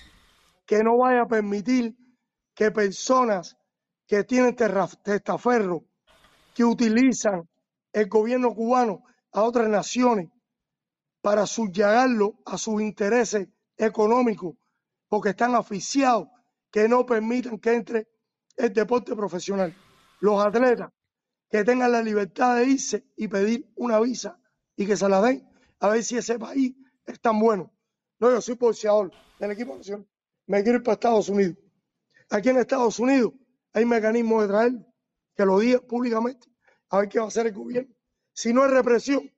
que 0.64 0.82
no 0.82 0.96
vaya 0.96 1.22
a 1.22 1.28
permitir 1.28 1.94
que 2.54 2.70
personas 2.70 3.56
que 4.06 4.24
tienen 4.24 4.56
testaferro, 4.56 5.84
que 6.54 6.64
utilizan 6.64 7.48
el 7.92 8.08
gobierno 8.08 8.54
cubano 8.54 9.02
a 9.32 9.42
otras 9.42 9.68
naciones 9.68 10.30
para 11.20 11.46
subyagarlo 11.46 12.38
a 12.46 12.56
sus 12.56 12.80
intereses 12.80 13.48
económicos, 13.76 14.56
porque 15.08 15.30
están 15.30 15.54
asfixiados, 15.54 16.28
que 16.70 16.88
no 16.88 17.04
permitan 17.04 17.58
que 17.58 17.74
entre 17.74 18.08
el 18.56 18.72
deporte 18.72 19.14
profesional. 19.14 19.74
Los 20.20 20.42
atletas 20.42 20.90
que 21.52 21.64
tengan 21.64 21.92
la 21.92 22.02
libertad 22.02 22.56
de 22.56 22.64
irse 22.64 23.04
y 23.14 23.28
pedir 23.28 23.70
una 23.76 24.00
visa 24.00 24.40
y 24.74 24.86
que 24.86 24.96
se 24.96 25.06
la 25.06 25.20
den, 25.20 25.46
a 25.80 25.90
ver 25.90 26.02
si 26.02 26.16
ese 26.16 26.38
país 26.38 26.74
es 27.04 27.20
tan 27.20 27.38
bueno. 27.38 27.70
No, 28.18 28.30
yo 28.30 28.40
soy 28.40 28.54
boxeador 28.54 29.12
del 29.38 29.50
equipo 29.50 29.76
nacional. 29.76 30.08
Me 30.46 30.62
quiero 30.62 30.78
ir 30.78 30.82
para 30.82 30.94
Estados 30.94 31.28
Unidos. 31.28 31.58
Aquí 32.30 32.48
en 32.48 32.56
Estados 32.56 32.98
Unidos 32.98 33.34
hay 33.74 33.84
mecanismos 33.84 34.42
de 34.42 34.48
traerlo, 34.48 34.86
que 35.36 35.44
lo 35.44 35.58
diga 35.58 35.80
públicamente, 35.80 36.48
a 36.88 37.00
ver 37.00 37.10
qué 37.10 37.18
va 37.18 37.26
a 37.26 37.28
hacer 37.28 37.46
el 37.46 37.52
gobierno. 37.52 37.94
Si 38.32 38.54
no 38.54 38.62
hay 38.62 38.70
represión, 38.70 39.30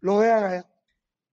lo 0.00 0.20
dejan 0.20 0.44
allá. 0.44 0.70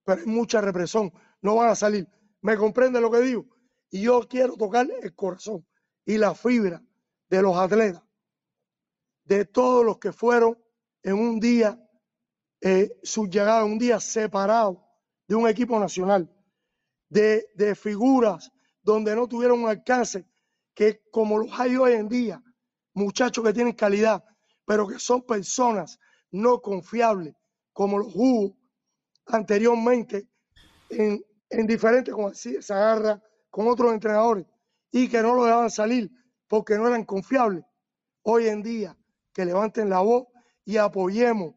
Pero 0.04 0.20
hay 0.20 0.28
mucha 0.28 0.60
represión, 0.60 1.14
no 1.42 1.56
van 1.56 1.70
a 1.70 1.76
salir. 1.76 2.06
¿Me 2.42 2.58
comprende 2.58 3.00
lo 3.00 3.10
que 3.10 3.22
digo? 3.22 3.46
Y 3.90 4.02
yo 4.02 4.28
quiero 4.28 4.58
tocar 4.58 4.90
el 5.02 5.16
corazón 5.16 5.66
y 6.04 6.18
la 6.18 6.36
fibra 6.36 6.84
de 7.30 7.42
los 7.42 7.56
atletas, 7.56 8.04
de 9.24 9.46
todos 9.46 9.86
los 9.86 9.98
que 9.98 10.12
fueron 10.12 10.58
en 11.04 11.14
un 11.14 11.40
día 11.40 11.80
eh, 12.62 12.98
subyugado, 13.04 13.66
un 13.66 13.80
día 13.80 14.00
separado 14.00 14.86
de 15.28 15.36
un 15.36 15.48
equipo 15.48 15.80
nacional, 15.80 16.30
de, 17.10 17.48
de 17.56 17.76
figuras 17.76 18.52
donde 18.82 19.16
no 19.16 19.28
tuvieron 19.28 19.64
un 19.64 19.70
alcance, 19.70 20.26
que 20.74 21.02
como 21.12 21.38
los 21.38 21.60
hay 21.60 21.76
hoy 21.76 21.94
en 21.94 22.08
día, 22.08 22.44
muchachos 22.94 23.44
que 23.44 23.54
tienen 23.54 23.74
calidad, 23.74 24.24
pero 24.66 24.88
que 24.88 25.00
son 25.00 25.22
personas 25.22 26.00
no 26.32 26.62
confiables, 26.62 27.36
como 27.74 27.98
los 27.98 28.12
hubo 28.16 28.58
anteriormente 29.26 30.28
en 30.90 31.24
en 31.52 31.68
diferentes, 31.68 32.14
como 32.14 32.30
decía, 32.30 32.62
se 32.62 32.74
agarra 32.74 33.22
con 33.50 33.68
otros 33.68 33.94
entrenadores 33.94 34.46
y 34.90 35.08
que 35.10 35.22
no 35.22 35.36
lo 35.36 35.44
dejaban 35.44 35.70
salir 35.70 36.10
porque 36.48 36.78
no 36.78 36.88
eran 36.88 37.04
confiables. 37.04 37.64
Hoy 38.24 38.48
en 38.48 38.64
día, 38.64 38.98
que 39.34 39.46
levanten 39.46 39.90
la 39.90 40.00
voz 40.00 40.28
y 40.66 40.78
apoyemos, 40.78 41.56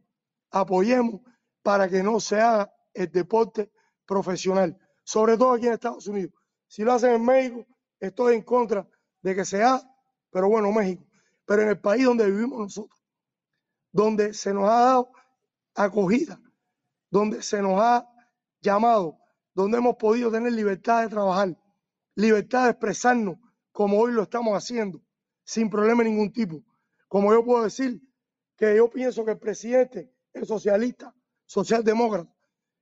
apoyemos 0.50 1.20
para 1.62 1.88
que 1.88 2.02
no 2.02 2.20
se 2.20 2.40
haga 2.40 2.72
el 2.92 3.10
deporte 3.10 3.70
profesional, 4.06 4.78
sobre 5.02 5.36
todo 5.36 5.52
aquí 5.52 5.66
en 5.66 5.74
Estados 5.74 6.06
Unidos. 6.06 6.34
Si 6.66 6.82
lo 6.82 6.92
hacen 6.92 7.14
en 7.14 7.24
México, 7.24 7.66
estoy 8.00 8.34
en 8.34 8.42
contra 8.42 8.86
de 9.22 9.34
que 9.34 9.44
se 9.44 9.62
haga, 9.62 9.82
pero 10.30 10.48
bueno, 10.48 10.70
México. 10.72 11.04
Pero 11.46 11.62
en 11.62 11.68
el 11.68 11.80
país 11.80 12.04
donde 12.04 12.30
vivimos 12.30 12.58
nosotros, 12.58 13.00
donde 13.92 14.34
se 14.34 14.52
nos 14.52 14.68
ha 14.68 14.80
dado 14.80 15.12
acogida, 15.74 16.40
donde 17.10 17.42
se 17.42 17.60
nos 17.62 17.80
ha 17.80 18.06
llamado, 18.60 19.18
donde 19.54 19.78
hemos 19.78 19.96
podido 19.96 20.30
tener 20.30 20.52
libertad 20.52 21.02
de 21.02 21.08
trabajar, 21.08 21.56
libertad 22.14 22.64
de 22.64 22.70
expresarnos 22.70 23.36
como 23.72 23.98
hoy 23.98 24.12
lo 24.12 24.22
estamos 24.22 24.56
haciendo, 24.56 25.00
sin 25.44 25.68
problema 25.68 26.02
de 26.02 26.10
ningún 26.10 26.32
tipo. 26.32 26.62
Como 27.14 27.32
yo 27.32 27.44
puedo 27.44 27.62
decir 27.62 28.02
que 28.56 28.74
yo 28.74 28.90
pienso 28.90 29.24
que 29.24 29.30
el 29.30 29.38
presidente 29.38 30.12
es 30.32 30.48
socialista, 30.48 31.14
socialdemócrata, 31.46 32.34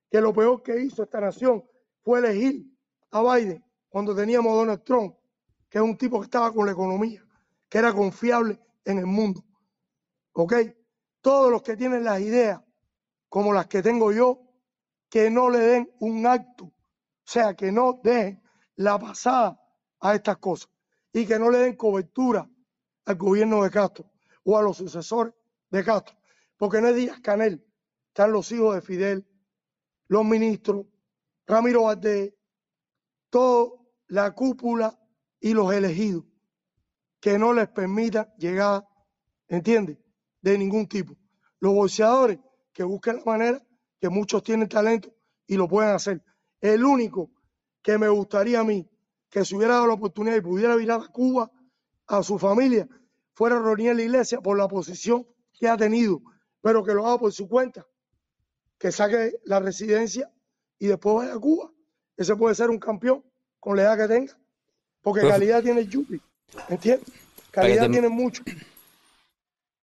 que 0.09 0.19
lo 0.19 0.33
peor 0.33 0.63
que 0.63 0.81
hizo 0.81 1.03
esta 1.03 1.21
nación 1.21 1.63
fue 2.01 2.17
elegir 2.17 2.65
a 3.11 3.21
Biden 3.21 3.63
cuando 3.89 4.15
teníamos 4.15 4.51
a 4.51 4.55
Donald 4.55 4.83
Trump, 4.83 5.15
que 5.69 5.77
es 5.77 5.83
un 5.83 5.95
tipo 5.99 6.19
que 6.19 6.23
estaba 6.23 6.51
con 6.51 6.65
la 6.65 6.71
economía, 6.71 7.23
que 7.69 7.77
era 7.77 7.93
confiable 7.93 8.59
en 8.85 8.97
el 8.97 9.05
mundo. 9.05 9.45
¿Ok? 10.31 10.55
Todos 11.21 11.51
los 11.51 11.61
que 11.61 11.77
tienen 11.77 12.03
las 12.03 12.19
ideas 12.19 12.59
como 13.29 13.53
las 13.53 13.67
que 13.67 13.83
tengo 13.83 14.11
yo, 14.11 14.41
que 15.11 15.29
no 15.29 15.51
le 15.51 15.59
den 15.59 15.91
un 15.99 16.25
acto, 16.25 16.63
o 16.63 16.73
sea, 17.23 17.53
que 17.53 17.71
no 17.71 17.99
dejen 18.03 18.41
la 18.77 18.97
pasada 18.97 19.61
a 19.99 20.15
estas 20.15 20.37
cosas 20.37 20.71
y 21.11 21.27
que 21.27 21.37
no 21.37 21.51
le 21.51 21.59
den 21.59 21.75
cobertura 21.75 22.49
al 23.05 23.15
gobierno 23.15 23.63
de 23.63 23.69
Castro 23.69 24.09
o 24.43 24.57
a 24.57 24.61
los 24.61 24.77
sucesores 24.77 25.33
de 25.69 25.83
Castro, 25.83 26.15
porque 26.57 26.81
no 26.81 26.89
es 26.89 26.95
Díaz 26.95 27.19
Canel, 27.21 27.65
están 28.07 28.31
los 28.31 28.51
hijos 28.51 28.75
de 28.75 28.81
Fidel, 28.81 29.27
los 30.07 30.23
ministros, 30.23 30.85
Ramiro 31.47 31.83
Valdés, 31.83 32.33
toda 33.29 33.71
la 34.07 34.31
cúpula 34.33 34.99
y 35.39 35.53
los 35.53 35.73
elegidos, 35.73 36.25
que 37.19 37.39
no 37.39 37.53
les 37.53 37.67
permita 37.69 38.33
llegar, 38.37 38.87
¿entiendes?, 39.47 39.97
de 40.41 40.57
ningún 40.57 40.87
tipo. 40.87 41.15
Los 41.59 41.73
boxeadores 41.73 42.39
que 42.73 42.83
busquen 42.83 43.17
la 43.17 43.23
manera, 43.23 43.67
que 43.99 44.09
muchos 44.09 44.43
tienen 44.43 44.67
talento 44.67 45.13
y 45.47 45.55
lo 45.55 45.67
pueden 45.67 45.95
hacer. 45.95 46.21
El 46.59 46.83
único 46.83 47.31
que 47.81 47.97
me 47.97 48.09
gustaría 48.09 48.59
a 48.59 48.63
mí 48.63 48.89
que 49.29 49.43
si 49.45 49.55
hubiera 49.55 49.75
dado 49.75 49.87
la 49.87 49.93
oportunidad 49.93 50.35
y 50.35 50.41
pudiera 50.41 50.75
virar 50.75 51.01
a 51.01 51.07
Cuba 51.07 51.49
a 52.07 52.21
su 52.21 52.37
familia, 52.37 52.87
fuera 53.33 53.59
Roniel 53.59 53.99
Iglesia 53.99 54.41
por 54.41 54.57
la 54.57 54.67
posición 54.67 55.27
que 55.53 55.67
ha 55.67 55.77
tenido, 55.77 56.21
pero 56.61 56.83
que 56.83 56.93
lo 56.93 57.05
haga 57.05 57.19
por 57.19 57.33
su 57.33 57.47
cuenta, 57.47 57.85
que 58.77 58.91
saque 58.91 59.33
la 59.45 59.59
residencia 59.59 60.31
y 60.79 60.87
después 60.87 61.15
vaya 61.15 61.33
a 61.33 61.39
Cuba. 61.39 61.71
Ese 62.17 62.35
puede 62.35 62.55
ser 62.55 62.69
un 62.69 62.79
campeón 62.79 63.23
con 63.59 63.75
la 63.75 63.83
edad 63.83 63.97
que 63.97 64.13
tenga, 64.13 64.37
porque 65.01 65.21
Profe. 65.21 65.33
calidad 65.35 65.63
tiene 65.63 65.85
Yupi, 65.87 66.21
¿entiendes? 66.69 67.09
Calidad 67.51 67.89
tiene 67.89 68.09
mucho. 68.09 68.43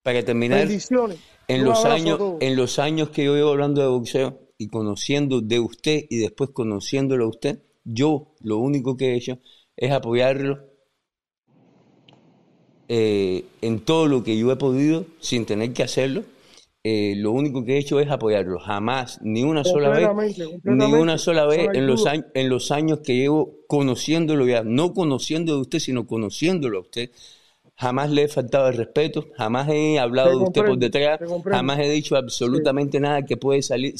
Para 0.04 0.24
terminar, 0.24 0.60
Bendiciones. 0.60 1.20
en 1.48 1.62
Un 1.62 1.68
los 1.68 1.86
años, 1.86 2.20
en 2.40 2.56
los 2.56 2.80
años 2.80 3.10
que 3.10 3.26
yo 3.26 3.36
llevo 3.36 3.50
hablando 3.50 3.82
de 3.82 3.88
boxeo 3.88 4.40
y 4.58 4.68
conociendo 4.68 5.42
de 5.42 5.60
usted 5.60 6.06
y 6.10 6.18
después 6.18 6.52
conociéndolo 6.52 7.26
a 7.26 7.30
usted, 7.30 7.64
yo 7.84 8.36
lo 8.42 8.58
único 8.58 8.98
que 8.98 9.12
he 9.12 9.16
hecho 9.18 9.40
es 9.76 9.92
apoyarlo 9.92 10.69
eh, 12.90 13.46
en 13.62 13.82
todo 13.82 14.08
lo 14.08 14.24
que 14.24 14.38
yo 14.38 14.52
he 14.52 14.56
podido 14.56 15.06
sin 15.20 15.46
tener 15.46 15.74
que 15.74 15.84
hacerlo. 15.84 16.24
Eh, 16.84 17.14
lo 17.18 17.32
único 17.32 17.64
que 17.64 17.76
he 17.76 17.78
hecho 17.78 18.00
es 18.00 18.10
apoyarlo. 18.10 18.60
Jamás, 18.60 19.20
ni 19.22 19.44
una 19.44 19.64
sola 19.64 19.90
vez, 19.90 20.10
ni 20.64 20.94
una 20.94 21.18
sola 21.18 21.46
vez 21.46 21.68
en 21.74 21.86
los, 21.86 22.08
años, 22.08 22.26
en 22.34 22.50
los 22.50 22.72
años 22.72 23.00
que 23.04 23.16
llevo 23.16 23.58
conociéndolo 23.68 24.48
ya, 24.48 24.64
no 24.64 24.94
conociendo 24.94 25.54
de 25.54 25.62
usted, 25.62 25.80
sino 25.80 26.08
conociéndolo 26.08 26.80
a 26.80 26.82
usted, 26.82 27.12
jamás 27.76 28.10
le 28.10 28.24
he 28.24 28.28
faltado 28.28 28.70
el 28.70 28.76
respeto, 28.76 29.28
jamás 29.38 29.70
he 29.70 30.00
hablado 30.00 30.32
de 30.32 30.44
usted 30.46 30.66
por 30.66 30.78
detrás, 30.80 31.20
jamás 31.46 31.80
he 31.80 31.90
dicho 31.90 32.16
absolutamente 32.16 33.00
nada 33.00 33.24
que 33.24 33.38
puede 33.38 33.62
salir, 33.62 33.94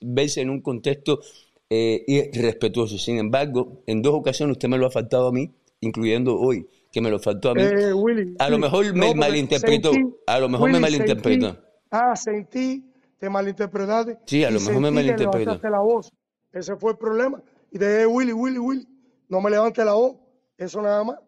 verse 0.00 0.40
en 0.40 0.50
un 0.50 0.60
contexto 0.60 1.20
eh, 1.68 2.04
irrespetuoso. 2.06 2.96
Sin 2.96 3.18
embargo, 3.18 3.82
en 3.86 4.02
dos 4.02 4.14
ocasiones 4.14 4.52
usted 4.52 4.68
me 4.68 4.78
lo 4.78 4.86
ha 4.86 4.90
faltado 4.90 5.28
a 5.28 5.32
mí, 5.32 5.50
incluyendo 5.80 6.38
hoy, 6.38 6.66
que 6.96 7.02
me 7.02 7.10
lo 7.10 7.18
faltó 7.18 7.50
a 7.50 7.54
mí. 7.54 7.60
Eh, 7.62 7.92
Willy, 7.92 8.34
A 8.38 8.48
lo 8.48 8.58
mejor 8.58 8.94
me 8.94 9.14
malinterpretó, 9.14 9.92
sentí- 9.92 10.16
a 10.26 10.40
lo 10.40 10.48
mejor 10.48 10.70
me 10.72 10.80
malinterpretó. 10.80 11.48
sentí- 11.48 11.60
ah, 11.90 12.16
sentí, 12.16 12.90
te 13.18 13.28
malinterpretaste. 13.28 14.18
Sí, 14.24 14.44
a 14.44 14.50
lo 14.50 14.60
mejor 14.60 14.80
me 14.80 14.88
que 14.88 14.94
malinterpretó. 14.94 15.60
la 15.68 15.80
voz. 15.80 16.10
Ese 16.54 16.74
fue 16.76 16.92
el 16.92 16.96
problema. 16.96 17.42
Y 17.70 17.78
te 17.78 17.86
dije, 17.86 18.06
Willy, 18.06 18.32
Willy, 18.32 18.56
Willy, 18.58 18.88
no 19.28 19.42
me 19.42 19.50
levante 19.50 19.84
la 19.84 19.92
voz. 19.92 20.16
Eso 20.56 20.80
nada 20.80 21.04
más. 21.04 21.18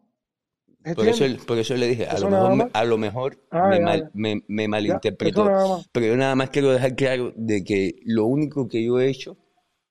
Por 0.94 1.06
eso, 1.06 1.24
por 1.46 1.58
eso 1.58 1.74
le 1.76 1.86
dije, 1.88 2.06
a 2.06 2.18
lo 2.18 2.30
mejor, 2.30 2.56
me, 2.56 2.68
a 2.72 2.84
lo 2.86 2.96
mejor 2.96 3.38
Ah, 3.50 3.68
me, 3.68 3.76
ya, 3.78 3.84
mal- 3.84 4.00
ya. 4.04 4.10
me, 4.14 4.42
me 4.48 4.68
malinterpretó. 4.68 5.82
Pero 5.92 6.06
yo 6.06 6.16
nada 6.16 6.34
más 6.34 6.48
quiero 6.48 6.70
dejar 6.70 6.94
claro 6.96 7.34
de 7.36 7.62
que 7.62 7.96
lo 8.06 8.24
único 8.24 8.68
que 8.68 8.82
yo 8.82 8.98
he 8.98 9.10
hecho, 9.10 9.36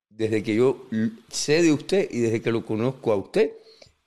desde 0.10 0.42
que 0.42 0.56
yo 0.56 0.88
sé 1.30 1.62
de 1.62 1.72
usted 1.72 2.08
y 2.10 2.22
desde 2.22 2.42
que 2.42 2.52
lo 2.52 2.66
conozco 2.66 3.12
a 3.12 3.16
usted, 3.18 3.52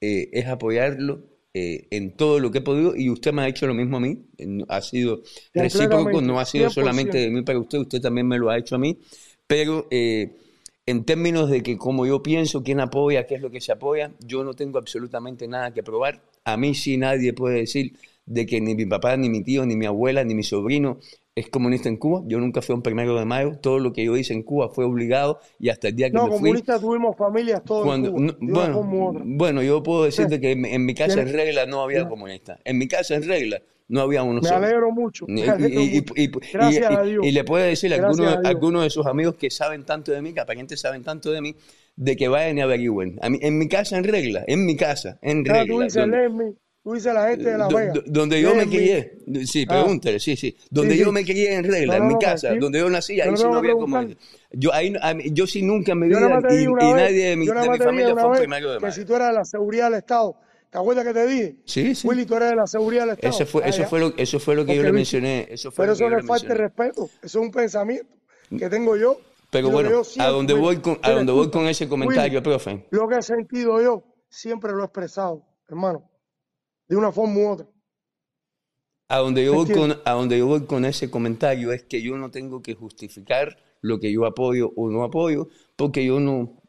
eh, 0.01 0.30
es 0.32 0.47
apoyarlo 0.48 1.30
eh, 1.52 1.89
en 1.90 2.12
todo 2.12 2.39
lo 2.39 2.51
que 2.51 2.59
he 2.59 2.62
podido 2.62 2.94
y 2.94 3.10
usted 3.10 3.32
me 3.32 3.43
ha 3.43 3.48
hecho 3.48 3.66
lo 3.66 3.74
mismo 3.74 3.97
a 3.97 4.01
mí. 4.01 4.24
Ha 4.68 4.81
sido 4.81 5.22
recíproco, 5.52 6.20
no 6.20 6.39
ha 6.39 6.44
sido 6.44 6.70
solamente 6.70 7.18
100%. 7.18 7.20
de 7.20 7.31
mí 7.31 7.43
para 7.43 7.59
usted, 7.59 7.78
usted 7.78 8.01
también 8.01 8.28
me 8.28 8.39
lo 8.39 8.51
ha 8.51 8.59
hecho 8.59 8.77
a 8.77 8.78
mí. 8.78 8.98
Pero 9.47 9.89
eh, 9.90 10.36
en 10.86 11.05
términos 11.05 11.51
de 11.51 11.62
que 11.62 11.77
como 11.77 12.06
yo 12.06 12.22
pienso, 12.22 12.62
quién 12.62 12.81
apoya, 12.81 13.27
qué 13.27 13.35
es 13.35 13.43
lo 13.43 13.51
que 13.51 13.60
se 13.60 13.72
apoya, 13.72 14.12
yo 14.20 14.44
no 14.44 14.55
tengo 14.55 14.78
absolutamente 14.78 15.48
nada 15.48 15.74
que 15.74 15.82
probar. 15.82 16.22
A 16.44 16.56
mí 16.56 16.74
sí 16.74 16.97
nadie 16.97 17.32
puede 17.32 17.60
decir 17.60 17.97
de 18.27 18.47
que 18.47 18.60
ni 18.60 18.77
mi 18.77 18.86
papá, 18.86 19.16
ni 19.16 19.28
mi 19.28 19.43
tío, 19.43 19.66
ni 19.66 19.74
mi 19.74 19.86
abuela, 19.86 20.22
ni 20.22 20.35
mi 20.35 20.44
sobrino 20.44 21.01
es 21.40 21.48
comunista 21.48 21.88
en 21.88 21.96
Cuba. 21.96 22.22
Yo 22.26 22.38
nunca 22.38 22.62
fui 22.62 22.74
un 22.74 22.82
primero 22.82 23.18
de 23.18 23.24
mayo. 23.24 23.58
Todo 23.60 23.78
lo 23.78 23.92
que 23.92 24.04
yo 24.04 24.16
hice 24.16 24.32
en 24.32 24.42
Cuba 24.42 24.68
fue 24.68 24.84
obligado 24.84 25.40
y 25.58 25.68
hasta 25.68 25.88
el 25.88 25.96
día 25.96 26.08
que 26.10 26.14
No, 26.16 26.24
me 26.24 26.28
fui. 26.30 26.38
comunistas 26.38 26.80
tuvimos 26.80 27.16
familias 27.16 27.62
todos 27.64 27.84
Cuando, 27.84 28.08
en 28.08 28.28
Cuba, 28.32 28.68
no, 28.68 28.82
bueno, 28.82 29.22
bueno, 29.24 29.62
yo 29.62 29.82
puedo 29.82 30.04
decirte 30.04 30.40
que 30.40 30.52
en, 30.52 30.64
en 30.64 30.84
mi 30.86 30.94
casa 30.94 31.20
en 31.20 31.32
regla 31.32 31.66
no 31.66 31.82
había 31.82 32.08
comunistas. 32.08 32.58
En 32.64 32.78
mi 32.78 32.86
casa 32.88 33.14
en 33.16 33.22
regla 33.26 33.60
no 33.88 34.02
había 34.02 34.22
uno 34.22 34.40
Me 34.40 34.48
solo. 34.48 34.64
alegro 34.66 34.92
mucho, 34.92 35.24
Y, 35.28 35.32
me 35.32 35.48
alegro 35.48 35.80
y- 35.80 35.94
mucho. 36.00 36.14
y- 36.16 36.22
y- 36.22 36.30
Gracias 36.52 36.90
a 36.96 37.02
Dios. 37.02 37.26
y 37.26 37.32
le 37.32 37.42
puede 37.44 37.66
decir 37.68 37.92
a 37.92 37.96
algunos, 37.96 38.34
a 38.36 38.48
algunos 38.48 38.82
de 38.84 38.90
sus 38.90 39.04
amigos 39.06 39.34
que 39.34 39.50
saben 39.50 39.84
tanto 39.84 40.12
de 40.12 40.22
mí, 40.22 40.32
que 40.32 40.38
aparentemente 40.40 40.76
saben 40.76 41.02
tanto 41.02 41.32
de 41.32 41.40
mí, 41.40 41.56
de 41.96 42.16
que 42.16 42.28
vayan 42.28 42.56
y 42.58 42.60
averigüen. 42.60 43.18
A 43.20 43.28
mí, 43.28 43.38
en 43.42 43.58
mi 43.58 43.66
casa 43.68 43.98
en 43.98 44.04
regla, 44.04 44.44
en 44.46 44.64
mi 44.64 44.76
casa 44.76 45.18
en 45.22 45.42
tú 45.42 45.50
regla. 45.52 45.84
dices, 45.84 45.94
donde- 45.94 46.54
tú 46.82 46.94
dices 46.94 47.12
la 47.15 47.28
gente 47.28 47.51
de 47.51 47.59
La 47.59 47.69
Vega. 47.69 47.93
do- 47.93 48.02
donde 48.07 48.40
yo 48.40 48.55
me 48.55 48.65
me. 48.66 48.70
crié, 48.70 49.19
sí, 49.47 49.65
Ah. 49.69 49.73
pregúntale, 49.82 50.19
sí, 50.20 50.36
sí, 50.36 50.57
donde 50.70 50.94
Sí, 50.94 51.01
yo 51.01 51.07
sí. 51.07 51.12
me 51.12 51.24
crié 51.24 51.55
en 51.55 51.65
regla, 51.65 51.86
No, 51.86 51.93
en 51.94 52.02
no, 52.02 52.09
mi 52.09 52.15
no, 52.15 52.19
casa, 52.20 52.40
tranquilo. 52.48 52.65
donde 52.66 52.78
yo 52.78 52.90
nací, 52.90 53.20
ahí 53.20 53.31
no 53.31 53.36
sí 53.36 53.44
no 53.44 53.55
había 53.57 53.73
comunistas. 53.73 54.27
Yo, 54.52 54.73
ahí, 54.73 54.93
yo 55.32 55.47
sí 55.47 55.62
nunca 55.62 55.94
más 55.94 56.09
te 56.09 56.15
y, 56.62 56.66
vez, 56.66 56.77
nadie 56.94 57.27
de 57.31 57.36
mi, 57.36 57.47
de 57.47 57.55
mi 57.70 57.78
familia 57.78 58.16
fue 58.16 58.39
primero 58.39 58.70
de 58.73 58.78
que 58.78 58.82
mayo. 58.82 58.94
si 58.94 59.05
tú 59.05 59.15
eras 59.15 59.28
de 59.28 59.35
la 59.35 59.44
seguridad 59.44 59.85
del 59.90 59.98
Estado, 59.98 60.36
¿te 60.70 60.78
acuerdas 60.78 61.05
que 61.05 61.12
te 61.15 61.27
dije? 61.27 61.57
Sí, 61.66 61.94
sí. 61.94 62.09
Willy, 62.09 62.24
tú 62.27 62.35
eres 62.36 62.51
de 62.51 62.57
la 62.57 62.66
seguridad 62.66 63.02
del 63.02 63.11
Estado. 63.11 63.35
Eso 63.35 63.47
fue, 63.47 63.62
Ah, 63.65 63.69
eso 63.69 63.85
fue 63.85 64.01
lo, 64.01 64.12
eso 64.16 64.40
fue 64.40 64.55
lo 64.57 64.65
que 64.66 64.74
yo 64.74 64.82
le 64.82 64.93
mencioné. 64.93 65.47
Eso 65.51 65.70
fue 65.70 65.85
Pero 65.85 65.97
que 65.97 66.05
eso 66.05 66.11
no 66.11 66.19
es 66.19 66.27
falta 66.27 66.48
de 66.48 66.55
respeto, 66.55 67.05
eso 67.23 67.39
es 67.39 67.44
un 67.47 67.51
pensamiento 67.52 68.09
que 68.59 68.69
tengo 68.69 68.97
yo. 68.97 69.20
Pero 69.51 69.69
que 69.69 69.73
bueno, 69.74 70.02
a 70.19 70.27
donde 70.28 70.55
voy 70.55 70.77
con, 70.78 70.98
a 71.02 71.11
donde 71.11 71.32
voy 71.32 71.51
con 71.51 71.66
ese 71.66 71.89
comentario, 71.89 72.43
profe. 72.43 72.86
Lo 72.90 73.07
que 73.09 73.16
he 73.16 73.23
sentido 73.23 73.81
yo, 73.82 74.05
siempre 74.28 74.73
lo 74.73 74.82
he 74.82 74.85
expresado, 74.85 75.43
hermano, 75.69 76.10
de 76.90 76.96
una 76.96 77.12
forma 77.12 77.40
u 77.40 77.48
otra. 77.52 77.66
A 79.08 79.18
donde 79.18 79.44
yo 79.44 79.52
¿Me 79.52 79.56
voy 79.56 79.68
con, 79.70 79.92
entiendes? 79.92 80.00
a 80.04 80.12
donde 80.12 80.38
yo 80.38 80.46
voy 80.46 80.66
con 80.66 80.84
ese 80.84 81.10
comentario 81.10 81.72
es 81.72 81.82
que 81.84 82.00
yo 82.02 82.16
no 82.16 82.30
tengo 82.30 82.62
que 82.62 82.74
justificar 82.74 83.56
lo 83.82 83.98
que 83.98 84.12
yo 84.12 84.24
apoyo 84.24 84.72
o 84.76 84.88
no 84.90 85.02
apoyo, 85.02 85.48
porque 85.76 86.04
yo 86.04 86.20
no, 86.20 86.62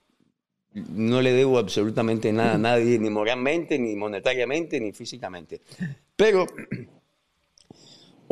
no 0.73 1.21
le 1.21 1.33
debo 1.33 1.59
absolutamente 1.59 2.33
nada 2.33 2.55
a 2.55 2.57
nadie, 2.57 2.99
ni 2.99 3.09
moralmente, 3.09 3.77
ni 3.79 3.95
monetariamente, 3.95 4.79
ni 4.79 4.93
físicamente. 4.93 5.61
Pero 6.15 6.47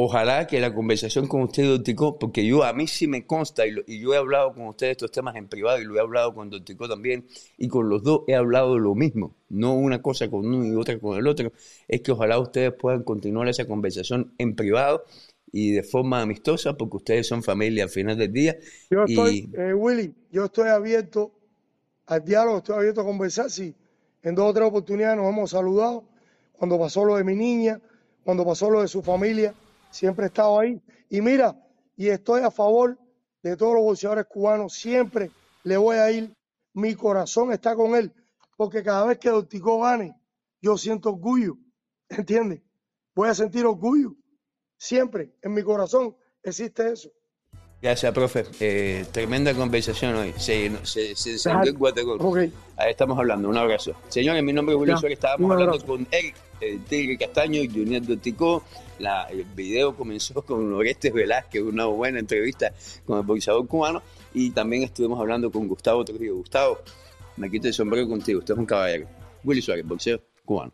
ojalá 0.02 0.48
que 0.48 0.60
la 0.62 0.74
conversación 0.74 1.28
con 1.28 1.42
usted, 1.44 1.66
Don 1.68 1.84
Tico, 1.84 2.18
porque 2.20 2.46
yo 2.46 2.64
a 2.64 2.74
mí 2.74 2.88
sí 2.88 3.08
me 3.08 3.26
consta, 3.26 3.66
y, 3.68 3.72
lo- 3.72 3.82
y 3.88 4.00
yo 4.00 4.14
he 4.14 4.18
hablado 4.18 4.54
con 4.54 4.68
usted 4.68 4.88
de 4.88 4.92
estos 4.94 5.12
temas 5.12 5.36
en 5.36 5.48
privado, 5.48 5.80
y 5.82 5.86
lo 5.86 5.96
he 5.98 6.00
hablado 6.00 6.34
con 6.34 6.50
Don 6.50 6.64
Tico 6.64 6.88
también, 6.88 7.26
y 7.58 7.68
con 7.68 7.90
los 7.90 8.04
dos 8.04 8.22
he 8.28 8.36
hablado 8.36 8.78
lo 8.80 8.96
mismo, 8.96 9.36
no 9.50 9.74
una 9.74 10.02
cosa 10.02 10.30
con 10.30 10.46
uno 10.46 10.66
y 10.66 10.76
otra 10.76 10.98
con 11.00 11.18
el 11.18 11.28
otro, 11.28 11.52
es 11.88 12.02
que 12.02 12.12
ojalá 12.12 12.40
ustedes 12.40 12.74
puedan 12.74 13.04
continuar 13.04 13.48
esa 13.50 13.66
conversación 13.68 14.34
en 14.38 14.56
privado 14.56 15.04
y 15.52 15.72
de 15.72 15.84
forma 15.84 16.22
amistosa, 16.22 16.78
porque 16.78 16.98
ustedes 16.98 17.28
son 17.28 17.44
familia 17.44 17.84
al 17.84 17.90
final 17.90 18.18
del 18.18 18.32
día. 18.32 18.58
Yo 18.90 19.04
y 19.06 19.42
estoy, 19.42 19.50
eh, 19.54 19.74
Willy, 19.74 20.14
yo 20.32 20.46
estoy 20.46 20.70
abierto 20.70 21.32
al 22.08 22.24
diálogo, 22.24 22.58
estoy 22.58 22.76
abierto 22.78 23.02
a 23.02 23.06
conversar. 23.06 23.50
Si 23.50 23.76
en 24.24 24.36
dos 24.36 24.50
o 24.50 24.54
tres 24.54 24.68
oportunidades 24.68 25.18
nos 25.18 25.28
hemos 25.30 25.52
saludado, 25.52 26.04
cuando 26.58 26.78
pasó 26.80 27.06
lo 27.06 27.16
de 27.18 27.24
mi 27.24 27.36
niña, 27.36 27.80
cuando 28.24 28.46
pasó 28.46 28.70
lo 28.70 28.82
de 28.82 28.88
su 28.88 29.02
familia, 29.02 29.54
siempre 29.90 30.26
he 30.26 30.28
estado 30.28 30.60
ahí. 30.60 30.82
Y 31.10 31.22
mira, 31.22 31.56
y 31.96 32.08
estoy 32.08 32.42
a 32.42 32.52
favor 32.52 32.98
de 33.42 33.56
todos 33.56 33.74
los 33.74 33.84
boxeadores 33.84 34.26
cubanos, 34.26 34.74
siempre 34.74 35.32
le 35.64 35.78
voy 35.78 35.98
a 35.98 36.12
ir, 36.12 36.34
mi 36.74 36.96
corazón 36.96 37.52
está 37.52 37.76
con 37.76 37.96
él, 37.96 38.14
porque 38.58 38.84
cada 38.84 39.06
vez 39.06 39.18
que 39.18 39.30
Dorticó 39.30 39.82
gane, 39.82 40.16
yo 40.62 40.78
siento 40.78 41.10
orgullo, 41.10 41.58
¿entiendes? 42.10 42.62
Voy 43.16 43.30
a 43.30 43.34
sentir 43.34 43.66
orgullo, 43.66 44.16
siempre, 44.78 45.34
en 45.42 45.54
mi 45.54 45.64
corazón 45.64 46.16
existe 46.44 46.92
eso. 46.92 47.12
Gracias, 47.82 48.14
profe. 48.14 48.46
Eh, 48.60 49.06
tremenda 49.12 49.54
conversación 49.54 50.16
hoy. 50.16 50.34
Se, 50.38 50.70
se, 50.84 51.16
se 51.16 51.32
descendió 51.32 51.72
en 51.72 51.78
Guatacol. 51.78 52.18
Ok, 52.20 52.38
Ahí 52.76 52.92
estamos 52.92 53.18
hablando. 53.18 53.48
Un 53.48 53.58
abrazo. 53.58 53.94
Señores, 54.10 54.44
mi 54.44 54.52
nombre 54.52 54.76
es 54.76 54.80
Julio 54.80 54.98
Suárez. 54.98 55.18
Estábamos 55.18 55.52
hablando 55.52 55.86
con 55.86 56.06
Eric 56.12 56.36
el 56.62 56.84
Tigre 56.84 57.18
Castaño 57.18 57.62
y 57.62 57.70
Junior. 57.70 58.04
La, 59.00 59.24
el 59.30 59.46
video 59.46 59.96
comenzó 59.96 60.42
con 60.46 60.74
Orestes 60.74 61.14
Velázquez, 61.14 61.62
una 61.62 61.86
buena 61.86 62.20
entrevista 62.20 62.74
con 63.06 63.20
el 63.20 63.24
boxeador 63.24 63.66
cubano. 63.66 64.02
Y 64.34 64.52
también 64.52 64.84
estuvimos 64.84 65.20
hablando 65.20 65.50
con 65.50 65.68
Gustavo 65.68 66.04
Trujillo. 66.04 66.36
Gustavo, 66.36 66.80
me 67.38 67.50
quito 67.50 67.68
el 67.68 67.74
sombrero 67.74 68.08
contigo. 68.08 68.40
Usted 68.40 68.56
es 68.56 68.60
un 68.60 68.66
caballero. 68.66 69.08
Willy 69.44 69.62
Suárez, 69.62 69.86
boxeo 69.88 70.22
cubano. 70.44 70.74